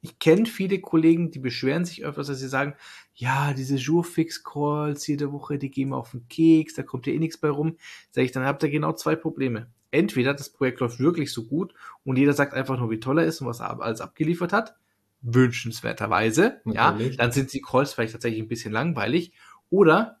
ich 0.00 0.18
kenne 0.18 0.46
viele 0.46 0.80
Kollegen, 0.80 1.30
die 1.30 1.38
beschweren 1.38 1.84
sich 1.84 2.02
öfters, 2.02 2.28
dass 2.28 2.38
sie 2.38 2.48
sagen, 2.48 2.74
ja, 3.14 3.52
diese 3.52 3.76
Jurfix-Calls 3.76 5.06
jede 5.06 5.32
Woche, 5.32 5.58
die 5.58 5.70
gehen 5.70 5.90
mir 5.90 5.98
auf 5.98 6.12
den 6.12 6.26
Keks, 6.28 6.74
da 6.74 6.82
kommt 6.82 7.06
ja 7.06 7.12
eh 7.12 7.18
nichts 7.18 7.36
bei 7.36 7.50
rum. 7.50 7.76
Sag 8.10 8.24
ich, 8.24 8.32
dann 8.32 8.44
habt 8.44 8.62
ihr 8.62 8.70
genau 8.70 8.92
zwei 8.94 9.16
Probleme. 9.16 9.66
Entweder 9.90 10.32
das 10.32 10.48
Projekt 10.48 10.80
läuft 10.80 10.98
wirklich 10.98 11.30
so 11.30 11.44
gut 11.44 11.74
und 12.04 12.16
jeder 12.16 12.32
sagt 12.32 12.54
einfach 12.54 12.78
nur, 12.78 12.90
wie 12.90 13.00
toll 13.00 13.18
er 13.18 13.26
ist 13.26 13.42
und 13.42 13.48
was 13.48 13.60
er 13.60 13.78
alles 13.80 14.00
abgeliefert 14.00 14.54
hat. 14.54 14.76
Wünschenswerterweise, 15.24 16.60
ja, 16.66 16.92
Natürlich. 16.92 17.16
dann 17.16 17.32
sind 17.32 17.52
die 17.52 17.62
Calls 17.62 17.94
vielleicht 17.94 18.12
tatsächlich 18.12 18.42
ein 18.42 18.48
bisschen 18.48 18.72
langweilig. 18.72 19.32
Oder 19.70 20.18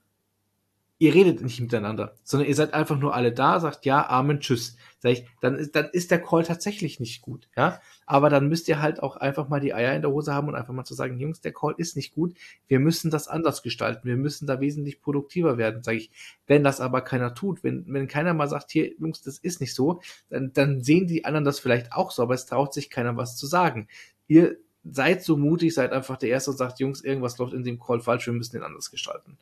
ihr 0.98 1.14
redet 1.14 1.42
nicht 1.42 1.60
miteinander, 1.60 2.14
sondern 2.22 2.48
ihr 2.48 2.54
seid 2.54 2.72
einfach 2.72 2.98
nur 2.98 3.14
alle 3.14 3.32
da, 3.32 3.60
sagt 3.60 3.84
ja, 3.84 4.08
Amen, 4.08 4.40
tschüss. 4.40 4.76
Sag 5.00 5.12
ich, 5.12 5.26
dann 5.42 5.56
ist, 5.56 5.74
dann 5.76 5.90
ist 5.92 6.10
der 6.10 6.22
Call 6.22 6.44
tatsächlich 6.44 6.98
nicht 6.98 7.20
gut, 7.20 7.48
ja. 7.56 7.80
Aber 8.06 8.30
dann 8.30 8.48
müsst 8.48 8.68
ihr 8.68 8.80
halt 8.80 9.02
auch 9.02 9.16
einfach 9.16 9.48
mal 9.48 9.60
die 9.60 9.74
Eier 9.74 9.94
in 9.94 10.00
der 10.00 10.10
Hose 10.10 10.32
haben 10.32 10.48
und 10.48 10.54
einfach 10.54 10.72
mal 10.72 10.84
zu 10.84 10.94
sagen, 10.94 11.18
Jungs, 11.18 11.42
der 11.42 11.52
Call 11.52 11.74
ist 11.76 11.94
nicht 11.96 12.14
gut. 12.14 12.34
Wir 12.68 12.78
müssen 12.78 13.10
das 13.10 13.28
anders 13.28 13.62
gestalten. 13.62 14.08
Wir 14.08 14.16
müssen 14.16 14.46
da 14.46 14.60
wesentlich 14.60 15.02
produktiver 15.02 15.58
werden, 15.58 15.82
sage 15.82 15.98
ich. 15.98 16.10
Wenn 16.46 16.64
das 16.64 16.80
aber 16.80 17.02
keiner 17.02 17.34
tut, 17.34 17.62
wenn, 17.62 17.84
wenn 17.88 18.08
keiner 18.08 18.32
mal 18.32 18.48
sagt, 18.48 18.70
hier, 18.70 18.94
Jungs, 18.98 19.20
das 19.20 19.36
ist 19.38 19.60
nicht 19.60 19.74
so, 19.74 20.00
dann, 20.30 20.52
dann 20.54 20.82
sehen 20.82 21.06
die 21.06 21.26
anderen 21.26 21.44
das 21.44 21.60
vielleicht 21.60 21.92
auch 21.92 22.10
so, 22.10 22.22
aber 22.22 22.34
es 22.34 22.46
traut 22.46 22.72
sich 22.72 22.88
keiner 22.88 23.16
was 23.16 23.36
zu 23.36 23.46
sagen. 23.46 23.88
Ihr 24.26 24.56
seid 24.84 25.22
so 25.24 25.36
mutig, 25.36 25.74
seid 25.74 25.92
einfach 25.92 26.16
der 26.16 26.30
Erste 26.30 26.50
und 26.50 26.56
sagt, 26.56 26.80
Jungs, 26.80 27.02
irgendwas 27.02 27.38
läuft 27.38 27.54
in 27.54 27.64
dem 27.64 27.80
Call 27.80 28.00
falsch, 28.00 28.26
wir 28.26 28.34
müssen 28.34 28.56
den 28.56 28.62
anders 28.62 28.90
gestalten. 28.90 29.38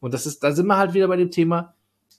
Und 0.00 0.14
das 0.14 0.26
ist, 0.26 0.42
da 0.42 0.52
sind 0.52 0.66
wir 0.66 0.76
halt 0.76 0.94
wieder 0.94 1.08
bei 1.08 1.16
dem 1.16 1.30
Thema, 1.30 1.74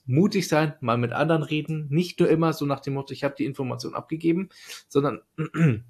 mutig 0.05 0.47
sein, 0.47 0.73
mal 0.79 0.97
mit 0.97 1.11
anderen 1.11 1.43
reden, 1.43 1.87
nicht 1.89 2.19
nur 2.19 2.29
immer 2.29 2.53
so 2.53 2.65
nach 2.65 2.79
dem 2.79 2.93
Motto, 2.93 3.13
ich 3.13 3.23
habe 3.23 3.35
die 3.37 3.45
Information 3.45 3.93
abgegeben, 3.93 4.49
sondern 4.87 5.21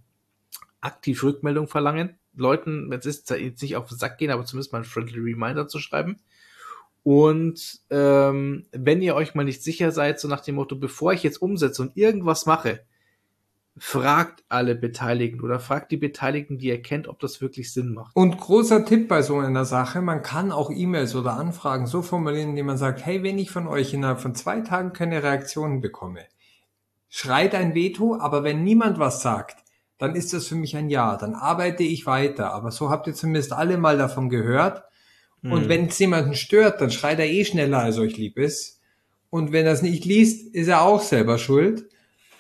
aktiv 0.82 1.24
Rückmeldung 1.24 1.68
verlangen, 1.68 2.18
Leuten, 2.36 2.90
wenn 2.90 3.00
ist, 3.00 3.30
jetzt 3.30 3.62
nicht 3.62 3.76
auf 3.76 3.90
den 3.90 3.98
Sack 3.98 4.18
gehen, 4.18 4.32
aber 4.32 4.46
zumindest 4.46 4.72
mal 4.72 4.80
ein 4.80 4.86
friendly 4.86 5.20
Reminder 5.20 5.68
zu 5.68 5.80
schreiben. 5.80 6.20
Und 7.04 7.80
ähm, 7.90 8.66
wenn 8.72 9.02
ihr 9.02 9.16
euch 9.16 9.34
mal 9.34 9.44
nicht 9.44 9.64
sicher 9.64 9.92
seid, 9.92 10.20
so 10.20 10.28
nach 10.28 10.42
dem 10.42 10.56
Motto, 10.56 10.76
bevor 10.76 11.14
ich 11.14 11.24
jetzt 11.24 11.42
umsetze 11.42 11.82
und 11.82 11.96
irgendwas 11.96 12.46
mache, 12.46 12.82
fragt 13.80 14.44
alle 14.50 14.76
Beteiligten 14.76 15.42
oder 15.42 15.60
fragt 15.60 15.92
die 15.92 15.98
Beteiligten, 15.98 16.58
die 16.58 16.68
ihr 16.68 16.82
kennt, 16.82 17.08
ob 17.08 17.20
das 17.20 17.42
wirklich 17.42 17.72
Sinn 17.74 17.94
macht. 17.94 18.16
Und 18.16 18.38
großer 18.38 18.86
Tipp 18.86 19.08
bei 19.08 19.22
so 19.22 19.38
einer 19.38 19.66
Sache, 19.66 20.02
man 20.02 20.24
kann 20.24 20.52
auch 20.52 20.72
E-Mails 20.72 21.16
oder 21.16 21.34
Anfragen 21.34 21.86
so 21.86 22.02
formulieren, 22.02 22.50
indem 22.50 22.68
man 22.68 22.78
sagt, 22.78 23.06
hey, 23.06 23.24
wenn 23.24 23.38
ich 23.38 23.52
von 23.52 23.68
euch 23.68 23.94
innerhalb 23.94 24.20
von 24.20 24.36
zwei 24.36 24.62
Tagen 24.62 24.94
keine 24.94 25.22
Reaktionen 25.22 25.82
bekomme, 25.82 26.22
schreit 27.10 27.56
ein 27.56 27.76
Veto, 27.76 28.18
aber 28.20 28.44
wenn 28.44 28.64
niemand 28.64 29.00
was 29.00 29.22
sagt, 29.22 29.58
dann 29.98 30.16
ist 30.16 30.34
das 30.34 30.48
für 30.48 30.56
mich 30.56 30.76
ein 30.78 30.90
Ja, 30.90 31.18
dann 31.18 31.34
arbeite 31.34 31.84
ich 31.84 32.06
weiter. 32.06 32.54
Aber 32.54 32.72
so 32.72 32.90
habt 32.90 33.08
ihr 33.08 33.14
zumindest 33.16 33.54
alle 33.54 33.78
mal 33.78 33.98
davon 33.98 34.30
gehört. 34.30 34.84
Und 35.44 35.64
Mhm. 35.66 35.70
wenn 35.70 35.86
es 35.88 35.98
jemanden 36.00 36.36
stört, 36.36 36.82
dann 36.82 36.92
schreit 36.92 37.20
er 37.20 37.28
eh 37.28 37.46
schneller, 37.46 37.80
als 37.80 37.98
euch 37.98 38.18
lieb 38.18 38.38
ist. 38.38 38.80
Und 39.30 39.52
wenn 39.52 39.66
er 39.66 39.72
es 39.74 39.82
nicht 39.82 40.06
liest, 40.06 40.54
ist 40.54 40.68
er 40.68 40.82
auch 40.82 41.02
selber 41.02 41.38
schuld. 41.38 41.90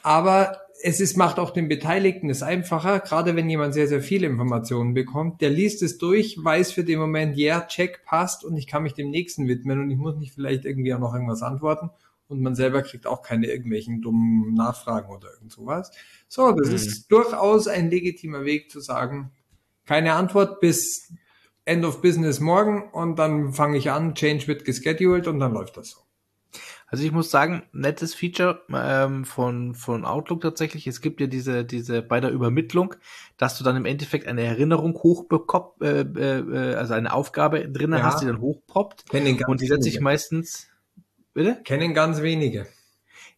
Aber 0.03 0.57
es 0.82 0.99
ist, 0.99 1.17
macht 1.17 1.39
auch 1.39 1.51
den 1.51 1.67
Beteiligten 1.67 2.30
es 2.30 2.43
einfacher, 2.43 2.99
gerade 2.99 3.36
wenn 3.36 3.49
jemand 3.49 3.73
sehr, 3.73 3.88
sehr 3.88 4.01
viele 4.01 4.28
Informationen 4.28 4.93
bekommt. 4.93 5.41
Der 5.41 5.49
liest 5.49 5.82
es 5.82 5.97
durch, 5.97 6.38
weiß 6.41 6.71
für 6.71 6.84
den 6.84 6.99
Moment, 6.99 7.36
ja, 7.38 7.57
yeah, 7.57 7.67
check, 7.67 8.03
passt 8.05 8.43
und 8.43 8.57
ich 8.57 8.67
kann 8.67 8.84
mich 8.84 8.93
dem 8.93 9.09
nächsten 9.09 9.47
widmen 9.47 9.80
und 9.80 9.89
ich 9.91 9.97
muss 9.97 10.17
nicht 10.17 10.34
vielleicht 10.34 10.65
irgendwie 10.65 10.93
auch 10.93 10.99
noch 10.99 11.13
irgendwas 11.13 11.41
antworten. 11.41 11.89
Und 12.28 12.41
man 12.41 12.55
selber 12.55 12.82
kriegt 12.82 13.07
auch 13.07 13.21
keine 13.21 13.47
irgendwelchen 13.47 14.01
dummen 14.01 14.53
Nachfragen 14.53 15.13
oder 15.13 15.30
irgend 15.34 15.51
sowas. 15.51 15.91
So, 16.28 16.51
das 16.51 16.69
Mhm. 16.69 16.75
ist 16.75 17.07
durchaus 17.07 17.67
ein 17.67 17.89
legitimer 17.89 18.43
Weg 18.43 18.69
zu 18.69 18.82
sagen, 18.82 19.32
keine 19.86 20.13
Antwort 20.13 20.59
bis 20.59 21.13
End 21.63 21.86
of 21.86 22.01
Business 22.01 22.39
morgen 22.39 22.89
und 22.91 23.17
dann 23.17 23.53
fange 23.53 23.78
ich 23.78 23.91
an, 23.91 24.15
Change 24.15 24.47
wird 24.47 24.65
gescheduled 24.65 25.28
und 25.28 25.39
dann 25.39 25.53
läuft 25.53 25.78
das 25.78 25.91
so. 25.91 26.06
Also 26.89 27.03
ich 27.03 27.11
muss 27.11 27.29
sagen, 27.29 27.63
nettes 27.73 28.15
Feature 28.15 28.61
ähm, 28.73 29.25
von, 29.25 29.75
von 29.75 30.05
Outlook 30.05 30.39
tatsächlich. 30.39 30.88
Es 30.88 31.01
gibt 31.01 31.19
ja 31.19 31.27
diese, 31.27 31.65
diese 31.65 32.01
bei 32.01 32.21
der 32.21 32.31
Übermittlung, 32.31 32.95
dass 33.35 33.57
du 33.57 33.65
dann 33.65 33.75
im 33.75 33.85
Endeffekt 33.85 34.25
eine 34.25 34.43
Erinnerung 34.43 34.95
hochbekommst, 34.95 35.81
äh, 35.81 36.01
äh, 36.01 36.75
also 36.75 36.93
eine 36.93 37.11
Aufgabe 37.11 37.67
drinnen 37.67 37.99
Ja. 37.99 38.05
hast, 38.05 38.21
die 38.21 38.25
dann 38.25 38.39
hochpoppt. 38.39 39.09
Kennen 39.09 39.35
ganz 39.35 39.49
Und 39.49 39.59
die 39.61 39.67
setze 39.67 39.89
ich 39.89 39.99
meistens. 39.99 40.69
Bitte? 41.33 41.61
Kennen 41.65 41.93
ganz 41.93 42.21
wenige. 42.21 42.67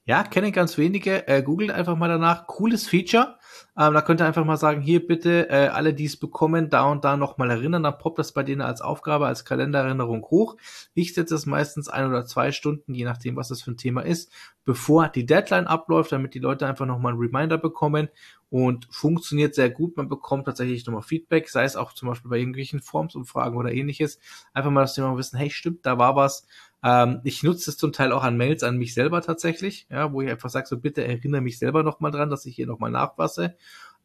Ja, 0.05 0.23
kennen 0.23 0.51
ganz 0.51 0.77
wenige. 0.77 1.27
Äh, 1.27 1.41
googelt 1.41 1.71
einfach 1.71 1.95
mal 1.97 2.07
danach. 2.07 2.45
Cooles 2.45 2.87
Feature. 2.87 3.38
Ähm, 3.79 3.93
da 3.93 4.01
könnt 4.01 4.19
ihr 4.19 4.25
einfach 4.25 4.43
mal 4.43 4.57
sagen, 4.57 4.81
hier 4.81 5.07
bitte 5.07 5.49
äh, 5.49 5.67
alle, 5.67 5.93
die 5.93 6.03
es 6.03 6.17
bekommen, 6.17 6.69
da 6.69 6.83
und 6.91 7.05
da 7.05 7.15
nochmal 7.15 7.49
erinnern. 7.49 7.83
Dann 7.83 7.97
poppt 7.97 8.19
das 8.19 8.33
bei 8.33 8.43
denen 8.43 8.61
als 8.61 8.81
Aufgabe, 8.81 9.25
als 9.25 9.45
Kalendererinnerung 9.45 10.25
hoch. 10.25 10.57
Ich 10.93 11.13
setze 11.13 11.33
es 11.35 11.45
meistens 11.45 11.87
ein 11.87 12.05
oder 12.05 12.25
zwei 12.25 12.51
Stunden, 12.51 12.93
je 12.93 13.05
nachdem, 13.05 13.37
was 13.37 13.47
das 13.47 13.61
für 13.61 13.71
ein 13.71 13.77
Thema 13.77 14.01
ist, 14.01 14.33
bevor 14.65 15.07
die 15.07 15.25
Deadline 15.25 15.65
abläuft, 15.65 16.11
damit 16.11 16.33
die 16.33 16.39
Leute 16.39 16.67
einfach 16.67 16.85
nochmal 16.85 17.13
einen 17.13 17.21
Reminder 17.21 17.57
bekommen. 17.57 18.09
Und 18.51 18.87
funktioniert 18.89 19.53
sehr 19.53 19.69
gut. 19.69 19.95
Man 19.95 20.09
bekommt 20.09 20.45
tatsächlich 20.45 20.85
nochmal 20.85 21.03
Feedback, 21.03 21.49
sei 21.49 21.63
es 21.63 21.75
auch 21.75 21.93
zum 21.93 22.09
Beispiel 22.09 22.31
bei 22.31 22.39
irgendwelchen 22.39 22.81
Formsumfragen 22.81 23.57
oder 23.57 23.71
ähnliches. 23.71 24.19
Einfach 24.53 24.71
mal, 24.71 24.81
dass 24.81 24.95
die 24.95 25.01
mal 25.01 25.15
wissen, 25.17 25.37
hey, 25.37 25.51
stimmt, 25.51 25.85
da 25.85 25.99
war 25.99 26.15
was. 26.15 26.47
Ähm, 26.83 27.21
ich 27.23 27.43
nutze 27.43 27.71
es 27.71 27.77
zum 27.77 27.91
Teil 27.91 28.11
auch 28.11 28.23
an 28.23 28.37
Mails 28.37 28.63
an 28.63 28.77
mich 28.77 28.93
selber 28.93 29.21
tatsächlich, 29.21 29.87
ja, 29.89 30.11
wo 30.13 30.21
ich 30.21 30.29
einfach 30.29 30.49
sage, 30.49 30.67
so 30.67 30.77
bitte 30.77 31.03
erinnere 31.03 31.41
mich 31.41 31.59
selber 31.59 31.83
nochmal 31.83 32.11
dran, 32.11 32.29
dass 32.29 32.45
ich 32.45 32.55
hier 32.55 32.67
nochmal 32.67 32.91
nachfasse. 32.91 33.55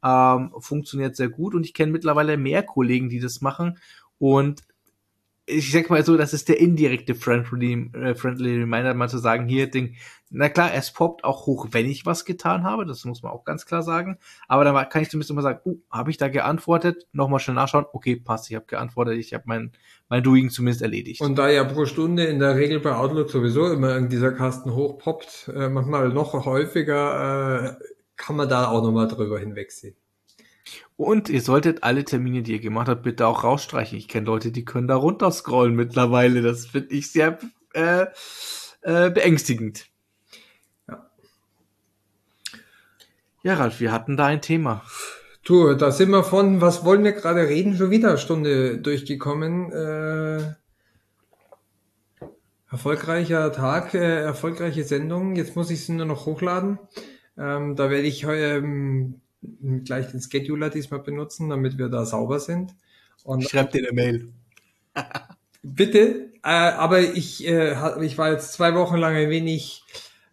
Ähm, 0.03 0.53
funktioniert 0.59 1.16
sehr 1.16 1.29
gut 1.29 1.55
und 1.55 1.64
ich 1.64 1.75
kenne 1.75 1.93
mittlerweile 1.93 2.37
mehr 2.37 2.62
Kollegen, 2.62 3.09
die 3.09 3.20
das 3.20 3.41
machen 3.41 3.79
und 4.18 4.62
ich 5.47 5.72
sag 5.72 5.90
mal 5.90 6.05
so, 6.05 6.16
das 6.16 6.32
ist 6.32 6.49
der 6.49 6.59
indirekte 6.59 7.14
friendly, 7.14 7.90
äh, 7.95 8.14
friendly 8.14 8.59
Reminder, 8.61 8.95
mal 8.95 9.09
zu 9.09 9.18
sagen, 9.18 9.47
hier 9.47 9.70
Ding, 9.70 9.95
na 10.30 10.49
klar, 10.49 10.72
es 10.74 10.90
poppt 10.90 11.22
auch 11.22 11.47
hoch, 11.47 11.68
wenn 11.70 11.88
ich 11.88 12.07
was 12.07 12.24
getan 12.24 12.64
habe, 12.64 12.86
das 12.86 13.05
muss 13.05 13.22
man 13.22 13.32
auch 13.32 13.45
ganz 13.45 13.66
klar 13.66 13.82
sagen, 13.82 14.18
aber 14.49 14.64
dann 14.64 14.88
kann 14.88 15.03
ich 15.03 15.11
zumindest 15.11 15.30
immer 15.30 15.42
sagen, 15.42 15.61
uh, 15.64 15.78
habe 15.90 16.11
ich 16.11 16.16
da 16.16 16.28
geantwortet, 16.28 17.07
nochmal 17.12 17.40
schnell 17.40 17.55
nachschauen, 17.55 17.84
okay, 17.92 18.16
passt, 18.16 18.51
ich 18.51 18.57
habe 18.57 18.66
geantwortet, 18.66 19.18
ich 19.18 19.34
habe 19.34 19.45
mein, 19.47 19.72
mein 20.09 20.22
Doing 20.22 20.51
zumindest 20.51 20.82
erledigt. 20.82 21.20
Und 21.20 21.36
da 21.36 21.49
ja 21.51 21.64
pro 21.64 21.84
Stunde 21.84 22.24
in 22.24 22.38
der 22.38 22.57
Regel 22.57 22.80
bei 22.80 22.95
Outlook 22.95 23.30
sowieso 23.30 23.70
immer 23.70 24.01
dieser 24.03 24.32
Kasten 24.32 24.74
hochpoppt, 24.74 25.53
äh, 25.55 25.68
manchmal 25.68 26.09
noch 26.09 26.32
häufiger, 26.47 27.76
äh, 27.78 27.84
kann 28.16 28.36
man 28.36 28.49
da 28.49 28.68
auch 28.68 28.82
nochmal 28.82 29.09
drüber 29.09 29.38
hinwegsehen. 29.38 29.97
Und 30.97 31.28
ihr 31.28 31.40
solltet 31.40 31.82
alle 31.82 32.05
Termine, 32.05 32.42
die 32.42 32.53
ihr 32.53 32.61
gemacht 32.61 32.88
habt, 32.88 33.03
bitte 33.03 33.26
auch 33.26 33.42
rausstreichen. 33.42 33.99
Ich 33.99 34.07
kenne 34.07 34.26
Leute, 34.26 34.53
die 34.53 34.64
können 34.64 34.86
da 34.86 34.95
runterscrollen 34.95 35.74
mittlerweile. 35.74 36.40
Das 36.40 36.66
finde 36.66 36.95
ich 36.95 37.11
sehr 37.11 37.38
äh, 37.72 38.07
äh, 38.82 39.11
beängstigend. 39.11 39.86
Ja. 40.88 41.11
Ja, 43.42 43.55
Ralf, 43.55 43.80
wir 43.80 43.90
hatten 43.90 44.16
da 44.16 44.26
ein 44.26 44.40
Thema. 44.40 44.84
Du, 45.42 45.74
da 45.74 45.90
sind 45.90 46.11
wir 46.11 46.22
von, 46.22 46.61
was 46.61 46.84
wollen 46.84 47.05
wir 47.05 47.12
gerade 47.12 47.49
reden, 47.49 47.76
schon 47.76 47.90
wieder 47.90 48.11
eine 48.11 48.18
Stunde 48.18 48.78
durchgekommen. 48.78 49.72
Äh, 49.72 50.55
erfolgreicher 52.70 53.53
Tag, 53.53 53.95
äh, 53.95 54.22
erfolgreiche 54.22 54.84
Sendung. 54.84 55.34
Jetzt 55.34 55.57
muss 55.57 55.70
ich 55.70 55.84
sie 55.84 55.92
nur 55.92 56.07
noch 56.07 56.24
hochladen. 56.24 56.78
Ähm, 57.36 57.74
da 57.74 57.90
werde 57.90 58.07
ich 58.07 58.24
ähm, 58.24 59.20
gleich 59.84 60.11
den 60.11 60.20
Scheduler 60.20 60.70
diesmal 60.70 61.01
benutzen, 61.01 61.49
damit 61.49 61.78
wir 61.78 61.88
da 61.88 62.05
sauber 62.05 62.40
sind. 62.40 62.74
Und 63.24 63.42
Ich 63.42 63.51
schreibe 63.51 63.72
dir 63.72 63.88
eine 63.88 63.92
Mail. 63.92 64.32
Bitte, 65.62 66.30
äh, 66.42 66.49
aber 66.49 67.01
ich, 67.01 67.47
äh, 67.47 68.05
ich 68.05 68.18
war 68.18 68.30
jetzt 68.30 68.53
zwei 68.53 68.74
Wochen 68.74 68.97
lang 68.97 69.14
ein 69.16 69.30
wenig 69.30 69.82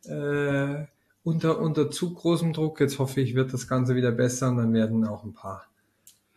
äh, 0.06 0.86
unter, 1.24 1.60
unter 1.60 1.90
zu 1.90 2.14
großem 2.14 2.54
Druck. 2.54 2.80
Jetzt 2.80 3.00
hoffe 3.00 3.22
ich, 3.22 3.36
wird 3.36 3.54
das 3.54 3.68
Ganze 3.68 3.96
wieder 3.96 4.12
besser 4.12 4.50
und 4.50 4.58
dann 4.58 4.74
werden 4.74 5.08
auch 5.08 5.24
ein 5.24 5.34
paar 5.34 5.66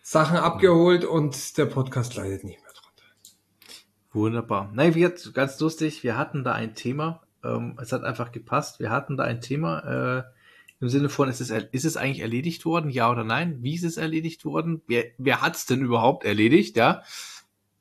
Sachen 0.03 0.37
abgeholt 0.37 1.05
und 1.05 1.59
der 1.59 1.67
Podcast 1.67 2.15
leidet 2.15 2.45
nicht 2.45 2.61
mehr 2.63 2.73
drunter. 2.73 3.05
Wunderbar. 4.13 4.71
Nein, 4.73 4.95
wir 4.95 5.13
ganz 5.33 5.59
lustig. 5.59 6.05
Wir 6.05 6.17
hatten 6.17 6.45
da 6.45 6.53
ein 6.53 6.75
Thema. 6.75 7.23
Ähm, 7.43 7.77
es 7.81 7.93
hat 7.93 8.05
einfach 8.05 8.31
gepasst. 8.31 8.81
Wir 8.81 8.91
hatten 8.91 9.17
da 9.17 9.25
ein 9.25 9.41
Thema 9.41 10.19
äh, 10.19 10.23
im 10.81 10.89
Sinne 10.89 11.09
von, 11.09 11.29
ist 11.29 11.41
es, 11.41 11.51
ist 11.51 11.85
es 11.85 11.97
eigentlich 11.97 12.21
erledigt 12.21 12.65
worden? 12.65 12.91
Ja 12.91 13.11
oder 13.11 13.25
nein? 13.25 13.59
Wie 13.63 13.75
ist 13.75 13.85
es 13.85 13.97
erledigt 13.97 14.45
worden? 14.45 14.83
Wer, 14.87 15.07
wer 15.19 15.41
hat 15.41 15.57
es 15.57 15.67
denn 15.67 15.81
überhaupt 15.81 16.25
erledigt? 16.25 16.77
Ja. 16.77 17.03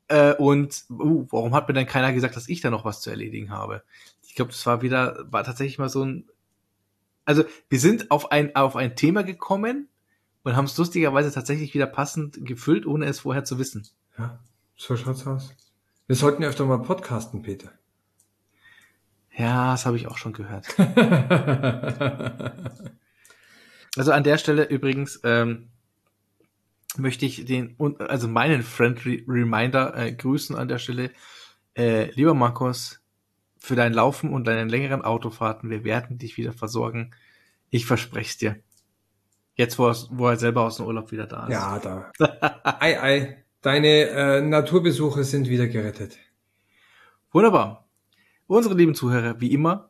Äh, 0.08 0.34
und 0.34 0.84
uh, 0.90 1.26
warum 1.30 1.54
hat 1.54 1.68
mir 1.68 1.74
denn 1.74 1.86
keiner 1.86 2.12
gesagt, 2.12 2.36
dass 2.36 2.48
ich 2.48 2.60
da 2.60 2.70
noch 2.70 2.84
was 2.84 3.00
zu 3.00 3.10
erledigen 3.10 3.50
habe? 3.50 3.82
Ich 4.26 4.34
glaube, 4.34 4.52
das 4.52 4.64
war 4.66 4.82
wieder, 4.82 5.26
war 5.30 5.44
tatsächlich 5.44 5.78
mal 5.78 5.88
so 5.88 6.04
ein. 6.04 6.28
Also 7.24 7.44
wir 7.68 7.80
sind 7.80 8.10
auf 8.10 8.32
ein 8.32 8.54
auf 8.54 8.76
ein 8.76 8.96
Thema 8.96 9.22
gekommen 9.22 9.88
und 10.42 10.56
haben 10.56 10.66
es 10.66 10.76
lustigerweise 10.76 11.32
tatsächlich 11.32 11.72
wieder 11.72 11.86
passend 11.86 12.44
gefüllt, 12.44 12.84
ohne 12.84 13.06
es 13.06 13.20
vorher 13.20 13.44
zu 13.44 13.58
wissen. 13.58 13.86
Ja, 14.18 14.38
so 14.76 14.96
schaut's 14.96 15.26
aus. 15.26 15.54
Wir 16.06 16.16
sollten 16.16 16.44
öfter 16.44 16.66
mal 16.66 16.82
podcasten, 16.82 17.42
Peter. 17.42 17.72
Ja, 19.36 19.72
das 19.72 19.86
habe 19.86 19.96
ich 19.96 20.06
auch 20.06 20.18
schon 20.18 20.32
gehört. 20.32 20.66
Also 23.96 24.10
an 24.10 24.24
der 24.24 24.38
Stelle 24.38 24.64
übrigens 24.64 25.20
ähm, 25.22 25.68
möchte 26.96 27.26
ich 27.26 27.44
den, 27.44 27.74
und- 27.76 28.00
also 28.00 28.26
meinen 28.26 28.64
Friendly 28.64 29.24
Reminder 29.28 29.96
äh, 29.96 30.12
grüßen 30.12 30.56
an 30.56 30.66
der 30.66 30.78
Stelle. 30.78 31.12
Äh, 31.76 32.10
lieber 32.12 32.34
Markus, 32.34 33.00
für 33.56 33.76
dein 33.76 33.92
Laufen 33.92 34.32
und 34.32 34.48
deinen 34.48 34.68
längeren 34.68 35.02
Autofahrten, 35.02 35.70
wir 35.70 35.84
werden 35.84 36.18
dich 36.18 36.36
wieder 36.36 36.52
versorgen. 36.52 37.12
Ich 37.70 37.86
verspreche 37.86 38.28
es 38.30 38.36
dir. 38.36 38.56
Jetzt, 39.54 39.78
wo 39.78 39.86
er, 39.88 39.96
wo 40.10 40.26
er 40.28 40.36
selber 40.38 40.62
aus 40.62 40.78
dem 40.78 40.86
Urlaub 40.86 41.12
wieder 41.12 41.26
da 41.28 41.46
ist. 41.46 41.52
ja, 41.52 41.78
da. 41.78 42.10
ei, 42.80 43.00
ei. 43.00 43.44
Deine 43.62 43.88
äh, 44.08 44.40
Naturbesuche 44.42 45.22
sind 45.24 45.48
wieder 45.48 45.68
gerettet. 45.68 46.18
Wunderbar. 47.30 47.83
Unsere 48.46 48.74
lieben 48.74 48.94
Zuhörer, 48.94 49.40
wie 49.40 49.52
immer, 49.52 49.88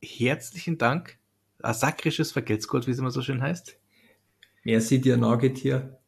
herzlichen 0.00 0.78
Dank. 0.78 1.18
Asakrisches 1.60 2.30
Vergeltskurt, 2.30 2.86
wie 2.86 2.92
es 2.92 3.00
immer 3.00 3.10
so 3.10 3.20
schön 3.20 3.42
heißt. 3.42 3.80
Merci 4.62 5.00
dir, 5.00 5.16
Nagetier. 5.16 5.98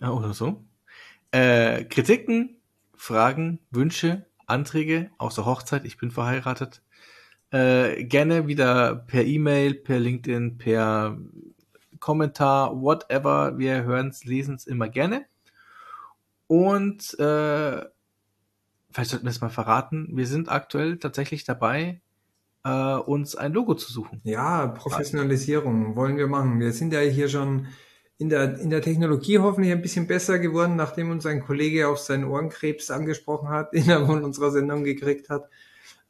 Ja, 0.00 0.12
oder 0.12 0.32
so. 0.32 0.64
Äh, 1.30 1.84
Kritiken, 1.84 2.56
Fragen, 2.94 3.58
Wünsche, 3.70 4.24
Anträge, 4.46 5.10
außer 5.18 5.44
Hochzeit, 5.44 5.84
ich 5.84 5.98
bin 5.98 6.10
verheiratet. 6.10 6.82
Äh, 7.50 8.04
gerne 8.04 8.46
wieder 8.46 8.94
per 8.94 9.24
E-Mail, 9.24 9.74
per 9.74 10.00
LinkedIn, 10.00 10.56
per 10.56 11.18
Kommentar, 11.98 12.80
whatever. 12.80 13.58
Wir 13.58 13.84
hören 13.84 14.08
es, 14.08 14.24
lesen 14.24 14.54
es 14.54 14.66
immer 14.66 14.88
gerne. 14.88 15.26
Und 16.46 17.18
äh, 17.18 17.84
vielleicht 18.90 19.10
sollten 19.10 19.26
wir 19.26 19.30
es 19.30 19.40
mal 19.40 19.50
verraten. 19.50 20.08
Wir 20.12 20.26
sind 20.26 20.48
aktuell 20.48 20.98
tatsächlich 20.98 21.44
dabei, 21.44 22.00
äh, 22.64 22.94
uns 22.94 23.36
ein 23.36 23.52
Logo 23.52 23.74
zu 23.74 23.92
suchen. 23.92 24.20
Ja, 24.24 24.66
Professionalisierung 24.66 25.96
wollen 25.96 26.16
wir 26.16 26.26
machen. 26.26 26.60
Wir 26.60 26.72
sind 26.72 26.92
ja 26.92 27.00
hier 27.00 27.28
schon 27.28 27.68
in 28.18 28.28
der, 28.28 28.58
in 28.58 28.68
der 28.68 28.82
Technologie 28.82 29.38
hoffentlich 29.38 29.72
ein 29.72 29.80
bisschen 29.80 30.06
besser 30.06 30.38
geworden, 30.38 30.76
nachdem 30.76 31.10
uns 31.10 31.24
ein 31.24 31.40
Kollege 31.40 31.88
auf 31.88 31.98
seinen 31.98 32.24
Ohrenkrebs 32.24 32.90
angesprochen 32.90 33.48
hat, 33.48 33.72
den 33.72 33.88
er 33.88 34.04
von 34.06 34.24
unserer 34.24 34.50
Sendung 34.50 34.84
gekriegt 34.84 35.30
hat. 35.30 35.48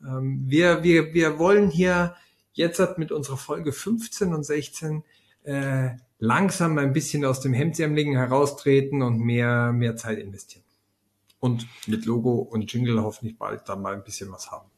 Ähm, 0.03 0.43
wir, 0.47 0.83
wir, 0.83 1.15
wir 1.15 1.39
wollen 1.39 1.71
hier 1.71 2.17
jetzt 2.53 2.99
mit 2.99 3.13
unserer 3.13 3.37
Folge 3.37 3.73
15 3.73 4.35
und 4.35 4.45
16 4.45 5.05
äh, 5.45 5.91
langsam 6.19 6.79
ein 6.79 6.93
bisschen 6.93 7.25
aus 7.25 7.41
dem 7.41 7.55
Hemdsärmeligen 7.55 8.17
heraustreten 8.17 9.03
und 9.03 9.21
mehr, 9.21 9.73
mehr 9.73 9.97
Zeit 9.97 10.19
investieren. 10.19 10.65
Und 11.41 11.67
mit 11.87 12.05
Logo 12.05 12.35
und 12.35 12.71
Jingle 12.73 13.03
hoffentlich 13.03 13.39
bald 13.39 13.69
dann 13.69 13.83
mal 13.83 13.95
ein 13.95 14.05
bisschen 14.05 14.31
was 14.31 14.51
haben. 14.51 14.71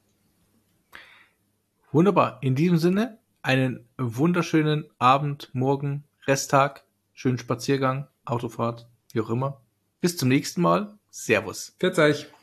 Wunderbar. 1.90 2.38
In 2.40 2.54
diesem 2.54 2.78
Sinne, 2.78 3.18
einen 3.42 3.88
wunderschönen 3.98 4.88
Abend, 4.98 5.50
Morgen, 5.52 6.04
Resttag, 6.26 6.84
schönen 7.12 7.38
Spaziergang, 7.38 8.08
Autofahrt, 8.24 8.88
wie 9.12 9.20
auch 9.20 9.30
immer. 9.30 9.60
Bis 10.00 10.16
zum 10.16 10.28
nächsten 10.28 10.62
Mal. 10.62 10.98
Servus. 11.10 11.76
Pfiat 11.78 11.98
euch! 11.98 12.41